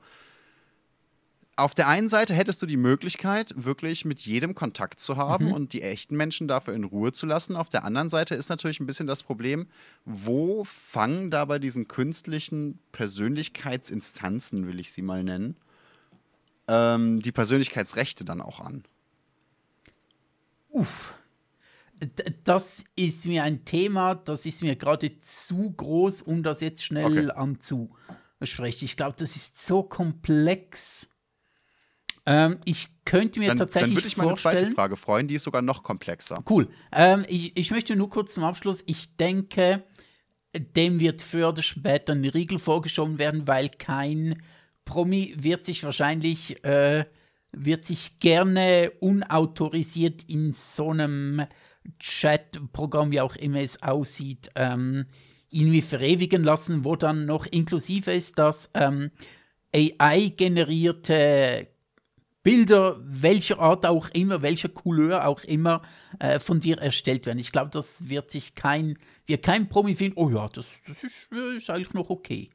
auf 1.56 1.76
der 1.76 1.88
einen 1.88 2.08
Seite 2.08 2.34
hättest 2.34 2.62
du 2.62 2.66
die 2.66 2.78
Möglichkeit, 2.78 3.54
wirklich 3.56 4.06
mit 4.06 4.22
jedem 4.22 4.56
Kontakt 4.56 5.00
zu 5.00 5.18
haben 5.18 5.48
mhm. 5.48 5.54
und 5.54 5.74
die 5.74 5.84
echten 5.84 6.18
Menschen 6.18 6.48
dafür 6.48 6.74
in 6.74 6.84
Ruhe 6.84 7.12
zu 7.12 7.26
lassen. 7.26 7.56
Auf 7.56 7.70
der 7.70 7.84
anderen 7.84 8.10
Seite 8.10 8.36
ist 8.36 8.50
natürlich 8.50 8.80
ein 8.80 8.88
bisschen 8.88 9.08
das 9.08 9.24
Problem, 9.24 9.68
wo 10.04 10.64
fangen 10.64 11.30
da 11.30 11.46
bei 11.46 11.60
diesen 11.60 11.88
künstlichen 11.88 12.80
Persönlichkeitsinstanzen, 12.92 14.68
will 14.68 14.80
ich 14.80 14.92
sie 14.92 15.04
mal 15.04 15.24
nennen, 15.24 15.56
ähm, 16.68 17.20
die 17.20 17.32
Persönlichkeitsrechte 17.32 18.26
dann 18.26 18.42
auch 18.42 18.60
an? 18.60 18.84
Uff. 20.70 21.14
Das 22.44 22.84
ist 22.96 23.26
mir 23.28 23.44
ein 23.44 23.64
Thema, 23.64 24.16
das 24.16 24.46
ist 24.46 24.62
mir 24.62 24.76
gerade 24.76 25.20
zu 25.22 25.72
groß, 25.72 26.24
um 26.24 26.44
das 26.44 26.60
jetzt 26.60 26.84
schnell 26.84 27.30
okay. 27.30 27.30
anzusprechen. 27.30 28.86
Ich 28.86 28.98
glaube, 28.98 29.16
das 29.18 29.36
ist 29.38 29.66
so 29.66 29.84
komplex. 29.84 31.10
Ähm, 32.26 32.58
ich 32.66 32.90
könnte 33.06 33.40
mir 33.40 33.50
dann, 33.50 33.58
tatsächlich 33.60 33.90
Dann 33.90 33.98
würde 33.98 34.08
ich 34.08 34.18
meine 34.18 34.34
zweite 34.36 34.72
Frage 34.72 34.98
freuen, 34.98 35.28
die 35.28 35.36
ist 35.36 35.44
sogar 35.44 35.62
noch 35.62 35.84
komplexer. 35.84 36.44
Cool. 36.50 36.68
Ähm, 36.92 37.26
ich, 37.28 37.56
ich 37.56 37.72
möchte 37.72 37.96
nur 37.96 38.10
kurz 38.10 38.34
zum 38.34 38.44
Abschluss, 38.44 38.84
ich 38.86 39.16
denke, 39.16 39.84
dem 40.56 41.00
wird 41.00 41.22
früher 41.22 41.50
oder 41.50 41.62
später 41.62 42.14
ein 42.14 42.26
Riegel 42.26 42.60
vorgeschoben 42.60 43.18
werden, 43.18 43.48
weil 43.48 43.70
kein 43.70 44.42
Promi 44.86 45.34
wird 45.38 45.66
sich 45.66 45.84
wahrscheinlich, 45.84 46.64
äh, 46.64 47.06
wird 47.52 47.86
sich 47.86 48.20
gerne 48.20 48.92
unautorisiert 49.00 50.24
in 50.24 50.54
so 50.54 50.92
einem 50.92 51.46
Chat-Programm, 52.00 53.12
wie 53.12 53.22
auch 53.22 53.36
immer 53.36 53.60
es 53.60 53.82
aussieht, 53.82 54.50
ähm, 54.56 55.06
irgendwie 55.50 55.82
verewigen 55.82 56.44
lassen, 56.44 56.84
wo 56.84 56.96
dann 56.96 57.26
noch 57.26 57.46
inklusive 57.46 58.12
ist, 58.12 58.40
dass 58.40 58.72
ähm, 58.74 59.12
AI-generierte 59.76 61.68
Bilder, 62.44 63.00
welcher 63.02 63.60
Art 63.60 63.86
auch 63.86 64.10
immer, 64.10 64.42
welcher 64.42 64.68
Couleur 64.70 65.26
auch 65.26 65.44
immer, 65.46 65.82
äh, 66.20 66.40
von 66.40 66.60
dir 66.60 66.78
erstellt 66.78 67.26
werden. 67.26 67.40
Ich 67.40 67.54
glaube, 67.54 67.72
das 67.72 68.10
wird 68.10 68.30
sich 68.30 68.54
kein, 68.54 68.98
wird 69.26 69.46
kein 69.46 69.70
Promi 69.70 69.96
finden, 69.96 70.18
oh 70.18 70.30
ja, 70.30 70.50
das, 70.50 70.82
das 70.86 71.04
ist, 71.04 71.32
ist 71.32 71.70
eigentlich 71.70 71.94
noch 71.94 72.10
okay. 72.10 72.50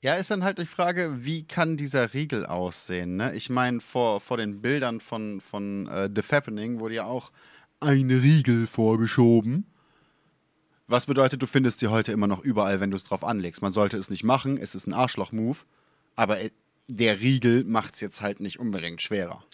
Ja, 0.00 0.14
ist 0.14 0.30
dann 0.30 0.44
halt 0.44 0.58
die 0.58 0.66
Frage, 0.66 1.24
wie 1.24 1.42
kann 1.42 1.76
dieser 1.76 2.14
Riegel 2.14 2.46
aussehen? 2.46 3.16
Ne? 3.16 3.34
Ich 3.34 3.50
meine, 3.50 3.80
vor, 3.80 4.20
vor 4.20 4.36
den 4.36 4.60
Bildern 4.60 5.00
von, 5.00 5.40
von 5.40 5.88
äh, 5.88 6.08
The 6.14 6.22
Fappening 6.22 6.78
wurde 6.78 6.94
ja 6.96 7.04
auch 7.04 7.32
ein 7.80 8.08
Riegel 8.08 8.68
vorgeschoben. 8.68 9.66
Was 10.86 11.06
bedeutet, 11.06 11.42
du 11.42 11.46
findest 11.46 11.80
sie 11.80 11.88
heute 11.88 12.12
immer 12.12 12.28
noch 12.28 12.44
überall, 12.44 12.80
wenn 12.80 12.90
du 12.90 12.96
es 12.96 13.04
drauf 13.04 13.24
anlegst. 13.24 13.60
Man 13.60 13.72
sollte 13.72 13.96
es 13.96 14.08
nicht 14.08 14.22
machen, 14.22 14.56
es 14.56 14.76
ist 14.76 14.86
ein 14.86 14.92
Arschloch-Move, 14.92 15.58
aber 16.14 16.40
äh, 16.40 16.50
der 16.86 17.20
Riegel 17.20 17.64
macht 17.64 17.94
es 17.94 18.00
jetzt 18.00 18.22
halt 18.22 18.38
nicht 18.38 18.60
unbedingt 18.60 19.02
schwerer. 19.02 19.44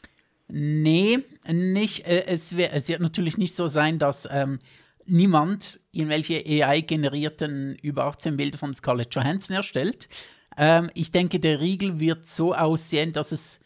Nee, 0.49 1.21
nicht. 1.51 2.07
Äh, 2.07 2.27
es, 2.27 2.57
wär, 2.57 2.75
es 2.75 2.89
wird 2.89 3.01
natürlich 3.01 3.39
nicht 3.39 3.57
so 3.57 3.67
sein, 3.67 3.99
dass 3.99 4.29
ähm, 4.31 4.59
niemand 5.07 5.81
irgendwelche 5.93 6.45
AI-generierten 6.47 7.77
über 7.77 8.05
18 8.07 8.37
Bilder 8.37 8.59
von 8.59 8.75
Scarlett 8.75 9.15
Johansson 9.15 9.57
erstellt. 9.57 10.09
Ähm, 10.57 10.91
ich 10.95 11.13
denke, 11.13 11.41
der 11.41 11.61
Riegel 11.61 12.01
wird 12.01 12.27
so 12.27 12.55
aussehen, 12.55 13.13
dass 13.13 13.33
es 13.33 13.61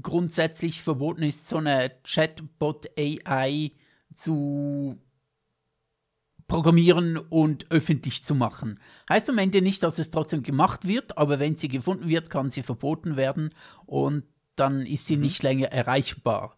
grundsätzlich 0.00 0.82
verboten 0.82 1.22
ist, 1.22 1.48
so 1.48 1.58
eine 1.58 1.92
Chatbot-AI 2.04 3.72
zu 4.14 4.98
programmieren 6.46 7.16
und 7.16 7.70
öffentlich 7.70 8.24
zu 8.24 8.34
machen. 8.34 8.78
Heißt 9.08 9.30
am 9.30 9.38
Ende 9.38 9.62
nicht, 9.62 9.82
dass 9.82 9.98
es 9.98 10.10
trotzdem 10.10 10.42
gemacht 10.42 10.86
wird, 10.86 11.16
aber 11.16 11.38
wenn 11.38 11.56
sie 11.56 11.68
gefunden 11.68 12.08
wird, 12.08 12.30
kann 12.30 12.50
sie 12.50 12.62
verboten 12.62 13.16
werden 13.16 13.50
und 13.86 14.24
dann 14.56 14.84
ist 14.84 15.06
sie 15.06 15.16
nicht 15.16 15.42
länger 15.42 15.68
erreichbar. 15.68 16.56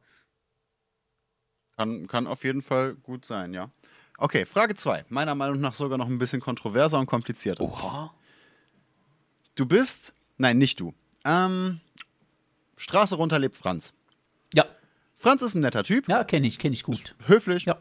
Kann, 1.76 2.07
kann 2.07 2.26
auf 2.26 2.45
jeden 2.45 2.62
Fall 2.62 2.95
gut 2.95 3.24
sein, 3.24 3.53
ja. 3.53 3.70
Okay, 4.19 4.45
Frage 4.47 4.75
2. 4.75 5.07
Meiner 5.09 5.35
Meinung 5.35 5.61
nach 5.61 5.75
sogar 5.75 5.99
noch 5.99 6.07
ein 6.09 6.19
bisschen 6.19 6.41
kontroverser 6.41 6.99
und 6.99 7.07
komplizierter. 7.07 7.62
Oha. 7.65 8.12
Du 9.55 9.67
bist, 9.67 10.15
nein, 10.39 10.59
nicht 10.59 10.81
du. 10.81 10.95
Ähm, 11.25 11.81
Straße 12.77 13.15
runter 13.17 13.39
lebt 13.39 13.57
Franz. 13.57 13.93
Ja, 14.53 14.67
Franz 15.17 15.43
ist 15.43 15.55
ein 15.55 15.61
netter 15.62 15.85
Typ, 15.85 16.09
ja, 16.09 16.23
kenne 16.25 16.47
ich, 16.47 16.59
kenne 16.59 16.75
ich 16.75 16.83
gut. 16.83 17.15
höflich, 17.27 17.65
Ja, 17.65 17.79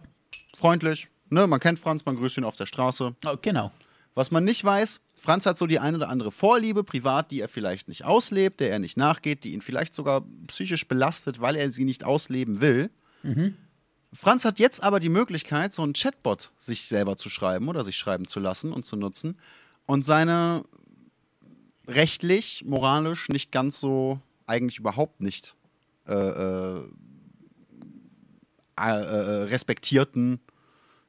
freundlich. 0.55 1.07
Ne, 1.29 1.45
man 1.47 1.59
kennt 1.59 1.79
Franz, 1.79 2.05
man 2.05 2.15
grüßt 2.15 2.37
ihn 2.37 2.43
auf 2.43 2.55
der 2.55 2.65
Straße. 2.67 3.15
ja, 3.23 3.35
genau. 3.35 3.71
Was 4.15 4.29
man 4.29 4.43
nicht 4.43 4.63
weiß, 4.63 5.01
Franz 5.17 5.45
hat 5.47 5.57
so 5.57 5.65
die 5.65 5.79
eine 5.79 5.97
oder 5.97 6.09
andere 6.09 6.31
Vorliebe 6.31 6.83
privat, 6.83 7.31
die 7.31 7.41
er 7.41 7.47
vielleicht 7.47 7.87
nicht 7.87 8.03
auslebt, 8.05 8.59
der 8.59 8.69
er 8.69 8.77
nicht 8.77 8.95
nachgeht, 8.97 9.43
die 9.43 9.53
ihn 9.53 9.61
vielleicht 9.61 9.95
sogar 9.95 10.23
psychisch 10.47 10.87
belastet, 10.87 11.41
weil 11.41 11.55
er 11.55 11.71
sie 11.71 11.85
nicht 11.85 12.03
ausleben 12.03 12.61
will. 12.61 12.91
Franz 14.13 14.45
hat 14.45 14.59
jetzt 14.59 14.83
aber 14.83 14.99
die 14.99 15.09
Möglichkeit, 15.09 15.73
so 15.73 15.81
einen 15.81 15.93
Chatbot 15.93 16.51
sich 16.59 16.83
selber 16.87 17.17
zu 17.17 17.29
schreiben 17.29 17.67
oder 17.67 17.83
sich 17.83 17.97
schreiben 17.97 18.27
zu 18.27 18.39
lassen 18.39 18.71
und 18.71 18.85
zu 18.85 18.95
nutzen 18.95 19.37
und 19.85 20.05
seine 20.05 20.63
rechtlich, 21.87 22.63
moralisch 22.65 23.29
nicht 23.29 23.51
ganz 23.51 23.79
so, 23.79 24.19
eigentlich 24.45 24.79
überhaupt 24.79 25.21
nicht 25.21 25.55
äh, 26.07 26.13
äh, 26.13 26.83
äh, 28.79 28.83
äh, 28.83 29.43
respektierten 29.43 30.39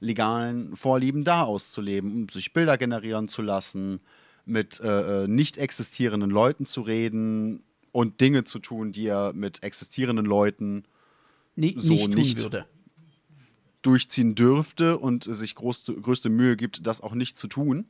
legalen 0.00 0.76
Vorlieben 0.76 1.24
da 1.24 1.42
auszuleben, 1.42 2.12
um 2.12 2.28
sich 2.28 2.52
Bilder 2.52 2.76
generieren 2.78 3.28
zu 3.28 3.42
lassen, 3.42 4.00
mit 4.44 4.80
äh, 4.80 5.24
äh, 5.24 5.28
nicht 5.28 5.56
existierenden 5.56 6.30
Leuten 6.30 6.66
zu 6.66 6.82
reden 6.82 7.62
und 7.92 8.20
Dinge 8.20 8.44
zu 8.44 8.58
tun, 8.58 8.92
die 8.92 9.06
er 9.06 9.32
mit 9.32 9.62
existierenden 9.62 10.26
Leuten 10.26 10.84
Ni 11.56 11.74
So 11.78 11.94
nicht 11.94 12.14
nicht. 12.14 12.42
würde. 12.42 12.66
Durchziehen 13.86 14.34
dürfte 14.34 14.98
und 14.98 15.24
sich 15.24 15.54
größte, 15.54 15.94
größte 15.94 16.28
Mühe 16.28 16.56
gibt, 16.56 16.86
das 16.86 17.00
auch 17.00 17.14
nicht 17.14 17.36
zu 17.36 17.48
tun. 17.48 17.86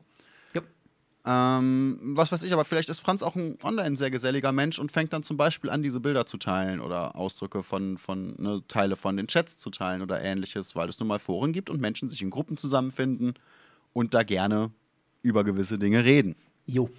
Ähm, 1.26 1.98
was 2.02 2.32
weiß 2.32 2.42
ich, 2.42 2.52
aber 2.52 2.66
vielleicht 2.66 2.90
ist 2.90 3.00
Franz 3.00 3.22
auch 3.22 3.34
ein 3.34 3.56
online 3.62 3.96
sehr 3.96 4.10
geselliger 4.10 4.52
Mensch 4.52 4.78
und 4.78 4.92
fängt 4.92 5.14
dann 5.14 5.22
zum 5.22 5.38
Beispiel 5.38 5.70
an, 5.70 5.82
diese 5.82 5.98
Bilder 5.98 6.26
zu 6.26 6.36
teilen 6.36 6.80
oder 6.80 7.16
Ausdrücke 7.16 7.62
von, 7.62 7.96
von 7.96 8.34
ne, 8.36 8.62
Teile 8.68 8.94
von 8.94 9.16
den 9.16 9.26
Chats 9.26 9.56
zu 9.56 9.70
teilen 9.70 10.02
oder 10.02 10.20
ähnliches, 10.20 10.76
weil 10.76 10.88
es 10.90 10.98
nun 10.98 11.08
mal 11.08 11.18
Foren 11.18 11.54
gibt 11.54 11.70
und 11.70 11.80
Menschen 11.80 12.10
sich 12.10 12.20
in 12.20 12.28
Gruppen 12.28 12.58
zusammenfinden 12.58 13.34
und 13.94 14.12
da 14.12 14.22
gerne 14.22 14.70
über 15.22 15.44
gewisse 15.44 15.78
Dinge 15.78 16.04
reden. 16.04 16.36
Jo. 16.66 16.90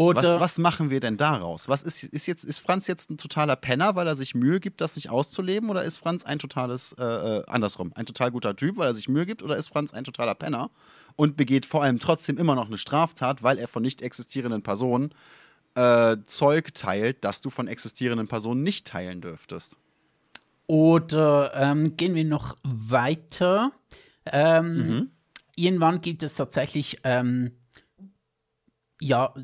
Was, 0.00 0.24
Oder 0.24 0.40
was 0.40 0.56
machen 0.56 0.88
wir 0.88 0.98
denn 0.98 1.18
daraus? 1.18 1.68
Was 1.68 1.82
ist, 1.82 2.04
ist, 2.04 2.26
jetzt, 2.26 2.42
ist 2.42 2.58
Franz 2.58 2.86
jetzt 2.86 3.10
ein 3.10 3.18
totaler 3.18 3.54
Penner, 3.54 3.96
weil 3.96 4.06
er 4.06 4.16
sich 4.16 4.34
Mühe 4.34 4.58
gibt, 4.58 4.80
das 4.80 4.96
nicht 4.96 5.10
auszuleben? 5.10 5.68
Oder 5.68 5.84
ist 5.84 5.98
Franz 5.98 6.24
ein 6.24 6.38
totales, 6.38 6.94
äh, 6.98 7.04
äh, 7.04 7.44
andersrum, 7.46 7.92
ein 7.94 8.06
total 8.06 8.30
guter 8.30 8.56
Typ, 8.56 8.78
weil 8.78 8.86
er 8.86 8.94
sich 8.94 9.10
Mühe 9.10 9.26
gibt? 9.26 9.42
Oder 9.42 9.58
ist 9.58 9.68
Franz 9.68 9.92
ein 9.92 10.04
totaler 10.04 10.34
Penner 10.34 10.70
und 11.16 11.36
begeht 11.36 11.66
vor 11.66 11.82
allem 11.82 11.98
trotzdem 11.98 12.38
immer 12.38 12.54
noch 12.54 12.68
eine 12.68 12.78
Straftat, 12.78 13.42
weil 13.42 13.58
er 13.58 13.68
von 13.68 13.82
nicht 13.82 14.00
existierenden 14.00 14.62
Personen 14.62 15.12
äh, 15.74 16.16
Zeug 16.24 16.72
teilt, 16.72 17.22
das 17.22 17.42
du 17.42 17.50
von 17.50 17.68
existierenden 17.68 18.26
Personen 18.26 18.62
nicht 18.62 18.86
teilen 18.86 19.20
dürftest? 19.20 19.76
Oder 20.66 21.52
ähm, 21.54 21.98
gehen 21.98 22.14
wir 22.14 22.24
noch 22.24 22.56
weiter. 22.62 23.72
Ähm, 24.24 24.76
Mhm. 24.76 25.10
Irgendwann 25.56 26.00
gibt 26.00 26.22
es 26.22 26.36
tatsächlich 26.36 26.96
ähm, 27.04 27.52
ja, 29.00 29.34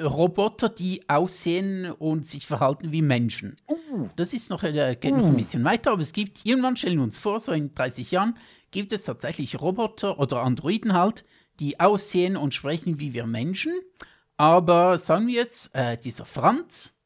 Roboter, 0.00 0.68
die 0.68 1.08
aussehen 1.08 1.90
und 1.90 2.28
sich 2.28 2.46
verhalten 2.46 2.92
wie 2.92 3.02
Menschen. 3.02 3.56
Das 4.16 4.32
ist 4.32 4.50
noch, 4.50 4.62
äh, 4.62 4.96
geht 5.00 5.16
noch 5.16 5.26
ein 5.26 5.36
bisschen 5.36 5.64
weiter, 5.64 5.92
aber 5.92 6.02
es 6.02 6.12
gibt, 6.12 6.44
irgendwann 6.44 6.76
stellen 6.76 6.96
wir 6.96 7.04
uns 7.04 7.18
vor, 7.18 7.40
so 7.40 7.52
in 7.52 7.74
30 7.74 8.10
Jahren, 8.10 8.36
gibt 8.70 8.92
es 8.92 9.02
tatsächlich 9.02 9.60
Roboter 9.60 10.18
oder 10.18 10.42
Androiden 10.42 10.92
halt, 10.92 11.24
die 11.60 11.80
aussehen 11.80 12.36
und 12.36 12.54
sprechen 12.54 12.98
wie 13.00 13.14
wir 13.14 13.26
Menschen. 13.26 13.72
Aber 14.36 14.98
sagen 14.98 15.26
wir 15.28 15.34
jetzt, 15.34 15.74
äh, 15.74 15.96
dieser 15.96 16.24
Franz, 16.24 16.96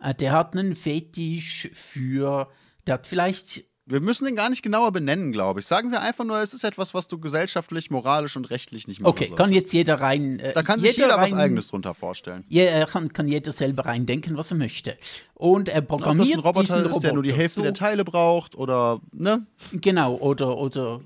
äh, 0.00 0.14
der 0.14 0.32
hat 0.32 0.54
einen 0.54 0.74
Fetisch 0.74 1.70
für, 1.74 2.48
der 2.86 2.94
hat 2.94 3.06
vielleicht, 3.06 3.64
Wir 3.84 4.00
müssen 4.00 4.24
den 4.26 4.36
gar 4.36 4.48
nicht 4.48 4.62
genauer 4.62 4.92
benennen, 4.92 5.32
glaube 5.32 5.58
ich. 5.58 5.66
Sagen 5.66 5.90
wir 5.90 6.02
einfach 6.02 6.24
nur, 6.24 6.38
es 6.38 6.54
ist 6.54 6.62
etwas, 6.62 6.94
was 6.94 7.08
du 7.08 7.18
gesellschaftlich, 7.18 7.90
moralisch 7.90 8.36
und 8.36 8.48
rechtlich 8.50 8.86
nicht 8.86 9.00
machen 9.00 9.10
okay, 9.10 9.26
kann 9.26 9.36
solltest. 9.38 9.56
jetzt 9.56 9.72
jeder 9.72 10.00
rein. 10.00 10.38
Äh, 10.38 10.52
Da 10.52 10.62
kann 10.62 10.78
sich 10.80 10.96
jeder 10.96 11.16
was 11.16 11.32
rein- 11.32 11.34
Eigenes 11.34 11.66
drunter 11.66 11.92
vorstellen. 11.92 12.44
Ja, 12.48 12.62
er 12.62 12.86
kann, 12.86 13.12
kann 13.12 13.26
jeder 13.26 13.50
selber 13.50 13.86
reindenken, 13.86 14.36
was 14.36 14.52
er 14.52 14.56
möchte. 14.56 14.96
Und 15.34 15.68
er 15.68 15.80
programmiert 15.80 16.34
ein 16.34 16.40
Roboter 16.40 16.60
diesen 16.80 16.90
ist, 16.92 17.00
der 17.02 17.12
nur 17.12 17.24
die 17.24 17.30
Roboter 17.30 17.42
Hälfte 17.42 17.56
so, 17.56 17.62
der 17.62 17.74
Teile 17.74 18.04
braucht 18.04 18.54
oder, 18.54 19.00
ne? 19.12 19.46
Genau, 19.72 20.14
oder, 20.14 20.56
oder 20.58 21.00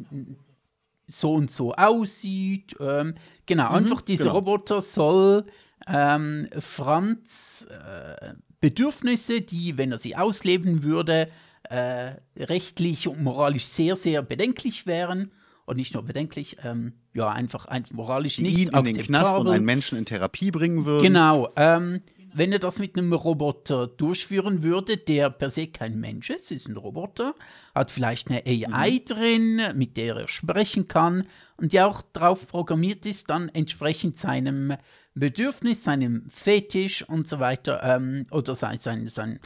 so 1.07 1.33
und 1.33 1.51
so 1.51 1.73
aussieht. 1.75 2.77
Ähm, 2.79 3.15
genau, 3.47 3.71
einfach 3.71 4.03
dieser 4.03 4.25
genau. 4.25 4.35
Roboter 4.37 4.83
soll 4.83 5.47
ähm, 5.87 6.49
Franz 6.59 7.67
äh, 7.71 8.35
Bedürfnisse, 8.61 9.41
die, 9.41 9.79
wenn 9.79 9.93
er 9.93 9.99
sie 9.99 10.15
ausleben 10.17 10.83
würde, 10.83 11.29
äh, 11.71 12.17
rechtlich 12.37 13.09
und 13.09 13.23
moralisch 13.23 13.67
sehr, 13.67 13.97
sehr 13.97 14.23
bedenklich 14.23 14.87
wären. 14.87 15.33
Und 15.65 15.79
nicht 15.79 15.95
nur 15.95 16.05
bedenklich, 16.05 16.59
ähm, 16.63 16.93
ja, 17.13 17.29
einfach, 17.29 17.67
einfach 17.67 17.93
moralisch 17.93 18.39
nicht 18.39 18.57
ihn 18.57 18.69
in 18.69 18.85
den 18.85 18.97
Knast 18.99 19.37
und 19.37 19.49
einen 19.49 19.65
Menschen 19.65 19.99
in 19.99 20.05
Therapie 20.05 20.53
bringen 20.53 20.85
würden. 20.85 21.03
Genau. 21.03 21.49
Ähm, 21.57 22.03
wenn 22.37 22.53
er 22.53 22.59
das 22.59 22.79
mit 22.79 22.97
einem 22.97 23.15
Roboter 23.15 23.87
durchführen 23.87 24.63
würde, 24.63 24.99
der 24.99 25.31
per 25.31 25.49
se 25.49 25.69
kein 25.69 25.99
Mensch 25.99 26.29
ist, 26.29 26.53
ist 26.53 26.69
ein 26.69 26.77
Roboter, 26.77 27.35
hat 27.75 27.91
vielleicht 27.91 28.31
eine 28.31 28.43
AI 28.47 29.01
drin, 29.05 29.63
mit 29.75 29.97
der 29.97 30.17
er 30.17 30.29
sprechen 30.29 30.87
kann 30.87 31.27
und 31.57 31.73
die 31.73 31.81
auch 31.81 32.03
darauf 32.13 32.47
programmiert 32.47 33.07
ist, 33.07 33.31
dann 33.31 33.49
entsprechend 33.49 34.19
seinem 34.19 34.75
Bedürfnis, 35.15 35.83
seinem 35.83 36.29
Fetisch 36.29 37.09
und 37.09 37.27
so 37.27 37.41
weiter 37.41 37.83
ähm, 37.83 38.27
oder 38.31 38.55
sein, 38.55 38.77
sein, 38.77 39.09
sein, 39.09 39.41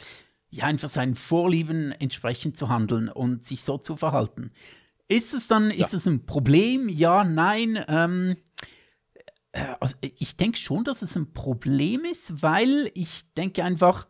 ja, 0.51 0.65
einfach 0.65 0.89
seinen 0.89 1.15
Vorlieben 1.15 1.93
entsprechend 1.93 2.57
zu 2.57 2.69
handeln 2.69 3.09
und 3.09 3.45
sich 3.45 3.63
so 3.63 3.77
zu 3.77 3.95
verhalten. 3.95 4.51
Ist 5.07 5.33
es 5.33 5.47
dann, 5.47 5.71
ist 5.71 5.93
es 5.93 6.05
ein 6.07 6.25
Problem? 6.25 6.89
Ja, 6.89 7.23
nein. 7.23 7.83
Ähm, 7.87 8.37
äh, 9.53 9.65
also 9.79 9.95
ich 10.01 10.37
denke 10.37 10.57
schon, 10.57 10.83
dass 10.83 11.01
es 11.01 11.15
ein 11.15 11.33
Problem 11.33 12.05
ist, 12.05 12.43
weil 12.43 12.91
ich 12.93 13.33
denke 13.33 13.63
einfach, 13.63 14.07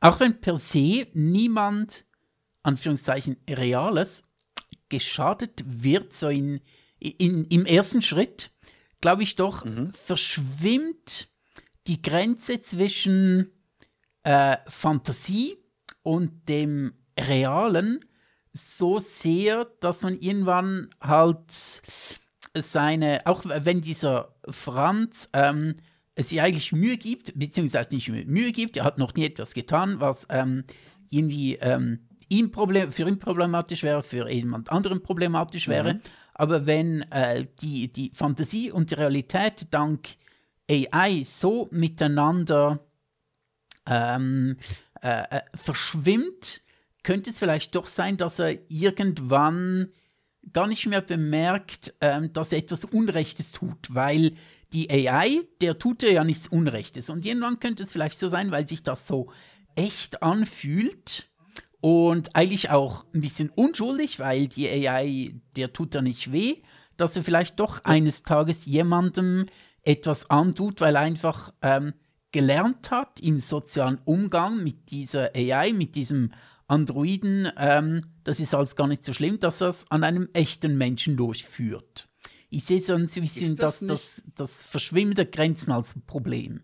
auch 0.00 0.20
wenn 0.20 0.40
per 0.40 0.56
se 0.56 1.06
niemand, 1.14 2.04
Anführungszeichen, 2.62 3.36
Reales 3.48 4.24
geschadet 4.90 5.64
wird, 5.66 6.12
so 6.12 6.28
in, 6.28 6.60
in, 6.98 7.44
im 7.46 7.64
ersten 7.64 8.02
Schritt, 8.02 8.50
glaube 9.00 9.22
ich 9.22 9.36
doch, 9.36 9.64
verschwimmt 9.92 11.28
die 11.86 12.02
Grenze 12.02 12.60
zwischen 12.60 13.52
äh, 14.22 14.58
Fantasie 14.66 15.61
und 16.02 16.48
dem 16.48 16.92
Realen 17.18 18.00
so 18.52 18.98
sehr, 18.98 19.66
dass 19.80 20.02
man 20.02 20.18
irgendwann 20.18 20.90
halt 21.00 21.40
seine, 22.54 23.20
auch 23.24 23.44
wenn 23.44 23.80
dieser 23.80 24.34
Franz 24.48 25.30
ähm, 25.32 25.76
es 26.14 26.28
sich 26.28 26.40
eigentlich 26.40 26.72
Mühe 26.72 26.98
gibt, 26.98 27.38
beziehungsweise 27.38 27.94
nicht 27.94 28.10
Mühe 28.26 28.52
gibt, 28.52 28.76
er 28.76 28.84
hat 28.84 28.98
noch 28.98 29.14
nie 29.14 29.24
etwas 29.24 29.54
getan, 29.54 30.00
was 30.00 30.26
ähm, 30.28 30.64
irgendwie 31.10 31.56
ähm, 31.56 32.00
ihm 32.28 32.50
Problem, 32.50 32.90
für 32.90 33.08
ihn 33.08 33.18
problematisch 33.18 33.82
wäre, 33.82 34.02
für 34.02 34.28
jemand 34.28 34.70
anderen 34.70 35.02
problematisch 35.02 35.68
wäre. 35.68 36.00
Aber 36.34 36.66
wenn 36.66 37.02
äh, 37.10 37.46
die, 37.60 37.92
die 37.92 38.10
Fantasie 38.14 38.70
und 38.70 38.90
die 38.90 38.94
Realität 38.94 39.66
dank 39.70 40.08
AI 40.70 41.22
so 41.24 41.68
miteinander 41.70 42.80
ähm, 43.86 44.56
äh, 45.02 45.22
äh, 45.36 45.40
verschwimmt, 45.54 46.62
könnte 47.02 47.30
es 47.30 47.38
vielleicht 47.38 47.74
doch 47.74 47.88
sein, 47.88 48.16
dass 48.16 48.38
er 48.38 48.58
irgendwann 48.70 49.88
gar 50.52 50.66
nicht 50.66 50.86
mehr 50.86 51.00
bemerkt, 51.00 51.94
ähm, 52.00 52.32
dass 52.32 52.52
er 52.52 52.58
etwas 52.58 52.84
Unrechtes 52.84 53.52
tut, 53.52 53.94
weil 53.94 54.32
die 54.72 54.90
AI, 54.90 55.40
der 55.60 55.78
tut 55.78 56.02
ja 56.02 56.24
nichts 56.24 56.48
Unrechtes. 56.48 57.10
Und 57.10 57.26
irgendwann 57.26 57.60
könnte 57.60 57.82
es 57.82 57.92
vielleicht 57.92 58.18
so 58.18 58.28
sein, 58.28 58.50
weil 58.50 58.66
sich 58.66 58.82
das 58.82 59.06
so 59.06 59.30
echt 59.74 60.22
anfühlt 60.22 61.30
und 61.80 62.34
eigentlich 62.36 62.70
auch 62.70 63.04
ein 63.12 63.20
bisschen 63.20 63.50
unschuldig, 63.50 64.20
weil 64.20 64.48
die 64.48 64.68
AI, 64.68 65.34
der 65.56 65.72
tut 65.72 65.94
er 65.94 66.02
nicht 66.02 66.32
weh, 66.32 66.62
dass 66.96 67.16
er 67.16 67.24
vielleicht 67.24 67.58
doch 67.58 67.84
eines 67.84 68.22
Tages 68.22 68.66
jemandem 68.66 69.46
etwas 69.82 70.30
antut, 70.30 70.80
weil 70.80 70.96
einfach 70.96 71.52
ähm, 71.60 71.92
gelernt 72.32 72.90
hat 72.90 73.20
im 73.20 73.38
sozialen 73.38 73.98
Umgang 74.04 74.62
mit 74.64 74.90
dieser 74.90 75.34
AI, 75.34 75.72
mit 75.72 75.94
diesem 75.94 76.32
Androiden, 76.66 77.50
ähm, 77.58 78.02
das 78.24 78.40
ist 78.40 78.54
alles 78.54 78.76
gar 78.76 78.86
nicht 78.86 79.04
so 79.04 79.12
schlimm, 79.12 79.38
dass 79.38 79.60
er 79.60 79.68
es 79.68 79.90
an 79.90 80.04
einem 80.04 80.28
echten 80.32 80.78
Menschen 80.78 81.16
durchführt. 81.16 82.08
Ich 82.48 82.64
sehe 82.64 82.80
so 82.80 82.94
ein 82.94 83.06
bisschen 83.06 83.56
das 83.56 83.80
das, 83.80 83.88
das, 83.88 84.24
das 84.34 84.62
Verschwimmen 84.62 85.14
der 85.14 85.26
Grenzen 85.26 85.70
als 85.72 85.94
Problem. 86.06 86.62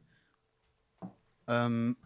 Ähm, 1.47 1.97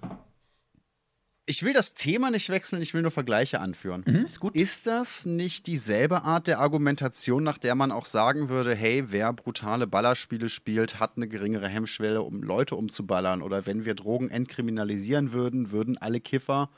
Ich 1.44 1.64
will 1.64 1.73
das 1.73 1.94
Thema 1.94 2.31
nicht 2.31 2.51
wechseln, 2.51 2.82
ich 2.82 2.94
will 2.94 3.02
nur 3.02 3.10
Vergleiche 3.10 3.59
anführen. 3.59 4.05
Mhm, 4.06 4.27
ist 4.27 4.39
gut. 4.39 4.55
Ist 4.55 4.86
das 4.86 5.27
nicht 5.27 5.66
dieselbe 5.66 6.23
Art 6.23 6.47
der 6.47 6.60
Argumentation, 6.60 7.43
nach 7.43 7.59
der 7.59 7.74
man 7.74 7.90
auch 7.90 8.06
sagen 8.06 8.48
würde, 8.48 8.77
hey, 8.77 9.06
wer 9.09 9.32
brutale 9.32 9.89
Ballerspiele 9.89 10.48
spielt, 10.48 11.01
hat 11.01 11.16
eine 11.16 11.27
geringere 11.27 11.66
Hemmschwelle, 11.66 12.23
um 12.23 12.44
Leute 12.44 12.77
umzuballern? 12.77 13.43
Oder 13.43 13.66
wenn 13.66 13.85
wir 13.85 13.97
Drogen 13.97 14.31
entkriminalisieren 14.31 15.32
würden, 15.32 15.73
würden 15.73 15.98
alle 15.98 16.20
Kiffer, 16.20 16.70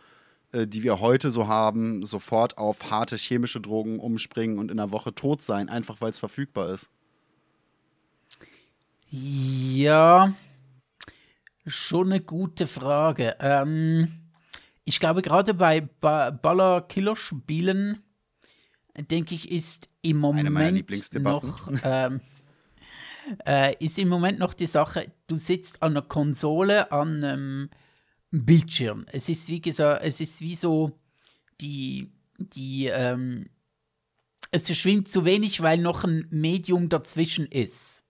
äh, 0.53 0.66
die 0.66 0.82
wir 0.82 0.99
heute 0.99 1.31
so 1.31 1.47
haben, 1.47 2.07
sofort 2.07 2.57
auf 2.57 2.91
harte 2.91 3.16
chemische 3.16 3.61
Drogen 3.61 3.99
umspringen 3.99 4.59
und 4.59 4.70
in 4.70 4.81
einer 4.81 4.91
Woche 4.91 5.15
tot 5.15 5.43
sein, 5.43 5.69
einfach 5.69 6.01
weil 6.01 6.11
es 6.11 6.19
verfügbar 6.19 6.70
ist? 6.70 6.89
Ja, 9.11 10.32
schon 11.66 12.12
eine 12.12 12.23
gute 12.23 12.66
Frage. 12.66 13.36
Ähm, 13.41 14.23
ich 14.85 15.01
glaube, 15.01 15.23
gerade 15.23 15.55
bei 15.55 15.81
ba 15.81 16.31
Baller-Killer-Spielen, 16.31 18.02
denke 19.11 19.35
ich, 19.35 19.51
ist 19.51 19.89
im 20.02 20.19
Moment 20.19 20.90
noch. 21.15 21.70
Ähm, 21.82 22.20
äh, 23.47 23.74
ist 23.82 23.98
im 23.98 24.09
Moment 24.09 24.39
noch 24.39 24.55
die 24.55 24.66
Sache, 24.66 25.12
du 25.27 25.36
sitzt 25.36 25.82
an 25.82 25.93
einer 25.93 26.02
Konsole, 26.02 26.93
an 26.93 27.24
einem 27.24 27.70
Bildschirm. 28.31 29.06
Es 29.11 29.28
ist 29.28 29.48
wie 29.48 29.61
gesagt, 29.61 30.05
es 30.05 30.20
ist 30.20 30.40
wie 30.40 30.55
so 30.55 30.98
die, 31.61 32.12
die, 32.39 32.86
ähm, 32.86 33.47
es 34.51 34.66
verschwimmt 34.66 35.11
zu 35.11 35.24
wenig, 35.24 35.62
weil 35.62 35.78
noch 35.78 36.05
ein 36.05 36.27
Medium 36.31 36.89
dazwischen 36.89 37.47
ist. 37.47 38.05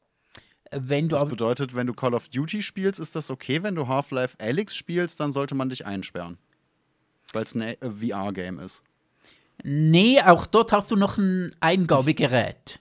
Wenn 0.72 1.08
du 1.08 1.16
das 1.16 1.28
bedeutet, 1.28 1.74
wenn 1.74 1.86
du 1.86 1.94
Call 1.94 2.14
of 2.14 2.28
Duty 2.28 2.62
spielst, 2.62 2.98
ist 2.98 3.14
das 3.14 3.30
okay. 3.30 3.62
Wenn 3.62 3.76
du 3.76 3.86
Half-Life 3.86 4.36
Alyx 4.40 4.74
spielst, 4.74 5.20
dann 5.20 5.30
sollte 5.30 5.54
man 5.54 5.68
dich 5.68 5.86
einsperren. 5.86 6.38
Weil 7.34 7.44
es 7.44 7.54
ein 7.54 7.62
äh, 7.62 7.76
VR-Game 7.80 8.58
ist. 8.58 8.82
Nee, 9.62 10.20
auch 10.20 10.46
dort 10.46 10.72
hast 10.72 10.90
du 10.90 10.96
noch 10.96 11.18
ein 11.18 11.54
Eingabegerät. 11.60 12.80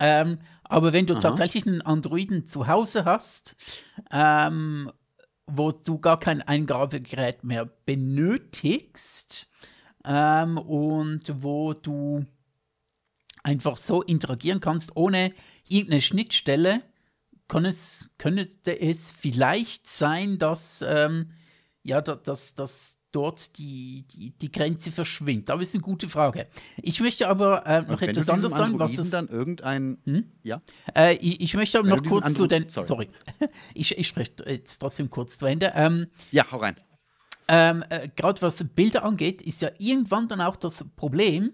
ähm, 0.00 0.38
aber 0.64 0.92
wenn 0.92 1.06
du 1.06 1.14
Aha. 1.14 1.20
tatsächlich 1.20 1.66
einen 1.66 1.82
Androiden 1.82 2.46
zu 2.46 2.66
Hause 2.66 3.04
hast, 3.04 3.56
ähm, 4.10 4.90
wo 5.46 5.70
du 5.70 5.98
gar 5.98 6.18
kein 6.18 6.40
Eingabegerät 6.40 7.44
mehr 7.44 7.66
benötigst 7.66 9.48
ähm, 10.04 10.56
und 10.56 11.42
wo 11.42 11.74
du 11.74 12.24
einfach 13.42 13.76
so 13.76 14.02
interagieren 14.02 14.60
kannst, 14.60 14.96
ohne 14.96 15.34
irgendeine 15.68 16.00
Schnittstelle, 16.00 16.82
kann 17.48 17.66
es, 17.66 18.08
könnte 18.16 18.48
es 18.80 19.10
vielleicht 19.10 19.88
sein, 19.88 20.38
dass, 20.38 20.82
ähm, 20.88 21.32
ja, 21.82 22.00
dass, 22.00 22.54
dass 22.54 22.98
dort 23.12 23.58
die, 23.58 24.04
die, 24.10 24.30
die 24.30 24.50
Grenze 24.50 24.90
verschwindet. 24.90 25.50
Aber 25.50 25.62
ist 25.62 25.74
eine 25.74 25.82
gute 25.82 26.08
Frage. 26.08 26.48
Ich 26.82 27.00
möchte 27.00 27.28
aber 27.28 27.64
äh, 27.66 27.82
noch 27.82 28.00
etwas 28.02 28.28
anderes 28.28 28.56
sagen, 28.56 28.78
was 28.78 28.94
das 28.94 29.10
dann 29.10 29.28
irgendein 29.28 29.98
hm? 30.04 30.24
ja. 30.42 30.60
Äh, 30.96 31.16
ich, 31.16 31.40
ich, 31.40 31.54
möchte 31.54 31.78
aber 31.78 31.88
noch 31.88 32.02
kurz 32.02 32.24
Andro 32.24 32.42
zu 32.42 32.46
den 32.48 32.68
sorry, 32.68 32.86
sorry. 32.86 33.08
ich, 33.74 33.96
ich 33.96 34.08
spreche 34.08 34.32
jetzt 34.46 34.78
trotzdem 34.78 35.10
kurz 35.10 35.38
zu 35.38 35.46
Ende. 35.46 35.72
Ähm, 35.74 36.08
ja, 36.30 36.50
hau 36.50 36.56
rein. 36.56 36.76
Ähm, 37.48 37.84
äh, 37.90 38.08
Gerade 38.16 38.40
was 38.42 38.64
Bilder 38.64 39.04
angeht, 39.04 39.42
ist 39.42 39.62
ja 39.62 39.70
irgendwann 39.78 40.28
dann 40.28 40.40
auch 40.40 40.56
das 40.56 40.84
Problem, 40.96 41.52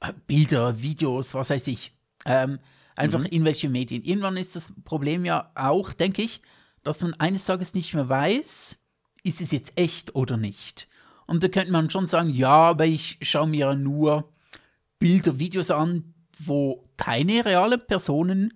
äh, 0.00 0.12
Bilder, 0.26 0.80
Videos, 0.80 1.34
was 1.34 1.50
weiß 1.50 1.66
ich, 1.66 1.92
ähm, 2.24 2.58
einfach 2.94 3.20
mhm. 3.20 3.26
in 3.26 3.44
welche 3.44 3.68
Medien. 3.68 4.02
Irgendwann 4.02 4.36
ist 4.36 4.54
das 4.54 4.72
Problem 4.84 5.24
ja 5.24 5.50
auch, 5.54 5.92
denke 5.92 6.22
ich, 6.22 6.40
dass 6.82 7.00
man 7.02 7.14
eines 7.14 7.44
Tages 7.44 7.74
nicht 7.74 7.94
mehr 7.94 8.08
weiß, 8.08 8.78
ist 9.22 9.40
es 9.40 9.50
jetzt 9.50 9.72
echt 9.76 10.14
oder 10.14 10.36
nicht. 10.36 10.88
Und 11.30 11.44
da 11.44 11.48
könnte 11.48 11.70
man 11.70 11.88
schon 11.90 12.08
sagen, 12.08 12.30
ja, 12.30 12.50
aber 12.50 12.86
ich 12.86 13.18
schaue 13.22 13.46
mir 13.46 13.76
nur 13.76 14.32
Bilder, 14.98 15.38
Videos 15.38 15.70
an, 15.70 16.12
wo 16.40 16.90
keine 16.96 17.44
realen 17.44 17.80
Personen 17.86 18.52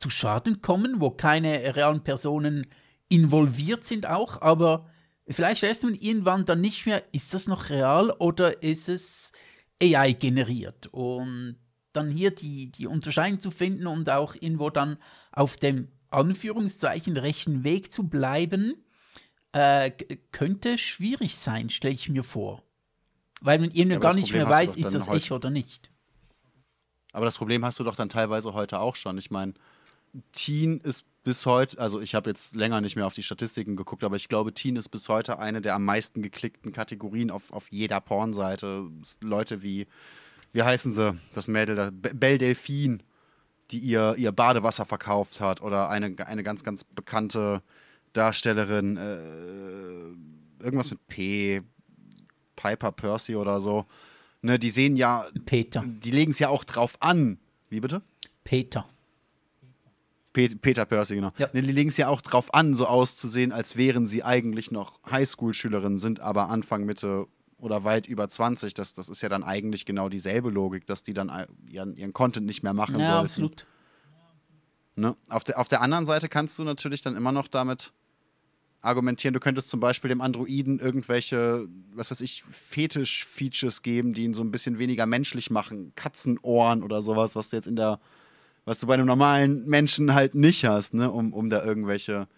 zu 0.00 0.10
Schaden 0.10 0.60
kommen, 0.60 1.00
wo 1.00 1.12
keine 1.12 1.76
realen 1.76 2.02
Personen 2.02 2.66
involviert 3.08 3.86
sind 3.86 4.06
auch, 4.06 4.42
aber 4.42 4.90
vielleicht 5.28 5.62
weißt 5.62 5.84
du 5.84 5.90
irgendwann 5.90 6.44
dann 6.44 6.60
nicht 6.60 6.84
mehr, 6.84 7.04
ist 7.12 7.32
das 7.32 7.46
noch 7.46 7.70
real 7.70 8.10
oder 8.10 8.60
ist 8.60 8.88
es 8.88 9.30
AI 9.80 10.10
generiert? 10.10 10.88
Und 10.88 11.58
dann 11.92 12.10
hier 12.10 12.32
die, 12.32 12.72
die 12.72 12.88
Unterscheidung 12.88 13.38
zu 13.38 13.52
finden 13.52 13.86
und 13.86 14.10
auch 14.10 14.34
irgendwo 14.34 14.70
dann 14.70 14.98
auf 15.30 15.58
dem 15.58 15.92
Anführungszeichen 16.10 17.16
rechten 17.16 17.62
Weg 17.62 17.92
zu 17.92 18.08
bleiben, 18.08 18.74
äh, 19.56 19.90
könnte 20.32 20.76
schwierig 20.76 21.36
sein, 21.36 21.70
stelle 21.70 21.94
ich 21.94 22.10
mir 22.10 22.24
vor. 22.24 22.62
Weil 23.40 23.58
man 23.58 23.70
irgendwie 23.70 23.94
ja, 23.94 23.98
gar 23.98 24.14
nicht 24.14 24.32
mehr 24.32 24.48
weiß, 24.48 24.76
ist 24.76 24.94
das 24.94 25.08
echt 25.08 25.32
oder 25.32 25.48
nicht. 25.48 25.90
Aber 27.12 27.24
das 27.24 27.38
Problem 27.38 27.64
hast 27.64 27.80
du 27.80 27.84
doch 27.84 27.96
dann 27.96 28.10
teilweise 28.10 28.52
heute 28.52 28.80
auch 28.80 28.96
schon. 28.96 29.16
Ich 29.16 29.30
meine, 29.30 29.54
Teen 30.32 30.80
ist 30.80 31.06
bis 31.24 31.46
heute, 31.46 31.78
also 31.78 32.00
ich 32.00 32.14
habe 32.14 32.28
jetzt 32.28 32.54
länger 32.54 32.82
nicht 32.82 32.96
mehr 32.96 33.06
auf 33.06 33.14
die 33.14 33.22
Statistiken 33.22 33.76
geguckt, 33.76 34.04
aber 34.04 34.16
ich 34.16 34.28
glaube, 34.28 34.52
Teen 34.52 34.76
ist 34.76 34.90
bis 34.90 35.08
heute 35.08 35.38
eine 35.38 35.62
der 35.62 35.74
am 35.74 35.86
meisten 35.86 36.20
geklickten 36.20 36.72
Kategorien 36.72 37.30
auf, 37.30 37.50
auf 37.50 37.68
jeder 37.70 38.00
Pornseite. 38.02 38.90
Leute 39.22 39.62
wie, 39.62 39.86
wie 40.52 40.62
heißen 40.62 40.92
sie, 40.92 41.18
das 41.34 41.48
Mädel, 41.48 41.92
Belle 41.92 42.36
Delphine, 42.36 42.98
die 43.70 43.78
ihr, 43.78 44.16
ihr 44.18 44.32
Badewasser 44.32 44.84
verkauft 44.84 45.40
hat 45.40 45.62
oder 45.62 45.88
eine, 45.88 46.14
eine 46.26 46.42
ganz, 46.42 46.62
ganz 46.62 46.84
bekannte 46.84 47.62
Darstellerin, 48.16 48.96
äh, 48.96 50.64
irgendwas 50.64 50.90
mit 50.90 51.06
P, 51.08 51.62
Piper 52.56 52.92
Percy 52.92 53.36
oder 53.36 53.60
so. 53.60 53.86
Ne, 54.42 54.58
die 54.58 54.70
sehen 54.70 54.96
ja. 54.96 55.26
Peter. 55.44 55.84
Die 55.86 56.10
legen 56.10 56.30
es 56.30 56.38
ja 56.38 56.48
auch 56.48 56.64
drauf 56.64 56.96
an. 57.00 57.38
Wie 57.68 57.80
bitte? 57.80 58.02
Peter. 58.44 58.86
Peter 60.32 60.84
Percy, 60.84 61.14
genau. 61.14 61.32
Ja. 61.38 61.48
Ne, 61.52 61.62
die 61.62 61.72
legen 61.72 61.88
es 61.88 61.96
ja 61.96 62.08
auch 62.08 62.20
drauf 62.20 62.52
an, 62.52 62.74
so 62.74 62.86
auszusehen, 62.86 63.52
als 63.52 63.76
wären 63.76 64.06
sie 64.06 64.22
eigentlich 64.22 64.70
noch 64.70 65.00
Highschool-Schülerinnen, 65.10 65.96
sind 65.96 66.20
aber 66.20 66.50
Anfang, 66.50 66.84
Mitte 66.84 67.26
oder 67.58 67.84
weit 67.84 68.06
über 68.06 68.28
20. 68.28 68.74
Das, 68.74 68.92
das 68.92 69.08
ist 69.08 69.22
ja 69.22 69.30
dann 69.30 69.42
eigentlich 69.42 69.86
genau 69.86 70.10
dieselbe 70.10 70.50
Logik, 70.50 70.86
dass 70.86 71.02
die 71.02 71.14
dann 71.14 71.32
ihren, 71.70 71.96
ihren 71.96 72.12
Content 72.12 72.46
nicht 72.46 72.62
mehr 72.62 72.74
machen 72.74 72.98
ja, 72.98 73.06
sollten. 73.06 73.24
Absolut. 73.24 73.66
Ne? 74.94 75.16
Auf, 75.28 75.44
der, 75.44 75.58
auf 75.58 75.68
der 75.68 75.80
anderen 75.80 76.04
Seite 76.04 76.28
kannst 76.28 76.58
du 76.58 76.64
natürlich 76.64 77.02
dann 77.02 77.16
immer 77.16 77.32
noch 77.32 77.48
damit 77.48 77.92
argumentieren, 78.86 79.34
du 79.34 79.40
könntest 79.40 79.68
zum 79.68 79.80
Beispiel 79.80 80.08
dem 80.08 80.20
Androiden 80.20 80.78
irgendwelche, 80.78 81.68
was 81.94 82.10
weiß 82.10 82.20
ich, 82.20 82.44
Fetisch-Features 82.50 83.82
geben, 83.82 84.14
die 84.14 84.24
ihn 84.24 84.34
so 84.34 84.42
ein 84.42 84.50
bisschen 84.50 84.78
weniger 84.78 85.06
menschlich 85.06 85.50
machen. 85.50 85.92
Katzenohren 85.96 86.82
oder 86.82 87.02
sowas, 87.02 87.36
was 87.36 87.50
du 87.50 87.56
jetzt 87.56 87.66
in 87.66 87.76
der, 87.76 88.00
was 88.64 88.80
du 88.80 88.86
bei 88.86 88.94
einem 88.94 89.06
normalen 89.06 89.66
Menschen 89.66 90.14
halt 90.14 90.34
nicht 90.34 90.64
hast, 90.64 90.94
ne, 90.94 91.10
um, 91.10 91.32
um 91.32 91.50
da 91.50 91.64
irgendwelche 91.64 92.28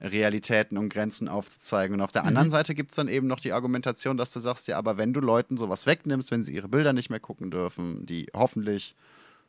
Realitäten 0.00 0.78
und 0.78 0.88
Grenzen 0.88 1.28
aufzuzeigen. 1.28 1.94
Und 1.94 2.00
auf 2.00 2.12
der 2.12 2.22
mhm. 2.22 2.28
anderen 2.28 2.50
Seite 2.50 2.74
gibt 2.74 2.90
es 2.90 2.96
dann 2.96 3.08
eben 3.08 3.26
noch 3.26 3.40
die 3.40 3.52
Argumentation, 3.52 4.16
dass 4.16 4.32
du 4.32 4.40
sagst, 4.40 4.66
ja, 4.68 4.78
aber 4.78 4.96
wenn 4.96 5.12
du 5.12 5.20
Leuten 5.20 5.56
sowas 5.56 5.86
wegnimmst, 5.86 6.30
wenn 6.30 6.42
sie 6.42 6.54
ihre 6.54 6.68
Bilder 6.68 6.92
nicht 6.92 7.10
mehr 7.10 7.20
gucken 7.20 7.50
dürfen, 7.50 8.06
die 8.06 8.26
hoffentlich 8.34 8.94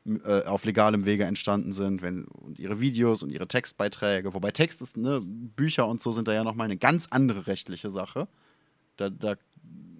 äh, 0.05 0.43
auf 0.45 0.65
legalem 0.65 1.05
Wege 1.05 1.25
entstanden 1.25 1.73
sind, 1.73 2.01
wenn, 2.01 2.25
und 2.25 2.57
ihre 2.57 2.79
Videos 2.79 3.21
und 3.21 3.29
ihre 3.29 3.47
Textbeiträge, 3.47 4.33
wobei 4.33 4.51
Text 4.51 4.81
ist, 4.81 4.97
ne, 4.97 5.21
Bücher 5.21 5.87
und 5.87 6.01
so 6.01 6.11
sind 6.11 6.27
da 6.27 6.33
ja 6.33 6.43
nochmal 6.43 6.65
eine 6.65 6.77
ganz 6.77 7.07
andere 7.11 7.45
rechtliche 7.45 7.89
Sache. 7.91 8.27
Da, 8.97 9.09
da 9.09 9.35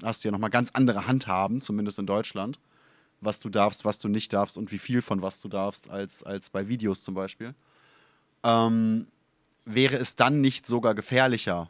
hast 0.04 0.24
du 0.24 0.28
ja 0.28 0.32
nochmal 0.32 0.50
ganz 0.50 0.72
andere 0.72 1.08
Handhaben, 1.08 1.62
zumindest 1.62 2.00
in 2.00 2.08
Deutschland, 2.08 2.60
was 3.20 3.40
du 3.40 3.50
darfst, 3.50 3.86
was 3.86 4.00
du 4.00 4.08
nicht 4.08 4.34
darfst 4.34 4.58
und 4.58 4.72
wie 4.72 4.80
viel 4.80 5.04
von 5.04 5.22
was 5.22 5.40
du 5.40 5.48
darfst, 5.48 5.90
als, 5.90 6.24
als 6.24 6.50
bei 6.50 6.68
Videos 6.68 7.04
zum 7.04 7.14
Beispiel. 7.14 7.54
Ähm, 8.44 9.06
wäre 9.66 9.98
es 9.98 10.16
dann 10.16 10.42
nicht 10.42 10.66
sogar 10.66 10.96
gefährlicher, 10.96 11.70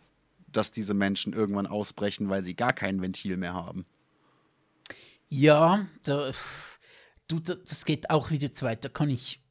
dass 0.51 0.71
diese 0.71 0.93
Menschen 0.93 1.33
irgendwann 1.33 1.67
ausbrechen, 1.67 2.29
weil 2.29 2.43
sie 2.43 2.55
gar 2.55 2.71
kein 2.71 3.01
Ventil 3.01 3.35
mehr 3.35 3.53
haben? 3.53 3.85
Ja, 5.27 5.85
da 6.03 6.31
du, 7.39 7.55
das 7.55 7.85
geht 7.85 8.09
auch 8.09 8.31
wieder 8.31 8.53
zu 8.53 8.65
weit. 8.65 8.83
Da 8.85 8.89
kann 8.89 9.09
ich, 9.09 9.41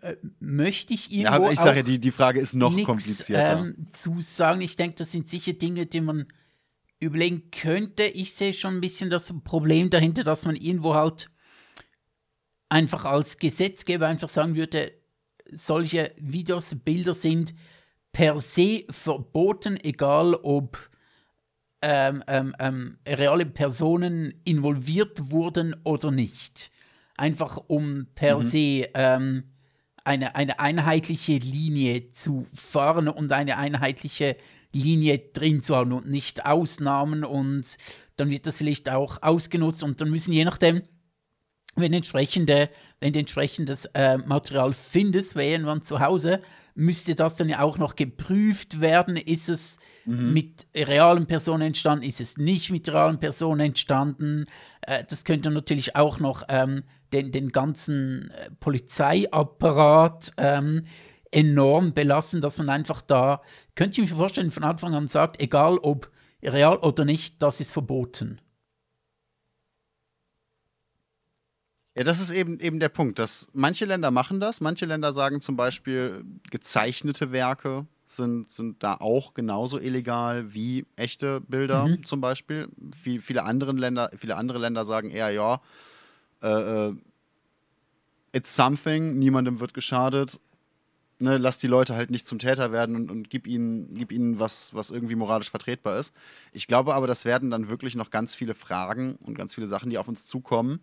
äh, 0.00 0.16
möchte 0.38 0.94
ich 0.94 1.12
irgendwo. 1.12 1.30
Ja, 1.30 1.36
aber 1.36 1.52
ich 1.52 1.58
sage 1.58 1.78
ja, 1.78 1.82
die, 1.82 1.98
die 1.98 2.10
Frage 2.10 2.40
ist 2.40 2.54
noch 2.54 2.72
nix, 2.72 2.86
komplizierter. 2.86 3.58
Ähm, 3.58 3.86
zu 3.92 4.20
sagen, 4.20 4.60
ich 4.60 4.76
denke, 4.76 4.96
das 4.96 5.12
sind 5.12 5.28
sicher 5.28 5.52
Dinge, 5.52 5.86
die 5.86 6.00
man 6.00 6.26
überlegen 6.98 7.50
könnte. 7.50 8.04
Ich 8.04 8.34
sehe 8.34 8.52
schon 8.52 8.76
ein 8.76 8.80
bisschen 8.80 9.10
das 9.10 9.32
Problem 9.44 9.90
dahinter, 9.90 10.22
dass 10.22 10.44
man 10.44 10.56
irgendwo 10.56 10.94
halt 10.94 11.30
einfach 12.68 13.04
als 13.04 13.38
Gesetzgeber 13.38 14.06
einfach 14.06 14.28
sagen 14.28 14.54
würde, 14.54 14.92
solche 15.52 16.12
Videos, 16.18 16.74
Bilder 16.84 17.14
sind 17.14 17.54
per 18.12 18.38
se 18.38 18.84
verboten, 18.90 19.78
egal 19.82 20.34
ob 20.34 20.90
ähm, 21.82 22.22
ähm, 22.26 22.54
ähm, 22.58 22.98
reale 23.06 23.46
Personen 23.46 24.34
involviert 24.44 25.30
wurden 25.30 25.74
oder 25.84 26.10
nicht 26.10 26.70
einfach 27.20 27.58
um 27.66 28.06
per 28.14 28.38
mhm. 28.38 28.42
se 28.42 28.88
ähm, 28.94 29.44
eine, 30.04 30.34
eine 30.34 30.58
einheitliche 30.58 31.36
Linie 31.36 32.10
zu 32.12 32.46
fahren 32.54 33.08
und 33.08 33.30
eine 33.32 33.58
einheitliche 33.58 34.36
Linie 34.72 35.18
drin 35.18 35.62
zu 35.62 35.76
haben 35.76 35.92
und 35.92 36.08
nicht 36.08 36.46
Ausnahmen 36.46 37.24
und 37.24 37.76
dann 38.16 38.30
wird 38.30 38.46
das 38.46 38.58
vielleicht 38.58 38.88
auch 38.88 39.22
ausgenutzt 39.22 39.82
und 39.82 40.00
dann 40.00 40.10
müssen 40.10 40.32
je 40.32 40.44
nachdem, 40.44 40.82
wenn, 41.76 41.92
entsprechende, 41.92 42.68
wenn 43.00 43.12
du 43.12 43.18
entsprechendes 43.20 43.86
äh, 43.94 44.18
Material 44.18 44.72
findest, 44.72 45.36
während 45.36 45.64
man 45.64 45.82
zu 45.82 46.00
Hause, 46.00 46.40
müsste 46.74 47.14
das 47.14 47.36
dann 47.36 47.48
ja 47.48 47.60
auch 47.60 47.78
noch 47.78 47.96
geprüft 47.96 48.80
werden. 48.80 49.16
Ist 49.16 49.48
es 49.48 49.78
mhm. 50.04 50.32
mit 50.32 50.66
realen 50.74 51.26
Personen 51.26 51.62
entstanden? 51.62 52.04
Ist 52.04 52.20
es 52.20 52.36
nicht 52.36 52.70
mit 52.70 52.88
realen 52.88 53.20
Personen 53.20 53.60
entstanden? 53.60 54.44
Äh, 54.82 55.04
das 55.08 55.24
könnte 55.24 55.50
natürlich 55.50 55.96
auch 55.96 56.18
noch 56.18 56.44
ähm, 56.48 56.82
den, 57.12 57.32
den 57.32 57.50
ganzen 57.50 58.30
äh, 58.30 58.50
Polizeiapparat 58.58 60.32
ähm, 60.36 60.84
enorm 61.30 61.94
belassen, 61.94 62.40
dass 62.40 62.58
man 62.58 62.68
einfach 62.68 63.02
da, 63.02 63.42
könnte 63.74 64.00
ich 64.00 64.10
mir 64.10 64.16
vorstellen, 64.16 64.50
von 64.50 64.64
Anfang 64.64 64.94
an 64.94 65.08
sagt, 65.08 65.40
egal 65.40 65.78
ob 65.78 66.10
real 66.42 66.78
oder 66.78 67.04
nicht, 67.04 67.40
das 67.42 67.60
ist 67.60 67.72
verboten. 67.72 68.40
Ja, 71.96 72.04
das 72.04 72.20
ist 72.20 72.30
eben, 72.30 72.60
eben 72.60 72.78
der 72.78 72.88
Punkt, 72.88 73.18
dass 73.18 73.48
manche 73.52 73.84
Länder 73.84 74.10
machen 74.10 74.40
das, 74.40 74.60
manche 74.60 74.86
Länder 74.86 75.12
sagen 75.12 75.40
zum 75.40 75.56
Beispiel, 75.56 76.24
gezeichnete 76.50 77.32
Werke 77.32 77.86
sind, 78.06 78.50
sind 78.50 78.82
da 78.82 78.94
auch 78.94 79.34
genauso 79.34 79.78
illegal 79.78 80.54
wie 80.54 80.86
echte 80.96 81.40
Bilder 81.40 81.86
mhm. 81.86 82.04
zum 82.04 82.20
Beispiel. 82.20 82.68
Viel, 82.96 83.20
viele, 83.20 83.44
andere 83.44 83.72
Länder, 83.72 84.10
viele 84.16 84.36
andere 84.36 84.58
Länder 84.58 84.84
sagen 84.84 85.10
eher, 85.10 85.30
ja, 85.30 85.60
äh, 86.42 86.88
äh 86.88 86.94
it's 88.32 88.54
something, 88.54 89.18
niemandem 89.18 89.58
wird 89.58 89.74
geschadet, 89.74 90.38
ne, 91.18 91.36
lass 91.36 91.58
die 91.58 91.66
Leute 91.66 91.94
halt 91.94 92.10
nicht 92.10 92.26
zum 92.26 92.38
Täter 92.38 92.72
werden 92.72 92.96
und, 92.96 93.10
und 93.10 93.30
gib 93.30 93.46
ihnen, 93.46 93.94
gib 93.94 94.12
ihnen 94.12 94.38
was, 94.38 94.74
was 94.74 94.90
irgendwie 94.90 95.14
moralisch 95.14 95.50
vertretbar 95.50 95.98
ist. 95.98 96.14
Ich 96.52 96.66
glaube 96.66 96.94
aber, 96.94 97.06
das 97.06 97.24
werden 97.24 97.50
dann 97.50 97.68
wirklich 97.68 97.94
noch 97.94 98.10
ganz 98.10 98.34
viele 98.34 98.54
Fragen 98.54 99.16
und 99.22 99.34
ganz 99.34 99.54
viele 99.54 99.66
Sachen, 99.66 99.90
die 99.90 99.98
auf 99.98 100.08
uns 100.08 100.26
zukommen, 100.26 100.80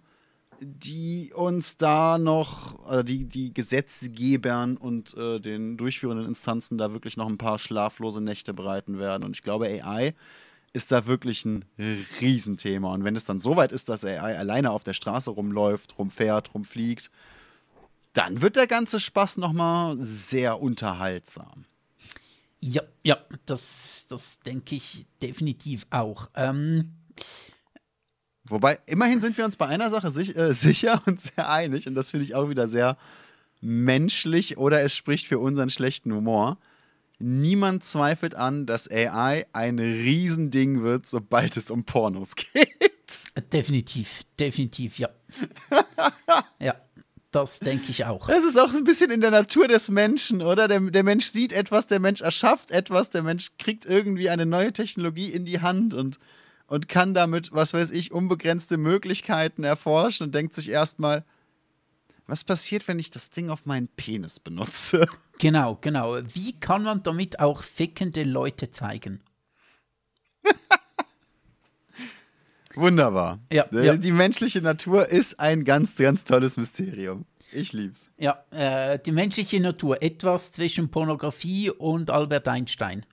die 0.62 1.32
uns 1.34 1.78
da 1.78 2.18
noch, 2.18 2.86
also 2.86 3.04
die, 3.04 3.26
die 3.26 3.54
Gesetzgebern 3.54 4.78
und 4.78 5.16
äh, 5.16 5.40
den 5.40 5.78
durchführenden 5.78 6.28
Instanzen 6.28 6.78
da 6.78 6.92
wirklich 6.94 7.18
noch 7.18 7.28
ein 7.28 7.38
paar 7.38 7.60
schlaflose 7.60 8.22
Nächte 8.22 8.54
bereiten 8.54 9.00
werden. 9.00 9.24
Und 9.24 9.36
ich 9.36 9.44
glaube, 9.44 9.68
AI 9.68 10.14
ist 10.74 10.92
da 10.92 11.06
wirklich 11.08 11.46
ein 11.46 11.66
Riesenthema. 12.22 12.94
Und 12.94 13.04
wenn 13.04 13.16
es 13.16 13.26
dann 13.26 13.40
so 13.40 13.56
weit 13.56 13.72
ist, 13.72 13.90
dass 13.90 14.06
AI 14.06 14.38
alleine 14.38 14.72
auf 14.72 14.84
der 14.84 14.94
Straße 14.94 15.32
rumläuft, 15.32 15.98
rumfährt, 15.98 16.54
rumfliegt, 16.54 17.10
dann 18.14 18.42
wird 18.42 18.56
der 18.56 18.68
ganze 18.68 19.00
Spaß 19.00 19.38
nochmal 19.38 19.98
sehr 20.00 20.62
unterhaltsam. 20.62 21.66
Ja, 22.60 22.82
ja, 23.04 23.18
das, 23.46 24.08
das 24.10 24.40
denke 24.40 24.76
ich 24.76 25.06
definitiv 25.22 25.86
auch. 25.92 26.30
Ähm 26.36 26.94
Wobei, 28.50 28.80
immerhin 28.86 29.22
sind 29.22 29.38
wir 29.38 29.46
uns 29.46 29.56
bei 29.56 29.68
einer 29.68 29.90
Sache 29.90 30.12
sich, 30.12 30.36
äh, 30.36 30.54
sicher 30.54 31.02
und 31.06 31.20
sehr 31.20 31.50
einig, 31.50 31.88
und 31.88 31.96
das 31.96 32.12
finde 32.12 32.26
ich 32.26 32.36
auch 32.36 32.50
wieder 32.50 32.68
sehr 32.68 32.98
menschlich 33.62 34.58
oder 34.58 34.82
es 34.84 34.96
spricht 34.96 35.28
für 35.28 35.40
unseren 35.40 35.70
schlechten 35.70 36.14
Humor. 36.14 36.58
Niemand 37.20 37.84
zweifelt 37.84 38.36
an, 38.36 38.68
dass 38.68 38.90
AI 38.90 39.46
ein 39.52 39.80
Riesending 39.80 40.84
wird, 40.84 41.08
sobald 41.08 41.58
es 41.58 41.72
um 41.72 41.84
Pornos 41.84 42.36
geht. 42.54 43.52
Definitiv, 43.52 44.22
definitiv, 44.40 45.00
ja. 45.00 45.10
ja. 46.60 46.76
Das 47.32 47.60
denke 47.60 47.92
ich 47.92 48.06
auch. 48.06 48.28
Das 48.28 48.46
ist 48.46 48.58
auch 48.58 48.74
ein 48.74 48.86
bisschen 48.86 49.12
in 49.12 49.20
der 49.20 49.32
Natur 49.32 49.68
des 49.68 49.90
Menschen, 49.90 50.42
oder? 50.42 50.70
Der, 50.70 50.80
der 50.80 51.04
Mensch 51.04 51.26
sieht 51.26 51.52
etwas, 51.52 51.86
der 51.86 52.00
Mensch 52.00 52.22
erschafft 52.22 52.72
etwas, 52.72 53.10
der 53.10 53.22
Mensch 53.22 53.52
kriegt 53.60 53.86
irgendwie 53.86 54.30
eine 54.30 54.46
neue 54.46 54.72
Technologie 54.72 55.30
in 55.30 55.44
die 55.44 55.60
Hand 55.60 55.94
und, 55.94 56.20
und 56.68 56.88
kann 56.90 57.14
damit, 57.14 57.52
was 57.52 57.74
weiß 57.74 57.92
ich, 57.92 58.12
unbegrenzte 58.12 58.78
Möglichkeiten 58.78 59.64
erforschen 59.64 60.28
und 60.28 60.36
denkt 60.36 60.54
sich 60.54 60.70
erstmal, 60.70 61.26
was 62.28 62.44
passiert, 62.44 62.88
wenn 62.90 63.00
ich 63.00 63.10
das 63.10 63.30
Ding 63.30 63.50
auf 63.50 63.66
meinen 63.66 63.88
Penis 63.88 64.40
benutze? 64.40 65.08
Genau, 65.40 65.78
genau. 65.82 66.18
Wie 66.34 66.60
kann 66.60 66.82
man 66.82 67.04
damit 67.04 67.40
auch 67.40 67.62
fickende 67.62 68.24
Leute 68.24 68.72
zeigen? 68.72 69.22
Wunderbar. 72.74 73.38
Ja, 73.52 73.68
die, 73.72 73.78
ja. 73.78 73.98
die 73.98 74.12
menschliche 74.12 74.64
Natur 74.64 75.10
ist 75.10 75.40
ein 75.40 75.64
ganz, 75.64 75.96
ganz 75.96 76.26
tolles 76.26 76.58
Mysterium. 76.58 77.28
Ich 77.52 77.72
lieb's. 77.72 78.10
Ja, 78.18 78.44
äh, 78.50 78.98
die 78.98 79.12
menschliche 79.12 79.60
Natur, 79.60 80.02
etwas 80.02 80.52
zwischen 80.54 80.90
Pornografie 80.90 81.70
und 81.70 82.10
Albert 82.10 82.48
Einstein. 82.48 83.06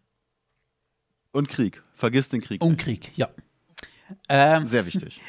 Und 1.31 1.51
Krieg. 1.51 1.83
Vergiss 1.95 2.31
den 2.31 2.41
Krieg. 2.41 2.63
Und 2.63 2.79
Krieg, 2.79 3.13
ja. 3.17 3.29
Ähm, 4.29 4.67
Sehr 4.67 4.87
wichtig. 4.87 5.21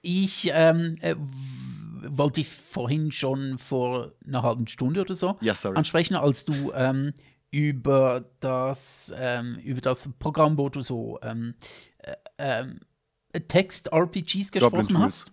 Ich 0.00 0.50
ähm, 0.52 0.96
äh, 1.00 1.16
wollte 1.18 2.40
ich 2.40 2.48
vorhin 2.48 3.12
schon 3.12 3.58
vor 3.58 4.12
einer 4.26 4.42
halben 4.42 4.66
Stunde 4.66 5.00
oder 5.00 5.14
so 5.14 5.38
ja, 5.40 5.54
ansprechen, 5.74 6.14
als 6.14 6.44
du 6.44 6.72
ähm, 6.74 7.12
über 7.50 8.24
das 8.40 9.12
ähm, 9.16 9.56
über 9.56 9.80
das 9.80 10.08
Programm, 10.18 10.58
wo 10.58 10.68
du 10.68 10.82
so 10.82 11.18
ähm, 11.22 11.54
äh, 11.98 12.14
ähm, 12.38 12.80
Text-RPGs 13.32 14.52
gesprochen 14.52 14.98
hast, 14.98 15.32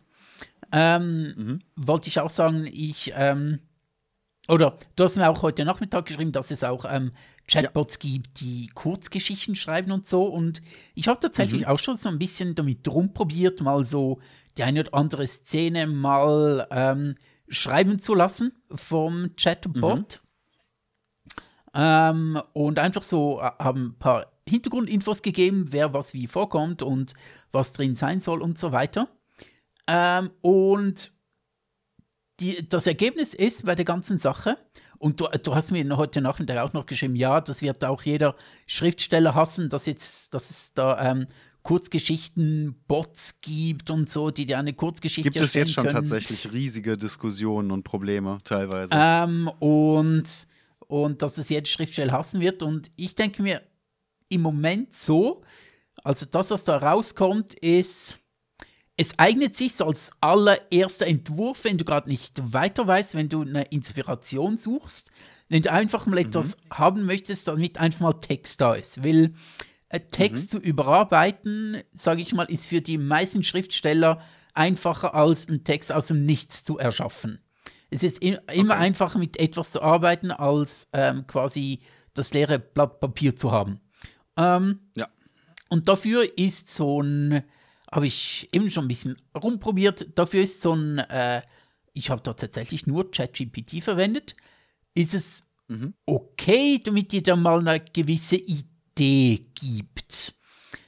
ähm, 0.72 1.34
mhm. 1.36 1.60
wollte 1.76 2.08
ich 2.08 2.20
auch 2.20 2.30
sagen, 2.30 2.68
ich, 2.72 3.12
ähm, 3.16 3.60
oder 4.50 4.78
du 4.96 5.04
hast 5.04 5.16
mir 5.16 5.30
auch 5.30 5.44
heute 5.44 5.64
Nachmittag 5.64 6.08
geschrieben, 6.08 6.32
dass 6.32 6.50
es 6.52 6.64
auch 6.64 6.86
ähm, 6.90 7.12
Chatbots 7.48 8.00
ja. 8.02 8.10
gibt, 8.10 8.42
die 8.42 8.68
Kurzgeschichten 8.74 9.56
schreiben 9.56 9.92
und 9.92 10.08
so. 10.08 10.24
Und 10.24 10.62
ich 10.96 11.08
habe 11.08 11.20
tatsächlich 11.20 11.62
mhm. 11.62 11.68
auch 11.68 11.80
schon 11.80 11.98
so 11.98 12.10
ein 12.10 12.20
bisschen 12.20 12.56
damit 12.56 12.88
rumprobiert, 12.88 13.62
mal 13.62 13.86
so 13.86 14.20
die 14.58 14.64
eine 14.64 14.82
oder 14.82 14.94
andere 14.96 15.28
Szene 15.28 15.88
mal 15.88 16.68
ähm, 16.72 17.16
schreiben 17.48 18.00
zu 18.00 18.16
lassen 18.16 18.54
vom 18.72 19.36
Chatbot. 19.36 20.22
Mhm. 20.24 20.30
Ähm, 21.76 22.42
und 22.54 22.80
einfach 22.80 23.04
so 23.04 23.40
äh, 23.40 23.52
haben 23.60 23.90
ein 23.90 24.00
paar 24.00 24.32
Hintergrundinfos 24.48 25.22
gegeben, 25.22 25.68
wer 25.70 25.94
was 25.94 26.16
wie 26.16 26.26
vorkommt 26.26 26.82
und 26.82 27.14
was 27.52 27.72
drin 27.72 27.96
sein 27.96 28.20
soll 28.20 28.42
und 28.42 28.58
so 28.58 28.72
weiter. 28.72 29.08
Ähm, 29.86 30.32
und 30.42 31.19
die, 32.40 32.68
das 32.68 32.88
Ergebnis 32.88 33.34
ist 33.34 33.66
bei 33.66 33.76
der 33.76 33.86
ganzen 33.86 34.20
Sache, 34.20 34.58
und 35.00 35.20
du, 35.22 35.28
du 35.44 35.56
hast 35.56 35.72
mir 35.72 35.98
heute 35.98 36.22
Nachmittag 36.22 36.58
auch 36.58 36.74
noch 36.74 36.86
geschrieben, 36.86 37.16
ja, 37.16 37.40
das 37.40 37.62
wird 37.62 37.84
auch 37.86 38.04
jeder 38.04 38.36
Schriftsteller 38.68 39.34
hassen, 39.34 39.70
dass, 39.70 39.86
jetzt, 39.86 40.34
dass 40.34 40.50
es 40.50 40.74
da 40.74 41.12
ähm, 41.12 41.28
Kurzgeschichten-Bots 41.64 43.40
gibt 43.42 43.90
und 43.92 44.12
so, 44.12 44.30
die 44.30 44.46
dir 44.46 44.58
eine 44.58 44.74
Kurzgeschichte 44.74 45.30
Gibt 45.30 45.44
es 45.44 45.54
jetzt 45.54 45.72
schon 45.72 45.86
können. 45.86 45.96
tatsächlich 45.96 46.52
riesige 46.52 46.98
Diskussionen 46.98 47.72
und 47.72 47.84
Probleme 47.84 48.40
teilweise. 48.44 48.92
Ähm, 48.94 49.50
und, 49.60 50.48
und 50.80 51.22
dass 51.22 51.38
es 51.38 51.48
jeder 51.48 51.66
Schriftsteller 51.66 52.12
hassen 52.12 52.42
wird. 52.42 52.62
Und 52.62 52.92
ich 52.98 53.16
denke 53.16 53.42
mir, 53.42 53.62
im 54.30 54.42
Moment 54.42 54.96
so. 54.96 55.44
Also 56.04 56.26
das, 56.26 56.52
was 56.52 56.64
da 56.64 56.78
rauskommt, 56.78 57.56
ist, 57.56 58.20
es 59.00 59.18
eignet 59.18 59.56
sich 59.56 59.76
so 59.76 59.86
als 59.86 60.12
allererster 60.20 61.08
Entwurf, 61.08 61.64
wenn 61.64 61.78
du 61.78 61.86
gerade 61.86 62.10
nicht 62.10 62.34
weiter 62.52 62.86
weißt, 62.86 63.16
wenn 63.16 63.30
du 63.30 63.44
eine 63.44 63.64
Inspiration 63.64 64.58
suchst, 64.58 65.10
wenn 65.48 65.62
du 65.62 65.72
einfach 65.72 66.06
mal 66.06 66.18
etwas 66.18 66.58
mhm. 66.58 66.74
haben 66.74 67.06
möchtest, 67.06 67.48
damit 67.48 67.78
einfach 67.78 68.02
mal 68.02 68.14
Text 68.20 68.60
da 68.60 68.74
ist. 68.74 69.02
Weil 69.02 69.36
äh, 69.88 70.02
Text 70.02 70.44
mhm. 70.44 70.50
zu 70.50 70.58
überarbeiten, 70.58 71.82
sage 71.94 72.22
ich 72.22 72.34
mal, 72.34 72.44
ist 72.44 72.68
für 72.68 72.82
die 72.82 72.98
meisten 72.98 73.42
Schriftsteller 73.42 74.22
einfacher 74.54 75.16
als 75.16 75.48
einen 75.48 75.64
Text 75.64 75.94
aus 75.94 76.08
dem 76.08 76.26
Nichts 76.26 76.66
zu 76.66 76.78
erschaffen. 76.78 77.40
Es 77.90 78.04
ist 78.04 78.22
immer 78.22 78.42
okay. 78.50 78.72
einfacher, 78.74 79.18
mit 79.18 79.40
etwas 79.40 79.72
zu 79.72 79.82
arbeiten, 79.82 80.30
als 80.32 80.90
ähm, 80.92 81.26
quasi 81.26 81.80
das 82.16 82.34
leere 82.34 82.60
Blatt 82.60 83.00
Papier 83.00 83.34
zu 83.38 83.54
haben. 83.54 83.80
Ähm, 84.36 84.82
ja. 84.98 85.08
Und 85.70 85.88
dafür 85.88 86.38
ist 86.38 86.76
so 86.76 87.02
ein, 87.02 87.46
habe 87.92 88.08
ich 88.08 88.48
eben 88.52 88.70
schon 88.70 88.86
ein 88.86 88.90
bisschen 88.90 89.16
rumprobiert, 89.36 90.08
dafür 90.16 90.42
ist 90.42 90.62
so 90.62 90.74
ein, 90.74 91.00
äh, 91.00 91.42
ich 91.94 92.10
habe 92.10 92.22
da 92.22 92.34
tatsächlich 92.34 92.88
nur 92.88 93.12
ChatGPT 93.12 93.82
verwendet, 93.84 94.36
ist 94.94 95.14
es 95.14 95.44
mhm. 95.68 95.94
okay, 96.06 96.80
damit 96.84 97.12
dir 97.12 97.24
da 97.24 97.36
mal 97.36 97.60
eine 97.60 97.80
gewisse 97.80 98.38
Idee 98.38 99.46
gibt. 99.56 100.36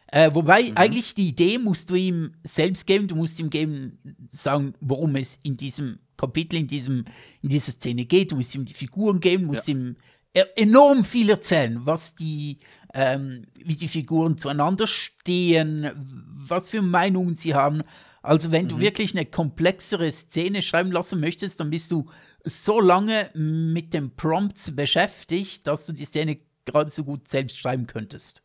Äh, 0.07 0.30
wobei 0.34 0.64
mhm. 0.64 0.78
eigentlich 0.78 1.15
die 1.15 1.30
Idee 1.30 1.57
musst 1.57 1.90
du 1.90 1.95
ihm 1.95 2.34
selbst 2.44 2.86
geben, 2.86 3.07
du 3.07 3.15
musst 3.15 3.40
ihm 3.40 3.49
geben, 3.49 3.98
sagen, 4.26 4.73
worum 4.82 5.15
es 5.15 5.40
in 5.44 5.57
diesem 5.57 5.99
Kapitel, 6.18 6.57
in, 6.57 6.68
diesem, 6.68 7.06
in 7.41 7.49
dieser 7.49 7.72
Szene 7.72 8.06
geht, 8.06 8.32
du 8.32 8.36
musst 8.36 8.53
ihm 8.53 8.65
die 8.65 8.73
Figuren 8.73 9.19
geben, 9.19 9.45
musst 9.45 9.68
ja. 9.68 9.73
ihm 9.73 9.95
enorm 10.34 11.03
viel 11.03 11.30
erzählen, 11.30 11.86
was 11.86 12.16
die, 12.16 12.60
ähm, 12.94 13.48
wie 13.56 13.76
die 13.76 13.88
Figuren 13.88 14.38
zueinander 14.38 14.88
stehen, 14.88 15.91
was 15.95 16.70
für 16.70 16.82
Meinungen 16.82 17.36
sie 17.36 17.53
haben. 17.53 17.84
Also 18.22 18.52
wenn 18.52 18.68
du 18.68 18.80
wirklich 18.80 19.16
eine 19.16 19.26
komplexere 19.26 20.12
Szene 20.12 20.62
schreiben 20.62 20.91
lassen 20.91 21.20
möchtest, 21.20 21.60
dann 21.60 21.72
bist 21.72 21.91
du 21.91 22.10
so 22.44 22.80
lange 22.80 23.30
mit 23.34 23.94
den 23.94 24.16
Prompts 24.16 24.76
beschäftigt, 24.76 25.68
dass 25.68 25.86
du 25.88 25.94
die 25.94 26.06
Szene 26.06 26.40
gerade 26.66 26.90
so 26.90 27.03
gut 27.03 27.28
selbst 27.28 27.58
schreiben 27.58 27.88
könntest. 27.88 28.44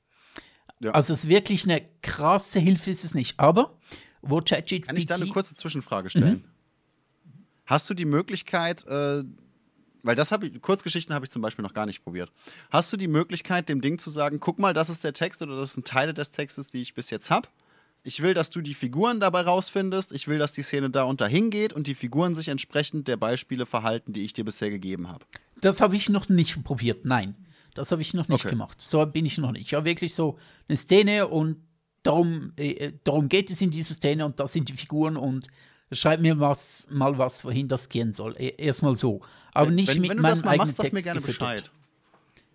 Ja. 0.81 0.93
Also 0.93 1.15
es 1.15 1.25
ist 1.25 1.29
wirklich 1.29 1.65
eine 1.65 1.83
krasse 2.03 2.59
Hilfe 2.59 2.91
ist 2.91 3.05
es 3.05 3.15
nicht. 3.15 3.39
Aber 3.39 3.79
wo 4.23 4.41
ChatGPT... 4.41 4.87
Kann 4.87 4.97
ich 4.97 5.07
da 5.07 5.17
eine 5.17 5.27
kurze 5.27 5.55
Zwischenfrage 5.55 6.11
stellen? 6.11 6.45
Hast 7.67 7.91
du 7.91 7.95
die 7.95 8.05
Möglichkeit, 8.05 8.87
äh, 8.87 9.25
weil 10.07 10.17
das 10.17 10.33
habe 10.33 10.47
ich, 10.47 10.61
Kurzgeschichten 10.63 11.15
habe 11.15 11.27
ich 11.27 11.31
zum 11.31 11.43
Beispiel 11.43 11.63
noch 11.63 11.75
gar 11.75 11.87
nicht 11.87 12.03
probiert. 12.03 12.33
Hast 12.71 12.93
du 12.93 12.97
die 12.97 13.09
Möglichkeit, 13.09 13.69
dem 13.69 13.81
Ding 13.81 13.99
zu 13.99 14.11
sagen, 14.11 14.41
guck 14.41 14.59
mal, 14.59 14.73
das 14.73 14.89
ist 14.89 15.05
der 15.05 15.13
Text 15.13 15.43
oder 15.43 15.57
das 15.57 15.75
sind 15.75 15.87
Teile 15.87 16.15
des 16.15 16.31
Textes, 16.31 16.69
die 16.69 16.81
ich 16.81 16.95
bis 16.95 17.11
jetzt 17.11 17.31
habe? 17.31 17.49
Ich 18.03 18.23
will, 18.23 18.35
dass 18.35 18.51
du 18.51 18.61
die 18.61 18.75
Figuren 18.75 19.19
dabei 19.19 19.41
rausfindest. 19.41 20.13
Ich 20.13 20.29
will, 20.29 20.39
dass 20.39 20.53
die 20.53 20.63
Szene 20.63 20.91
da 20.91 21.03
und 21.03 21.21
dahin 21.21 21.51
geht 21.51 21.73
und 21.73 21.89
die 21.89 21.97
Figuren 21.97 22.37
sich 22.37 22.47
entsprechend 22.49 23.09
der 23.09 23.17
Beispiele 23.17 23.67
verhalten, 23.67 24.13
die 24.13 24.25
ich 24.25 24.33
dir 24.33 24.45
bisher 24.45 24.71
gegeben 24.71 25.09
habe. 25.09 25.25
Das 25.61 25.81
habe 25.81 25.97
ich 25.97 26.09
noch 26.09 26.29
nicht 26.29 26.63
probiert, 26.63 27.05
nein. 27.05 27.35
Das 27.75 27.91
habe 27.91 28.03
ich 28.03 28.15
noch 28.15 28.29
nicht 28.29 28.45
Okay. 28.45 28.51
gemacht. 28.51 28.81
So 28.81 29.05
bin 29.05 29.27
ich 29.27 29.39
noch 29.39 29.51
nicht. 29.51 29.67
Ich 29.67 29.75
habe 29.75 29.85
wirklich 29.85 30.15
so 30.15 30.39
eine 30.69 30.77
Szene 30.77 31.27
und 31.27 31.57
darum, 32.05 32.53
äh, 32.57 32.93
darum 33.03 33.29
geht 33.29 33.51
es 33.51 33.61
in 33.61 33.71
dieser 33.73 33.95
Szene 33.95 34.25
und 34.25 34.39
das 34.39 34.53
sind 34.53 34.69
die 34.69 34.75
Figuren 34.75 35.17
und 35.17 35.49
schreib 35.93 36.21
mir 36.21 36.39
was, 36.41 36.87
mal 36.91 37.17
was, 37.19 37.45
wohin 37.45 37.69
das 37.69 37.89
gehen 37.89 38.13
soll. 38.13 38.35
E- 38.39 38.55
Erstmal 38.57 38.97
so. 38.97 39.21
Aber 39.53 39.71
nicht 39.71 39.89
wenn, 39.89 40.01
mit 40.01 40.11
wenn 40.11 40.17
du 40.19 40.23
meinem 40.23 40.35
das 40.35 40.45
mal 40.45 40.51
eigenen 40.53 40.67
machst, 40.67 40.77
sag 40.77 40.83
Text 40.85 40.95
mir 40.95 41.03
gerne 41.03 41.21
gefüttert. 41.21 41.39
Bescheid. 41.49 41.71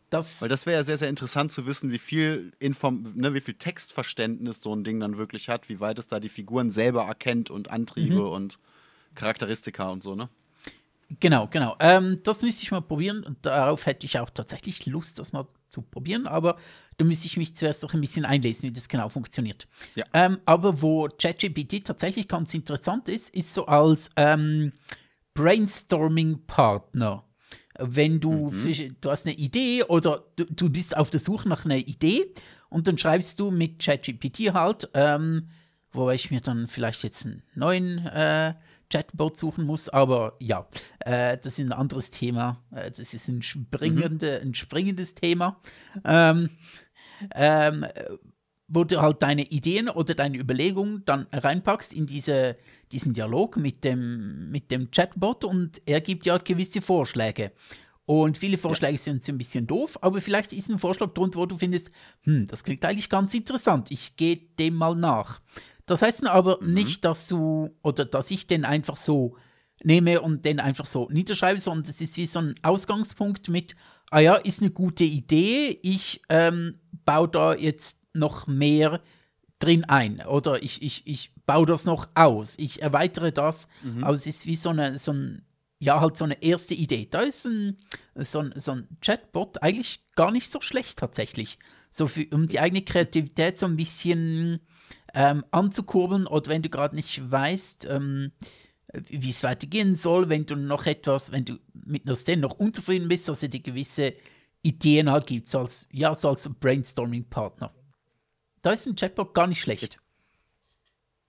Das, 0.10 0.42
Weil 0.42 0.50
das 0.50 0.66
wäre 0.66 0.78
ja 0.78 0.84
sehr, 0.84 0.98
sehr 0.98 1.08
interessant 1.08 1.54
zu 1.54 1.66
wissen, 1.66 1.92
wie 1.92 1.98
viel, 1.98 2.52
Inform 2.60 3.14
ne, 3.16 3.34
wie 3.34 3.40
viel 3.40 3.54
Textverständnis 3.54 4.62
so 4.62 4.76
ein 4.76 4.84
Ding 4.84 5.00
dann 5.00 5.18
wirklich 5.18 5.48
hat, 5.48 5.70
wie 5.70 5.80
weit 5.80 6.00
es 6.00 6.08
da 6.08 6.20
die 6.20 6.28
Figuren 6.28 6.70
selber 6.70 7.04
erkennt 7.04 7.50
und 7.50 7.72
Antriebe 7.72 8.16
Mhm. 8.16 8.28
und 8.28 8.60
Charakteristika 9.16 9.88
und 9.90 10.04
so, 10.04 10.16
ne? 10.16 10.28
Genau, 11.20 11.48
genau. 11.48 11.76
Ähm, 11.80 12.20
das 12.24 12.42
müsste 12.42 12.64
ich 12.64 12.72
mal 12.72 12.82
probieren 12.82 13.24
und 13.24 13.46
darauf 13.46 13.86
hätte 13.86 14.06
ich 14.06 14.18
auch 14.20 14.30
tatsächlich 14.30 14.86
Lust, 14.86 15.20
das 15.20 15.34
mal 15.34 15.46
zu 15.70 15.82
probieren, 15.82 16.28
aber 16.28 16.58
da 16.98 17.06
müsste 17.06 17.28
ich 17.28 17.38
mich 17.38 17.56
zuerst 17.56 17.84
noch 17.84 17.94
ein 17.94 18.02
bisschen 18.02 18.26
einlesen, 18.26 18.64
wie 18.64 18.74
das 18.74 18.88
genau 18.90 19.10
funktioniert. 19.10 19.68
Ja. 19.96 20.06
Ähm, 20.14 20.40
aber 20.46 20.82
wo 20.82 21.08
ChatGPT 21.08 21.86
tatsächlich 21.86 22.28
ganz 22.28 22.54
interessant 22.54 23.10
ist, 23.10 23.30
ist 23.30 23.54
so 23.54 23.66
als 23.66 24.10
ähm, 24.16 24.74
Brainstorming-Partner. 25.34 27.24
Wenn 27.80 28.20
du, 28.20 28.52
fisch- 28.52 28.94
du 29.00 29.10
hast 29.10 29.26
eine 29.26 29.36
Idee 29.36 29.84
oder 29.84 30.26
du, 30.36 30.46
du 30.46 30.70
bist 30.70 30.96
auf 30.96 31.10
der 31.10 31.20
Suche 31.20 31.48
nach 31.48 31.66
einer 31.66 31.78
Idee 31.78 32.34
und 32.70 32.88
dann 32.88 32.98
schreibst 32.98 33.40
du 33.40 33.50
mit 33.50 33.80
ChatGPT 33.84 34.54
halt, 34.54 34.90
ähm, 34.94 35.50
wobei 35.94 36.16
ich 36.16 36.32
mir 36.32 36.42
dann 36.42 36.68
vielleicht 36.68 37.04
jetzt 37.04 37.26
einen 37.26 37.44
neuen 37.56 38.06
äh, 38.08 38.54
Chatbot 38.92 39.40
suchen 39.40 39.66
muss, 39.66 39.90
aber 39.90 40.36
ja, 40.40 40.68
äh, 41.00 41.38
das 41.38 41.60
ist 41.60 41.66
ein 41.66 41.74
anderes 41.74 42.12
Thema. 42.12 42.64
Äh, 42.72 42.92
das 42.92 43.14
ist 43.14 43.28
ein, 43.28 43.42
springende, 43.42 44.42
ein 44.42 44.54
springendes 44.54 45.16
Thema. 45.16 45.60
Ähm, 46.04 46.50
ähm, 47.36 47.86
wo 48.74 48.86
du 48.86 49.02
halt 49.02 49.22
deine 49.22 49.44
Ideen 49.44 49.90
oder 49.90 50.16
deine 50.16 50.38
Überlegungen 50.38 51.04
dann 51.06 51.28
reinpackst 51.32 51.94
in 51.94 52.06
diese, 52.06 52.58
diesen 52.92 53.14
Dialog 53.14 53.58
mit 53.58 53.84
dem, 53.84 54.50
mit 54.50 54.72
dem 54.72 54.90
Chatbot 54.92 55.44
und 55.44 55.82
er 55.86 56.00
gibt 56.00 56.26
ja 56.26 56.38
gewisse 56.38 56.82
Vorschläge. 56.82 57.52
Und 58.06 58.38
viele 58.38 58.58
Vorschläge 58.58 58.98
sind 58.98 59.24
so 59.24 59.32
ein 59.32 59.38
bisschen 59.38 59.68
doof, 59.68 60.00
aber 60.02 60.22
vielleicht 60.22 60.54
ist 60.54 60.70
ein 60.70 60.80
Vorschlag 60.80 61.14
drunter, 61.14 61.40
wo 61.40 61.46
du 61.46 61.58
findest, 61.58 61.92
hm, 62.22 62.48
das 62.48 62.64
klingt 62.64 62.84
eigentlich 62.86 63.10
ganz 63.10 63.34
interessant, 63.34 63.92
ich 63.92 64.16
gehe 64.16 64.38
dem 64.58 64.76
mal 64.76 64.96
nach. 64.96 65.42
Das 65.92 66.02
heißt 66.02 66.26
aber 66.26 66.58
nicht, 66.62 67.04
dass 67.04 67.28
du 67.28 67.76
oder 67.84 68.06
dass 68.06 68.32
ich 68.32 68.48
den 68.48 68.64
einfach 68.64 68.96
so 68.96 69.36
nehme 69.84 70.22
und 70.22 70.46
den 70.46 70.62
einfach 70.62 70.86
so 70.86 71.10
niederschreibe, 71.12 71.60
sondern 71.60 71.92
es 71.92 72.00
ist 72.00 72.16
wie 72.16 72.26
so 72.26 72.40
ein 72.40 72.56
Ausgangspunkt 72.62 73.50
mit, 73.50 73.74
ah 74.10 74.20
ja, 74.22 74.36
ist 74.36 74.62
eine 74.62 74.72
gute 74.72 75.04
Idee, 75.04 75.78
ich 75.84 76.22
ähm, 76.30 76.80
baue 77.04 77.28
da 77.28 77.54
jetzt 77.54 77.98
noch 78.14 78.48
mehr 78.48 79.02
drin 79.60 79.84
ein 79.84 80.22
oder 80.26 80.64
ich, 80.64 80.82
ich, 80.82 81.06
ich 81.06 81.34
baue 81.46 81.66
das 81.66 81.84
noch 81.84 82.08
aus, 82.16 82.54
ich 82.58 82.82
erweitere 82.82 83.34
das, 83.34 83.68
aber 84.02 84.14
es 84.14 84.26
ist 84.26 84.46
wie 84.46 84.56
so 84.56 84.70
eine, 84.70 84.98
so 84.98 85.12
ein, 85.12 85.46
ja, 85.80 86.00
halt 86.00 86.16
so 86.16 86.24
eine 86.24 86.42
erste 86.42 86.74
Idee. 86.74 87.10
Da 87.12 87.20
ist 87.20 87.46
ein, 87.46 87.78
so, 88.16 88.40
ein, 88.40 88.54
so 88.56 88.72
ein 88.72 88.88
Chatbot 89.02 89.62
eigentlich 89.62 90.00
gar 90.16 90.32
nicht 90.32 90.50
so 90.54 90.62
schlecht 90.62 91.00
tatsächlich. 91.00 91.60
So 91.90 92.08
für, 92.08 92.26
um 92.32 92.48
die 92.48 92.62
eigene 92.62 92.82
Kreativität 92.82 93.60
so 93.60 93.66
ein 93.66 93.76
bisschen 93.76 94.62
ähm, 95.14 95.46
anzukurbeln 95.52 96.28
oder 96.28 96.50
wenn 96.50 96.62
du 96.62 96.70
gerade 96.70 96.96
nicht 96.96 97.30
weißt, 97.30 97.86
ähm, 97.90 98.32
wie 98.94 99.30
es 99.30 99.44
weitergehen 99.44 99.96
soll, 99.96 100.30
wenn 100.30 100.46
du 100.46 100.56
noch 100.56 100.86
etwas, 100.86 101.32
wenn 101.32 101.46
du 101.46 101.58
mit 101.74 102.06
einer 102.06 102.16
Szene 102.16 102.42
noch 102.42 102.60
unzufrieden 102.60 103.08
bist, 103.08 103.30
dass 103.30 103.44
er 103.44 103.50
dir 103.50 103.62
gewisse 103.62 104.14
Ideen 104.64 105.10
halt 105.10 105.28
gibt, 105.28 105.50
so 105.50 105.60
als, 105.60 105.88
ja, 105.92 106.14
so 106.14 106.30
als 106.30 106.48
Brainstorming-Partner. 106.48 107.74
Da 108.62 108.72
ist 108.72 108.88
ein 108.88 108.96
Chatbot 108.96 109.34
gar 109.34 109.48
nicht 109.48 109.62
schlecht. 109.62 109.98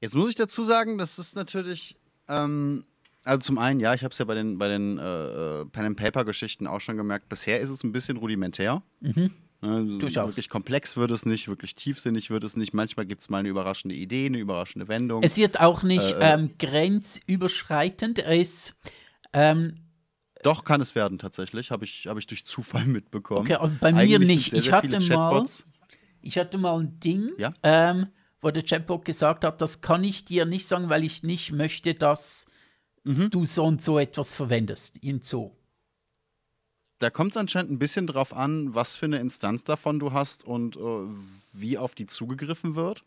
Jetzt 0.01 0.17
muss 0.17 0.31
ich 0.31 0.35
dazu 0.35 0.65
sagen, 0.65 0.99
das 0.99 1.19
ist 1.19 1.37
natürlich, 1.37 1.97
ähm, 2.29 2.85
also 3.25 3.39
zum 3.39 3.59
einen, 3.59 3.79
ja, 3.81 3.95
ich 3.95 4.03
habe 4.03 4.13
es 4.13 4.19
ja 4.19 4.25
bei 4.25 4.35
den, 4.35 4.59
bei 4.59 4.69
den 4.69 4.99
äh, 4.99 5.61
äh, 5.61 5.65
Pen-and-Paper-Geschichten 5.67 6.67
auch 6.67 6.81
schon 6.81 6.97
gemerkt, 6.97 7.29
bisher 7.29 7.61
ist 7.61 7.71
es 7.71 7.85
ein 7.85 7.93
bisschen 7.93 8.17
rudimentär. 8.17 8.83
Ne, 9.65 9.99
Durchaus. 9.99 10.27
Wirklich 10.31 10.49
komplex 10.49 10.97
wird 10.97 11.13
es 11.13 11.25
nicht, 11.25 11.47
wirklich 11.47 11.77
tiefsinnig 11.77 12.31
wird 12.31 12.43
es 12.43 12.57
nicht. 12.57 12.75
Manchmal 12.75 13.07
gibt 13.07 13.21
es 13.23 13.31
mal 13.31 13.39
eine 13.39 13.49
überraschende 13.49 13.95
Idee, 13.95 14.27
eine 14.27 14.39
überraschende 14.39 14.89
Wendung. 14.89 15.23
Es 15.23 15.37
wird 15.37 15.61
auch 15.61 15.85
nicht 15.85 16.11
Äh, 16.11 16.15
äh. 16.19 16.35
ähm, 16.35 16.51
grenzüberschreitend. 16.59 18.19
Er 18.19 18.37
ist, 18.41 18.75
ähm, 19.33 19.77
Doch, 20.43 20.65
kann 20.65 20.81
es 20.81 20.97
werden 20.97 21.19
tatsächlich, 21.19 21.71
habe 21.71 21.85
ich, 21.85 22.09
hab 22.09 22.19
ich 22.19 22.27
durch 22.27 22.45
Zufall 22.45 22.85
mitbekommen. 22.87 23.43
Okay, 23.43 23.55
aber 23.55 23.69
bei 23.81 23.93
mir 23.93 24.01
Eigentlich 24.01 24.19
sind 24.19 24.27
nicht. 24.27 24.51
Sehr, 24.51 24.59
Ich 24.59 24.65
sehr 24.67 24.75
hatte 24.75 25.01
viele 25.01 25.17
mal- 25.17 25.45
ich 26.25 26.39
hatte 26.39 26.59
mal 26.59 26.81
ein 26.81 26.99
Ding, 27.01 27.31
Ja? 27.39 27.51
ähm, 27.63 28.09
wo 28.41 28.51
der 28.51 28.65
Chatbot 28.65 29.05
gesagt 29.05 29.45
hat, 29.45 29.61
das 29.61 29.81
kann 29.81 30.03
ich 30.03 30.25
dir 30.25 30.45
nicht 30.45 30.67
sagen, 30.67 30.89
weil 30.89 31.05
ich 31.05 31.23
nicht 31.23 31.53
möchte, 31.53 31.95
dass 31.95 32.47
Mhm. 33.05 33.31
du 33.31 33.45
so 33.45 33.65
und 33.65 33.83
so 33.83 33.99
etwas 33.99 34.35
verwendest. 34.35 34.97
In 34.99 35.21
so. 35.23 35.57
Da 37.03 37.11
kommt 37.11 37.33
es 37.33 37.37
anscheinend 37.37 37.73
ein 37.73 37.81
bisschen 37.81 38.07
drauf 38.07 38.33
an, 38.33 38.77
was 38.77 38.95
für 38.95 39.07
eine 39.07 39.19
Instanz 39.19 39.65
davon 39.65 39.99
du 39.99 40.13
hast 40.13 40.45
und 40.47 40.77
äh, 40.77 40.81
wie 41.53 41.77
auf 41.77 41.97
die 41.97 42.07
zugegriffen 42.07 42.77
wird. 42.77 43.03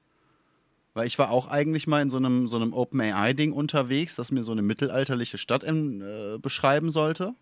Weil 0.94 1.08
ich 1.08 1.18
war 1.18 1.32
auch 1.32 1.48
eigentlich 1.48 1.88
mal 1.88 2.02
in 2.02 2.10
so 2.10 2.18
einem, 2.18 2.50
so 2.50 2.58
einem 2.58 2.74
OpenAI-Ding 2.74 3.54
unterwegs, 3.54 4.16
das 4.16 4.32
mir 4.32 4.44
so 4.44 4.52
eine 4.52 4.64
mittelalterliche 4.64 5.38
Stadt 5.38 5.64
ähm, 5.64 6.02
äh, 6.02 6.38
beschreiben 6.38 6.90
sollte. 6.90 7.36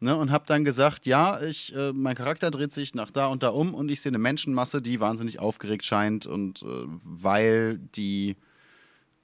Ne, 0.00 0.16
und 0.16 0.32
habe 0.32 0.46
dann 0.48 0.64
gesagt, 0.64 1.06
ja, 1.06 1.40
ich, 1.40 1.72
äh, 1.76 1.92
mein 1.92 2.16
Charakter 2.16 2.50
dreht 2.50 2.72
sich 2.72 2.96
nach 2.96 3.12
da 3.12 3.28
und 3.28 3.44
da 3.44 3.50
um 3.50 3.72
und 3.72 3.88
ich 3.88 4.00
sehe 4.00 4.10
eine 4.10 4.18
Menschenmasse, 4.18 4.82
die 4.82 4.98
wahnsinnig 4.98 5.38
aufgeregt 5.38 5.84
scheint 5.84 6.26
und 6.26 6.62
äh, 6.62 6.66
weil 7.04 7.78
die 7.94 8.36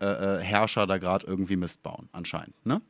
äh, 0.01 0.07
äh, 0.07 0.39
Herrscher 0.39 0.87
da 0.87 0.99
gerade 0.99 1.27
irgendwie 1.27 1.57
Mist 1.57 1.83
bauen, 1.83 2.09
anscheinend. 2.13 2.55
Ne? 2.65 2.81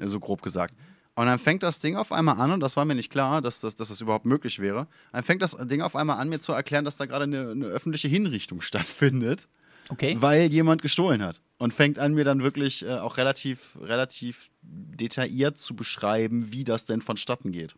So 0.00 0.18
grob 0.18 0.42
gesagt. 0.42 0.74
Und 1.16 1.24
dann 1.26 1.38
fängt 1.38 1.62
das 1.62 1.78
Ding 1.78 1.96
auf 1.96 2.12
einmal 2.12 2.38
an, 2.38 2.52
und 2.52 2.60
das 2.60 2.76
war 2.76 2.84
mir 2.84 2.94
nicht 2.94 3.10
klar, 3.10 3.40
dass 3.40 3.60
das, 3.62 3.74
dass 3.74 3.88
das 3.88 4.02
überhaupt 4.02 4.26
möglich 4.26 4.58
wäre. 4.58 4.86
Dann 5.12 5.24
fängt 5.24 5.40
das 5.40 5.56
Ding 5.62 5.80
auf 5.80 5.96
einmal 5.96 6.18
an, 6.18 6.28
mir 6.28 6.40
zu 6.40 6.52
erklären, 6.52 6.84
dass 6.84 6.98
da 6.98 7.06
gerade 7.06 7.24
eine, 7.24 7.50
eine 7.50 7.66
öffentliche 7.66 8.06
Hinrichtung 8.06 8.60
stattfindet, 8.60 9.48
Okay. 9.88 10.16
weil 10.18 10.52
jemand 10.52 10.82
gestohlen 10.82 11.22
hat. 11.22 11.40
Und 11.58 11.72
fängt 11.72 11.98
an, 11.98 12.12
mir 12.12 12.24
dann 12.24 12.42
wirklich 12.42 12.84
äh, 12.84 12.98
auch 12.98 13.16
relativ, 13.16 13.78
relativ 13.80 14.50
detailliert 14.60 15.56
zu 15.56 15.74
beschreiben, 15.74 16.52
wie 16.52 16.64
das 16.64 16.84
denn 16.84 17.00
vonstatten 17.00 17.50
geht. 17.50 17.76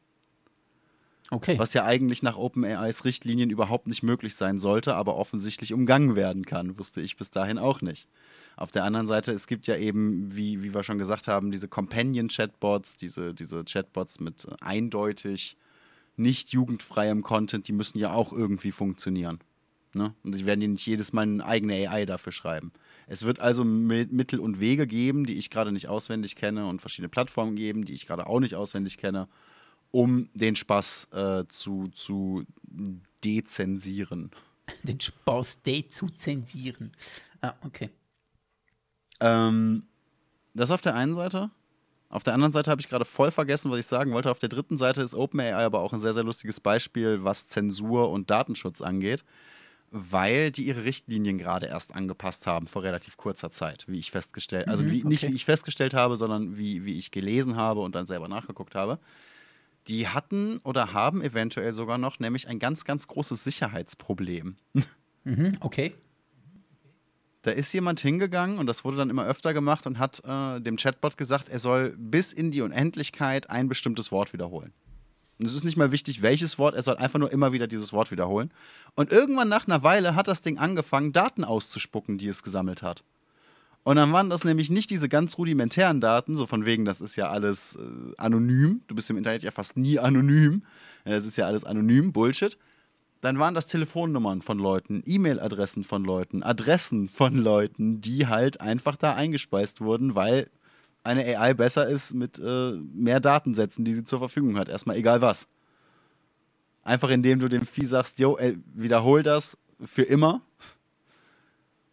Okay. 1.31 1.59
Was 1.59 1.75
ja 1.75 1.85
eigentlich 1.85 2.23
nach 2.23 2.37
OpenAIs 2.37 3.05
Richtlinien 3.05 3.51
überhaupt 3.51 3.87
nicht 3.87 4.03
möglich 4.03 4.35
sein 4.35 4.59
sollte, 4.59 4.95
aber 4.95 5.17
offensichtlich 5.17 5.75
umgangen 5.75 6.17
werden 6.17 6.45
kann, 6.47 6.79
wusste 6.79 7.03
ich 7.03 7.17
bis 7.17 7.31
dahin 7.31 7.59
auch 7.59 7.83
nicht. 7.83 8.09
Auf 8.59 8.73
der 8.73 8.83
anderen 8.85 9.07
Seite, 9.07 9.31
es 9.31 9.47
gibt 9.47 9.69
ja 9.69 9.77
eben, 9.77 10.35
wie, 10.35 10.65
wie 10.65 10.75
wir 10.75 10.83
schon 10.83 10.99
gesagt 10.99 11.29
haben, 11.29 11.53
diese 11.53 11.69
Companion-Chatbots, 11.69 12.97
diese, 12.97 13.33
diese 13.33 13.65
Chatbots 13.65 14.19
mit 14.19 14.47
äh, 14.47 14.57
eindeutig 14.61 15.57
nicht 16.17 16.51
jugendfreiem 16.51 17.23
Content, 17.23 17.69
die 17.69 17.73
müssen 17.73 17.99
ja 18.01 18.13
auch 18.13 18.33
irgendwie 18.33 18.73
funktionieren. 18.73 19.39
Ne? 19.95 20.13
Und 20.25 20.45
werden 20.45 20.61
ja 20.61 20.67
nicht 20.67 20.85
jedes 20.85 21.13
Mal 21.13 21.23
eine 21.23 21.45
eigene 21.45 21.89
AI 21.89 22.05
dafür 22.05 22.33
schreiben. 22.33 22.73
Es 23.07 23.23
wird 23.23 23.39
also 23.39 23.63
Mi- 23.63 24.09
Mittel 24.11 24.41
und 24.41 24.59
Wege 24.59 24.87
geben, 24.89 25.25
die 25.25 25.39
ich 25.39 25.51
gerade 25.51 25.71
nicht 25.71 25.87
auswendig 25.89 26.35
kenne 26.35 26.67
und 26.67 26.81
verschiedene 26.81 27.09
Plattformen 27.09 27.55
geben, 27.55 27.85
die 27.85 27.93
ich 27.93 28.07
gerade 28.07 28.27
auch 28.27 28.41
nicht 28.41 28.57
auswendig 28.57 28.99
kenne, 28.99 29.29
um 29.93 30.29
den 30.35 30.57
Spaß 30.57 31.09
äh, 31.13 31.45
zu, 31.49 31.89
zu 31.95 32.45
dezensieren. 33.25 34.31
Den 34.83 35.01
Spaß 35.01 35.63
D 35.63 35.89
zu 35.89 36.09
zensieren. 36.09 36.93
Ah, 37.41 37.55
okay. 37.65 37.91
Ähm, 39.21 39.85
das 40.55 40.71
auf 40.71 40.81
der 40.83 40.95
einen 40.95 41.15
Seite. 41.15 41.51
Auf 42.11 42.25
der 42.25 42.35
anderen 42.35 42.53
Seite 42.53 42.71
habe 42.71 42.81
ich 42.81 42.89
gerade 42.89 43.05
voll 43.05 43.31
vergessen, 43.31 43.71
was 43.71 43.79
ich 43.81 43.87
sagen 43.87 44.13
wollte. 44.13 44.31
Auf 44.31 44.39
der 44.39 44.49
dritten 44.49 44.79
Seite 44.79 45.03
ist 45.03 45.15
OpenAI 45.15 45.65
aber 45.65 45.81
auch 45.81 45.93
ein 45.93 45.99
sehr, 45.99 46.15
sehr 46.15 46.25
lustiges 46.25 46.61
Beispiel, 46.61 47.25
was 47.25 47.47
Zensur 47.49 48.11
und 48.11 48.31
Datenschutz 48.31 48.81
angeht. 48.81 49.25
weil 49.91 50.51
die 50.53 50.65
ihre 50.67 50.85
Richtlinien 50.85 51.39
gerade 51.39 51.67
erst 51.67 51.95
angepasst 51.95 52.47
haben 52.47 52.67
vor 52.67 52.83
relativ 52.83 53.17
kurzer 53.17 53.51
Zeit, 53.51 53.87
wie 53.89 53.99
ich 53.99 54.11
festgestellt, 54.11 54.69
also 54.69 54.85
Mhm, 54.85 54.91
wie, 54.91 55.05
nicht 55.05 55.25
okay. 55.25 55.33
wie 55.33 55.35
ich 55.37 55.45
festgestellt 55.47 55.95
habe, 55.95 56.17
sondern 56.17 56.59
wie, 56.59 56.85
wie 56.85 56.99
ich 56.99 57.11
gelesen 57.11 57.57
habe 57.57 57.81
und 57.81 57.95
dann 57.95 58.07
selber 58.07 58.29
nachgeguckt 58.29 58.75
habe. 58.75 58.99
Die 59.89 60.09
hatten 60.09 60.59
oder 60.65 60.93
haben 60.93 61.23
eventuell 61.23 61.73
sogar 61.73 61.99
noch 61.99 62.19
nämlich 62.21 62.49
ein 62.49 62.59
ganz, 62.59 62.85
ganz 62.85 63.09
großes 63.09 63.45
Sicherheitsproblem. 63.45 64.57
Mhm, 65.25 65.57
okay. 65.61 65.95
Da 67.43 67.53
ist 67.53 67.73
jemand 67.73 68.01
hingegangen 68.01 68.59
und 68.59 68.67
das 68.67 68.85
wurde 68.85 68.97
dann 68.97 69.11
immer 69.11 69.25
öfter 69.25 69.55
gemacht 69.55 69.87
und 69.87 69.99
hat 69.99 70.23
äh, 70.25 70.61
dem 70.61 70.77
Chatbot 70.77 71.17
gesagt, 71.17 71.49
er 71.49 71.59
soll 71.59 71.95
bis 71.97 72.33
in 72.33 72.51
die 72.51 72.63
Unendlichkeit 72.63 73.49
ein 73.49 73.69
bestimmtes 73.69 74.11
Wort 74.11 74.33
wiederholen. 74.33 74.73
Und 75.39 75.47
es 75.47 75.55
ist 75.55 75.65
nicht 75.65 75.77
mal 75.77 75.93
wichtig, 75.93 76.21
welches 76.23 76.59
Wort, 76.59 76.75
er 76.75 76.83
soll 76.83 76.97
einfach 76.97 77.21
nur 77.21 77.31
immer 77.31 77.53
wieder 77.53 77.69
dieses 77.69 77.93
Wort 77.93 78.11
wiederholen. 78.11 78.51
Und 78.97 79.13
irgendwann 79.13 79.49
nach 79.49 79.69
einer 79.69 79.85
Weile 79.85 80.17
hat 80.17 80.27
das 80.27 80.43
Ding 80.43 80.59
angefangen, 80.59 81.13
Daten 81.13 81.45
auszuspucken, 81.45 82.19
die 82.19 82.27
es 82.27 82.43
gesammelt 82.43 82.83
hat. 82.83 83.05
Und 83.85 83.97
dann 83.97 84.13
waren 84.13 84.29
das 84.29 84.45
nämlich 84.45 84.69
nicht 84.69 84.91
diese 84.91 85.09
ganz 85.09 85.39
rudimentären 85.39 86.01
Daten, 86.01 86.37
so 86.37 86.47
von 86.47 86.67
wegen, 86.67 86.85
das 86.85 87.01
ist 87.01 87.15
ja 87.17 87.31
alles 87.31 87.77
äh, 87.77 88.13
anonym. 88.19 88.83
Du 88.89 88.95
bist 88.95 89.09
im 89.11 89.17
Internet 89.17 89.45
ja 89.45 89.53
fast 89.53 89.77
nie 89.77 89.99
anonym. 89.99 90.63
Ja, 91.05 91.13
Das 91.13 91.25
ist 91.25 91.37
ja 91.37 91.47
alles 91.47 91.65
anonym, 91.65 92.13
Bullshit. 92.13 92.59
Dann 93.21 93.39
waren 93.39 93.55
das 93.55 93.67
Telefonnummern 93.67 94.43
von 94.43 94.59
Leuten, 94.59 95.03
E-Mail-Adressen 95.05 95.83
von 95.83 96.05
Leuten, 96.05 96.43
Adressen 96.43 97.09
von 97.09 97.37
Leuten, 97.37 98.01
die 98.01 98.29
halt 98.29 98.61
einfach 98.61 98.97
da 98.97 99.15
eingespeist 99.15 99.81
wurden, 99.81 100.15
weil 100.15 100.49
eine 101.03 101.25
AI 101.25 101.55
besser 101.55 101.89
ist 101.89 102.15
mit 102.15 102.39
äh, 102.39 102.73
mehr 102.73 103.21
Datensätzen, 103.21 103.85
die 103.85 103.95
sie 103.95 104.05
zur 104.05 104.21
Verfügung 104.21 104.57
hat. 104.57 104.69
Erstmal 104.69 104.97
egal 104.97 105.21
was. 105.21 105.49
Einfach 106.85 107.11
indem 107.11 107.39
du 107.39 107.49
dem 107.49 107.67
Vieh 107.67 107.87
sagst, 107.87 108.19
yo, 108.19 108.37
ey, 108.37 108.59
wiederhol 108.75 109.23
das 109.23 109.59
für 109.85 110.03
immer. 110.03 110.43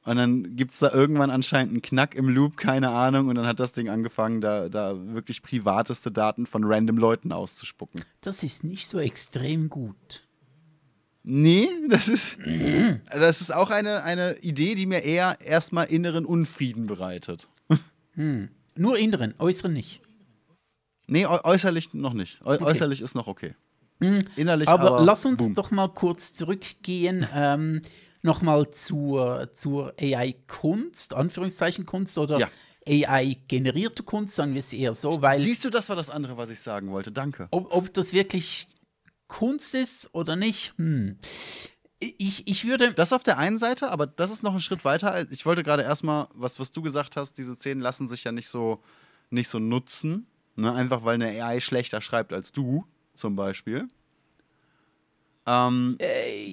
Und 0.05 0.17
dann 0.17 0.55
gibt 0.55 0.71
es 0.71 0.79
da 0.79 0.91
irgendwann 0.91 1.31
anscheinend 1.31 1.71
einen 1.71 1.81
Knack 1.81 2.13
im 2.13 2.29
Loop, 2.29 2.57
keine 2.57 2.89
Ahnung. 2.89 3.27
Und 3.27 3.35
dann 3.35 3.47
hat 3.47 3.59
das 3.59 3.73
Ding 3.73 3.89
angefangen, 3.89 4.39
da, 4.39 4.69
da 4.69 4.95
wirklich 5.13 5.41
privateste 5.41 6.11
Daten 6.11 6.45
von 6.45 6.63
random 6.63 6.97
Leuten 6.97 7.31
auszuspucken. 7.31 8.03
Das 8.21 8.43
ist 8.43 8.63
nicht 8.63 8.87
so 8.87 8.99
extrem 8.99 9.69
gut. 9.69 10.24
Nee, 11.27 11.67
das 11.89 12.07
ist, 12.07 12.37
das 13.11 13.41
ist 13.41 13.51
auch 13.51 13.71
eine, 13.71 14.03
eine 14.03 14.37
Idee, 14.39 14.75
die 14.75 14.85
mir 14.85 14.99
eher 15.03 15.37
erstmal 15.41 15.87
inneren 15.87 16.23
Unfrieden 16.23 16.85
bereitet. 16.85 17.49
Nur 18.75 18.97
inneren, 18.97 19.33
äußeren 19.39 19.73
nicht. 19.73 20.01
Nee, 21.07 21.25
äu 21.25 21.39
äußerlich 21.43 21.93
noch 21.93 22.13
nicht. 22.13 22.41
Äu 22.45 22.57
Äußerlich 22.59 23.01
ist 23.01 23.15
noch 23.15 23.27
okay. 23.27 23.55
Innerlich 24.35 24.67
Aber, 24.67 24.91
aber, 24.97 25.03
lass 25.05 25.25
uns 25.25 25.37
boom. 25.39 25.55
doch 25.55 25.71
mal 25.71 25.87
kurz 25.87 26.33
zurückgehen, 26.33 27.27
ähm, 27.33 27.81
nochmal 28.21 28.69
zur, 28.71 29.49
zur 29.53 29.93
AI-Kunst, 29.99 31.13
Anführungszeichen 31.13 31.85
Kunst 31.85 32.17
oder 32.17 32.37
Ja. 32.39 32.49
AI-generierte 32.87 34.03
Kunst, 34.03 34.35
sagen 34.35 34.53
wir 34.53 34.59
es 34.59 34.71
eher 34.73 34.93
so, 34.93 35.21
weil 35.21 35.41
Siehst 35.41 35.65
du, 35.65 35.69
das 35.71 35.89
war 35.89 35.95
das 35.95 36.09
andere, 36.11 36.37
was 36.37 36.51
ich 36.51 36.59
sagen 36.59 36.91
wollte. 36.91 37.11
Danke. 37.11 37.47
ob, 37.51 37.73
ob 37.73 37.93
das 37.93 38.13
wirklich 38.13 38.67
Kunst 39.27 39.73
ist 39.73 40.09
oder 40.13 40.35
nicht, 40.35 40.73
hm. 40.77 41.17
Ich, 41.99 42.47
ich 42.47 42.65
würde. 42.65 42.93
Das 42.93 43.13
auf 43.13 43.23
der 43.23 43.37
einen 43.37 43.57
Seite, 43.57 43.89
aber 43.89 44.05
das 44.05 44.29
ist 44.29 44.43
noch 44.43 44.53
ein 44.53 44.59
Schritt 44.59 44.83
weiter. 44.85 45.31
Ich 45.31 45.45
wollte 45.45 45.63
gerade 45.63 45.81
erstmal, 45.83 46.27
was, 46.33 46.59
was 46.59 46.71
du 46.71 46.81
gesagt 46.81 47.15
hast, 47.15 47.37
diese 47.37 47.55
Szenen 47.55 47.81
lassen 47.81 48.07
sich 48.07 48.25
ja 48.25 48.31
nicht 48.31 48.49
so, 48.49 48.83
nicht 49.29 49.47
so 49.47 49.59
nutzen. 49.59 50.27
Ne? 50.55 50.71
Einfach 50.73 51.03
weil 51.05 51.15
eine 51.15 51.41
AI 51.43 51.59
schlechter 51.61 52.01
schreibt 52.01 52.33
als 52.33 52.51
du, 52.51 52.85
zum 53.13 53.35
Beispiel. 53.35 53.87
Ähm, 55.47 55.97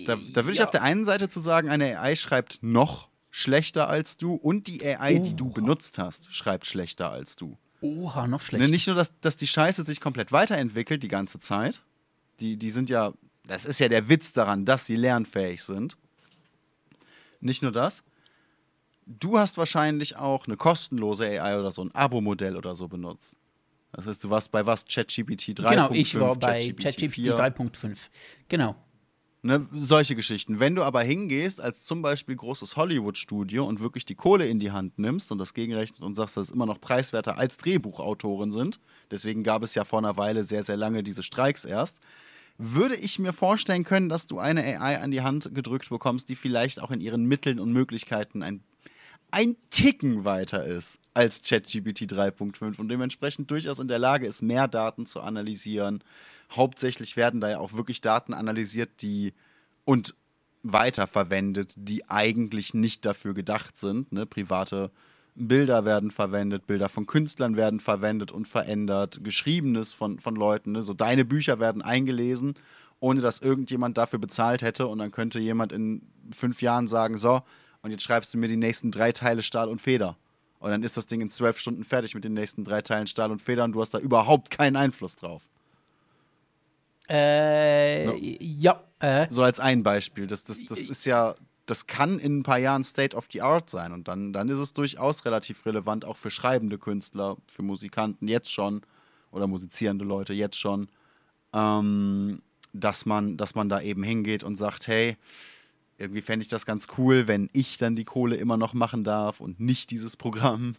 da 0.07 0.17
da 0.17 0.45
würde 0.45 0.53
ich 0.53 0.59
ja. 0.59 0.65
auf 0.65 0.71
der 0.71 0.83
einen 0.83 1.05
Seite 1.05 1.29
zu 1.29 1.41
sagen, 1.41 1.69
eine 1.69 1.99
AI 1.99 2.15
schreibt 2.15 2.59
noch 2.63 3.09
schlechter 3.31 3.89
als 3.89 4.17
du 4.17 4.35
und 4.35 4.67
die 4.67 4.85
AI, 4.85 5.19
die 5.19 5.35
du 5.35 5.47
Oh. 5.47 5.51
benutzt 5.53 5.99
hast, 5.99 6.33
schreibt 6.35 6.67
schlechter 6.67 7.11
als 7.11 7.35
du. 7.37 7.57
Oha, 7.81 8.27
noch 8.27 8.41
schlechter. 8.43 8.67
Ne, 8.67 8.71
nicht 8.71 8.87
nur, 8.87 8.95
dass, 8.97 9.19
dass 9.21 9.37
die 9.37 9.47
Scheiße 9.47 9.83
sich 9.85 10.01
komplett 10.01 10.31
weiterentwickelt 10.31 11.03
die 11.03 11.09
ganze 11.09 11.41
Zeit. 11.41 11.83
Die, 12.41 12.57
die 12.57 12.71
sind 12.71 12.91
ja, 12.91 13.13
das 13.47 13.65
ist 13.65 13.81
ja 13.81 13.89
der 13.89 14.09
Witz 14.09 14.33
daran, 14.33 14.65
dass 14.65 14.87
sie 14.87 14.97
lernfähig 14.97 15.63
sind. 15.63 15.97
Nicht 17.41 17.63
nur 17.63 17.73
das. 17.73 18.03
Du 19.07 19.39
hast 19.39 19.59
wahrscheinlich 19.59 20.17
auch 20.17 20.47
eine 20.47 20.57
kostenlose 20.57 21.27
AI 21.27 21.59
oder 21.59 21.71
so 21.73 21.85
ein 21.85 21.95
Abo-Modell 21.95 22.57
oder 22.57 22.75
so 22.75 22.89
benutzt. 22.89 23.37
Das 23.93 24.07
heißt, 24.07 24.25
du 24.25 24.31
warst 24.31 24.51
bei 24.51 24.65
was? 24.65 24.87
ChatGPT 24.87 25.51
3.5? 25.51 25.69
genau, 25.69 25.91
ich 25.91 26.19
war 26.19 26.37
bei 26.37 26.73
ChatGPT 26.73 27.15
4. 27.15 27.37
3.5. 27.37 28.09
Genau. 28.49 28.77
Ne, 29.45 29.67
solche 29.73 30.15
Geschichten. 30.15 30.61
Wenn 30.61 30.77
du 30.77 30.85
aber 30.85 31.03
hingehst 31.03 31.61
als 31.61 31.85
zum 31.85 32.01
Beispiel 32.01 32.37
großes 32.37 32.77
Hollywood-Studio 32.77 33.67
und 33.67 33.81
wirklich 33.81 34.05
die 34.05 34.15
Kohle 34.15 34.47
in 34.47 34.61
die 34.61 34.71
Hand 34.71 35.01
nimmst 35.01 35.33
und 35.33 35.39
das 35.39 35.53
gegenrechnet 35.53 36.01
und 36.01 36.15
sagst, 36.15 36.37
dass 36.37 36.47
es 36.47 36.53
immer 36.53 36.65
noch 36.65 36.81
preiswerter 36.81 37.39
als 37.39 37.57
Drehbuchautoren 37.57 38.53
sind, 38.53 38.79
deswegen 39.11 39.43
gab 39.43 39.65
es 39.65 39.75
ja 39.75 39.85
vor 39.85 39.99
einer 39.99 40.17
Weile 40.17 40.45
sehr, 40.45 40.63
sehr 40.63 40.77
lange 40.77 41.03
diese 41.03 41.25
Streiks 41.25 41.65
erst, 41.65 41.99
würde 42.57 42.95
ich 42.95 43.19
mir 43.19 43.33
vorstellen 43.33 43.83
können, 43.83 44.09
dass 44.09 44.29
du 44.29 44.39
eine 44.39 44.63
AI 44.81 45.01
an 45.01 45.11
die 45.11 45.23
Hand 45.23 45.53
gedrückt 45.53 45.89
bekommst, 45.89 46.29
die 46.29 46.37
vielleicht 46.37 46.81
auch 46.81 46.93
in 46.93 47.01
ihren 47.01 47.25
Mitteln 47.25 47.59
und 47.59 47.73
Möglichkeiten 47.73 48.45
ein, 48.45 48.63
ein 49.33 49.57
Ticken 49.71 50.25
weiter 50.25 50.65
ist 50.65 50.99
als 51.15 51.43
ChatGPT 51.43 52.03
3.5 52.03 52.79
und 52.79 52.89
dementsprechend 52.89 53.51
durchaus 53.51 53.81
in 53.81 53.89
der 53.89 53.99
Lage 53.99 54.27
ist, 54.27 54.41
mehr 54.41 54.69
Daten 54.69 55.05
zu 55.05 55.21
analysieren. 55.21 56.03
Hauptsächlich 56.53 57.17
werden 57.17 57.41
da 57.41 57.51
ja 57.51 57.59
auch 57.59 57.73
wirklich 57.73 58.01
Daten 58.01 58.35
analysiert, 58.35 58.91
die 59.01 59.33
und 59.85 60.15
weiterverwendet, 60.63 61.75
die 61.77 62.09
eigentlich 62.09 62.75
nicht 62.75 63.05
dafür 63.05 63.35
gedacht 63.35 63.77
sind. 63.77 64.13
Ne? 64.13 64.27
Private 64.27 64.91
Bilder 65.35 65.85
werden 65.85 66.11
verwendet, 66.11 66.67
Bilder 66.67 66.89
von 66.89 67.07
Künstlern 67.07 67.57
werden 67.57 67.81
verwendet 67.81 68.31
und 68.31 68.47
verändert, 68.47 69.25
Geschriebenes 69.25 69.93
von, 69.93 70.19
von 70.21 70.37
Leuten. 70.37 70.73
Ne? 70.73 70.83
So 70.83 70.95
deine 70.95 71.25
Bücher 71.25 71.59
werden 71.59 71.83
eingelesen, 71.83 72.55
ohne 73.01 73.21
dass 73.21 73.41
irgendjemand 73.41 73.97
dafür 73.99 74.19
bezahlt 74.19 74.63
hätte. 74.63 74.87
Und 74.87 74.99
dann 74.99 75.11
könnte 75.11 75.41
jemand 75.41 75.73
in 75.73 76.03
fünf 76.33 76.63
Jahren 76.63 76.87
sagen: 76.87 77.17
So, 77.17 77.43
und 77.81 77.91
jetzt 77.91 78.03
schreibst 78.03 78.33
du 78.35 78.39
mir 78.39 78.49
die 78.49 78.57
nächsten 78.57 78.91
drei 78.91 79.13
Teile 79.13 79.43
Stahl 79.43 79.69
und 79.69 79.81
Feder. 79.81 80.17
Und 80.61 80.71
dann 80.71 80.85
ist 80.85 80.97
das 80.97 81.07
Ding 81.09 81.21
in 81.21 81.29
zwölf 81.29 81.59
Stunden 81.59 81.83
fertig 81.83 82.15
mit 82.15 82.23
den 82.23 82.35
nächsten 82.35 82.65
drei 82.65 82.83
Teilen 82.83 83.09
Stahl 83.09 83.33
und 83.33 83.43
Feder 83.43 83.65
und 83.65 83.73
du 83.73 83.81
hast 83.81 83.95
da 83.95 83.99
überhaupt 83.99 84.51
keinen 84.51 84.77
Einfluss 84.77 85.17
drauf. 85.17 85.43
Äh, 87.13 88.07
No. 88.07 88.17
Ja, 88.19 88.83
äh, 89.01 89.27
So 89.31 89.43
als 89.43 89.61
ein 89.61 89.83
Beispiel. 89.83 90.27
Das, 90.27 90.45
das, 90.45 90.65
das 90.65 90.81
ist 90.81 91.05
ja, 91.05 91.35
das 91.67 91.87
kann 91.87 92.19
in 92.19 92.39
ein 92.39 92.43
paar 92.43 92.59
Jahren 92.59 92.85
State 92.85 93.15
of 93.17 93.27
the 93.33 93.43
Art 93.43 93.69
sein. 93.69 93.93
Und 93.93 94.09
dann, 94.09 94.33
dann 94.33 94.49
ist 94.49 94.59
es 94.59 94.73
durchaus 94.73 95.25
relativ 95.25 95.65
relevant, 95.67 96.05
auch 96.05 96.17
für 96.17 96.31
schreibende 96.31 96.79
Künstler, 96.79 97.37
für 97.47 97.63
Musikanten 97.63 98.29
jetzt 98.29 98.51
schon 98.51 98.83
oder 99.31 99.47
musizierende 99.47 100.05
Leute 100.05 100.33
jetzt 100.33 100.59
schon, 100.59 100.89
ähm, 101.55 102.41
dass, 102.73 103.07
man, 103.07 103.37
dass 103.37 103.55
man 103.55 103.69
da 103.69 103.81
eben 103.81 104.03
hingeht 104.03 104.43
und 104.43 104.57
sagt, 104.57 104.87
hey, 104.87 105.17
irgendwie 105.99 106.23
fände 106.23 106.43
ich 106.43 106.49
das 106.49 106.67
ganz 106.67 106.89
cool, 106.99 107.29
wenn 107.29 107.49
ich 107.53 107.79
dann 107.79 107.95
die 107.95 108.05
Kohle 108.05 108.37
immer 108.37 108.57
noch 108.57 108.75
machen 108.75 109.05
darf 109.05 109.41
und 109.41 109.61
nicht 109.61 109.91
dieses 109.91 110.17
Programm. 110.17 110.75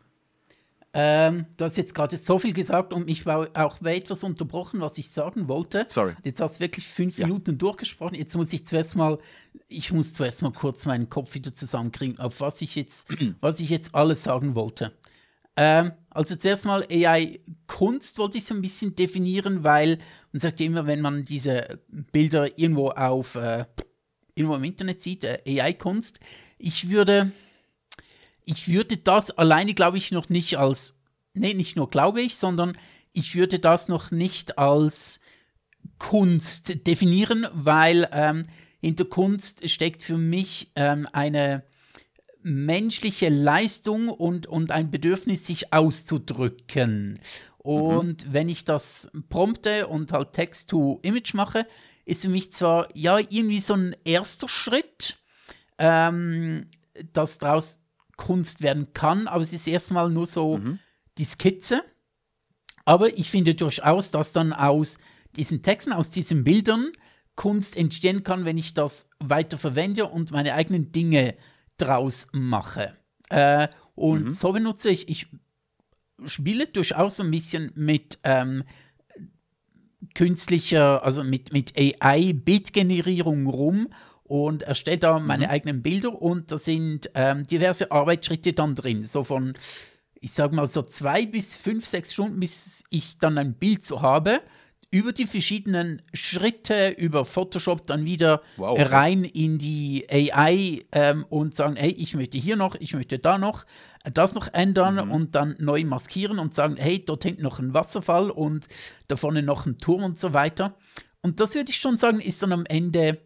Ähm, 0.93 1.45
du 1.57 1.65
hast 1.65 1.77
jetzt 1.77 1.95
gerade 1.95 2.15
so 2.17 2.37
viel 2.37 2.53
gesagt 2.53 2.93
und 2.93 3.05
mich 3.05 3.25
war 3.25 3.49
auch 3.55 3.79
bei 3.79 3.95
etwas 3.95 4.23
unterbrochen, 4.23 4.79
was 4.79 4.97
ich 4.97 5.09
sagen 5.09 5.47
wollte. 5.47 5.85
Sorry. 5.87 6.13
Jetzt 6.23 6.39
hast 6.39 6.57
du 6.57 6.59
wirklich 6.59 6.87
fünf 6.87 7.17
Ja. 7.17 7.25
Minuten 7.25 7.57
durchgesprochen. 7.57 8.15
Jetzt 8.15 8.35
muss 8.35 8.53
ich 8.53 8.67
zuerst 8.67 8.95
mal, 8.95 9.17
ich 9.67 9.91
muss 9.91 10.13
zuerst 10.13 10.43
mal 10.43 10.51
kurz 10.51 10.85
meinen 10.85 11.09
Kopf 11.09 11.33
wieder 11.33 11.55
zusammenkriegen, 11.55 12.19
auf 12.19 12.41
was 12.41 12.61
ich 12.61 12.75
jetzt, 12.75 13.07
was 13.41 13.59
ich 13.59 13.69
jetzt 13.69 13.95
alles 13.95 14.23
sagen 14.23 14.53
wollte. 14.55 14.93
Ähm, 15.55 15.91
also 16.09 16.35
zuerst 16.35 16.65
mal 16.65 16.85
AI-Kunst 16.91 18.17
wollte 18.17 18.37
ich 18.37 18.45
so 18.45 18.53
ein 18.55 18.61
bisschen 18.61 18.95
definieren, 18.95 19.63
weil 19.63 19.99
man 20.31 20.39
sagt 20.39 20.59
ja 20.59 20.65
immer, 20.65 20.85
wenn 20.87 21.01
man 21.01 21.25
diese 21.25 21.79
Bilder 22.11 22.57
irgendwo 22.57 22.89
auf 22.89 23.35
äh, 23.35 23.65
irgendwo 24.35 24.55
im 24.55 24.63
Internet 24.63 25.01
sieht, 25.01 25.23
äh, 25.23 25.39
AI-Kunst, 25.47 26.19
ich 26.57 26.89
würde, 26.89 27.31
ich 28.45 28.67
würde 28.67 28.97
das 28.97 29.31
alleine, 29.31 29.73
glaube 29.73 29.97
ich, 29.97 30.11
noch 30.11 30.29
nicht 30.29 30.57
als, 30.57 30.95
nee, 31.33 31.53
nicht 31.53 31.75
nur 31.75 31.89
glaube 31.89 32.21
ich, 32.21 32.35
sondern 32.35 32.77
ich 33.13 33.35
würde 33.35 33.59
das 33.59 33.87
noch 33.87 34.11
nicht 34.11 34.57
als 34.57 35.19
Kunst 35.99 36.85
definieren, 36.87 37.47
weil 37.53 38.09
ähm, 38.11 38.43
hinter 38.81 39.05
Kunst 39.05 39.69
steckt 39.69 40.01
für 40.03 40.17
mich 40.17 40.71
ähm, 40.75 41.07
eine 41.13 41.63
menschliche 42.41 43.29
Leistung 43.29 44.09
und, 44.09 44.47
und 44.47 44.71
ein 44.71 44.91
Bedürfnis, 44.91 45.47
sich 45.47 45.71
auszudrücken. 45.71 47.19
Und 47.57 48.33
wenn 48.33 48.49
ich 48.49 48.65
das 48.65 49.09
prompte 49.29 49.87
und 49.87 50.11
halt 50.11 50.33
Text-to-Image 50.33 51.33
mache, 51.33 51.65
ist 52.05 52.23
für 52.23 52.29
mich 52.29 52.51
zwar 52.51 52.89
ja 52.93 53.17
irgendwie 53.17 53.61
so 53.61 53.75
ein 53.75 53.95
erster 54.03 54.49
Schritt, 54.49 55.17
ähm, 55.77 56.69
dass 57.13 57.37
daraus 57.37 57.79
Kunst 58.23 58.61
werden 58.61 58.93
kann, 58.93 59.27
aber 59.27 59.43
es 59.43 59.51
ist 59.51 59.67
erstmal 59.67 60.09
nur 60.09 60.25
so 60.27 60.57
die 61.17 61.25
Skizze. 61.25 61.83
Aber 62.85 63.17
ich 63.17 63.29
finde 63.29 63.53
durchaus, 63.53 64.11
dass 64.11 64.31
dann 64.31 64.53
aus 64.53 64.97
diesen 65.35 65.61
Texten, 65.61 65.91
aus 65.93 66.09
diesen 66.09 66.43
Bildern 66.43 66.91
Kunst 67.35 67.75
entstehen 67.75 68.23
kann, 68.23 68.45
wenn 68.45 68.57
ich 68.57 68.73
das 68.73 69.07
weiter 69.19 69.57
verwende 69.57 70.05
und 70.05 70.31
meine 70.31 70.53
eigenen 70.53 70.91
Dinge 70.91 71.35
draus 71.77 72.27
mache. 72.31 72.95
Äh, 73.29 73.67
und 73.95 74.25
Mhm. 74.27 74.33
so 74.33 74.51
benutze 74.53 74.89
ich, 74.89 75.09
ich 75.09 75.27
spiele 76.25 76.67
durchaus 76.67 77.17
so 77.17 77.23
ein 77.23 77.31
bisschen 77.31 77.71
mit 77.75 78.19
ähm, 78.23 78.63
künstlicher, 80.15 81.03
also 81.03 81.23
mit, 81.23 81.51
mit 81.51 81.73
AI-Bildgenerierung 81.77 83.47
rum 83.47 83.87
und 84.33 84.63
erstelle 84.63 84.97
da 84.97 85.19
meine 85.19 85.47
eigenen 85.51 85.83
Bilder 85.83 86.19
und 86.19 86.51
da 86.51 86.57
sind 86.57 87.07
ähm, 87.13 87.43
diverse 87.43 87.91
Arbeitsschritte 87.91 88.53
dann 88.53 88.73
drin. 88.73 89.03
So 89.03 89.23
von, 89.23 89.53
ich 90.19 90.31
sag 90.31 90.51
mal, 90.53 90.65
so 90.65 90.81
zwei 90.81 91.27
bis 91.27 91.55
fünf, 91.55 91.85
sechs 91.85 92.13
Stunden, 92.13 92.39
bis 92.39 92.83
ich 92.89 93.19
dann 93.19 93.37
ein 93.37 93.53
Bild 93.53 93.85
so 93.85 94.01
habe. 94.01 94.41
Über 94.89 95.11
die 95.11 95.27
verschiedenen 95.27 96.01
Schritte, 96.13 96.89
über 96.89 97.25
Photoshop 97.25 97.85
dann 97.85 98.05
wieder 98.05 98.41
Wow, 98.57 98.75
rein 98.91 99.23
in 99.23 99.59
die 99.59 100.07
AI 100.09 100.83
ähm, 100.93 101.25
und 101.29 101.55
sagen, 101.55 101.75
hey, 101.75 101.91
ich 101.91 102.15
möchte 102.15 102.39
hier 102.39 102.55
noch, 102.55 102.73
ich 102.79 102.95
möchte 102.95 103.19
da 103.19 103.37
noch, 103.37 103.65
das 104.15 104.33
noch 104.33 104.47
ändern 104.51 104.95
Mhm. 104.95 105.11
und 105.11 105.35
dann 105.35 105.55
neu 105.59 105.83
maskieren 105.83 106.39
und 106.39 106.55
sagen, 106.55 106.75
hey, 106.77 107.05
dort 107.05 107.23
hinten 107.23 107.43
noch 107.43 107.59
ein 107.59 107.75
Wasserfall 107.75 108.31
und 108.31 108.67
da 109.07 109.15
vorne 109.15 109.43
noch 109.43 109.67
ein 109.67 109.77
Turm 109.77 110.03
und 110.03 110.19
so 110.19 110.33
weiter. 110.33 110.75
Und 111.21 111.39
das 111.39 111.53
würde 111.53 111.69
ich 111.69 111.77
schon 111.77 111.97
sagen, 111.99 112.19
ist 112.19 112.41
dann 112.41 112.51
am 112.51 112.65
Ende 112.65 113.19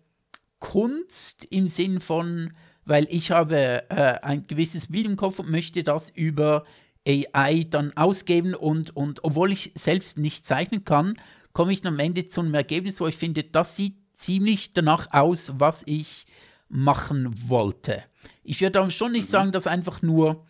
Kunst 0.60 1.46
im 1.46 1.68
Sinn 1.68 2.00
von, 2.00 2.54
weil 2.86 3.08
ich 3.10 3.32
habe 3.32 3.90
äh, 3.90 4.20
ein 4.22 4.48
gewisses 4.48 4.88
Bild 4.88 5.06
im 5.06 5.18
Kopf 5.18 5.40
und 5.40 5.50
möchte 5.50 5.84
das 5.84 6.10
über 6.10 6.66
AI 7.08 7.66
dann 7.70 7.96
ausgeben 7.96 8.54
und, 8.54 8.96
und 8.96 9.24
obwohl 9.24 9.52
ich 9.52 9.72
selbst 9.76 10.18
nicht 10.18 10.46
zeichnen 10.46 10.84
kann, 10.84 11.16
komme 11.54 11.74
ich 11.74 11.86
am 11.86 12.00
Ende 12.00 12.28
zu 12.28 12.42
einem 12.42 12.54
Ergebnis, 12.54 13.00
wo 13.00 13.08
ich 13.08 13.16
finde, 13.16 13.44
das 13.44 13.76
sieht 13.76 13.96
ziemlich 14.14 14.74
danach 14.74 15.08
aus, 15.12 15.54
was 15.58 15.84
ich 15.86 16.26
machen 16.70 17.34
wollte. 17.50 18.04
Ich 18.44 18.62
würde 18.62 18.80
aber 18.80 18.90
schon 18.90 19.14
nicht 19.14 19.30
sagen, 19.30 19.52
dass 19.52 19.68
einfach 19.68 20.02
nur 20.02 20.46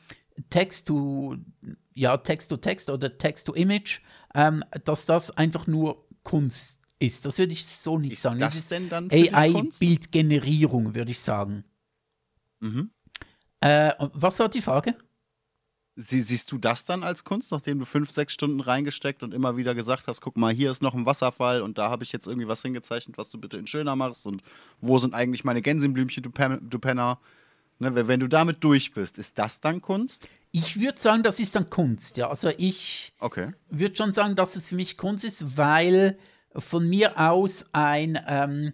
Text 0.50 0.88
to, 0.88 1.36
ja, 1.94 2.18
Text 2.18 2.50
to 2.50 2.58
Text 2.58 2.90
oder 2.90 3.18
Text 3.18 3.48
to 3.48 3.54
Image, 3.54 4.02
ähm, 4.34 4.64
dass 4.84 5.06
das 5.06 5.32
einfach 5.32 5.68
nur 5.68 6.08
Kunst 6.24 6.77
ist. 7.00 7.26
Das 7.26 7.38
würde 7.38 7.54
ich 7.54 7.66
so 7.66 7.98
nicht 7.98 8.14
Ist 8.14 8.22
sagen. 8.24 8.40
das 8.40 8.56
ist 8.56 8.72
denn 8.72 8.90
dann? 8.90 9.10
AI-Bildgenerierung, 9.12 10.96
würde 10.96 11.12
ich 11.12 11.20
sagen. 11.20 11.64
Mhm. 12.60 12.92
Äh, 13.60 13.94
was 14.14 14.40
war 14.40 14.50
die 14.50 14.62
Frage? 14.62 14.96
Sie, 16.00 16.22
siehst 16.22 16.52
du 16.52 16.60
das 16.60 16.86
dann 16.86 17.02
als 17.04 17.24
Kunst, 17.24 17.52
nachdem 17.52 17.80
du 17.80 17.86
fünf, 17.86 18.12
sechs 18.12 18.32
Stunden 18.34 18.60
reingesteckt 18.60 19.24
und 19.24 19.34
immer 19.34 19.58
wieder 19.58 19.74
gesagt 19.74 20.06
hast, 20.06 20.22
guck 20.22 20.38
mal, 20.38 20.54
hier 20.54 20.70
ist 20.70 20.84
noch 20.84 20.94
ein 20.94 21.08
Wasserfall 21.08 21.64
und 21.64 21.80
da 21.80 21.90
habe 21.90 22.04
ich 22.04 22.12
jetzt 22.12 22.28
irgendwie 22.28 22.48
was 22.48 22.62
hingezeichnet, 22.62 23.18
was 23.18 23.30
du 23.30 23.40
bitte 23.40 23.58
in 23.58 23.66
schöner 23.66 23.96
machst 23.96 24.28
und 24.28 24.44
wo 24.80 25.00
sind 25.00 25.16
eigentlich 25.16 25.44
meine 25.44 25.64
Gänseblümchen, 25.64 26.22
du, 26.22 26.30
Pen 26.30 26.60
du 26.70 26.78
Penner? 26.78 27.20
Ne, 27.80 27.96
wenn 27.96 28.08
wenn 28.08 28.20
du 28.20 28.28
damit 28.28 28.64
durch 28.64 28.94
bist, 28.94 29.18
ist 29.18 29.40
das 29.40 29.60
dann 29.60 29.82
Kunst? 29.82 30.28
Ich 30.52 30.80
würde 30.80 31.02
sagen, 31.02 31.24
das 31.24 31.40
ist 31.40 31.56
dann 31.56 31.70
Kunst, 31.72 32.18
ja. 32.18 32.30
Also 32.30 32.52
ich 32.58 33.12
Okay. 33.20 33.54
würde 33.70 33.96
schon 33.96 34.14
sagen, 34.14 34.36
dass 34.36 34.56
es 34.56 34.70
für 34.70 34.76
mich 34.76 34.98
Kunst 34.98 35.24
ist, 35.24 35.58
weil 35.58 36.18
von 36.56 36.88
mir 36.88 37.20
aus 37.20 37.66
ein, 37.74 38.20
ähm, 38.28 38.74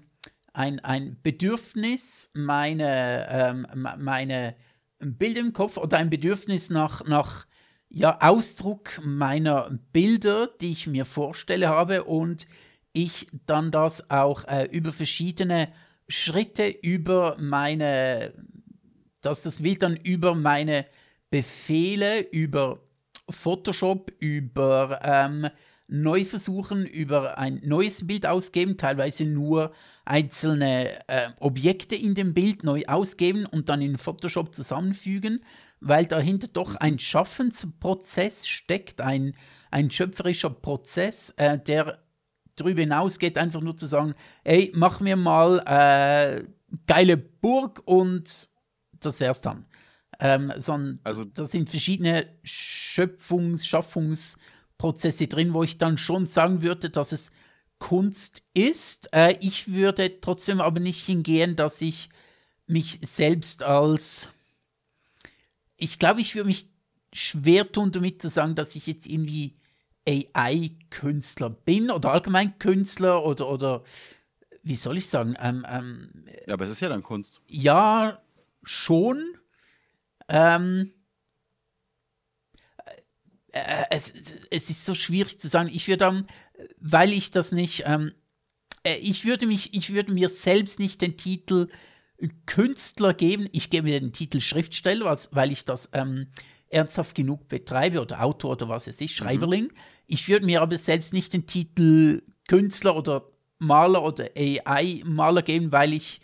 ein, 0.54 0.80
ein 0.82 1.18
Bedürfnis, 1.24 2.32
meine, 2.34 3.28
ähm, 3.30 3.68
me- 3.74 3.98
meine 3.98 4.56
Bilder 5.00 5.42
im 5.42 5.54
Kopf 5.54 5.78
oder 5.78 5.98
ein 5.98 6.10
Bedürfnis 6.10 6.70
nach, 6.70 7.04
nach 7.06 7.46
ja, 7.90 8.20
Ausdruck 8.22 9.02
meiner 9.04 9.70
Bilder, 9.92 10.50
die 10.62 10.72
ich 10.72 10.88
mir 10.88 11.06
vorstelle 11.06 11.68
habe 11.70 12.06
und 12.06 12.48
ich 12.94 13.28
dann 13.46 13.72
das 13.72 14.10
auch 14.10 14.48
äh, 14.48 14.66
über 14.66 14.92
verschiedene 14.92 15.70
Schritte 16.08 16.68
über 16.68 17.38
meine, 17.40 18.34
dass 19.22 19.42
das 19.42 19.62
Bild 19.62 19.82
dann 19.84 19.96
über 19.96 20.36
meine 20.36 20.86
Befehle, 21.30 22.20
über 22.20 22.80
Photoshop, 23.30 24.12
über 24.20 25.00
ähm, 25.04 25.48
Neuversuchen, 25.88 26.86
über 26.86 27.38
ein 27.38 27.62
neues 27.64 28.08
Bild 28.08 28.26
ausgeben, 28.26 28.78
teilweise 28.78 29.26
nur 29.26 29.74
einzelne 30.06 31.08
äh, 31.08 31.30
Objekte 31.40 31.96
in 31.96 32.16
dem 32.16 32.34
Bild 32.34 32.64
neu 32.64 32.84
ausgeben 32.88 33.46
und 33.46 33.70
dann 33.70 33.82
in 33.82 33.98
Photoshop 33.98 34.56
zusammenfügen, 34.56 35.44
weil 35.82 36.06
dahinter 36.06 36.48
doch 36.48 36.76
ein 36.76 37.00
Schaffensprozess 37.00 38.48
steckt, 38.48 39.02
ein, 39.02 39.34
ein 39.72 39.92
schöpferischer 39.92 40.50
Prozess, 40.50 41.32
äh, 41.38 41.60
der 41.60 42.00
darüber 42.56 42.82
hinausgeht, 42.82 43.38
einfach 43.38 43.62
nur 43.62 43.76
zu 43.78 43.88
sagen, 43.88 44.14
ey, 44.44 44.72
mach 44.76 45.00
mir 45.00 45.16
mal 45.16 45.60
äh, 45.66 46.44
geile 46.88 47.18
Burg 47.18 47.82
und 47.86 48.50
das 49.00 49.20
wär's 49.20 49.42
dann. 49.42 49.66
Ähm, 50.20 50.54
sondern 50.58 51.00
Also- 51.04 51.26
da 51.26 51.46
sind 51.46 51.70
verschiedene 51.70 52.28
Schöpfungs-, 52.44 54.38
Schaffungsprozesse 54.84 55.28
drin, 55.28 55.54
wo 55.54 55.64
ich 55.64 55.78
dann 55.78 55.98
schon 55.98 56.28
sagen 56.28 56.62
würde, 56.62 56.90
dass 56.90 57.12
es 57.12 57.32
Kunst 57.80 58.44
ist. 58.54 59.10
Äh, 59.14 59.38
ich 59.40 59.74
würde 59.74 60.20
trotzdem 60.22 60.62
aber 60.62 60.80
nicht 60.80 61.06
hingehen, 61.06 61.56
dass 61.56 61.82
ich 61.82 62.10
mich 62.68 63.00
selbst 63.02 63.64
als. 63.64 64.30
Ich 65.78 66.00
glaube, 66.00 66.22
ich 66.22 66.36
würde 66.36 66.48
mich 66.48 66.68
schwer 67.14 67.72
tun, 67.72 67.92
damit 67.92 68.22
zu 68.22 68.30
sagen, 68.30 68.56
dass 68.56 68.76
ich 68.76 68.88
jetzt 68.88 69.08
irgendwie 69.08 69.56
AI-Künstler 70.08 71.50
bin 71.50 71.92
oder 71.92 72.12
allgemein 72.12 72.58
Künstler 72.60 73.24
oder, 73.26 73.50
oder 73.50 73.84
wie 74.64 74.76
soll 74.76 74.98
ich 74.98 75.08
sagen? 75.08 75.36
Ähm, 75.40 75.66
ähm, 75.70 76.26
Ja, 76.48 76.54
aber 76.54 76.66
es 76.66 76.72
ist 76.72 76.82
ja 76.82 76.90
dann 76.90 77.04
Kunst. 77.04 77.42
ja, 77.48 78.22
schon. 78.64 79.38
Ähm, 80.30 80.94
äh, 83.54 83.86
es, 83.92 84.14
es 84.50 84.70
ist 84.70 84.86
so 84.86 84.94
schwierig 84.94 85.40
zu 85.40 85.48
sagen. 85.48 85.70
Ich 85.72 85.88
würde 85.88 86.00
dann, 86.00 86.28
weil 86.80 87.14
ich 87.14 87.32
das 87.32 87.52
nicht, 87.52 87.84
ähm, 87.86 88.12
äh, 88.84 88.98
ich 88.98 89.26
würde 89.26 89.46
mich, 89.48 89.74
ich 89.74 89.94
würde 89.94 90.12
mir 90.12 90.28
selbst 90.28 90.80
nicht 90.80 91.02
den 91.02 91.18
Titel 91.18 91.70
Künstler 92.46 93.14
geben. 93.14 93.48
Ich 93.52 93.70
gebe 93.70 93.88
mir 93.88 94.00
den 94.00 94.12
Titel 94.12 94.42
Schriftsteller, 94.42 95.18
weil 95.32 95.52
ich 95.52 95.66
das 95.66 95.90
ähm, 95.94 96.28
ernsthaft 96.70 97.16
genug 97.16 97.48
betreibe 97.48 98.02
oder 98.02 98.24
Autor 98.24 98.52
oder 98.52 98.70
was 98.70 98.88
es 98.88 99.00
ist, 99.02 99.14
Schreiberling. 99.14 99.72
Ich 100.08 100.28
würde 100.28 100.46
mir 100.46 100.62
aber 100.62 100.78
selbst 100.78 101.14
nicht 101.14 101.34
den 101.34 101.46
Titel 101.46 102.24
Künstler 102.48 102.96
oder 102.96 103.30
Maler 103.60 104.04
oder 104.04 104.30
AI-Maler 104.36 105.44
geben, 105.44 105.72
weil 105.72 105.94
ich 105.94 106.22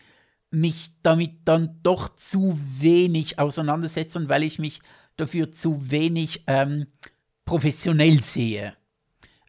mich 0.51 0.91
damit 1.03 1.31
dann 1.45 1.80
doch 1.84 2.15
zu 2.15 2.60
wenig 2.80 3.38
auseinandersetze 3.38 4.18
und 4.18 4.30
weil 4.30 4.43
ich 4.43 4.57
mich 4.57 4.81
dafür 5.15 5.51
zu 5.51 5.91
wenig 5.91 6.43
ähm, 6.47 6.88
professionell 7.50 8.22
sehe. 8.22 8.76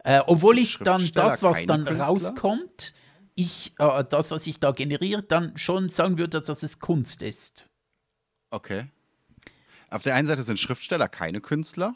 Äh, 0.05 0.23
obwohl 0.27 0.59
ich 0.59 0.79
dann 0.79 1.11
das, 1.13 1.43
was 1.43 1.67
dann 1.67 1.85
Künstler? 1.85 2.07
rauskommt, 2.07 2.95
ich, 3.35 3.75
äh, 3.79 4.05
das, 4.09 4.31
was 4.31 4.47
ich 4.47 4.59
da 4.59 4.71
generiere, 4.71 5.23
dann 5.23 5.57
schon 5.59 5.91
sagen 5.91 6.17
würde, 6.17 6.41
dass 6.41 6.63
es 6.63 6.79
Kunst 6.79 7.21
ist. 7.21 7.69
Okay. 8.51 8.87
Auf 9.91 10.03
der 10.03 10.15
einen 10.15 10.27
Seite 10.27 10.43
sind 10.45 10.59
Schriftsteller 10.59 11.09
keine 11.09 11.43
Künstler. 11.43 11.95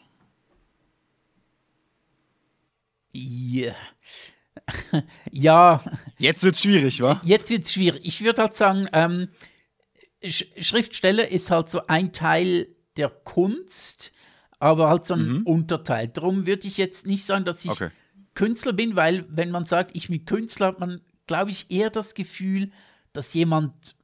Ja. 3.13 3.75
ja, 5.31 5.83
Jetzt 6.19 6.43
wird 6.45 6.59
schwierig, 6.59 7.01
wa? 7.01 7.21
jetzt 7.25 7.49
wird 7.49 7.65
es 7.65 7.73
schwierig. 7.73 8.05
Ich 8.05 8.23
würde 8.23 8.43
halt 8.43 8.55
sagen, 8.55 8.89
ähm, 8.93 9.29
Sch 10.23 10.45
Schriftsteller 10.59 11.29
ist 11.29 11.51
halt 11.51 11.71
so 11.71 11.87
ein 11.87 12.13
Teil 12.13 12.69
der 12.97 13.09
Kunst, 13.09 14.13
aber 14.65 14.89
halt 14.89 15.07
so 15.07 15.15
ein 15.15 15.43
Unterteil. 15.43 16.09
Darum 16.09 16.47
würde 16.47 16.67
ich 16.67 16.79
jetzt 16.79 17.07
nicht 17.07 17.27
sagen, 17.27 17.45
dass 17.45 17.65
ich 17.65 17.71
Okay. 17.71 17.91
Künstler 18.35 18.73
bin, 18.73 18.97
weil 18.97 19.27
wenn 19.29 19.51
man 19.51 19.67
sagt, 19.67 19.95
ich 19.95 20.09
bin 20.09 20.25
Künstler, 20.25 20.69
hat 20.69 20.81
man, 20.81 21.03
glaube 21.27 21.51
ich, 21.51 21.71
eher 21.71 21.91
das 21.91 22.15
Gefühl, 22.15 22.71
dass 23.13 23.35
jemand 23.35 23.95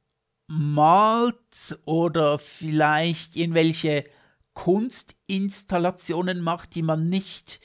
malt 0.47 1.79
oder 1.85 2.37
vielleicht 2.37 3.35
irgendwelche 3.35 4.05
Kunstinstallationen 4.53 6.41
macht, 6.41 6.75
die 6.75 6.81
man 6.83 7.09
nicht, 7.09 7.59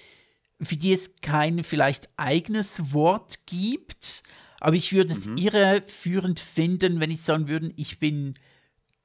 für 0.61 0.77
die 0.77 0.93
es 0.93 1.17
kein 1.21 1.63
vielleicht 1.63 2.09
eigenes 2.17 2.93
Wort 2.95 3.47
gibt. 3.47 4.23
Aber 4.59 4.75
ich 4.75 4.93
würde 4.93 5.13
es 5.13 5.27
irreführend 5.27 6.41
finden, 6.41 6.99
wenn 6.99 7.11
ich 7.11 7.21
sagen 7.21 7.47
würde, 7.47 7.73
ich 7.77 7.99
bin 7.99 8.35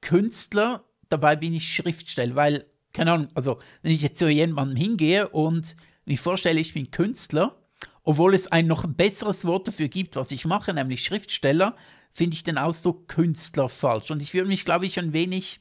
Künstler, 0.00 0.84
dabei 1.10 1.36
bin 1.36 1.52
ich 1.54 1.72
Schriftsteller, 1.72 2.34
weil, 2.34 2.66
keine 2.92 3.12
Ahnung, 3.12 3.28
also 3.34 3.58
wenn 3.82 3.92
ich 3.92 4.02
jetzt 4.02 4.18
zu 4.18 4.28
jemandem 4.28 4.76
hingehe 4.76 5.28
und 5.28 5.76
mir 6.04 6.18
vorstelle, 6.18 6.60
ich 6.60 6.74
bin 6.74 6.90
Künstler, 6.90 7.56
obwohl 8.04 8.34
es 8.34 8.48
ein 8.48 8.66
noch 8.66 8.86
besseres 8.86 9.44
Wort 9.44 9.68
dafür 9.68 9.88
gibt, 9.88 10.16
was 10.16 10.32
ich 10.32 10.44
mache, 10.44 10.74
nämlich 10.74 11.04
Schriftsteller, 11.04 11.76
finde 12.12 12.34
ich 12.34 12.42
den 12.42 12.58
Ausdruck 12.58 13.08
Künstler 13.08 13.68
falsch. 13.68 14.10
Und 14.10 14.22
ich 14.22 14.34
würde 14.34 14.48
mich, 14.48 14.64
glaube 14.64 14.86
ich, 14.86 14.98
ein 14.98 15.12
wenig 15.12 15.60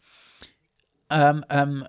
ähm, 1.09 1.45
ähm, 1.49 1.85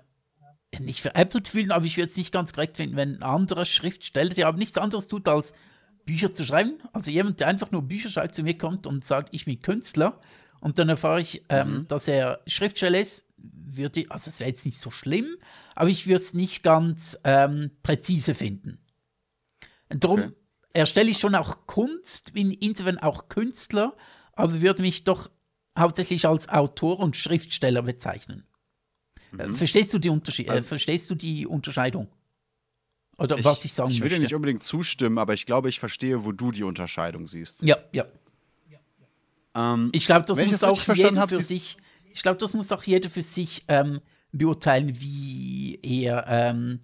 nicht 0.79 1.01
veräppelt 1.01 1.47
fühlen, 1.47 1.71
aber 1.71 1.85
ich 1.85 1.97
würde 1.97 2.09
es 2.09 2.17
nicht 2.17 2.31
ganz 2.31 2.53
korrekt 2.53 2.77
finden, 2.77 2.95
wenn 2.95 3.17
ein 3.17 3.23
anderer 3.23 3.65
Schriftsteller, 3.65 4.29
der 4.29 4.47
aber 4.47 4.57
nichts 4.57 4.77
anderes 4.77 5.07
tut 5.07 5.27
als 5.27 5.53
Bücher 6.05 6.33
zu 6.33 6.43
schreiben. 6.43 6.79
Also 6.91 7.11
jemand, 7.11 7.39
der 7.39 7.47
einfach 7.47 7.71
nur 7.71 7.83
Bücher 7.83 8.09
schreibt, 8.09 8.35
zu 8.35 8.43
mir 8.43 8.57
kommt 8.57 8.87
und 8.87 9.05
sagt, 9.05 9.29
ich 9.31 9.45
bin 9.45 9.61
Künstler. 9.61 10.19
Und 10.59 10.79
dann 10.79 10.89
erfahre 10.89 11.21
ich, 11.21 11.43
ähm, 11.49 11.77
mhm. 11.77 11.87
dass 11.87 12.07
er 12.07 12.41
Schriftsteller 12.47 12.99
ist, 12.99 13.27
würde, 13.43 14.05
also 14.09 14.29
es 14.29 14.39
wäre 14.39 14.49
jetzt 14.49 14.65
nicht 14.65 14.79
so 14.79 14.89
schlimm, 14.89 15.37
aber 15.75 15.89
ich 15.89 16.07
würde 16.07 16.23
es 16.23 16.33
nicht 16.33 16.63
ganz 16.63 17.17
ähm, 17.23 17.71
präzise 17.83 18.33
finden. 18.33 18.79
Und 19.89 20.03
darum 20.03 20.19
okay. 20.19 20.33
erstelle 20.71 21.09
ich 21.09 21.19
schon 21.19 21.35
auch 21.35 21.67
Kunst, 21.67 22.33
bin 22.33 22.51
insofern 22.51 22.97
auch 22.97 23.29
Künstler, 23.29 23.95
aber 24.33 24.61
würde 24.61 24.81
mich 24.81 25.03
doch 25.03 25.29
hauptsächlich 25.77 26.27
als 26.27 26.49
Autor 26.49 26.99
und 26.99 27.15
Schriftsteller 27.15 27.81
bezeichnen. 27.81 28.45
Äh, 29.37 29.47
mhm. 29.47 29.55
Verstehst 29.55 29.93
du 29.93 29.99
die 29.99 30.09
Unterschied 30.09 30.47
äh, 30.47 30.51
also, 30.51 30.63
verstehst 30.63 31.09
du 31.09 31.15
die 31.15 31.45
Unterscheidung? 31.45 32.07
Oder 33.17 33.37
ich, 33.37 33.45
was 33.45 33.63
ich 33.63 33.73
sagen? 33.73 33.91
Ich 33.91 33.99
würde 33.99 34.09
möchte. 34.09 34.23
nicht 34.23 34.35
unbedingt 34.35 34.63
zustimmen, 34.63 35.17
aber 35.17 35.33
ich 35.33 35.45
glaube, 35.45 35.69
ich 35.69 35.79
verstehe, 35.79 36.25
wo 36.25 36.31
du 36.31 36.51
die 36.51 36.63
Unterscheidung 36.63 37.27
siehst. 37.27 37.61
Ja, 37.61 37.77
ja. 37.91 38.05
Ähm, 39.55 39.89
ich 39.93 40.05
glaube, 40.05 40.25
das 40.25 40.37
muss 40.37 40.63
auch 40.63 40.95
jeder 40.95 41.19
hab, 41.19 41.29
für 41.29 41.43
sich. 41.43 41.77
Ich 42.13 42.21
glaube, 42.21 42.37
das 42.37 42.53
muss 42.53 42.71
auch 42.71 42.83
jeder 42.83 43.09
für 43.09 43.23
sich 43.23 43.63
ähm, 43.67 43.99
beurteilen, 44.31 44.99
wie 44.99 45.79
er, 45.81 46.25
ähm, 46.27 46.79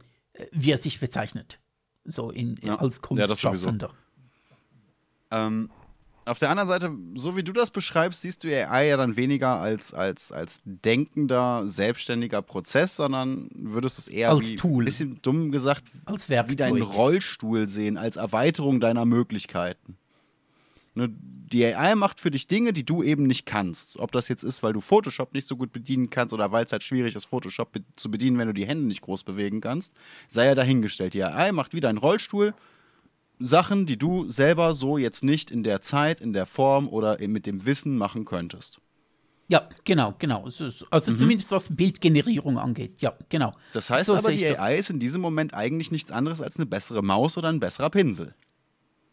wie 0.51 0.71
er 0.71 0.77
sich 0.77 0.99
bezeichnet. 0.99 1.59
So 2.03 2.31
in, 2.31 2.55
ja. 2.61 2.75
als 2.75 3.01
Kunstschaffender. 3.01 3.91
Ja, 5.31 5.47
ähm, 5.47 5.69
auf 6.25 6.37
der 6.37 6.49
anderen 6.49 6.67
Seite, 6.67 6.91
so 7.15 7.35
wie 7.35 7.43
du 7.43 7.53
das 7.53 7.71
beschreibst, 7.71 8.21
siehst 8.21 8.43
du 8.43 8.47
AI 8.49 8.87
ja 8.87 8.97
dann 8.97 9.15
weniger 9.15 9.59
als, 9.59 9.93
als, 9.93 10.31
als 10.31 10.61
denkender, 10.63 11.67
selbstständiger 11.67 12.41
Prozess, 12.41 12.95
sondern 12.95 13.49
würdest 13.55 13.97
es 13.97 14.07
eher 14.07 14.29
als 14.29 14.51
wie, 14.51 14.55
Tool. 14.55 14.83
ein 14.83 14.85
bisschen 14.85 15.19
dumm 15.21 15.51
gesagt, 15.51 15.85
als 16.05 16.29
wie 16.29 16.55
deinen 16.55 16.81
Rollstuhl 16.81 17.67
sehen, 17.67 17.97
als 17.97 18.15
Erweiterung 18.15 18.79
deiner 18.79 19.05
Möglichkeiten. 19.05 19.97
Ne, 20.99 21.09
die 21.09 21.65
AI 21.65 21.95
macht 21.95 22.19
für 22.19 22.29
dich 22.29 22.47
Dinge, 22.47 22.73
die 22.73 22.85
du 22.85 23.01
eben 23.01 23.23
nicht 23.23 23.45
kannst. 23.45 23.97
Ob 23.97 24.11
das 24.11 24.27
jetzt 24.27 24.43
ist, 24.43 24.61
weil 24.61 24.73
du 24.73 24.81
Photoshop 24.81 25.33
nicht 25.33 25.47
so 25.47 25.55
gut 25.55 25.71
bedienen 25.71 26.09
kannst 26.09 26.33
oder 26.33 26.51
weil 26.51 26.65
es 26.65 26.71
halt 26.71 26.83
schwierig 26.83 27.15
ist, 27.15 27.25
Photoshop 27.25 27.71
be 27.71 27.83
zu 27.95 28.11
bedienen, 28.11 28.37
wenn 28.37 28.47
du 28.47 28.53
die 28.53 28.67
Hände 28.67 28.85
nicht 28.85 29.01
groß 29.01 29.23
bewegen 29.23 29.61
kannst, 29.61 29.93
sei 30.27 30.45
ja 30.45 30.55
dahingestellt. 30.55 31.13
Die 31.13 31.23
AI 31.23 31.51
macht 31.51 31.73
wieder 31.73 31.89
einen 31.89 31.97
Rollstuhl, 31.97 32.53
Sachen, 33.39 33.85
die 33.85 33.97
du 33.97 34.29
selber 34.29 34.73
so 34.73 34.97
jetzt 34.97 35.23
nicht 35.23 35.49
in 35.49 35.63
der 35.63 35.81
Zeit, 35.81 36.19
in 36.19 36.33
der 36.33 36.45
Form 36.45 36.89
oder 36.89 37.17
mit 37.27 37.45
dem 37.45 37.65
Wissen 37.65 37.97
machen 37.97 38.25
könntest. 38.25 38.79
Ja, 39.47 39.67
genau, 39.83 40.13
genau. 40.19 40.43
Also 40.43 41.11
mhm. 41.11 41.17
zumindest 41.17 41.51
was 41.51 41.75
Bildgenerierung 41.75 42.59
angeht. 42.59 43.01
Ja, 43.01 43.13
genau. 43.29 43.55
Das 43.73 43.89
heißt 43.89 44.07
so 44.07 44.15
aber, 44.15 44.31
die 44.31 44.45
AI 44.45 44.75
das. 44.75 44.79
ist 44.81 44.89
in 44.91 44.99
diesem 44.99 45.21
Moment 45.21 45.55
eigentlich 45.55 45.89
nichts 45.89 46.11
anderes 46.11 46.41
als 46.41 46.57
eine 46.57 46.67
bessere 46.67 47.01
Maus 47.01 47.37
oder 47.37 47.47
ein 47.47 47.59
besserer 47.59 47.89
Pinsel. 47.89 48.35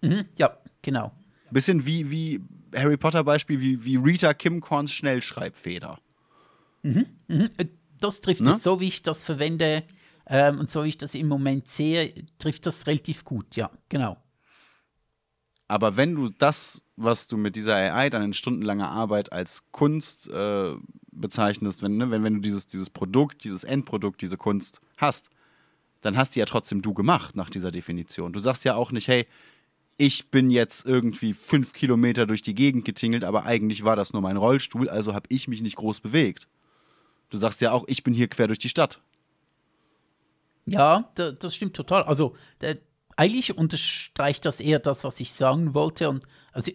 Mhm, 0.02 0.26
ja, 0.36 0.58
genau. 0.82 1.12
Bisschen 1.50 1.86
wie, 1.86 2.10
wie 2.10 2.40
Harry 2.74 2.96
Potter 2.96 3.24
Beispiel, 3.24 3.60
wie, 3.60 3.84
wie 3.84 3.96
Rita 3.96 4.34
Kimcorns 4.34 4.92
Schnellschreibfeder. 4.92 5.98
Mhm, 6.82 7.06
mhm. 7.28 7.48
Das 8.00 8.20
trifft 8.20 8.42
ne? 8.42 8.50
es, 8.50 8.62
so 8.62 8.80
wie 8.80 8.88
ich 8.88 9.02
das 9.02 9.24
verwende 9.24 9.84
ähm, 10.26 10.58
und 10.58 10.70
so 10.70 10.84
wie 10.84 10.88
ich 10.88 10.98
das 10.98 11.14
im 11.14 11.28
Moment 11.28 11.68
sehe, 11.68 12.12
trifft 12.38 12.66
das 12.66 12.86
relativ 12.86 13.24
gut, 13.24 13.56
ja, 13.56 13.70
genau. 13.88 14.16
Aber 15.68 15.96
wenn 15.96 16.14
du 16.14 16.28
das, 16.28 16.82
was 16.96 17.26
du 17.26 17.36
mit 17.36 17.56
dieser 17.56 17.74
AI 17.74 18.10
dann 18.10 18.22
in 18.22 18.34
stundenlanger 18.34 18.88
Arbeit 18.88 19.32
als 19.32 19.64
Kunst 19.72 20.28
äh, 20.28 20.74
bezeichnest, 21.10 21.82
wenn, 21.82 21.96
ne, 21.96 22.10
wenn, 22.10 22.22
wenn 22.22 22.34
du 22.34 22.40
dieses, 22.40 22.66
dieses 22.66 22.90
Produkt, 22.90 23.42
dieses 23.44 23.64
Endprodukt, 23.64 24.22
diese 24.22 24.36
Kunst 24.36 24.80
hast, 24.96 25.28
dann 26.02 26.16
hast 26.16 26.36
du 26.36 26.40
ja 26.40 26.46
trotzdem 26.46 26.82
du 26.82 26.94
gemacht 26.94 27.34
nach 27.34 27.50
dieser 27.50 27.72
Definition. 27.72 28.32
Du 28.32 28.38
sagst 28.38 28.64
ja 28.64 28.76
auch 28.76 28.92
nicht, 28.92 29.08
hey, 29.08 29.26
ich 29.98 30.30
bin 30.30 30.50
jetzt 30.50 30.84
irgendwie 30.84 31.32
fünf 31.32 31.72
Kilometer 31.72 32.26
durch 32.26 32.42
die 32.42 32.54
Gegend 32.54 32.84
getingelt, 32.84 33.24
aber 33.24 33.46
eigentlich 33.46 33.84
war 33.84 33.96
das 33.96 34.12
nur 34.12 34.22
mein 34.22 34.36
Rollstuhl, 34.36 34.88
also 34.88 35.14
habe 35.14 35.26
ich 35.30 35.48
mich 35.48 35.62
nicht 35.62 35.76
groß 35.76 36.00
bewegt. 36.00 36.48
Du 37.30 37.38
sagst 37.38 37.60
ja 37.60 37.72
auch, 37.72 37.84
ich 37.86 38.02
bin 38.02 38.14
hier 38.14 38.28
quer 38.28 38.46
durch 38.46 38.58
die 38.58 38.68
Stadt. 38.68 39.00
Ja, 40.66 41.10
da, 41.14 41.32
das 41.32 41.54
stimmt 41.54 41.74
total. 41.74 42.02
Also 42.04 42.36
der, 42.60 42.78
eigentlich 43.16 43.56
unterstreicht 43.56 44.44
das 44.44 44.60
eher 44.60 44.78
das, 44.78 45.04
was 45.04 45.18
ich 45.20 45.32
sagen 45.32 45.74
wollte. 45.74 46.10
Und 46.10 46.26
also 46.52 46.72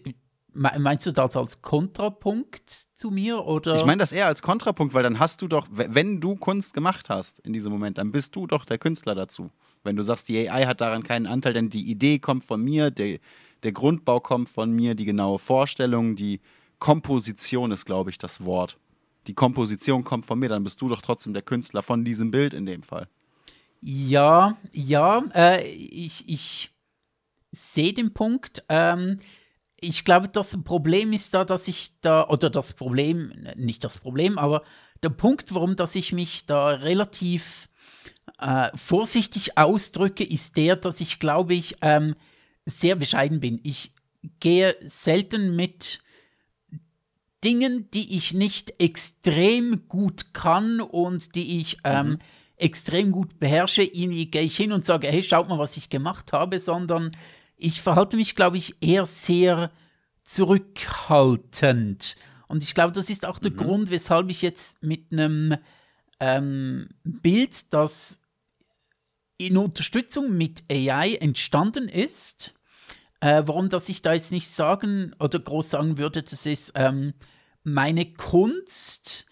meinst 0.54 1.06
du 1.06 1.12
das 1.12 1.36
als 1.36 1.62
Kontrapunkt 1.62 2.68
zu 2.68 3.10
mir 3.10 3.44
oder? 3.44 3.76
Ich 3.76 3.84
meine 3.84 4.00
das 4.00 4.12
eher 4.12 4.26
als 4.26 4.42
Kontrapunkt, 4.42 4.94
weil 4.94 5.02
dann 5.02 5.18
hast 5.18 5.42
du 5.42 5.48
doch, 5.48 5.66
wenn 5.70 6.20
du 6.20 6.36
Kunst 6.36 6.74
gemacht 6.74 7.08
hast 7.10 7.38
in 7.40 7.52
diesem 7.52 7.72
Moment, 7.72 7.98
dann 7.98 8.12
bist 8.12 8.36
du 8.36 8.46
doch 8.46 8.64
der 8.64 8.78
Künstler 8.78 9.14
dazu. 9.14 9.50
Wenn 9.84 9.96
du 9.96 10.02
sagst, 10.02 10.28
die 10.28 10.48
AI 10.48 10.66
hat 10.66 10.80
daran 10.80 11.02
keinen 11.02 11.26
Anteil, 11.26 11.52
denn 11.52 11.70
die 11.70 11.90
Idee 11.90 12.18
kommt 12.18 12.44
von 12.44 12.62
mir, 12.62 12.90
der, 12.90 13.18
der 13.62 13.72
Grundbau 13.72 14.20
kommt 14.20 14.48
von 14.48 14.70
mir, 14.70 14.94
die 14.94 15.04
genaue 15.04 15.38
Vorstellung, 15.38 16.16
die 16.16 16.40
Komposition 16.78 17.70
ist, 17.70 17.84
glaube 17.84 18.10
ich, 18.10 18.18
das 18.18 18.44
Wort. 18.44 18.78
Die 19.26 19.34
Komposition 19.34 20.04
kommt 20.04 20.26
von 20.26 20.38
mir, 20.38 20.48
dann 20.48 20.64
bist 20.64 20.80
du 20.80 20.88
doch 20.88 21.00
trotzdem 21.00 21.32
der 21.32 21.42
Künstler 21.42 21.82
von 21.82 22.04
diesem 22.04 22.30
Bild 22.30 22.54
in 22.54 22.66
dem 22.66 22.82
Fall. 22.82 23.08
Ja, 23.80 24.56
ja, 24.72 25.22
äh, 25.34 25.66
ich, 25.68 26.28
ich 26.28 26.70
sehe 27.50 27.92
den 27.92 28.14
Punkt. 28.14 28.64
Ähm, 28.68 29.18
ich 29.82 30.04
glaube, 30.04 30.28
das 30.28 30.56
Problem 30.62 31.12
ist 31.12 31.34
da, 31.34 31.44
dass 31.44 31.68
ich 31.68 32.00
da, 32.00 32.28
oder 32.28 32.48
das 32.48 32.74
Problem, 32.74 33.32
nicht 33.56 33.84
das 33.84 33.98
Problem, 33.98 34.38
aber 34.38 34.62
der 35.02 35.10
Punkt, 35.10 35.54
warum 35.54 35.76
dass 35.76 35.94
ich 35.94 36.12
mich 36.12 36.46
da 36.46 36.68
relativ 36.68 37.68
äh, 38.38 38.70
vorsichtig 38.76 39.58
ausdrücke, 39.58 40.24
ist 40.24 40.56
der, 40.56 40.76
dass 40.76 41.00
ich, 41.00 41.18
glaube 41.18 41.54
ich, 41.54 41.76
ähm, 41.82 42.14
sehr 42.64 42.94
bescheiden 42.94 43.40
bin. 43.40 43.60
Ich 43.64 43.92
gehe 44.38 44.76
selten 44.84 45.56
mit 45.56 46.00
Dingen, 47.42 47.90
die 47.90 48.16
ich 48.16 48.32
nicht 48.32 48.80
extrem 48.80 49.88
gut 49.88 50.32
kann 50.32 50.80
und 50.80 51.34
die 51.34 51.58
ich 51.58 51.78
ähm, 51.84 52.10
mhm 52.10 52.18
extrem 52.62 53.10
gut 53.10 53.38
beherrsche, 53.40 53.86
gehe 53.86 54.42
ich 54.42 54.56
hin 54.56 54.72
und 54.72 54.86
sage, 54.86 55.08
hey, 55.08 55.22
schaut 55.22 55.48
mal, 55.48 55.58
was 55.58 55.76
ich 55.76 55.90
gemacht 55.90 56.32
habe, 56.32 56.60
sondern 56.60 57.10
ich 57.62 57.80
verhalte 57.80 58.16
mich, 58.16 58.34
glaube 58.34 58.56
ich, 58.56 58.74
eher 58.80 59.06
sehr 59.06 59.70
zurückhaltend. 60.24 62.16
Und 62.48 62.62
ich 62.62 62.74
glaube, 62.74 62.92
das 62.92 63.08
ist 63.08 63.26
auch 63.26 63.38
der 63.38 63.52
mhm. 63.52 63.56
Grund, 63.56 63.90
weshalb 63.90 64.30
ich 64.30 64.42
jetzt 64.42 64.82
mit 64.82 65.12
einem 65.12 65.56
ähm, 66.20 66.88
Bild, 67.04 67.72
das 67.72 68.20
in 69.38 69.56
Unterstützung 69.56 70.36
mit 70.36 70.64
AI 70.70 71.14
entstanden 71.14 71.88
ist, 71.88 72.54
äh, 73.20 73.42
warum 73.46 73.68
dass 73.68 73.88
ich 73.88 74.02
da 74.02 74.12
jetzt 74.12 74.32
nicht 74.32 74.48
sagen 74.48 75.14
oder 75.18 75.38
groß 75.38 75.70
sagen 75.70 75.98
würde, 75.98 76.22
das 76.22 76.46
ist 76.46 76.72
ähm, 76.74 77.14
meine 77.64 78.06
Kunst, 78.12 79.26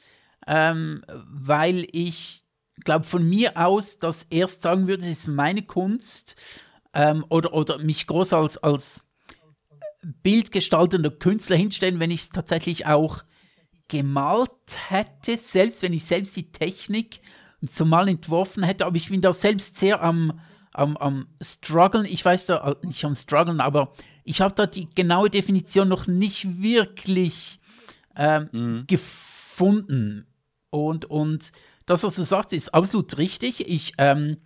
ähm, 0.46 1.02
weil 1.08 1.86
ich 1.92 2.44
glaube 2.84 3.04
von 3.04 3.28
mir 3.28 3.56
aus, 3.56 3.98
dass 3.98 4.26
erst 4.30 4.62
sagen 4.62 4.88
würde, 4.88 5.02
es 5.02 5.10
ist 5.10 5.28
meine 5.28 5.62
Kunst 5.62 6.36
ähm, 6.94 7.24
oder, 7.28 7.52
oder 7.52 7.78
mich 7.78 8.06
groß 8.06 8.32
als, 8.32 8.58
als 8.58 9.06
bildgestaltender 10.02 11.10
Künstler 11.10 11.56
hinstellen, 11.56 12.00
wenn 12.00 12.10
ich 12.10 12.22
es 12.22 12.28
tatsächlich 12.30 12.86
auch 12.86 13.22
gemalt 13.88 14.50
hätte, 14.88 15.36
selbst 15.36 15.82
wenn 15.82 15.92
ich 15.92 16.04
selbst 16.04 16.36
die 16.36 16.52
Technik 16.52 17.20
zumal 17.68 18.08
entworfen 18.08 18.62
hätte, 18.62 18.86
aber 18.86 18.96
ich 18.96 19.08
bin 19.08 19.20
da 19.20 19.32
selbst 19.32 19.76
sehr 19.76 20.02
am, 20.02 20.40
am, 20.72 20.96
am 20.96 21.26
struggeln. 21.42 22.06
Ich 22.06 22.24
weiß 22.24 22.46
da 22.46 22.70
äh, 22.70 22.86
nicht 22.86 23.04
am 23.04 23.14
struggeln, 23.14 23.60
aber 23.60 23.92
ich 24.24 24.40
habe 24.40 24.54
da 24.54 24.66
die 24.66 24.88
genaue 24.88 25.28
Definition 25.28 25.88
noch 25.88 26.06
nicht 26.06 26.62
wirklich 26.62 27.60
ähm, 28.16 28.48
mhm. 28.52 28.86
gefunden. 28.86 30.26
Und, 30.70 31.04
und 31.06 31.52
das, 31.86 32.04
was 32.04 32.14
du 32.14 32.22
sagst, 32.22 32.52
ist 32.52 32.72
absolut 32.72 33.18
richtig. 33.18 33.68
Ich, 33.68 33.94
ähm, 33.98 34.38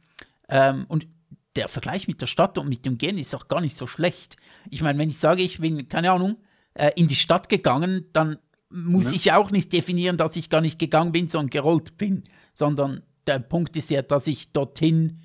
ähm, 0.49 0.87
und 0.89 1.07
der 1.57 1.69
Vergleich 1.69 2.09
mit 2.09 2.21
der 2.21 2.27
Stadt 2.27 2.59
und 2.59 2.69
mit 2.69 2.85
dem 2.85 2.99
Gehen 2.99 3.19
ist 3.19 3.35
auch 3.35 3.49
gar 3.49 3.61
nicht 3.61 3.77
so 3.77 3.87
schlecht. 3.87 4.37
Ich 4.71 4.83
meine, 4.83 4.99
wenn 4.99 5.11
ich 5.11 5.19
sage, 5.19 5.43
ich 5.43 5.59
bin, 5.61 5.89
keine 5.89 6.11
Ahnung, 6.11 6.37
äh, 6.75 6.91
in 6.97 7.07
die 7.07 7.17
Stadt 7.17 7.49
gegangen, 7.49 8.07
dann 8.13 8.39
muss 8.71 9.07
ja. 9.07 9.13
ich 9.13 9.33
auch 9.33 9.51
nicht 9.51 9.73
definieren, 9.73 10.17
dass 10.17 10.37
ich 10.37 10.51
gar 10.51 10.61
nicht 10.61 10.79
gegangen 10.79 11.13
bin, 11.13 11.29
sondern 11.29 11.51
gerollt 11.51 11.97
bin. 11.97 12.25
Sondern 12.53 13.03
der 13.27 13.39
Punkt 13.39 13.77
ist 13.77 13.91
ja, 13.91 14.03
dass 14.03 14.27
ich 14.27 14.53
dorthin, 14.53 15.21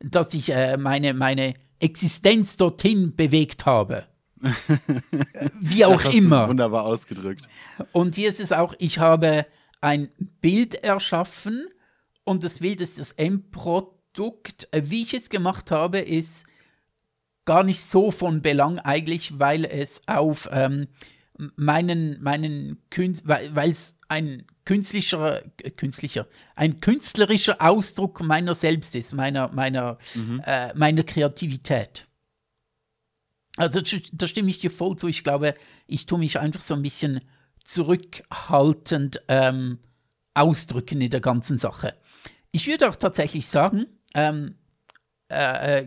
dass 0.00 0.34
ich 0.34 0.50
äh, 0.50 0.76
meine, 0.76 1.14
meine 1.14 1.54
Existenz 1.78 2.56
dorthin 2.56 3.14
bewegt 3.14 3.66
habe. 3.66 4.06
Wie 5.60 5.84
auch 5.84 6.02
das 6.02 6.14
immer. 6.14 6.48
Wunderbar 6.48 6.84
ausgedrückt. 6.84 7.48
Und 7.92 8.16
hier 8.16 8.28
ist 8.28 8.40
es 8.40 8.52
auch, 8.52 8.74
ich 8.78 8.98
habe 8.98 9.46
ein 9.80 10.08
Bild 10.40 10.74
erschaffen 10.74 11.66
und 12.24 12.44
das 12.44 12.58
Bild 12.58 12.80
ist 12.80 12.98
das 12.98 13.12
Endprodukt. 13.12 13.97
Äh, 14.70 14.82
wie 14.86 15.02
ich 15.02 15.14
es 15.14 15.30
gemacht 15.30 15.70
habe, 15.70 15.98
ist 15.98 16.46
gar 17.44 17.64
nicht 17.64 17.80
so 17.80 18.10
von 18.10 18.42
Belang 18.42 18.78
eigentlich, 18.78 19.38
weil 19.38 19.64
es 19.64 20.02
auf 20.06 20.48
ähm, 20.52 20.88
meinen, 21.56 22.22
meinen 22.22 22.82
weil 23.24 23.70
es 23.70 23.96
ein 24.08 24.44
künstlicher, 24.64 25.42
äh, 25.62 25.70
künstlicher, 25.70 26.26
ein 26.56 26.80
künstlerischer 26.80 27.56
Ausdruck 27.60 28.20
meiner 28.22 28.54
selbst 28.54 28.94
ist, 28.94 29.14
meiner, 29.14 29.48
meiner, 29.48 29.98
mhm. 30.14 30.42
äh, 30.44 30.74
meiner 30.74 31.04
Kreativität. 31.04 32.06
Also 33.56 33.80
da 34.12 34.26
stimme 34.28 34.50
ich 34.50 34.60
dir 34.60 34.70
voll 34.70 34.96
zu. 34.96 35.08
Ich 35.08 35.24
glaube, 35.24 35.54
ich 35.86 36.06
tue 36.06 36.18
mich 36.18 36.38
einfach 36.38 36.60
so 36.60 36.74
ein 36.74 36.82
bisschen 36.82 37.20
zurückhaltend 37.64 39.20
ähm, 39.28 39.78
ausdrücken 40.34 41.00
in 41.00 41.10
der 41.10 41.20
ganzen 41.20 41.58
Sache. 41.58 41.94
Ich 42.52 42.66
würde 42.66 42.88
auch 42.88 42.96
tatsächlich 42.96 43.46
sagen, 43.46 43.86
ähm, 44.14 44.54
äh, 45.28 45.80
äh 45.80 45.86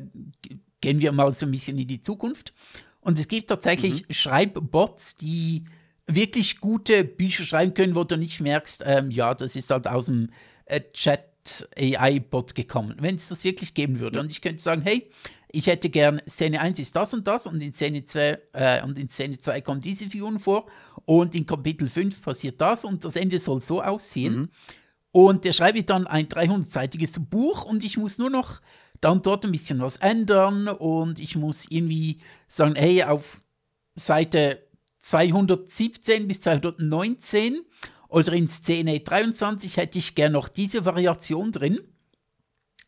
gehen 0.82 1.00
wir 1.00 1.12
mal 1.12 1.32
so 1.34 1.46
ein 1.46 1.52
bisschen 1.52 1.78
in 1.78 1.88
die 1.88 2.02
Zukunft. 2.02 2.54
Und 3.02 3.20
es 3.20 3.28
gibt 3.28 3.50
tatsächlich 3.50 4.08
mhm. 4.08 4.14
Schreibbots, 4.14 5.16
die 5.16 5.66
wirklich 6.08 6.60
gute 6.60 7.04
Bücher 7.04 7.44
schreiben 7.44 7.74
können, 7.74 7.96
wo 7.96 8.04
du 8.04 8.18
nicht 8.18 8.42
merkst, 8.42 8.84
ähm, 8.86 9.12
ja, 9.12 9.34
das 9.34 9.56
ist 9.56 9.72
halt 9.72 9.88
aus 9.88 10.08
dem 10.08 10.30
äh, 10.66 10.82
Chat 10.94 11.68
AI-Bot 11.78 12.54
gekommen, 12.54 12.96
wenn 13.00 13.16
es 13.16 13.30
das 13.30 13.44
wirklich 13.44 13.74
geben 13.74 14.00
würde. 14.00 14.20
Und 14.20 14.32
ich 14.32 14.42
könnte 14.42 14.62
sagen, 14.62 14.82
hey, 14.82 15.10
ich 15.52 15.68
hätte 15.68 15.90
gern 15.90 16.22
Szene 16.28 16.62
1 16.62 16.80
ist 16.80 16.96
das 16.96 17.14
und 17.14 17.28
das 17.28 17.48
und 17.48 17.62
in 17.62 17.74
Szene 17.74 18.06
2 18.06 18.40
äh, 18.54 18.84
und 18.84 18.98
in 18.98 19.10
Szene 19.10 19.40
2 19.40 19.62
kommen 19.62 19.82
diese 19.82 20.06
Figuren 20.06 20.40
vor 20.40 20.68
und 21.06 21.36
in 21.36 21.46
Kapitel 21.46 21.90
5 21.90 22.22
passiert 22.22 22.62
das 22.62 22.86
und 22.86 23.04
das 23.04 23.16
Ende 23.16 23.40
soll 23.40 23.60
so 23.62 23.82
aussehen. 23.82 24.36
Mhm. 24.36 24.50
Und 25.12 25.44
der 25.44 25.54
schreibe 25.54 25.84
dann 25.84 26.08
ein 26.08 26.28
300-seitiges 26.28 27.20
Buch 27.20 27.66
und 27.66 27.84
ich 27.84 27.98
muss 27.98 28.18
nur 28.18 28.30
noch 28.30 28.62
da 29.02 29.10
und 29.10 29.26
dort 29.26 29.46
ein 29.46 29.52
bisschen 29.52 29.82
was 29.82 29.98
ändern 29.98 30.68
und 30.68 31.20
ich 31.20 31.36
muss 31.36 31.66
irgendwie 31.70 32.20
sagen, 32.48 32.76
hey, 32.76 33.04
auf 33.04 33.42
Seite 33.96 34.64
217 35.00 36.28
bis 36.28 36.42
219 36.42 37.62
oder 38.08 38.34
in 38.34 38.48
Szene 38.48 39.00
23 39.00 39.78
hätte 39.78 40.00
ich 40.00 40.16
gern 40.16 40.34
noch 40.34 40.48
diese 40.48 40.86
Variation 40.86 41.52
drin. 41.52 41.80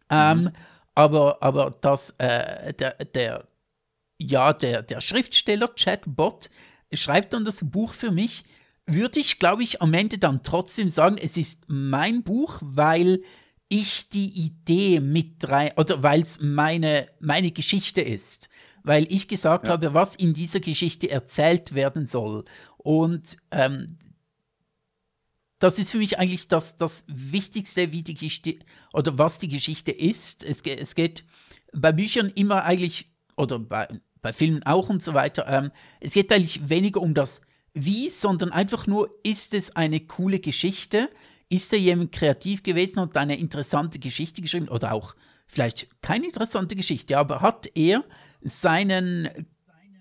Ähm, 0.09 0.43
mhm. 0.43 0.49
aber, 0.95 1.41
aber 1.41 1.77
das, 1.81 2.11
äh, 2.19 2.73
der, 2.73 2.91
der, 3.05 3.47
ja, 4.19 4.53
der, 4.53 4.83
der 4.83 5.01
Schriftsteller, 5.01 5.69
Chatbot, 5.69 6.49
schreibt 6.93 7.33
dann 7.33 7.45
das 7.45 7.59
Buch 7.63 7.93
für 7.93 8.11
mich, 8.11 8.43
würde 8.85 9.19
ich, 9.19 9.39
glaube 9.39 9.63
ich, 9.63 9.81
am 9.81 9.93
Ende 9.93 10.17
dann 10.17 10.43
trotzdem 10.43 10.89
sagen, 10.89 11.17
es 11.17 11.37
ist 11.37 11.63
mein 11.67 12.23
Buch, 12.23 12.59
weil 12.61 13.21
ich 13.69 14.09
die 14.09 14.29
Idee 14.29 14.99
mit 14.99 15.49
rein, 15.49 15.71
oder 15.77 16.03
weil 16.03 16.21
es 16.21 16.39
meine, 16.41 17.07
meine 17.19 17.51
Geschichte 17.51 18.01
ist. 18.01 18.49
Weil 18.83 19.07
ich 19.09 19.27
gesagt 19.27 19.65
ja. 19.65 19.71
habe, 19.71 19.93
was 19.93 20.15
in 20.15 20.33
dieser 20.33 20.59
Geschichte 20.59 21.09
erzählt 21.09 21.73
werden 21.73 22.05
soll. 22.05 22.43
Und 22.77 23.37
ähm, 23.51 23.97
das 25.59 25.79
ist 25.79 25.91
für 25.91 25.97
mich 25.97 26.19
eigentlich 26.19 26.49
das, 26.49 26.77
das 26.77 27.05
Wichtigste, 27.07 27.93
wie 27.93 28.03
die 28.03 28.15
Geschichte 28.15 28.59
oder 28.91 29.17
was 29.17 29.39
die 29.39 29.47
Geschichte 29.47 29.91
ist. 29.91 30.43
Es, 30.43 30.61
es 30.61 30.93
geht 30.93 31.23
bei 31.71 31.93
Büchern 31.93 32.31
immer 32.35 32.65
eigentlich, 32.65 33.09
oder 33.37 33.59
bei, 33.59 33.87
bei 34.21 34.33
Filmen 34.33 34.63
auch 34.63 34.89
und 34.89 35.01
so 35.01 35.13
weiter, 35.13 35.47
ähm, 35.47 35.71
es 36.01 36.13
geht 36.13 36.31
eigentlich 36.33 36.69
weniger 36.69 37.01
um 37.01 37.13
das 37.13 37.41
Wie, 37.73 38.09
sondern 38.09 38.51
einfach 38.51 38.87
nur, 38.87 39.09
ist 39.23 39.53
es 39.53 39.75
eine 39.75 39.99
coole 40.01 40.39
Geschichte? 40.39 41.09
ist 41.53 41.71
da 41.71 41.77
jemand 41.77 42.11
kreativ 42.11 42.63
gewesen 42.63 42.99
und 42.99 43.15
eine 43.15 43.37
interessante 43.37 43.99
Geschichte 43.99 44.41
geschrieben 44.41 44.69
oder 44.69 44.91
auch 44.91 45.15
vielleicht 45.45 45.87
keine 46.01 46.25
interessante 46.25 46.75
Geschichte, 46.75 47.17
aber 47.17 47.41
hat 47.41 47.69
er 47.75 48.03
seinen 48.41 49.29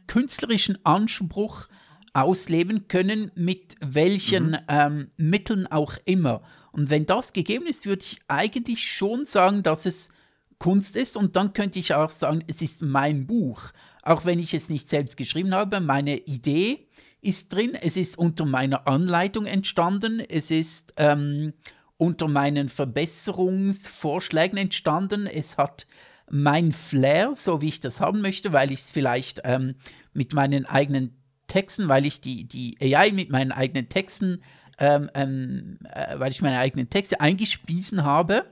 künstlerischen 0.07 0.85
Anspruch 0.85 1.69
ausleben 2.15 2.89
können, 2.89 3.31
mit 3.35 3.77
welchen 3.81 4.51
mhm. 4.51 4.59
ähm, 4.69 5.11
Mitteln 5.17 5.67
auch 5.67 5.95
immer. 6.07 6.43
Und 6.73 6.89
wenn 6.89 7.05
das 7.05 7.35
gegeben 7.35 7.67
ist, 7.67 7.85
würde 7.87 8.03
ich 8.03 8.19
eigentlich 8.29 8.91
schon 8.91 9.27
sagen, 9.27 9.63
dass 9.63 9.85
es 9.85 10.11
Kunst 10.59 10.97
ist 10.97 11.17
und 11.17 11.37
dann 11.37 11.53
könnte 11.53 11.79
ich 11.79 11.95
auch 11.95 12.11
sagen, 12.11 12.45
es 12.47 12.63
ist 12.63 12.83
mein 12.83 13.27
Buch. 13.27 13.73
Auch 14.03 14.25
wenn 14.25 14.39
ich 14.39 14.55
es 14.55 14.69
nicht 14.69 14.89
selbst 14.89 15.17
geschrieben 15.17 15.55
habe, 15.55 15.81
meine 15.81 16.19
Idee 16.19 16.87
ist 17.23 17.53
drin. 17.53 17.75
Es 17.81 17.97
ist 17.97 18.19
unter 18.19 18.45
meiner 18.45 18.87
Anleitung 18.87 19.47
entstanden. 19.47 20.21
Es 20.21 20.51
ist 20.51 20.93
ähm, 20.99 21.55
unter 21.97 22.29
meinen 22.29 22.69
Verbesserungsvorschlägen 22.69 24.59
entstanden. 24.59 25.27
Es 25.27 25.57
hat 25.57 25.87
mein 26.29 26.73
Flair, 26.73 27.35
so 27.35 27.63
wie 27.63 27.69
ich 27.69 27.81
das 27.81 28.01
haben 28.01 28.21
möchte, 28.21 28.53
weil 28.53 28.73
ich 28.73 28.81
es 28.81 28.91
vielleicht 28.91 29.41
ähm, 29.45 29.77
mit 30.13 30.35
meinen 30.35 30.67
eigenen 30.67 31.17
Texten, 31.47 31.89
weil 31.89 32.07
ich 32.07 32.21
die, 32.21 32.45
die 32.45 32.77
AI 32.81 33.13
mit 33.13 33.31
meinen 33.31 33.53
eigenen 33.53 33.89
Texten, 33.89 34.43
ähm, 34.79 35.11
ähm, 35.15 35.79
äh, 35.85 36.19
weil 36.19 36.33
ich 36.33 36.43
meine 36.43 36.59
eigenen 36.59 36.91
Texte 36.91 37.21
eingespiesen 37.21 38.05
habe. 38.05 38.47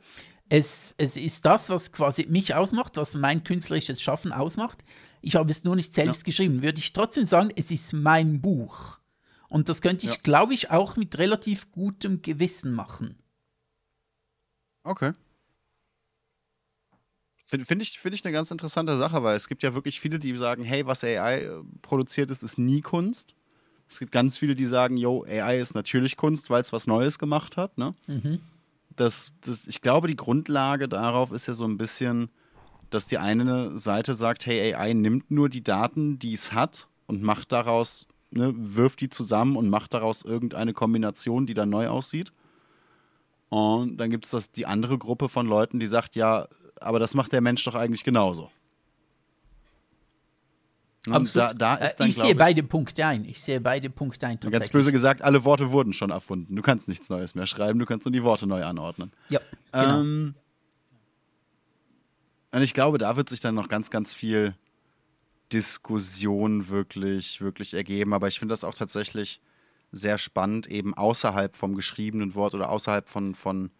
Es, 0.51 0.97
es 0.99 1.17
ist 1.17 1.47
das, 1.47 1.71
was 1.71 1.93
quasi 1.93 2.27
mich 2.29 2.55
ausmacht, 2.55 2.97
was 2.97 3.15
mein 3.15 3.45
künstlerisches 3.45 4.03
Schaffen 4.03 4.33
ausmacht. 4.33 4.85
Ich 5.23 5.37
habe 5.37 5.51
es 5.51 5.65
nur 5.65 5.77
nicht 5.77 5.95
selbst 5.95 6.23
ja. 6.23 6.25
geschrieben. 6.25 6.63
Würde 6.63 6.81
ich 6.81 6.93
trotzdem 6.93 7.25
sagen, 7.25 7.51
es 7.55 7.71
ist 7.71 7.93
mein 7.93 8.43
Buch. 8.43 8.99
Und 9.49 9.69
das 9.69 9.81
könnte 9.81 10.07
ich, 10.07 10.13
ja. 10.13 10.19
glaube 10.23 10.53
ich, 10.53 10.71
auch 10.71 10.97
mit 10.97 11.17
relativ 11.19 11.71
gutem 11.71 12.21
Gewissen 12.21 12.73
machen. 12.73 13.17
Okay. 14.83 15.13
Finde 17.37 17.67
find 17.67 17.83
ich, 17.83 17.99
find 17.99 18.15
ich 18.15 18.25
eine 18.25 18.33
ganz 18.33 18.51
interessante 18.51 18.97
Sache, 18.97 19.23
weil 19.23 19.37
es 19.37 19.49
gibt 19.49 19.63
ja 19.63 19.75
wirklich 19.75 20.01
viele, 20.01 20.19
die 20.19 20.37
sagen, 20.37 20.65
hey, 20.65 20.87
was 20.87 21.05
AI 21.05 21.43
äh, 21.43 21.51
produziert 21.83 22.31
ist, 22.31 22.43
ist 22.43 22.59
nie 22.59 22.81
Kunst. 22.81 23.35
Es 23.89 23.99
gibt 23.99 24.13
ganz 24.13 24.39
viele, 24.39 24.55
die 24.55 24.67
sagen, 24.67 24.97
yo, 24.97 25.25
AI 25.25 25.61
ist 25.61 25.75
natürlich 25.75 26.17
Kunst, 26.17 26.51
weil 26.51 26.63
es 26.63 26.73
was 26.73 26.87
Neues 26.87 27.19
gemacht 27.19 27.57
hat. 27.57 27.77
Ne? 27.77 27.93
Mhm. 28.07 28.41
Das, 28.97 29.33
das, 29.43 29.67
ich 29.67 29.81
glaube, 29.81 30.09
die 30.09 30.17
Grundlage 30.17 30.89
darauf 30.89 31.33
ist 31.33 31.47
ja 31.47 31.55
so 31.55 31.65
ein 31.65 31.79
bisschen, 31.79 32.31
dass 32.91 33.07
die 33.07 33.19
eine 33.19 33.79
Seite 33.79 34.15
sagt, 34.15 34.47
hey, 34.47 34.75
AI 34.75 34.93
nimmt 34.93 35.31
nur 35.31 35.49
die 35.49 35.63
Daten, 35.63 36.19
die 36.19 36.35
es 36.35 36.53
hat 36.53 36.89
und 37.07 37.23
macht 37.23 37.53
daraus, 37.53 38.07
ne, 38.31 38.53
wirft 38.55 39.01
die 39.01 39.09
zusammen 39.09 39.57
und 39.57 39.71
macht 39.71 39.95
daraus 39.95 40.23
irgendeine 40.23 40.73
Kombination, 40.73 41.47
die 41.47 41.55
dann 41.55 41.71
neu 41.71 41.89
aussieht. 41.89 42.33
Und 43.49 43.97
dann 43.97 44.11
gibt 44.11 44.33
es 44.33 44.53
die 44.53 44.67
andere 44.67 44.99
Gruppe 44.99 45.29
von 45.29 45.47
Leuten, 45.47 45.81
die 45.81 45.87
sagt, 45.87 46.15
ja, 46.15 46.47
aber 46.81 46.99
das 46.99 47.15
macht 47.15 47.33
der 47.33 47.41
Mensch 47.41 47.65
doch 47.65 47.75
eigentlich 47.75 48.05
genauso. 48.05 48.51
Da, 51.11 51.55
da 51.55 51.77
äh, 51.77 51.91
dann, 51.97 52.09
ich 52.09 52.15
sehe 52.15 52.33
ich, 52.33 52.37
beide 52.37 52.63
Punkte 52.63 53.07
ein. 53.07 53.25
Ich 53.25 53.41
sehe 53.41 53.61
beide 53.61 53.91
Punkte 53.91 54.27
ein. 54.27 54.39
Ganz 54.41 54.71
böse 54.71 54.93
gesagt, 54.93 55.23
alle 55.23 55.45
Worte 55.45 55.71
wurden 55.71 55.93
schon 55.93 56.11
erfunden. 56.11 56.57
Du 56.57 56.63
kannst 56.63 56.89
nichts 56.89 57.09
Neues 57.09 57.35
mehr 57.35 57.47
schreiben, 57.47 57.79
du 57.79 57.87
kannst 57.87 58.07
nur 58.07 58.13
die 58.13 58.23
Worte 58.23 58.47
neu 58.47 58.65
anordnen. 58.65 59.13
Ja. 59.29 59.41
Genau. 59.73 60.01
Ähm, 60.01 60.35
und 62.53 62.63
ich 62.63 62.75
glaube, 62.75 62.99
da 62.99 63.17
wird 63.17 63.29
sich 63.29 63.41
dann 63.41 63.55
noch 63.55 63.69
ganz, 63.69 63.91
ganz 63.91 64.13
viel 64.13 64.55
Diskussion 65.53 66.69
wirklich, 66.69 67.41
wirklich 67.41 67.75
ergeben. 67.75 68.13
Aber 68.13 68.29
ich 68.29 68.39
finde 68.39 68.53
das 68.53 68.65
auch 68.65 68.75
tatsächlich 68.75 69.41
sehr 69.93 70.19
spannend, 70.19 70.67
eben 70.69 70.95
außerhalb 70.95 71.55
vom 71.55 71.75
geschriebenen 71.75 72.35
Wort 72.35 72.55
oder 72.55 72.71
außerhalb 72.71 73.09
von, 73.09 73.35
von 73.35 73.71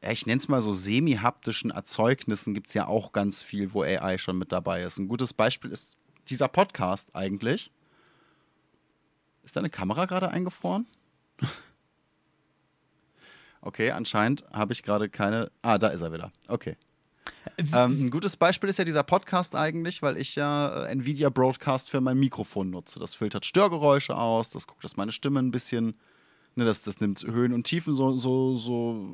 ich 0.00 0.26
nenne 0.26 0.38
es 0.38 0.48
mal 0.48 0.62
so 0.62 0.72
semi-haptischen 0.72 1.70
Erzeugnissen, 1.70 2.54
gibt 2.54 2.68
es 2.68 2.74
ja 2.74 2.86
auch 2.86 3.12
ganz 3.12 3.42
viel, 3.42 3.74
wo 3.74 3.82
AI 3.82 4.16
schon 4.18 4.38
mit 4.38 4.52
dabei 4.52 4.82
ist. 4.82 4.98
Ein 4.98 5.08
gutes 5.08 5.34
Beispiel 5.34 5.70
ist 5.70 5.97
dieser 6.30 6.48
Podcast 6.48 7.14
eigentlich. 7.14 7.72
Ist 9.42 9.56
deine 9.56 9.70
Kamera 9.70 10.04
gerade 10.06 10.30
eingefroren? 10.30 10.86
okay, 13.60 13.90
anscheinend 13.92 14.44
habe 14.52 14.72
ich 14.72 14.82
gerade 14.82 15.08
keine. 15.08 15.50
Ah, 15.62 15.78
da 15.78 15.88
ist 15.88 16.02
er 16.02 16.12
wieder. 16.12 16.32
Okay. 16.48 16.76
Ähm, 17.72 18.06
ein 18.06 18.10
gutes 18.10 18.36
Beispiel 18.36 18.68
ist 18.68 18.78
ja 18.78 18.84
dieser 18.84 19.02
Podcast 19.02 19.54
eigentlich, 19.54 20.02
weil 20.02 20.16
ich 20.16 20.36
ja 20.36 20.84
äh, 20.84 20.92
Nvidia 20.92 21.30
Broadcast 21.30 21.88
für 21.90 22.00
mein 22.00 22.18
Mikrofon 22.18 22.70
nutze. 22.70 22.98
Das 22.98 23.14
filtert 23.14 23.46
Störgeräusche 23.46 24.16
aus, 24.16 24.50
das 24.50 24.66
guckt, 24.66 24.84
dass 24.84 24.96
meine 24.96 25.12
Stimme 25.12 25.40
ein 25.40 25.50
bisschen, 25.50 25.94
ne, 26.54 26.64
das, 26.64 26.82
das 26.82 27.00
nimmt 27.00 27.22
Höhen 27.22 27.52
und 27.52 27.64
Tiefen 27.64 27.94
so, 27.94 28.16
so, 28.16 28.54
so, 28.56 29.06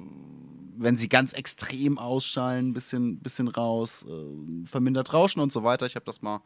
wenn 0.77 0.97
sie 0.97 1.09
ganz 1.09 1.33
extrem 1.33 1.99
ausschallen, 1.99 2.71
ein 2.71 2.73
bisschen, 2.75 3.19
bisschen 3.19 3.49
raus, 3.49 4.05
äh, 4.09 4.67
vermindert 4.67 5.13
Rauschen 5.13 5.41
und 5.41 5.53
so 5.53 5.63
weiter. 5.63 5.87
Ich 5.87 5.97
habe 5.97 6.07
das 6.07 6.23
mal 6.23 6.43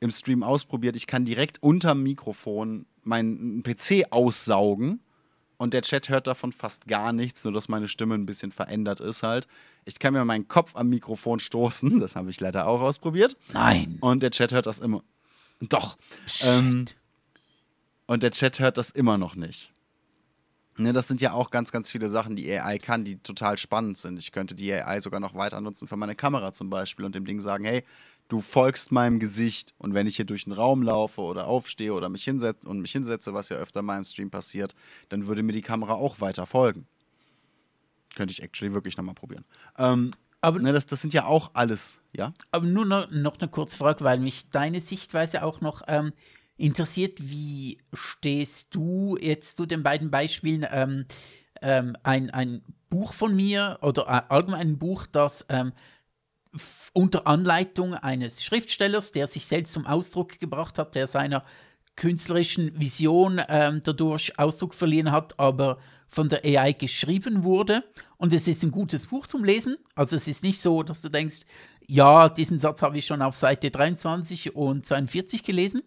im 0.00 0.10
Stream 0.10 0.42
ausprobiert. 0.42 0.96
Ich 0.96 1.06
kann 1.06 1.24
direkt 1.24 1.62
unterm 1.62 2.02
Mikrofon 2.02 2.86
meinen 3.02 3.62
PC 3.62 4.06
aussaugen 4.10 5.00
und 5.58 5.74
der 5.74 5.82
Chat 5.82 6.08
hört 6.08 6.26
davon 6.26 6.52
fast 6.52 6.86
gar 6.86 7.12
nichts, 7.12 7.44
nur 7.44 7.52
dass 7.52 7.68
meine 7.68 7.86
Stimme 7.86 8.14
ein 8.14 8.26
bisschen 8.26 8.50
verändert 8.50 9.00
ist 9.00 9.22
halt. 9.22 9.46
Ich 9.84 9.98
kann 9.98 10.14
mir 10.14 10.24
meinen 10.24 10.48
Kopf 10.48 10.74
am 10.74 10.88
Mikrofon 10.88 11.38
stoßen, 11.38 12.00
das 12.00 12.16
habe 12.16 12.30
ich 12.30 12.40
leider 12.40 12.66
auch 12.66 12.80
ausprobiert. 12.80 13.36
Nein. 13.52 13.98
Und 14.00 14.22
der 14.22 14.30
Chat 14.30 14.52
hört 14.52 14.66
das 14.66 14.78
immer. 14.78 15.02
Doch. 15.60 15.98
Ähm, 16.42 16.86
und 18.06 18.22
der 18.22 18.30
Chat 18.30 18.58
hört 18.58 18.78
das 18.78 18.90
immer 18.90 19.18
noch 19.18 19.34
nicht. 19.34 19.70
Ne, 20.78 20.94
das 20.94 21.08
sind 21.08 21.20
ja 21.20 21.34
auch 21.34 21.50
ganz, 21.50 21.72
ganz 21.72 21.90
viele 21.90 22.08
Sachen, 22.08 22.36
die 22.36 22.50
AI 22.50 22.78
kann, 22.78 23.04
die 23.04 23.18
total 23.18 23.58
spannend 23.58 23.98
sind. 23.98 24.18
Ich 24.18 24.32
könnte 24.32 24.54
die 24.54 24.72
AI 24.72 25.00
sogar 25.02 25.20
noch 25.20 25.34
weiter 25.34 25.60
nutzen 25.60 25.86
für 25.86 25.96
meine 25.98 26.14
Kamera 26.14 26.54
zum 26.54 26.70
Beispiel 26.70 27.04
und 27.04 27.14
dem 27.14 27.26
Ding 27.26 27.42
sagen, 27.42 27.66
hey, 27.66 27.84
du 28.30 28.40
folgst 28.40 28.92
meinem 28.92 29.18
Gesicht 29.18 29.74
und 29.76 29.92
wenn 29.92 30.06
ich 30.06 30.16
hier 30.16 30.24
durch 30.24 30.44
den 30.44 30.52
Raum 30.52 30.82
laufe 30.82 31.20
oder 31.20 31.46
aufstehe 31.46 31.92
oder 31.92 32.08
mich 32.08 32.24
hinsetze 32.24 32.66
und 32.68 32.80
mich 32.80 32.92
hinsetze, 32.92 33.34
was 33.34 33.48
ja 33.50 33.56
öfter 33.56 33.82
mal 33.82 33.98
im 33.98 34.04
Stream 34.04 34.30
passiert, 34.30 34.74
dann 35.10 35.26
würde 35.26 35.42
mir 35.42 35.52
die 35.52 35.62
Kamera 35.62 35.94
auch 35.94 36.20
weiter 36.20 36.46
folgen. 36.46 36.86
Könnte 38.14 38.32
ich 38.32 38.42
actually 38.42 38.72
wirklich 38.72 38.96
nochmal 38.96 39.14
probieren. 39.14 39.44
Ähm, 39.78 40.12
Aber, 40.40 40.60
ne, 40.60 40.72
das, 40.72 40.86
das 40.86 41.02
sind 41.02 41.12
ja 41.12 41.26
auch 41.26 41.50
alles, 41.54 42.00
ja. 42.12 42.32
Aber 42.52 42.66
nur 42.66 42.86
noch, 42.86 43.10
noch 43.10 43.38
eine 43.38 43.48
kurze 43.48 43.76
Frage, 43.76 44.04
weil 44.04 44.20
mich 44.20 44.48
deine 44.50 44.80
Sichtweise 44.80 45.42
auch 45.42 45.60
noch 45.60 45.82
ähm, 45.88 46.12
interessiert. 46.56 47.18
Wie 47.20 47.78
stehst 47.92 48.74
du 48.74 49.16
jetzt 49.20 49.56
zu 49.56 49.66
den 49.66 49.82
beiden 49.82 50.10
Beispielen? 50.10 50.64
Ähm, 50.70 51.04
ähm, 51.62 51.96
ein, 52.04 52.30
ein 52.30 52.62
Buch 52.88 53.12
von 53.12 53.34
mir 53.34 53.78
oder 53.82 54.02
äh, 54.02 54.32
allgemein 54.32 54.60
ein 54.60 54.78
Buch, 54.78 55.06
das 55.06 55.46
ähm, 55.48 55.72
unter 56.92 57.26
Anleitung 57.26 57.94
eines 57.94 58.42
Schriftstellers, 58.42 59.12
der 59.12 59.26
sich 59.26 59.46
selbst 59.46 59.72
zum 59.72 59.86
Ausdruck 59.86 60.40
gebracht 60.40 60.78
hat, 60.78 60.94
der 60.94 61.06
seiner 61.06 61.44
künstlerischen 61.96 62.78
Vision 62.80 63.40
ähm, 63.48 63.82
dadurch 63.84 64.38
Ausdruck 64.38 64.74
verliehen 64.74 65.12
hat, 65.12 65.38
aber 65.38 65.78
von 66.08 66.28
der 66.28 66.44
AI 66.44 66.72
geschrieben 66.72 67.44
wurde. 67.44 67.84
Und 68.16 68.32
es 68.32 68.48
ist 68.48 68.62
ein 68.64 68.70
gutes 68.70 69.06
Buch 69.06 69.26
zum 69.26 69.44
Lesen. 69.44 69.76
Also 69.94 70.16
es 70.16 70.26
ist 70.26 70.42
nicht 70.42 70.60
so, 70.60 70.82
dass 70.82 71.02
du 71.02 71.08
denkst, 71.08 71.42
ja, 71.86 72.28
diesen 72.28 72.58
Satz 72.58 72.82
habe 72.82 72.98
ich 72.98 73.06
schon 73.06 73.22
auf 73.22 73.36
Seite 73.36 73.70
23 73.70 74.56
und 74.56 74.86
42 74.86 75.42
gelesen, 75.42 75.82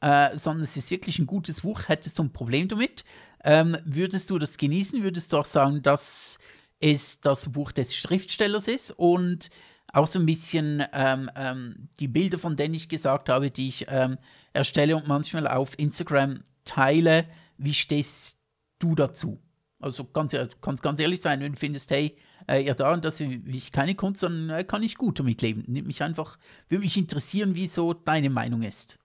äh, 0.00 0.36
sondern 0.36 0.64
es 0.64 0.76
ist 0.76 0.90
wirklich 0.90 1.18
ein 1.18 1.26
gutes 1.26 1.62
Buch. 1.62 1.82
Hättest 1.88 2.18
du 2.18 2.24
ein 2.24 2.32
Problem 2.32 2.68
damit? 2.68 3.04
Ähm, 3.44 3.76
würdest 3.84 4.30
du 4.30 4.38
das 4.38 4.56
genießen? 4.56 5.02
Würdest 5.02 5.32
du 5.32 5.38
auch 5.38 5.44
sagen, 5.44 5.82
dass 5.82 6.38
es 6.78 7.20
das 7.20 7.50
Buch 7.50 7.72
des 7.72 7.94
Schriftstellers 7.96 8.68
ist? 8.68 8.92
Und 8.92 9.50
auch 9.96 10.06
so 10.06 10.18
ein 10.18 10.26
bisschen 10.26 10.84
ähm, 10.92 11.30
ähm, 11.36 11.88
die 12.00 12.08
Bilder, 12.08 12.38
von 12.38 12.54
denen 12.54 12.74
ich 12.74 12.88
gesagt 12.88 13.30
habe, 13.30 13.50
die 13.50 13.68
ich 13.68 13.86
ähm, 13.88 14.18
erstelle 14.52 14.94
und 14.94 15.08
manchmal 15.08 15.48
auf 15.48 15.78
Instagram 15.78 16.42
teile. 16.64 17.22
Wie 17.56 17.72
stehst 17.72 18.38
du 18.78 18.94
dazu? 18.94 19.40
Also 19.80 20.04
ganz, 20.04 20.36
kannst 20.60 20.82
ganz 20.82 21.00
ehrlich 21.00 21.22
sein, 21.22 21.40
wenn 21.40 21.52
du 21.52 21.58
findest, 21.58 21.90
hey, 21.90 22.16
äh, 22.46 22.62
ja 22.62 22.74
da, 22.74 22.94
das 22.98 23.20
ich 23.20 23.72
keine 23.72 23.94
Kunst, 23.94 24.22
dann 24.22 24.50
äh, 24.50 24.64
kann 24.64 24.82
ich 24.82 24.96
gut 24.96 25.18
damit 25.18 25.40
leben. 25.40 25.64
Nimmt 25.66 25.86
mich 25.86 26.02
einfach, 26.02 26.38
würde 26.68 26.84
mich 26.84 26.98
interessieren, 26.98 27.54
wie 27.54 27.66
so 27.66 27.94
deine 27.94 28.28
Meinung 28.28 28.62
ist. 28.62 28.98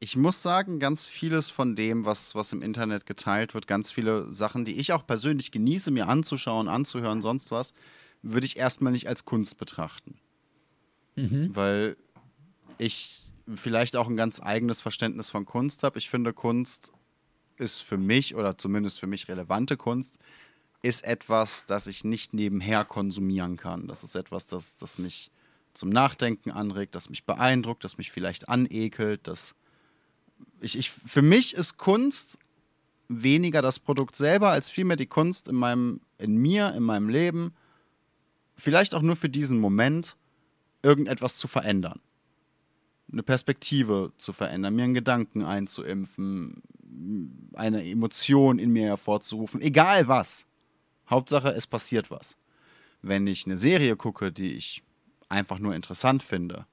Ich 0.00 0.16
muss 0.16 0.42
sagen, 0.42 0.80
ganz 0.80 1.06
vieles 1.06 1.48
von 1.50 1.76
dem, 1.76 2.04
was, 2.04 2.34
was 2.34 2.52
im 2.52 2.60
Internet 2.60 3.06
geteilt 3.06 3.54
wird, 3.54 3.66
ganz 3.66 3.92
viele 3.92 4.32
Sachen, 4.34 4.64
die 4.64 4.78
ich 4.78 4.92
auch 4.92 5.06
persönlich 5.06 5.52
genieße, 5.52 5.90
mir 5.90 6.08
anzuschauen, 6.08 6.68
anzuhören, 6.68 7.22
sonst 7.22 7.50
was, 7.50 7.72
würde 8.22 8.46
ich 8.46 8.56
erstmal 8.56 8.92
nicht 8.92 9.08
als 9.08 9.24
Kunst 9.24 9.58
betrachten. 9.58 10.18
Mhm. 11.16 11.54
Weil 11.54 11.96
ich 12.78 13.22
vielleicht 13.54 13.96
auch 13.96 14.08
ein 14.08 14.16
ganz 14.16 14.40
eigenes 14.40 14.80
Verständnis 14.80 15.30
von 15.30 15.44
Kunst 15.44 15.82
habe. 15.82 15.98
Ich 15.98 16.10
finde, 16.10 16.32
Kunst 16.32 16.92
ist 17.56 17.82
für 17.82 17.96
mich, 17.96 18.34
oder 18.34 18.58
zumindest 18.58 18.98
für 18.98 19.06
mich 19.06 19.28
relevante 19.28 19.76
Kunst, 19.76 20.18
ist 20.82 21.04
etwas, 21.04 21.66
das 21.66 21.86
ich 21.86 22.04
nicht 22.04 22.34
nebenher 22.34 22.84
konsumieren 22.84 23.56
kann. 23.56 23.88
Das 23.88 24.04
ist 24.04 24.14
etwas, 24.14 24.46
das, 24.46 24.76
das 24.76 24.98
mich 24.98 25.30
zum 25.74 25.88
Nachdenken 25.90 26.50
anregt, 26.50 26.94
das 26.94 27.10
mich 27.10 27.24
beeindruckt, 27.24 27.84
das 27.84 27.98
mich 27.98 28.10
vielleicht 28.10 28.48
anekelt. 28.48 29.26
Das 29.26 29.54
ich, 30.60 30.78
ich, 30.78 30.90
für 30.90 31.22
mich 31.22 31.54
ist 31.54 31.76
Kunst 31.76 32.38
weniger 33.08 33.62
das 33.62 33.78
Produkt 33.78 34.16
selber, 34.16 34.50
als 34.50 34.68
vielmehr 34.68 34.96
die 34.96 35.06
Kunst 35.06 35.48
in, 35.48 35.56
meinem, 35.56 36.00
in 36.18 36.36
mir, 36.36 36.72
in 36.74 36.82
meinem 36.82 37.08
Leben 37.08 37.54
vielleicht 38.56 38.94
auch 38.94 39.02
nur 39.02 39.16
für 39.16 39.28
diesen 39.28 39.58
Moment 39.58 40.16
irgendetwas 40.82 41.36
zu 41.36 41.48
verändern. 41.48 42.00
Eine 43.12 43.22
Perspektive 43.22 44.12
zu 44.16 44.32
verändern, 44.32 44.74
mir 44.74 44.84
einen 44.84 44.94
Gedanken 44.94 45.44
einzuimpfen, 45.44 46.62
eine 47.54 47.88
Emotion 47.88 48.58
in 48.58 48.72
mir 48.72 48.86
hervorzurufen, 48.86 49.60
egal 49.60 50.08
was. 50.08 50.46
Hauptsache, 51.08 51.50
es 51.50 51.66
passiert 51.66 52.10
was. 52.10 52.36
Wenn 53.02 53.26
ich 53.26 53.46
eine 53.46 53.56
Serie 53.56 53.96
gucke, 53.96 54.32
die 54.32 54.52
ich 54.52 54.82
einfach 55.28 55.58
nur 55.58 55.74
interessant 55.74 56.22
finde 56.22 56.66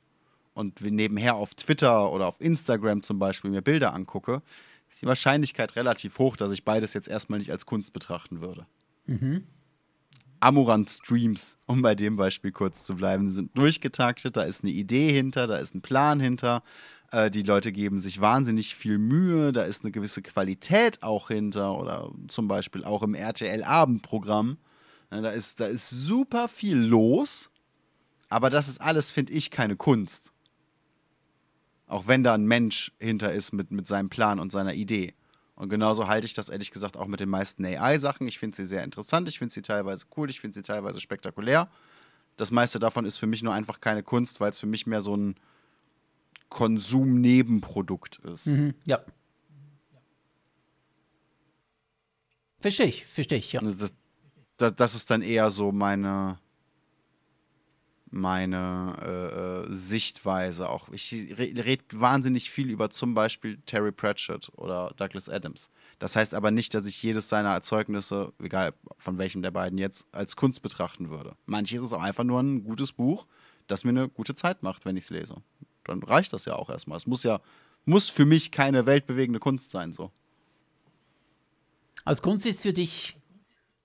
und 0.54 0.82
nebenher 0.82 1.36
auf 1.36 1.54
Twitter 1.54 2.12
oder 2.12 2.28
auf 2.28 2.42
Instagram 2.42 3.04
zum 3.04 3.20
Beispiel 3.20 3.52
mir 3.52 3.62
Bilder 3.62 3.94
angucke, 3.94 4.42
ist 4.90 5.02
die 5.02 5.06
Wahrscheinlichkeit 5.06 5.76
relativ 5.76 6.18
hoch, 6.20 6.36
dass 6.36 6.52
ich 6.52 6.64
beides 6.64 6.94
jetzt 6.94 7.08
erstmal 7.08 7.40
nicht 7.40 7.52
als 7.52 7.66
Kunst 7.66 7.94
betrachten 7.94 8.42
würde. 8.42 8.66
Mhm. 9.06 9.44
Amorant-Streams, 10.44 11.58
um 11.68 11.82
bei 11.82 11.96
dem 11.96 12.18
Beispiel 12.18 12.52
kurz 12.52 12.84
zu 12.84 12.96
bleiben, 12.96 13.30
sind 13.30 13.58
durchgetaktet, 13.58 14.36
da 14.36 14.44
ist 14.44 14.64
eine 14.64 14.74
Idee 14.74 15.14
hinter, 15.14 15.48
da 15.48 15.58
ist 15.58 15.74
ein 15.74 15.82
Plan 15.82 16.20
hinter. 16.20 16.64
Äh, 17.12 17.32
die 17.32 17.44
Leute 17.44 17.72
geben 17.72 17.98
sich 17.98 18.20
wahnsinnig 18.20 18.76
viel 18.76 18.98
Mühe, 18.98 19.54
da 19.54 19.64
ist 19.64 19.84
eine 19.84 19.92
gewisse 19.92 20.22
Qualität 20.22 21.02
auch 21.02 21.30
hinter 21.30 21.78
oder 21.78 22.12
zum 22.28 22.50
Beispiel 22.50 22.84
auch 22.84 23.04
im 23.04 23.14
RTL-Abendprogramm. 23.14 24.58
Da, 25.10 25.30
ist, 25.30 25.60
da 25.60 25.68
ist 25.68 25.90
super 25.90 26.48
viel 26.48 26.78
los, 26.78 27.52
aber 28.30 28.50
das 28.50 28.68
ist 28.68 28.82
alles, 28.82 29.12
finde 29.12 29.34
ich, 29.34 29.52
keine 29.52 29.76
Kunst. 29.76 30.34
Auch 31.88 32.08
wenn 32.08 32.24
da 32.24 32.34
ein 32.34 32.46
Mensch 32.46 32.92
hinter 33.00 33.32
ist 33.32 33.54
mit, 33.54 33.72
mit 33.72 33.88
seinem 33.88 34.10
Plan 34.10 34.40
und 34.40 34.52
seiner 34.52 34.74
Idee. 34.74 35.14
Und 35.56 35.70
genauso 35.70 36.08
halte 36.08 36.26
ich 36.26 36.34
das 36.34 36.50
ehrlich 36.50 36.72
gesagt 36.72 36.98
auch 36.98 37.08
mit 37.08 37.20
den 37.20 37.30
meisten 37.30 37.64
AI-Sachen. 37.66 38.28
Ich 38.28 38.40
finde 38.40 38.56
sie 38.56 38.66
sehr 38.66 38.84
interessant, 38.84 39.30
ich 39.30 39.38
finde 39.38 39.54
sie 39.54 39.62
teilweise 39.62 40.06
cool, 40.18 40.30
ich 40.30 40.40
finde 40.40 40.56
sie 40.56 40.64
teilweise 40.64 41.00
spektakulär. 41.00 41.70
Das 42.38 42.50
meiste 42.50 42.80
davon 42.80 43.06
ist 43.06 43.18
für 43.18 43.28
mich 43.28 43.44
nur 43.44 43.54
einfach 43.54 43.80
keine 43.80 44.02
Kunst, 44.02 44.40
weil 44.40 44.50
es 44.50 44.58
für 44.58 44.66
mich 44.66 44.88
mehr 44.88 45.02
so 45.02 45.16
ein 45.16 45.36
Konsum-Nebenprodukt 46.50 48.18
ist. 48.20 48.48
Mhm, 48.48 48.74
ja. 48.88 49.04
Verstehe 52.60 52.88
ich, 52.88 53.06
verstehe 53.06 53.38
ich, 53.38 53.54
ja. 53.54 53.62
Das, 53.62 53.94
das, 54.58 54.76
das, 54.76 54.96
ist 54.96 55.12
dann 55.12 55.22
eher 55.22 55.52
so 55.52 55.72
meine, 55.72 56.40
meine 58.14 58.96
äh, 59.02 59.72
äh, 59.72 59.74
Sichtweise 59.74 60.70
auch. 60.70 60.90
Ich 60.90 61.12
rede 61.12 61.66
red 61.66 61.82
wahnsinnig 62.00 62.52
viel 62.52 62.70
über 62.70 62.90
zum 62.92 63.16
Beispiel 63.16 63.58
Terry 63.66 63.92
Pratchett 63.92 64.52
oder 64.56 64.94
Douglas 64.98 65.30
Adams. 65.30 65.72
Das 65.98 66.16
heißt 66.16 66.36
aber 66.36 66.52
nicht, 66.52 66.74
dass 66.76 66.86
ich 66.86 67.02
jedes 67.02 67.28
seiner 67.28 67.50
Erzeugnisse, 67.50 68.32
egal 68.40 68.74
von 68.98 69.18
welchem 69.18 69.42
der 69.42 69.52
beiden 69.52 69.80
jetzt, 69.80 70.08
als 70.12 70.36
Kunst 70.36 70.62
betrachten 70.62 71.10
würde. 71.10 71.36
Manches 71.48 71.82
ist 71.82 71.94
auch 71.94 72.02
einfach 72.02 72.24
nur 72.24 72.40
ein 72.40 72.64
gutes 72.64 72.92
Buch, 72.92 73.26
das 73.68 73.84
mir 73.84 73.90
eine 73.90 74.10
gute 74.10 74.36
Zeit 74.36 74.62
macht, 74.62 74.86
wenn 74.86 74.96
ich 74.96 75.06
es 75.06 75.10
lese. 75.10 75.36
Dann 75.84 76.04
reicht 76.04 76.34
das 76.34 76.46
ja 76.46 76.56
auch 76.56 76.70
erstmal. 76.70 76.98
Es 76.98 77.08
muss 77.08 77.24
ja, 77.24 77.42
muss 77.86 78.10
für 78.10 78.26
mich 78.26 78.52
keine 78.52 78.86
weltbewegende 78.86 79.40
Kunst 79.40 79.72
sein, 79.72 79.92
so. 79.92 80.12
Als 82.06 82.22
Kunst 82.22 82.46
ist 82.46 82.62
für 82.62 82.74
dich 82.74 83.18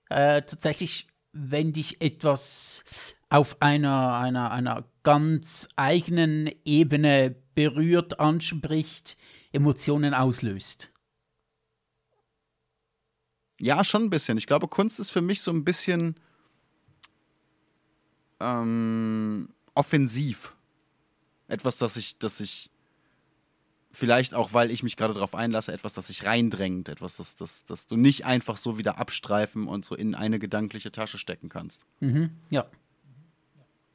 äh, 0.09 0.41
tatsächlich, 0.43 1.07
wenn 1.31 1.73
dich 1.73 2.01
etwas 2.01 2.83
auf 3.29 3.61
einer, 3.61 4.15
einer, 4.17 4.51
einer 4.51 4.85
ganz 5.03 5.67
eigenen 5.75 6.49
Ebene 6.65 7.35
berührt, 7.55 8.19
anspricht, 8.19 9.17
Emotionen 9.51 10.13
auslöst. 10.13 10.91
Ja, 13.59 13.83
schon 13.83 14.03
ein 14.03 14.09
bisschen. 14.09 14.37
Ich 14.37 14.47
glaube, 14.47 14.67
Kunst 14.67 14.99
ist 14.99 15.11
für 15.11 15.21
mich 15.21 15.41
so 15.41 15.51
ein 15.51 15.65
bisschen 15.65 16.15
ähm, 18.39 19.49
offensiv. 19.75 20.55
Etwas, 21.47 21.77
das 21.77 21.97
ich, 21.97 22.17
das 22.19 22.39
ich 22.39 22.71
vielleicht 23.91 24.33
auch, 24.33 24.53
weil 24.53 24.71
ich 24.71 24.83
mich 24.83 24.95
gerade 24.95 25.13
darauf 25.13 25.35
einlasse, 25.35 25.73
etwas, 25.73 25.93
das 25.93 26.07
sich 26.07 26.23
reindrängt, 26.23 26.89
etwas, 26.89 27.17
das, 27.17 27.35
das, 27.35 27.65
das 27.65 27.87
du 27.87 27.97
nicht 27.97 28.25
einfach 28.25 28.57
so 28.57 28.77
wieder 28.77 28.97
abstreifen 28.97 29.67
und 29.67 29.83
so 29.83 29.95
in 29.95 30.15
eine 30.15 30.39
gedankliche 30.39 30.91
Tasche 30.91 31.17
stecken 31.17 31.49
kannst. 31.49 31.85
Mhm, 31.99 32.31
ja. 32.49 32.65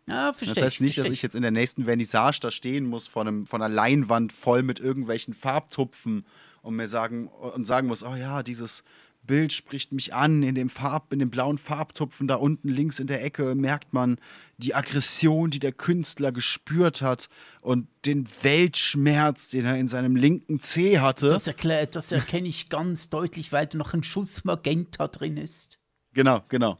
Ja, 0.08 0.32
verstehe. 0.32 0.54
Das 0.54 0.64
heißt 0.64 0.80
nicht, 0.80 0.98
dass 0.98 1.08
ich 1.08 1.22
jetzt 1.22 1.34
in 1.34 1.42
der 1.42 1.50
nächsten 1.50 1.84
Vernissage 1.84 2.38
da 2.40 2.50
stehen 2.50 2.86
muss 2.86 3.06
vor, 3.06 3.22
einem, 3.22 3.46
vor 3.46 3.60
einer 3.60 3.74
Leinwand 3.74 4.32
voll 4.32 4.62
mit 4.62 4.80
irgendwelchen 4.80 5.34
Farbtupfen 5.34 6.26
und 6.62 6.76
mir 6.76 6.86
sagen 6.86 7.28
und 7.28 7.66
sagen 7.66 7.88
muss, 7.88 8.02
oh 8.02 8.14
ja, 8.14 8.42
dieses 8.42 8.84
Bild 9.26 9.52
spricht 9.52 9.92
mich 9.92 10.14
an, 10.14 10.42
in 10.42 10.54
dem 10.54 10.68
Farb, 10.68 11.12
in 11.12 11.18
dem 11.18 11.30
blauen 11.30 11.58
Farbtupfen 11.58 12.28
da 12.28 12.36
unten 12.36 12.68
links 12.68 13.00
in 13.00 13.06
der 13.06 13.24
Ecke 13.24 13.54
merkt 13.54 13.92
man 13.92 14.18
die 14.58 14.74
Aggression, 14.74 15.50
die 15.50 15.58
der 15.58 15.72
Künstler 15.72 16.30
gespürt 16.32 17.02
hat 17.02 17.28
und 17.60 17.88
den 18.04 18.28
Weltschmerz, 18.42 19.48
den 19.48 19.64
er 19.64 19.78
in 19.78 19.88
seinem 19.88 20.16
linken 20.16 20.60
Zeh 20.60 20.98
hatte. 20.98 21.28
Das 21.28 21.46
erklärt, 21.46 21.96
das 21.96 22.12
erkenne 22.12 22.48
ich 22.48 22.68
ganz 22.68 23.08
deutlich, 23.08 23.52
weil 23.52 23.66
da 23.66 23.78
noch 23.78 23.94
ein 23.94 24.02
Schuss 24.02 24.44
Magenta 24.44 25.08
drin 25.08 25.38
ist. 25.38 25.78
Genau, 26.12 26.42
genau. 26.48 26.78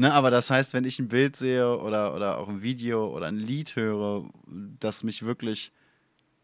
Ne, 0.00 0.14
aber 0.14 0.30
das 0.30 0.48
heißt, 0.48 0.72
wenn 0.72 0.84
ich 0.84 0.98
ein 0.98 1.08
Bild 1.08 1.36
sehe 1.36 1.78
oder, 1.78 2.14
oder 2.14 2.38
auch 2.38 2.48
ein 2.48 2.62
Video 2.62 3.14
oder 3.14 3.26
ein 3.26 3.36
Lied 3.36 3.76
höre, 3.76 4.24
das 4.46 5.04
mich 5.04 5.26
wirklich 5.26 5.72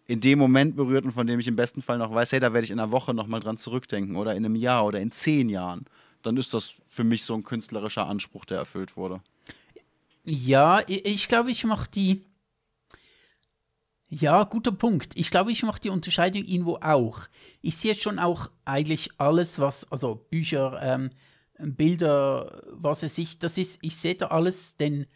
in 0.07 0.21
dem 0.21 0.39
Moment 0.39 0.77
berührt 0.77 1.07
und 1.07 1.13
von 1.13 1.27
dem 1.27 1.41
ich 1.41 1.47
im 1.47 1.57
besten 1.57 1.81
Fall 1.81 1.97
noch 1.97 2.13
weiß, 2.13 2.33
hey, 2.33 2.41
da 2.41 2.53
werde 2.53 2.67
ich 2.67 2.71
in 2.71 2.79
einer 2.79 2.91
Woche 2.91 3.15
nochmal 3.15 3.41
dran 3.41 3.57
zurückdenken 3.57 4.17
oder 4.17 4.35
in 4.35 4.45
einem 4.45 4.57
Jahr 4.57 4.85
oder 4.85 5.01
in 5.01 5.11
zehn 5.11 5.49
Jahren, 5.49 5.87
dann 6.21 6.37
ist 6.37 6.53
das 6.53 6.75
für 6.91 7.03
mich 7.03 7.25
so 7.25 7.33
ein 7.33 7.45
künstlerischer 7.45 8.07
Anspruch, 8.07 8.45
der 8.45 8.59
erfüllt 8.59 8.95
wurde. 8.99 9.23
Ja, 10.23 10.83
ich 10.87 11.27
glaube, 11.27 11.51
ich 11.51 11.65
mache 11.65 11.89
die. 11.91 12.27
Ja, 14.11 14.45
guter 14.45 14.73
Punkt. 14.73 15.13
Ich 15.15 15.31
glaube, 15.31 15.51
ich 15.51 15.63
mache 15.63 15.81
die 15.81 15.89
Unterscheidung 15.89 16.45
irgendwo 16.45 16.75
auch. 16.83 17.21
Ich 17.63 17.79
sehe 17.79 17.95
schon 17.95 18.19
auch 18.19 18.51
eigentlich 18.67 19.13
alles, 19.17 19.59
was, 19.59 19.91
also 19.91 20.27
Bücher, 20.29 20.79
ähm, 20.83 21.09
Bilder, 21.59 22.63
was 22.71 23.03
es 23.03 23.17
sich, 23.17 23.39
das 23.39 23.59
ist, 23.59 23.79
ich 23.83 23.97
sehe 23.97 24.15
da 24.15 24.27
alles 24.27 24.77
den 24.77 25.07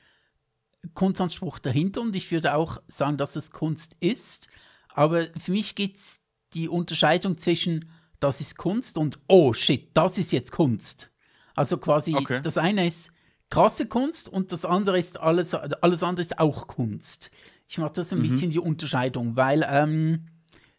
Kunstanspruch 0.94 1.58
dahinter 1.58 2.00
und 2.00 2.14
ich 2.16 2.30
würde 2.32 2.54
auch 2.54 2.78
sagen, 2.88 3.18
dass 3.18 3.36
es 3.36 3.50
Kunst 3.50 3.96
ist. 4.00 4.48
Aber 4.88 5.24
für 5.38 5.52
mich 5.52 5.74
gibt 5.74 5.98
es 5.98 6.20
die 6.54 6.68
Unterscheidung 6.68 7.38
zwischen, 7.38 7.90
das 8.18 8.40
ist 8.40 8.56
Kunst 8.56 8.98
und, 8.98 9.18
oh 9.28 9.52
shit, 9.52 9.90
das 9.94 10.18
ist 10.18 10.32
jetzt 10.32 10.52
Kunst. 10.52 11.10
Also 11.54 11.78
quasi, 11.78 12.14
okay. 12.14 12.40
das 12.42 12.56
eine 12.56 12.86
ist 12.86 13.12
krasse 13.50 13.86
Kunst 13.86 14.28
und 14.28 14.52
das 14.52 14.64
andere 14.64 14.98
ist 14.98 15.20
alles, 15.20 15.54
alles 15.54 16.02
andere 16.02 16.22
ist 16.22 16.38
auch 16.38 16.66
Kunst. 16.66 17.30
Ich 17.68 17.78
mache 17.78 17.92
das 17.94 18.12
ein 18.12 18.18
mhm. 18.18 18.22
bisschen 18.22 18.50
die 18.50 18.58
Unterscheidung, 18.58 19.36
weil 19.36 19.66
ähm, 19.68 20.26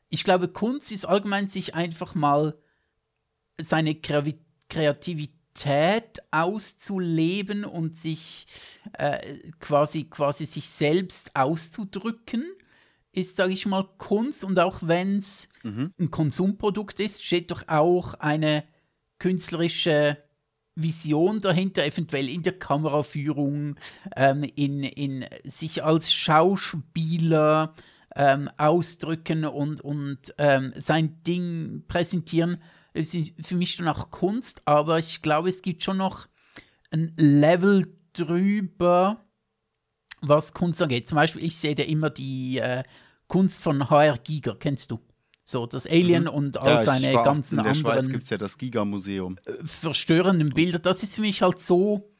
ich 0.09 0.23
glaube, 0.23 0.47
Kunst 0.47 0.91
ist 0.91 1.05
allgemein 1.05 1.47
sich 1.49 1.75
einfach 1.75 2.15
mal 2.15 2.57
seine 3.59 3.95
Kreativität 3.95 5.40
auszuleben 6.31 7.65
und 7.65 7.95
sich 7.95 8.45
äh, 8.93 9.19
quasi, 9.59 10.05
quasi 10.05 10.45
sich 10.45 10.69
selbst 10.69 11.35
auszudrücken, 11.35 12.45
ist, 13.11 13.37
sage 13.37 13.53
ich 13.53 13.65
mal, 13.65 13.87
Kunst. 13.97 14.43
Und 14.43 14.59
auch 14.59 14.79
wenn 14.81 15.17
es 15.17 15.49
mhm. 15.63 15.91
ein 15.99 16.11
Konsumprodukt 16.11 16.99
ist, 16.99 17.23
steht 17.23 17.51
doch 17.51 17.67
auch 17.67 18.13
eine 18.15 18.63
künstlerische 19.19 20.17
Vision 20.75 21.41
dahinter, 21.41 21.85
eventuell 21.85 22.29
in 22.29 22.43
der 22.43 22.57
Kameraführung, 22.57 23.75
ähm, 24.15 24.43
in, 24.55 24.83
in 24.83 25.25
sich 25.43 25.83
als 25.83 26.13
Schauspieler 26.13 27.73
ähm, 28.15 28.49
ausdrücken 28.57 29.45
und, 29.45 29.81
und 29.81 30.33
ähm, 30.37 30.73
sein 30.75 31.21
Ding 31.23 31.83
präsentieren. 31.87 32.61
Ist 32.93 33.15
für 33.41 33.55
mich 33.55 33.71
schon 33.71 33.87
auch 33.87 34.11
Kunst, 34.11 34.61
aber 34.65 34.99
ich 34.99 35.21
glaube, 35.21 35.49
es 35.49 35.61
gibt 35.61 35.83
schon 35.83 35.97
noch 35.97 36.27
ein 36.91 37.13
Level 37.17 37.97
drüber, 38.13 39.23
was 40.19 40.53
Kunst 40.53 40.81
angeht. 40.81 41.07
Zum 41.07 41.15
Beispiel, 41.15 41.43
ich 41.43 41.57
sehe 41.57 41.75
da 41.75 41.83
immer 41.83 42.09
die 42.09 42.57
äh, 42.57 42.83
Kunst 43.27 43.63
von 43.63 43.89
HR 43.89 44.17
Giger, 44.17 44.55
kennst 44.55 44.91
du? 44.91 44.99
So, 45.43 45.65
das 45.65 45.87
Alien 45.87 46.23
mhm. 46.23 46.29
und 46.29 46.57
all 46.57 46.75
ja, 46.75 46.83
seine 46.83 47.13
ganzen 47.13 47.57
in 47.57 47.63
der 47.63 47.71
anderen. 47.71 47.93
Schweiz 47.93 48.09
gibt 48.09 48.23
es 48.23 48.29
ja 48.29 48.37
das 48.37 48.57
Giga-Museum. 48.57 49.37
Äh, 49.45 49.53
verstörenden 49.65 50.49
Bilder. 50.49 50.79
Das 50.79 51.03
ist 51.03 51.15
für 51.15 51.21
mich 51.21 51.41
halt 51.41 51.59
so 51.59 52.11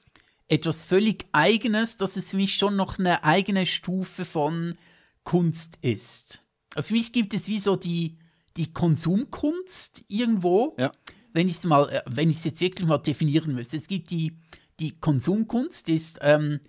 etwas 0.47 0.81
völlig 0.83 1.25
Eigenes, 1.31 1.97
dass 1.97 2.17
es 2.17 2.31
für 2.31 2.37
mich 2.37 2.55
schon 2.55 2.75
noch 2.75 2.99
eine 2.99 3.23
eigene 3.23 3.65
Stufe 3.65 4.25
von 4.25 4.75
Kunst 5.23 5.77
ist. 5.81 6.43
Für 6.77 6.93
mich 6.93 7.13
gibt 7.13 7.33
es 7.33 7.47
wie 7.47 7.59
so 7.59 7.75
die, 7.75 8.17
die 8.57 8.73
Konsumkunst 8.73 10.03
irgendwo. 10.07 10.75
Ja. 10.77 10.91
Wenn 11.33 11.47
ich 11.47 11.57
es 11.57 11.63
mal, 11.63 11.89
äh, 11.89 12.01
wenn 12.07 12.29
ich 12.29 12.37
es 12.37 12.43
jetzt 12.43 12.61
wirklich 12.61 12.87
mal 12.87 12.97
definieren 12.97 13.55
müsste. 13.55 13.77
Es 13.77 13.87
gibt 13.87 14.09
die, 14.09 14.37
die 14.79 14.99
Konsumkunst, 14.99 15.87
die 15.87 15.95
ist, 15.95 16.19
ähm, 16.21 16.59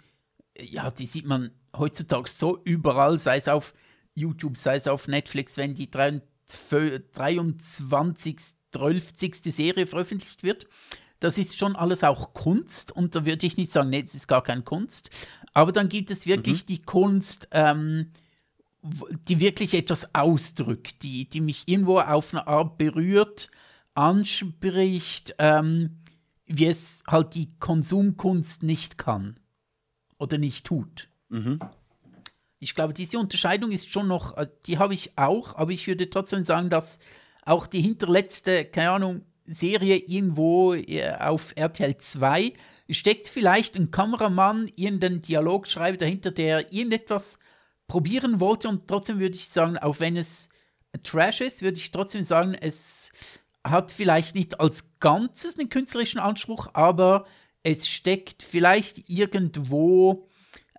ja, 0.58 0.90
die 0.90 1.06
sieht 1.06 1.26
man 1.26 1.50
heutzutage 1.76 2.28
so 2.28 2.60
überall, 2.64 3.18
sei 3.18 3.38
es 3.38 3.48
auf 3.48 3.74
YouTube, 4.14 4.56
sei 4.56 4.76
es 4.76 4.86
auf 4.86 5.08
Netflix, 5.08 5.56
wenn 5.56 5.74
die 5.74 5.90
23. 5.90 8.56
12. 8.72 9.12
Serie 9.44 9.86
veröffentlicht 9.86 10.42
wird. 10.42 10.66
Das 11.20 11.38
ist 11.38 11.56
schon 11.56 11.76
alles 11.76 12.02
auch 12.02 12.32
Kunst 12.32 12.90
und 12.90 13.14
da 13.14 13.24
würde 13.24 13.46
ich 13.46 13.56
nicht 13.56 13.70
sagen, 13.70 13.90
nee, 13.90 14.02
das 14.02 14.14
ist 14.14 14.26
gar 14.26 14.42
keine 14.42 14.62
Kunst. 14.62 15.28
Aber 15.52 15.70
dann 15.70 15.88
gibt 15.88 16.10
es 16.10 16.26
wirklich 16.26 16.62
mhm. 16.62 16.66
die 16.66 16.82
Kunst, 16.82 17.46
ähm, 17.52 18.10
die 18.82 19.40
wirklich 19.40 19.74
etwas 19.74 20.14
ausdrückt, 20.14 21.02
die, 21.02 21.28
die 21.28 21.40
mich 21.40 21.64
irgendwo 21.66 22.00
auf 22.00 22.34
eine 22.34 22.46
Art 22.46 22.78
berührt, 22.78 23.50
anspricht, 23.94 25.34
ähm, 25.38 25.98
wie 26.46 26.66
es 26.66 27.02
halt 27.06 27.34
die 27.34 27.56
Konsumkunst 27.58 28.62
nicht 28.62 28.98
kann 28.98 29.38
oder 30.18 30.38
nicht 30.38 30.66
tut. 30.66 31.08
Mhm. 31.28 31.60
Ich 32.58 32.74
glaube, 32.74 32.94
diese 32.94 33.18
Unterscheidung 33.18 33.70
ist 33.70 33.90
schon 33.90 34.08
noch, 34.08 34.36
äh, 34.36 34.48
die 34.66 34.78
habe 34.78 34.94
ich 34.94 35.16
auch, 35.16 35.56
aber 35.56 35.72
ich 35.72 35.86
würde 35.86 36.10
trotzdem 36.10 36.42
sagen, 36.42 36.70
dass 36.70 36.98
auch 37.44 37.66
die 37.66 37.82
hinterletzte, 37.82 38.64
keine 38.64 38.90
Ahnung, 38.90 39.22
Serie 39.44 39.96
irgendwo 39.96 40.74
äh, 40.74 41.16
auf 41.18 41.52
RTL 41.56 41.96
2 41.98 42.52
steckt 42.90 43.28
vielleicht 43.28 43.76
ein 43.76 43.90
Kameramann, 43.90 44.70
irgendeinen 44.76 45.22
Dialogschreiber 45.22 45.96
dahinter, 45.96 46.30
der 46.30 46.72
irgendetwas 46.72 47.38
probieren 47.88 48.40
wollte 48.40 48.68
und 48.68 48.88
trotzdem 48.88 49.18
würde 49.18 49.36
ich 49.36 49.48
sagen, 49.48 49.78
auch 49.78 50.00
wenn 50.00 50.16
es 50.16 50.48
Trash 51.02 51.40
ist, 51.40 51.62
würde 51.62 51.78
ich 51.78 51.90
trotzdem 51.90 52.22
sagen, 52.22 52.54
es 52.54 53.12
hat 53.64 53.90
vielleicht 53.90 54.34
nicht 54.34 54.60
als 54.60 54.98
Ganzes 55.00 55.58
einen 55.58 55.68
künstlerischen 55.68 56.20
Anspruch, 56.20 56.68
aber 56.74 57.26
es 57.62 57.88
steckt 57.88 58.42
vielleicht 58.42 59.08
irgendwo 59.08 60.28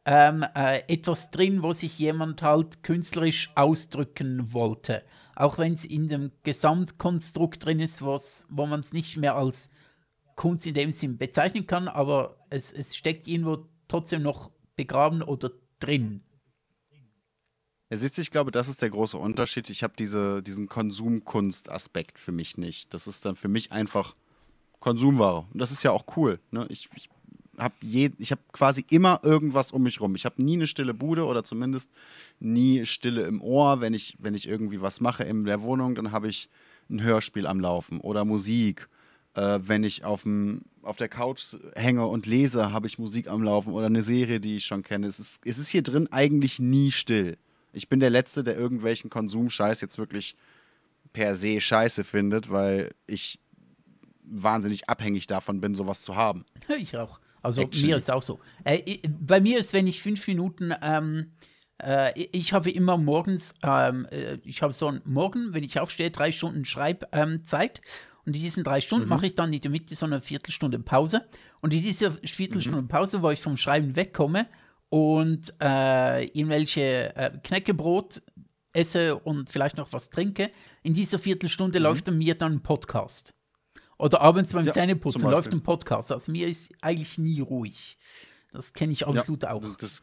ähm, 0.06 0.46
äh, 0.56 0.82
etwas 0.88 1.32
drin, 1.32 1.64
wo 1.64 1.72
sich 1.72 1.98
jemand 1.98 2.42
halt 2.42 2.84
künstlerisch 2.84 3.52
ausdrücken 3.56 4.54
wollte. 4.54 5.04
Auch 5.36 5.58
wenn 5.58 5.74
es 5.74 5.86
in 5.86 6.08
dem 6.08 6.32
Gesamtkonstrukt 6.44 7.66
drin 7.66 7.80
ist, 7.80 8.04
wo 8.04 8.66
man 8.66 8.82
es 8.82 8.94
nicht 8.94 9.18
mehr 9.18 9.36
als 9.36 9.70
Kunst 10.36 10.68
in 10.68 10.74
dem 10.74 10.92
Sinn 10.92 11.18
bezeichnen 11.18 11.68
kann, 11.68 11.88
aber 11.88 12.38
es, 12.50 12.74
es 12.74 12.96
steckt 12.96 13.28
irgendwo 13.28 13.66
trotzdem 13.88 14.22
noch 14.22 14.52
begraben 14.76 15.22
oder 15.22 15.52
drin. 15.80 16.24
Ja, 17.94 18.00
siehst 18.00 18.18
du, 18.18 18.24
ich 18.24 18.32
glaube, 18.32 18.50
das 18.50 18.70
ist 18.70 18.82
der 18.82 18.90
große 18.90 19.20
Unterschied. 19.20 19.70
Ich 19.70 19.84
habe 19.84 19.94
diese, 19.96 20.42
diesen 20.42 20.68
Konsumkunst-Aspekt 20.68 22.18
für 22.18 22.32
mich 22.32 22.58
nicht. 22.58 22.92
Das 22.92 23.06
ist 23.06 23.24
dann 23.24 23.36
für 23.36 23.50
mich 23.50 23.72
einfach 23.72 24.16
Konsumware. 24.80 25.46
Und 25.54 25.60
das 25.60 25.72
ist 25.72 25.84
ja 25.84 25.92
auch 25.92 26.06
cool. 26.18 26.40
Ne? 26.50 26.66
Ich, 26.70 26.90
ich 26.96 27.08
habe 27.60 27.76
hab 28.20 28.52
quasi 28.52 28.84
immer 28.90 29.20
irgendwas 29.22 29.72
um 29.72 29.84
mich 29.84 30.02
rum. 30.02 30.16
Ich 30.16 30.26
habe 30.26 30.42
nie 30.44 30.56
eine 30.56 30.66
stille 30.66 30.96
Bude 30.96 31.24
oder 31.26 31.44
zumindest 31.44 31.92
nie 32.40 32.84
Stille 32.88 33.28
im 33.28 33.44
Ohr. 33.44 33.80
Wenn 33.80 33.94
ich, 33.94 34.18
wenn 34.18 34.34
ich 34.34 34.48
irgendwie 34.48 34.82
was 34.82 35.00
mache 35.00 35.24
in 35.24 35.46
der 35.46 35.62
Wohnung, 35.62 35.94
dann 35.94 36.12
habe 36.12 36.30
ich 36.30 36.50
ein 36.90 37.04
Hörspiel 37.04 37.46
am 37.46 37.60
Laufen 37.60 38.00
oder 38.00 38.26
Musik. 38.26 38.90
Äh, 39.36 39.60
wenn 39.62 39.84
ich 39.84 40.04
aufm, 40.04 40.62
auf 40.82 40.98
der 40.98 41.10
Couch 41.10 41.44
hänge 41.76 42.08
und 42.08 42.26
lese, 42.26 42.72
habe 42.72 42.88
ich 42.88 42.98
Musik 42.98 43.28
am 43.28 43.44
Laufen 43.44 43.72
oder 43.72 43.86
eine 43.86 44.02
Serie, 44.02 44.40
die 44.40 44.58
ich 44.58 44.66
schon 44.66 44.82
kenne. 44.82 45.06
Es 45.06 45.20
ist, 45.20 45.42
es 45.46 45.60
ist 45.60 45.70
hier 45.70 45.84
drin 45.84 46.12
eigentlich 46.12 46.58
nie 46.58 46.92
still. 46.92 47.38
Ich 47.74 47.90
bin 47.90 48.00
der 48.00 48.10
Letzte, 48.10 48.44
der 48.44 48.56
irgendwelchen 48.56 49.10
Konsumscheiß 49.10 49.82
jetzt 49.82 49.98
wirklich 49.98 50.36
per 51.12 51.36
se 51.36 51.60
scheiße 51.60 52.04
findet, 52.04 52.50
weil 52.50 52.94
ich 53.08 53.40
wahnsinnig 54.24 54.90
abhängig 54.90 55.28
davon 55.28 55.60
bin, 55.62 55.76
sowas 55.76 56.02
zu 56.02 56.16
haben. 56.16 56.46
Ich 56.78 56.98
auch. 56.98 57.20
Also 57.42 57.62
Actually. 57.62 57.88
mir 57.88 57.98
ist 57.98 58.10
auch 58.10 58.24
so. 58.24 58.40
Äh, 58.64 59.00
bei 59.08 59.42
mir 59.42 59.60
ist, 59.60 59.74
wenn 59.74 59.86
ich 59.86 60.02
fünf 60.02 60.26
Minuten, 60.28 60.74
ähm, 60.82 61.32
äh, 61.78 62.18
ich 62.32 62.54
habe 62.54 62.72
immer 62.72 62.98
morgens, 62.98 63.54
ähm, 63.64 64.08
äh, 64.12 64.38
ich 64.46 64.62
habe 64.62 64.74
so 64.74 64.88
einen 64.88 65.02
Morgen, 65.04 65.54
wenn 65.54 65.64
ich 65.64 65.80
aufstehe, 65.80 66.10
drei 66.10 66.32
Stunden 66.32 66.66
Schreibzeit. 66.66 67.82
Ähm, 67.84 67.90
und 68.26 68.38
in 68.38 68.42
diesen 68.42 68.64
drei 68.64 68.80
Stunden 68.80 69.06
mhm. 69.06 69.10
mache 69.10 69.26
ich 69.26 69.36
dann 69.36 69.52
in 69.52 69.60
der 69.60 69.72
Mitte 69.72 69.94
so 69.96 70.06
eine 70.06 70.22
Viertelstunde 70.22 70.80
Pause. 70.80 71.28
Und 71.60 71.74
in 71.74 71.82
dieser 71.82 72.12
Viertelstunde 72.12 72.82
mhm. 72.82 72.88
Pause, 72.88 73.22
wo 73.22 73.30
ich 73.30 73.42
vom 73.42 73.58
Schreiben 73.58 73.98
wegkomme, 73.98 74.48
und 74.94 75.52
äh, 75.60 76.26
irgendwelche 76.26 77.16
äh, 77.16 77.32
Knäckebrot 77.44 78.22
esse 78.74 79.16
und 79.16 79.50
vielleicht 79.50 79.76
noch 79.76 79.92
was 79.92 80.12
trinke, 80.12 80.52
in 80.84 80.94
dieser 80.94 81.18
Viertelstunde 81.18 81.80
mhm. 81.80 81.84
läuft 81.84 82.12
mir 82.12 82.36
dann 82.36 82.54
ein 82.54 82.62
Podcast. 82.62 83.34
Oder 83.98 84.22
abends 84.22 84.54
beim 84.54 84.68
ja, 84.68 84.74
Zähneputzen 84.74 85.24
läuft 85.24 85.52
ein 85.52 85.64
Podcast. 85.64 86.12
Also 86.12 86.32
mir 86.32 86.48
ist 86.48 86.72
eigentlich 86.82 87.18
nie 87.18 87.40
ruhig. 87.40 87.98
Das 88.52 88.72
kenne 88.74 88.94
ich 88.94 89.08
absolut 89.08 89.42
ja, 89.42 89.54
auch. 89.54 89.64
Das, 89.80 90.00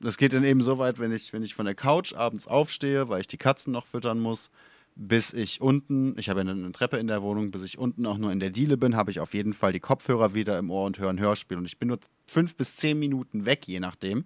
das, 0.00 0.18
geht 0.18 0.34
dann 0.34 0.44
eben 0.44 0.60
so 0.60 0.76
weit, 0.76 0.98
wenn 0.98 1.10
ich, 1.10 1.32
wenn 1.32 1.42
ich 1.42 1.54
von 1.54 1.64
der 1.64 1.74
Couch 1.74 2.12
abends 2.12 2.46
aufstehe, 2.46 3.08
weil 3.08 3.22
ich 3.22 3.26
die 3.26 3.38
Katzen 3.38 3.72
noch 3.72 3.86
füttern 3.86 4.20
muss, 4.20 4.50
bis 4.96 5.32
ich 5.32 5.60
unten, 5.60 6.16
ich 6.18 6.28
habe 6.28 6.40
eine, 6.40 6.52
eine 6.52 6.72
Treppe 6.72 6.98
in 6.98 7.08
der 7.08 7.22
Wohnung, 7.22 7.50
bis 7.50 7.62
ich 7.62 7.78
unten 7.78 8.06
auch 8.06 8.16
nur 8.16 8.30
in 8.30 8.38
der 8.38 8.50
Diele 8.50 8.76
bin, 8.76 8.96
habe 8.96 9.10
ich 9.10 9.20
auf 9.20 9.34
jeden 9.34 9.52
Fall 9.52 9.72
die 9.72 9.80
Kopfhörer 9.80 10.34
wieder 10.34 10.58
im 10.58 10.70
Ohr 10.70 10.86
und 10.86 10.98
höre 10.98 11.10
ein 11.10 11.18
Hörspiel. 11.18 11.58
Und 11.58 11.64
ich 11.64 11.78
bin 11.78 11.88
nur 11.88 11.98
fünf 12.26 12.54
bis 12.56 12.76
zehn 12.76 12.98
Minuten 12.98 13.44
weg, 13.44 13.66
je 13.66 13.80
nachdem, 13.80 14.24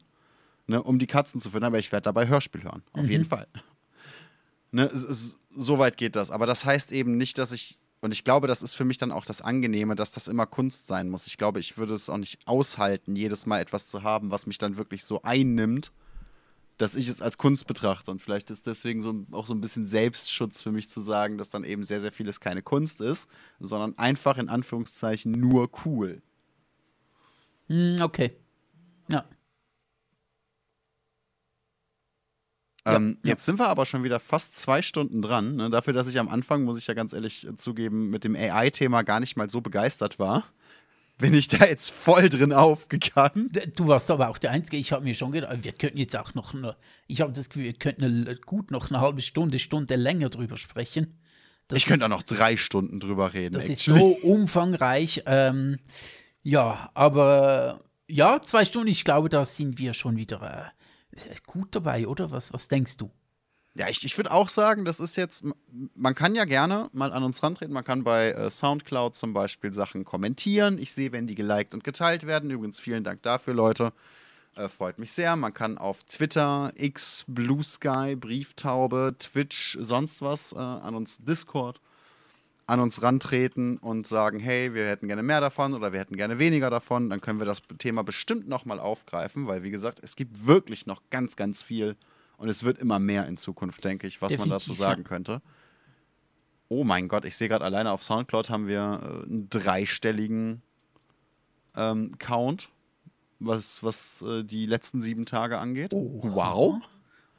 ne, 0.66 0.82
um 0.82 0.98
die 0.98 1.06
Katzen 1.06 1.40
zu 1.40 1.50
finden, 1.50 1.64
aber 1.64 1.78
ich 1.78 1.90
werde 1.90 2.04
dabei 2.04 2.28
Hörspiel 2.28 2.62
hören. 2.64 2.82
Auf 2.92 3.04
mhm. 3.04 3.10
jeden 3.10 3.24
Fall. 3.24 3.46
Ne, 4.70 4.90
so 4.92 5.78
weit 5.78 5.96
geht 5.96 6.14
das. 6.14 6.30
Aber 6.30 6.46
das 6.46 6.66
heißt 6.66 6.92
eben 6.92 7.16
nicht, 7.16 7.38
dass 7.38 7.52
ich, 7.52 7.78
und 8.00 8.12
ich 8.12 8.22
glaube, 8.22 8.46
das 8.46 8.62
ist 8.62 8.74
für 8.74 8.84
mich 8.84 8.98
dann 8.98 9.10
auch 9.10 9.24
das 9.24 9.40
Angenehme, 9.40 9.94
dass 9.94 10.12
das 10.12 10.28
immer 10.28 10.44
Kunst 10.44 10.86
sein 10.86 11.08
muss. 11.08 11.26
Ich 11.26 11.38
glaube, 11.38 11.60
ich 11.60 11.78
würde 11.78 11.94
es 11.94 12.10
auch 12.10 12.18
nicht 12.18 12.46
aushalten, 12.46 13.16
jedes 13.16 13.46
Mal 13.46 13.60
etwas 13.60 13.88
zu 13.88 14.02
haben, 14.02 14.30
was 14.30 14.46
mich 14.46 14.58
dann 14.58 14.76
wirklich 14.76 15.04
so 15.04 15.22
einnimmt 15.22 15.90
dass 16.78 16.94
ich 16.94 17.08
es 17.08 17.20
als 17.20 17.36
Kunst 17.38 17.66
betrachte. 17.66 18.10
Und 18.10 18.22
vielleicht 18.22 18.50
ist 18.50 18.66
deswegen 18.66 19.02
so, 19.02 19.26
auch 19.32 19.46
so 19.46 19.52
ein 19.52 19.60
bisschen 19.60 19.84
Selbstschutz 19.84 20.62
für 20.62 20.72
mich 20.72 20.88
zu 20.88 21.00
sagen, 21.00 21.36
dass 21.36 21.50
dann 21.50 21.64
eben 21.64 21.84
sehr, 21.84 22.00
sehr 22.00 22.12
vieles 22.12 22.40
keine 22.40 22.62
Kunst 22.62 23.00
ist, 23.00 23.28
sondern 23.58 23.98
einfach 23.98 24.38
in 24.38 24.48
Anführungszeichen 24.48 25.32
nur 25.32 25.68
cool. 25.84 26.22
Hm, 27.66 28.00
okay. 28.00 28.36
Ja. 29.10 29.24
Ähm, 32.84 33.18
ja, 33.22 33.30
Jetzt 33.30 33.44
sind 33.44 33.58
wir 33.58 33.68
aber 33.68 33.84
schon 33.84 34.04
wieder 34.04 34.20
fast 34.20 34.54
zwei 34.54 34.80
Stunden 34.80 35.20
dran. 35.20 35.56
Ne? 35.56 35.70
Dafür, 35.70 35.92
dass 35.92 36.08
ich 36.08 36.18
am 36.18 36.28
Anfang, 36.28 36.62
muss 36.62 36.78
ich 36.78 36.86
ja 36.86 36.94
ganz 36.94 37.12
ehrlich 37.12 37.46
zugeben, 37.56 38.08
mit 38.08 38.24
dem 38.24 38.34
AI-Thema 38.34 39.02
gar 39.02 39.20
nicht 39.20 39.36
mal 39.36 39.50
so 39.50 39.60
begeistert 39.60 40.18
war. 40.18 40.44
Bin 41.18 41.34
ich 41.34 41.48
da 41.48 41.66
jetzt 41.66 41.90
voll 41.90 42.28
drin 42.28 42.52
aufgegangen. 42.52 43.50
Du 43.76 43.88
warst 43.88 44.10
aber 44.10 44.28
auch 44.28 44.38
der 44.38 44.52
Einzige. 44.52 44.76
Ich 44.76 44.92
habe 44.92 45.04
mir 45.04 45.14
schon 45.14 45.32
gedacht, 45.32 45.62
wir 45.62 45.72
könnten 45.72 45.98
jetzt 45.98 46.16
auch 46.16 46.34
noch, 46.34 46.54
eine, 46.54 46.76
ich 47.06 47.20
habe 47.20 47.32
das 47.32 47.48
Gefühl, 47.48 47.64
wir 47.64 47.72
könnten 47.74 48.04
eine, 48.04 48.36
gut 48.36 48.70
noch 48.70 48.90
eine 48.90 49.00
halbe 49.00 49.20
Stunde, 49.20 49.58
Stunde 49.58 49.96
länger 49.96 50.30
drüber 50.30 50.56
sprechen. 50.56 51.20
Das, 51.66 51.78
ich 51.78 51.86
könnte 51.86 52.06
auch 52.06 52.10
noch 52.10 52.22
drei 52.22 52.56
Stunden 52.56 53.00
drüber 53.00 53.34
reden. 53.34 53.54
Das 53.54 53.68
actually. 53.68 54.12
ist 54.12 54.22
so 54.22 54.28
umfangreich. 54.28 55.22
Ähm, 55.26 55.78
ja, 56.42 56.90
aber 56.94 57.84
ja, 58.06 58.40
zwei 58.40 58.64
Stunden, 58.64 58.88
ich 58.88 59.04
glaube, 59.04 59.28
da 59.28 59.44
sind 59.44 59.78
wir 59.78 59.92
schon 59.92 60.16
wieder 60.16 60.72
äh, 61.12 61.34
gut 61.46 61.74
dabei, 61.74 62.06
oder? 62.06 62.30
Was, 62.30 62.52
was 62.52 62.68
denkst 62.68 62.96
du? 62.96 63.10
Ja, 63.78 63.88
ich, 63.88 64.04
ich 64.04 64.16
würde 64.16 64.32
auch 64.32 64.48
sagen, 64.48 64.84
das 64.84 64.98
ist 64.98 65.14
jetzt, 65.14 65.44
man 65.94 66.16
kann 66.16 66.34
ja 66.34 66.44
gerne 66.46 66.90
mal 66.92 67.12
an 67.12 67.22
uns 67.22 67.44
rantreten. 67.44 67.72
Man 67.72 67.84
kann 67.84 68.02
bei 68.02 68.32
äh, 68.32 68.50
Soundcloud 68.50 69.14
zum 69.14 69.32
Beispiel 69.32 69.72
Sachen 69.72 70.04
kommentieren. 70.04 70.78
Ich 70.78 70.92
sehe, 70.92 71.12
wenn 71.12 71.28
die 71.28 71.36
geliked 71.36 71.74
und 71.74 71.84
geteilt 71.84 72.26
werden. 72.26 72.50
Übrigens, 72.50 72.80
vielen 72.80 73.04
Dank 73.04 73.22
dafür, 73.22 73.54
Leute. 73.54 73.92
Äh, 74.56 74.68
freut 74.68 74.98
mich 74.98 75.12
sehr. 75.12 75.36
Man 75.36 75.54
kann 75.54 75.78
auf 75.78 76.02
Twitter, 76.02 76.72
X, 76.74 77.22
Blue 77.28 77.62
Sky, 77.62 78.16
Brieftaube, 78.16 79.14
Twitch, 79.16 79.78
sonst 79.80 80.22
was 80.22 80.52
äh, 80.52 80.56
an 80.56 80.96
uns 80.96 81.18
Discord 81.18 81.80
an 82.66 82.80
uns 82.80 83.00
rantreten 83.00 83.78
und 83.78 84.06
sagen, 84.06 84.40
hey, 84.40 84.74
wir 84.74 84.86
hätten 84.88 85.06
gerne 85.06 85.22
mehr 85.22 85.40
davon 85.40 85.72
oder 85.72 85.94
wir 85.94 86.00
hätten 86.00 86.16
gerne 86.16 86.38
weniger 86.38 86.68
davon, 86.68 87.08
dann 87.08 87.22
können 87.22 87.38
wir 87.38 87.46
das 87.46 87.62
Thema 87.78 88.04
bestimmt 88.04 88.46
nochmal 88.46 88.78
aufgreifen, 88.78 89.46
weil 89.46 89.62
wie 89.62 89.70
gesagt, 89.70 90.00
es 90.02 90.16
gibt 90.16 90.46
wirklich 90.46 90.84
noch 90.84 91.00
ganz, 91.08 91.34
ganz 91.36 91.62
viel 91.62 91.96
und 92.38 92.48
es 92.48 92.62
wird 92.62 92.78
immer 92.78 92.98
mehr 92.98 93.26
in 93.26 93.36
Zukunft, 93.36 93.84
denke 93.84 94.06
ich, 94.06 94.22
was 94.22 94.30
Definitiv, 94.30 94.50
man 94.50 94.58
dazu 94.58 94.72
sagen 94.72 95.04
könnte. 95.04 95.42
Oh 96.68 96.84
mein 96.84 97.08
Gott, 97.08 97.24
ich 97.24 97.36
sehe 97.36 97.48
gerade 97.48 97.64
alleine 97.64 97.90
auf 97.90 98.02
Soundcloud 98.02 98.50
haben 98.50 98.66
wir 98.66 99.00
äh, 99.02 99.26
einen 99.26 99.48
dreistelligen 99.50 100.62
ähm, 101.76 102.12
Count, 102.18 102.68
was, 103.38 103.82
was 103.82 104.22
äh, 104.22 104.44
die 104.44 104.66
letzten 104.66 105.00
sieben 105.00 105.26
Tage 105.26 105.58
angeht. 105.58 105.92
Oh, 105.92 106.20
wow. 106.22 106.76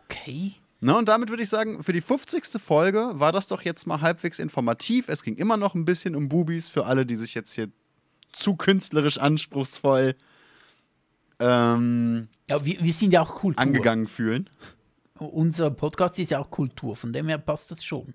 Okay. 0.05 0.53
Na, 0.81 0.97
und 0.97 1.07
damit 1.07 1.29
würde 1.29 1.43
ich 1.43 1.49
sagen, 1.49 1.83
für 1.83 1.93
die 1.93 2.01
50. 2.01 2.61
Folge 2.61 3.11
war 3.15 3.31
das 3.31 3.47
doch 3.47 3.61
jetzt 3.61 3.85
mal 3.85 4.01
halbwegs 4.01 4.39
informativ. 4.39 5.09
Es 5.09 5.23
ging 5.23 5.35
immer 5.35 5.57
noch 5.57 5.75
ein 5.75 5.85
bisschen 5.85 6.15
um 6.15 6.29
Bubis 6.29 6.67
für 6.67 6.85
alle, 6.85 7.05
die 7.05 7.15
sich 7.15 7.35
jetzt 7.35 7.53
hier 7.53 7.69
zu 8.31 8.55
künstlerisch 8.55 9.17
anspruchsvoll 9.17 10.15
ähm, 11.39 12.27
ja, 12.49 12.65
wir, 12.65 12.83
wir 12.83 12.93
sind 12.93 13.13
ja 13.13 13.21
auch 13.21 13.33
Kultur. 13.35 13.61
angegangen 13.61 14.07
fühlen 14.07 14.49
unser 15.19 15.71
Podcast 15.71 16.19
ist 16.19 16.31
ja 16.31 16.39
auch 16.39 16.49
Kultur, 16.49 16.95
von 16.95 17.13
dem 17.13 17.27
her 17.27 17.37
passt 17.37 17.71
das 17.71 17.83
schon. 17.83 18.13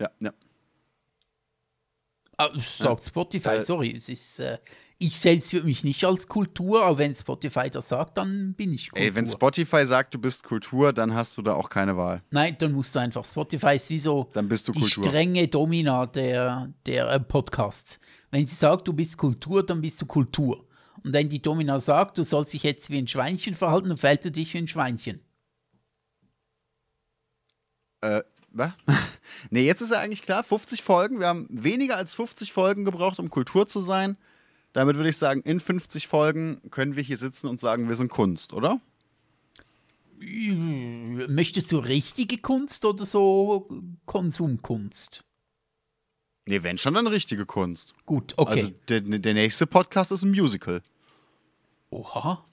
Ja, 0.00 0.10
ja. 0.20 0.32
Ah, 2.38 2.50
sagt 2.58 3.00
ja. 3.00 3.06
Spotify, 3.06 3.48
äh, 3.48 3.62
sorry, 3.62 3.94
es 3.96 4.10
ist, 4.10 4.40
äh, 4.40 4.58
ich 4.98 5.18
selbst 5.18 5.50
für 5.50 5.62
mich 5.62 5.84
nicht 5.84 6.04
als 6.04 6.28
Kultur, 6.28 6.84
aber 6.84 6.98
wenn 6.98 7.14
Spotify 7.14 7.70
das 7.70 7.88
sagt, 7.88 8.18
dann 8.18 8.52
bin 8.52 8.74
ich 8.74 8.90
Kultur. 8.90 9.06
Ey, 9.06 9.14
wenn 9.14 9.26
Spotify 9.26 9.86
sagt, 9.86 10.12
du 10.12 10.18
bist 10.18 10.44
Kultur, 10.44 10.92
dann 10.92 11.14
hast 11.14 11.38
du 11.38 11.42
da 11.42 11.54
auch 11.54 11.70
keine 11.70 11.96
Wahl. 11.96 12.22
Nein, 12.30 12.56
dann 12.58 12.72
musst 12.72 12.94
du 12.94 12.98
einfach, 12.98 13.24
Spotify 13.24 13.76
ist 13.76 13.88
wie 13.88 13.98
so 13.98 14.28
dann 14.34 14.50
bist 14.50 14.68
du 14.68 14.72
die 14.72 14.80
Kultur. 14.80 15.04
strenge 15.04 15.48
Domina 15.48 16.04
der, 16.04 16.74
der 16.84 17.10
äh, 17.10 17.20
Podcasts. 17.20 18.00
Wenn 18.30 18.44
sie 18.44 18.54
sagt, 18.54 18.86
du 18.86 18.92
bist 18.92 19.16
Kultur, 19.16 19.64
dann 19.64 19.80
bist 19.80 20.02
du 20.02 20.04
Kultur. 20.04 20.66
Und 21.02 21.14
wenn 21.14 21.30
die 21.30 21.40
Domina 21.40 21.80
sagt, 21.80 22.18
du 22.18 22.22
sollst 22.22 22.52
dich 22.52 22.64
jetzt 22.64 22.90
wie 22.90 22.98
ein 22.98 23.08
Schweinchen 23.08 23.54
verhalten, 23.54 23.88
dann 23.88 23.96
fällt 23.96 24.26
du 24.26 24.30
dich 24.30 24.52
wie 24.52 24.58
ein 24.58 24.68
Schweinchen. 24.68 25.20
Äh, 28.00 28.22
was? 28.50 28.72
nee, 29.50 29.64
jetzt 29.64 29.80
ist 29.80 29.90
ja 29.90 29.98
eigentlich 29.98 30.22
klar, 30.22 30.42
50 30.44 30.82
Folgen. 30.82 31.20
Wir 31.20 31.26
haben 31.26 31.46
weniger 31.50 31.96
als 31.96 32.14
50 32.14 32.52
Folgen 32.52 32.84
gebraucht, 32.84 33.18
um 33.18 33.30
Kultur 33.30 33.66
zu 33.66 33.80
sein. 33.80 34.16
Damit 34.72 34.96
würde 34.96 35.08
ich 35.08 35.16
sagen, 35.16 35.40
in 35.42 35.60
50 35.60 36.06
Folgen 36.06 36.60
können 36.70 36.96
wir 36.96 37.02
hier 37.02 37.18
sitzen 37.18 37.48
und 37.48 37.60
sagen, 37.60 37.88
wir 37.88 37.96
sind 37.96 38.10
Kunst, 38.10 38.52
oder? 38.52 38.80
Möchtest 40.18 41.72
du 41.72 41.78
richtige 41.78 42.38
Kunst 42.38 42.84
oder 42.84 43.04
so 43.04 43.68
Konsumkunst? 44.06 45.24
Nee, 46.46 46.62
wenn 46.62 46.78
schon, 46.78 46.94
dann 46.94 47.06
richtige 47.06 47.44
Kunst. 47.44 47.94
Gut, 48.06 48.34
okay. 48.36 48.52
Also 48.60 48.70
der, 48.88 49.00
der 49.00 49.34
nächste 49.34 49.66
Podcast 49.66 50.12
ist 50.12 50.22
ein 50.22 50.30
Musical. 50.30 50.80
Oha. 51.90 52.44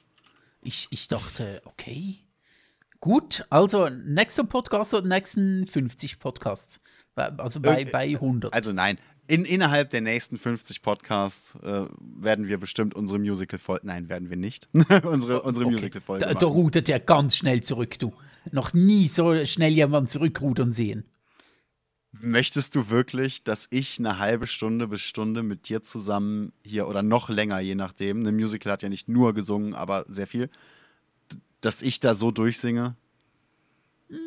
Ich, 0.62 0.88
ich 0.90 1.08
dachte, 1.08 1.62
okay. 1.66 2.23
Gut, 3.04 3.46
also 3.50 3.90
nächster 3.90 4.46
Podcast 4.46 4.94
oder 4.94 5.06
nächsten 5.06 5.68
50 5.68 6.20
Podcasts? 6.20 6.80
Also 7.16 7.60
bei, 7.60 7.82
äh, 7.82 7.86
bei 7.92 8.06
100. 8.14 8.54
Also 8.54 8.72
nein, 8.72 8.98
in, 9.28 9.44
innerhalb 9.44 9.90
der 9.90 10.00
nächsten 10.00 10.38
50 10.38 10.82
Podcasts 10.82 11.56
äh, 11.64 11.86
werden 12.00 12.48
wir 12.48 12.58
bestimmt 12.60 12.96
unsere 12.96 13.20
Musical-Folge. 13.20 13.86
Nein, 13.86 14.08
werden 14.08 14.30
wir 14.30 14.38
nicht. 14.38 14.70
unsere 15.04 15.42
unsere 15.42 15.66
okay. 15.66 15.74
Musical-Folge. 15.74 16.26
Da, 16.26 16.34
da 16.34 16.46
rudert 16.46 16.88
er 16.88 17.02
ganz 17.02 17.36
schnell 17.36 17.62
zurück, 17.62 18.00
du. 18.00 18.14
Noch 18.54 18.72
nie 18.74 19.10
so 19.10 19.46
schnell 19.46 19.74
jemanden 19.74 20.08
zurückrudern 20.08 20.72
sehen. 20.72 21.04
Möchtest 22.14 22.74
du 22.74 22.90
wirklich, 22.90 23.44
dass 23.44 23.68
ich 23.70 24.00
eine 24.00 24.18
halbe 24.18 24.48
Stunde 24.48 24.88
bis 24.88 25.02
Stunde 25.02 25.44
mit 25.44 25.68
dir 25.68 25.82
zusammen 25.82 26.54
hier 26.64 26.88
oder 26.88 27.04
noch 27.04 27.28
länger, 27.28 27.60
je 27.60 27.76
nachdem, 27.76 28.22
eine 28.22 28.32
Musical 28.32 28.72
hat 28.72 28.82
ja 28.82 28.88
nicht 28.88 29.10
nur 29.10 29.34
gesungen, 29.34 29.74
aber 29.74 30.06
sehr 30.08 30.28
viel, 30.28 30.50
dass 31.64 31.82
ich 31.82 32.00
da 32.00 32.14
so 32.14 32.32
durchsinge? 32.32 32.96
Ja. 34.10 34.18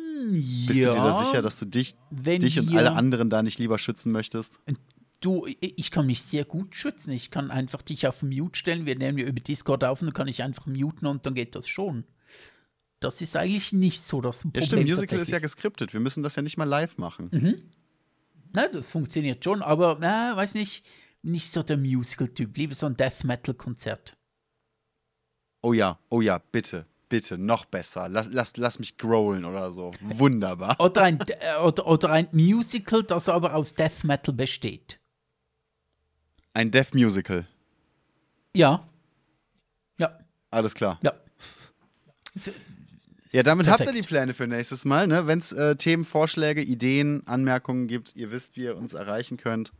Bist 0.67 0.69
du 0.69 0.73
dir 0.73 0.91
da 0.91 1.23
sicher, 1.23 1.41
dass 1.41 1.59
du 1.59 1.65
dich, 1.65 1.95
dich 2.11 2.59
und 2.59 2.75
alle 2.75 2.93
anderen 2.93 3.29
da 3.29 3.43
nicht 3.43 3.59
lieber 3.59 3.77
schützen 3.77 4.11
möchtest? 4.11 4.59
Du, 5.19 5.47
ich 5.59 5.91
kann 5.91 6.05
mich 6.05 6.21
sehr 6.21 6.45
gut 6.45 6.75
schützen. 6.75 7.11
Ich 7.11 7.31
kann 7.31 7.51
einfach 7.51 7.81
dich 7.81 8.07
auf 8.07 8.23
Mute 8.23 8.57
stellen. 8.57 8.85
Wir 8.85 8.97
nehmen 8.97 9.17
wir 9.17 9.25
über 9.25 9.39
Discord 9.39 9.83
auf 9.83 10.01
und 10.01 10.07
dann 10.07 10.13
kann 10.13 10.27
ich 10.27 10.43
einfach 10.43 10.65
muten 10.65 11.05
und 11.05 11.25
dann 11.25 11.35
geht 11.35 11.55
das 11.55 11.67
schon. 11.67 12.03
Das 12.99 13.21
ist 13.21 13.35
eigentlich 13.37 13.73
nicht 13.73 14.01
so 14.01 14.21
das 14.21 14.41
Problem. 14.41 14.61
Ja, 14.61 14.67
stimmt, 14.67 14.89
Musical 14.89 15.19
ist 15.19 15.31
ja 15.31 15.39
geskriptet. 15.39 15.93
Wir 15.93 15.99
müssen 15.99 16.23
das 16.23 16.35
ja 16.35 16.41
nicht 16.41 16.57
mal 16.57 16.65
live 16.65 16.97
machen. 16.97 17.29
Mhm. 17.31 17.61
Na, 18.53 18.67
das 18.67 18.91
funktioniert 18.91 19.43
schon, 19.43 19.61
aber, 19.61 19.97
na, 19.99 20.35
weiß 20.35 20.55
nicht, 20.55 20.83
nicht 21.21 21.53
so 21.53 21.61
der 21.61 21.77
Musical-Typ. 21.77 22.57
Lieber 22.57 22.73
so 22.73 22.87
ein 22.87 22.97
Death 22.97 23.23
Metal-Konzert. 23.23 24.17
Oh 25.61 25.73
ja, 25.73 25.99
oh 26.09 26.21
ja, 26.21 26.39
bitte. 26.51 26.85
Bitte, 27.09 27.37
noch 27.37 27.65
besser. 27.65 28.09
Lass, 28.09 28.27
lass, 28.31 28.57
lass 28.57 28.79
mich 28.79 28.97
growlen 28.97 29.45
oder 29.45 29.71
so. 29.71 29.91
Wunderbar. 30.01 30.75
Oder 30.79 31.03
ein, 31.03 31.19
oder, 31.63 31.87
oder 31.87 32.09
ein 32.09 32.27
Musical, 32.33 33.03
das 33.03 33.29
aber 33.29 33.55
aus 33.55 33.73
Death 33.75 34.03
Metal 34.03 34.33
besteht. 34.33 34.99
Ein 36.53 36.69
Death 36.71 36.93
Musical. 36.93 37.47
Ja. 38.53 38.83
Ja. 39.97 40.19
Alles 40.51 40.73
klar. 40.73 40.99
Ja. 41.01 41.13
Ja, 43.31 43.43
damit 43.43 43.65
Perfekt. 43.67 43.87
habt 43.87 43.95
ihr 43.95 44.01
die 44.01 44.07
Pläne 44.07 44.33
für 44.33 44.47
nächstes 44.47 44.85
Mal. 44.85 45.07
Ne? 45.07 45.27
Wenn 45.27 45.39
es 45.39 45.51
äh, 45.51 45.75
Themen, 45.75 46.05
Vorschläge, 46.05 46.61
Ideen, 46.61 47.25
Anmerkungen 47.27 47.87
gibt, 47.87 48.15
ihr 48.15 48.31
wisst, 48.31 48.55
wie 48.55 48.63
ihr 48.63 48.77
uns 48.77 48.93
erreichen 48.93 49.37
könnt. 49.37 49.71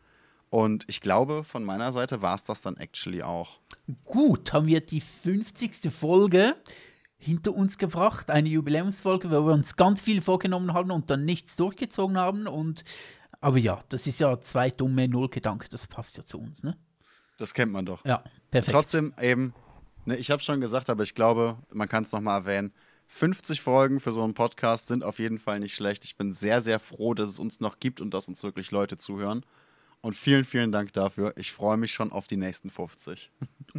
Und 0.49 0.85
ich 0.87 1.01
glaube, 1.01 1.43
von 1.43 1.63
meiner 1.63 1.91
Seite 1.91 2.21
war 2.21 2.35
es 2.35 2.43
das 2.43 2.61
dann 2.61 2.77
actually 2.77 3.21
auch. 3.21 3.59
Gut, 4.05 4.53
haben 4.53 4.67
wir 4.67 4.81
die 4.81 5.01
50. 5.01 5.91
Folge 5.91 6.55
hinter 7.17 7.53
uns 7.53 7.77
gebracht. 7.77 8.29
Eine 8.29 8.49
Jubiläumsfolge, 8.49 9.29
wo 9.29 9.45
wir 9.45 9.53
uns 9.53 9.75
ganz 9.75 10.01
viel 10.01 10.21
vorgenommen 10.21 10.73
haben 10.73 10.91
und 10.91 11.09
dann 11.09 11.25
nichts 11.25 11.55
durchgezogen 11.55 12.17
haben. 12.17 12.47
Und, 12.47 12.83
aber 13.41 13.57
ja, 13.57 13.83
das 13.89 14.07
ist 14.07 14.19
ja 14.19 14.39
zwei 14.39 14.69
dumme 14.69 15.07
Nullgedanken, 15.07 15.67
das 15.71 15.87
passt 15.87 16.17
ja 16.17 16.25
zu 16.25 16.39
uns, 16.39 16.63
ne? 16.63 16.77
Das 17.37 17.53
kennt 17.53 17.71
man 17.71 17.85
doch. 17.85 18.03
Ja, 18.03 18.23
perfekt. 18.49 18.73
Trotzdem 18.73 19.13
eben, 19.21 19.53
ne, 20.05 20.15
ich 20.17 20.31
habe 20.31 20.41
schon 20.41 20.59
gesagt, 20.59 20.89
aber 20.89 21.03
ich 21.03 21.13
glaube, 21.13 21.57
man 21.71 21.87
kann 21.87 22.03
es 22.03 22.11
nochmal 22.11 22.41
erwähnen. 22.41 22.73
50 23.07 23.61
Folgen 23.61 23.99
für 23.99 24.11
so 24.11 24.23
einen 24.23 24.33
Podcast 24.33 24.87
sind 24.87 25.03
auf 25.03 25.19
jeden 25.19 25.39
Fall 25.39 25.59
nicht 25.59 25.75
schlecht. 25.75 26.03
Ich 26.03 26.17
bin 26.17 26.33
sehr, 26.33 26.61
sehr 26.61 26.79
froh, 26.79 27.13
dass 27.13 27.29
es 27.29 27.39
uns 27.39 27.59
noch 27.59 27.79
gibt 27.79 28.01
und 28.01 28.13
dass 28.13 28.27
uns 28.27 28.43
wirklich 28.43 28.71
Leute 28.71 28.97
zuhören. 28.97 29.45
Und 30.01 30.15
vielen, 30.15 30.45
vielen 30.45 30.71
Dank 30.71 30.93
dafür. 30.93 31.33
Ich 31.37 31.51
freue 31.51 31.77
mich 31.77 31.91
schon 31.91 32.11
auf 32.11 32.27
die 32.27 32.37
nächsten 32.37 32.69
50. 32.69 33.31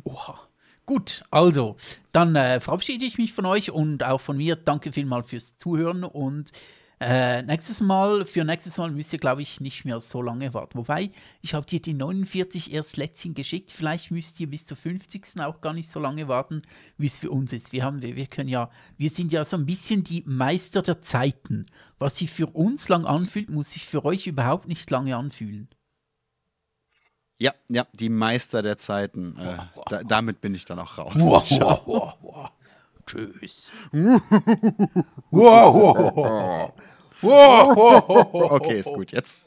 Oha. 0.05 0.48
Gut, 0.89 1.23
also, 1.31 1.77
dann 2.12 2.35
äh, 2.35 2.60
verabschiede 2.60 3.05
ich 3.05 3.19
mich 3.19 3.35
von 3.35 3.44
euch 3.44 3.70
und 3.70 4.02
auch 4.02 4.23
von 4.23 4.39
mir. 4.39 4.56
Danke 4.56 4.90
vielmals 4.90 5.28
fürs 5.28 5.55
Zuhören 5.59 6.02
und 6.02 6.51
äh, 6.98 7.43
nächstes 7.43 7.82
Mal, 7.82 8.24
für 8.24 8.43
nächstes 8.43 8.78
Mal 8.78 8.90
müsst 8.90 9.12
ihr, 9.12 9.19
glaube 9.19 9.43
ich, 9.43 9.60
nicht 9.60 9.85
mehr 9.85 10.01
so 10.01 10.23
lange 10.23 10.55
warten. 10.55 10.78
Wobei, 10.78 11.10
ich 11.43 11.52
habe 11.52 11.66
dir 11.66 11.82
die 11.82 11.93
49 11.93 12.73
erst 12.73 12.97
letztens 12.97 13.35
geschickt. 13.35 13.70
Vielleicht 13.70 14.10
müsst 14.10 14.40
ihr 14.40 14.48
bis 14.48 14.65
zur 14.65 14.78
50. 14.78 15.39
auch 15.40 15.60
gar 15.60 15.74
nicht 15.74 15.90
so 15.90 16.01
lange 16.01 16.27
warten, 16.27 16.62
wie 16.97 17.05
es 17.05 17.19
für 17.19 17.31
uns 17.31 17.52
ist. 17.52 17.73
Wir, 17.73 17.85
haben, 17.85 18.01
wir, 18.01 18.16
wir 18.16 18.27
können 18.27 18.48
ja, 18.48 18.70
wir 18.97 19.10
sind 19.10 19.31
ja 19.31 19.44
so 19.44 19.59
ein 19.59 19.66
bisschen 19.66 20.05
die 20.05 20.24
Meister 20.24 20.81
der 20.81 21.02
Zeiten. 21.02 21.66
Was 21.98 22.16
sich 22.16 22.31
für 22.31 22.47
uns 22.47 22.89
lang 22.89 23.05
anfühlt, 23.05 23.51
muss 23.51 23.73
sich 23.73 23.85
für 23.85 24.06
euch 24.06 24.27
überhaupt 24.27 24.66
nicht 24.66 24.90
lange 24.90 25.15
anfühlen. 25.19 25.69
Ja, 27.39 27.52
ja, 27.69 27.86
die 27.93 28.09
Meister 28.09 28.62
der 28.62 28.78
Zeiten. 28.78 29.36
Äh, 29.39 29.59
da, 29.89 30.02
damit 30.02 30.40
bin 30.40 30.55
ich 30.55 30.65
dann 30.65 30.81
auch 30.81 30.98
raus. 30.98 31.15
Wow, 31.16 31.51
wow, 31.59 31.86
wow, 31.86 32.15
wow. 32.20 32.51
Tschüss. 33.06 33.70
okay, 37.23 38.81
ist 38.81 38.93
gut 38.93 39.12
jetzt. 39.12 39.39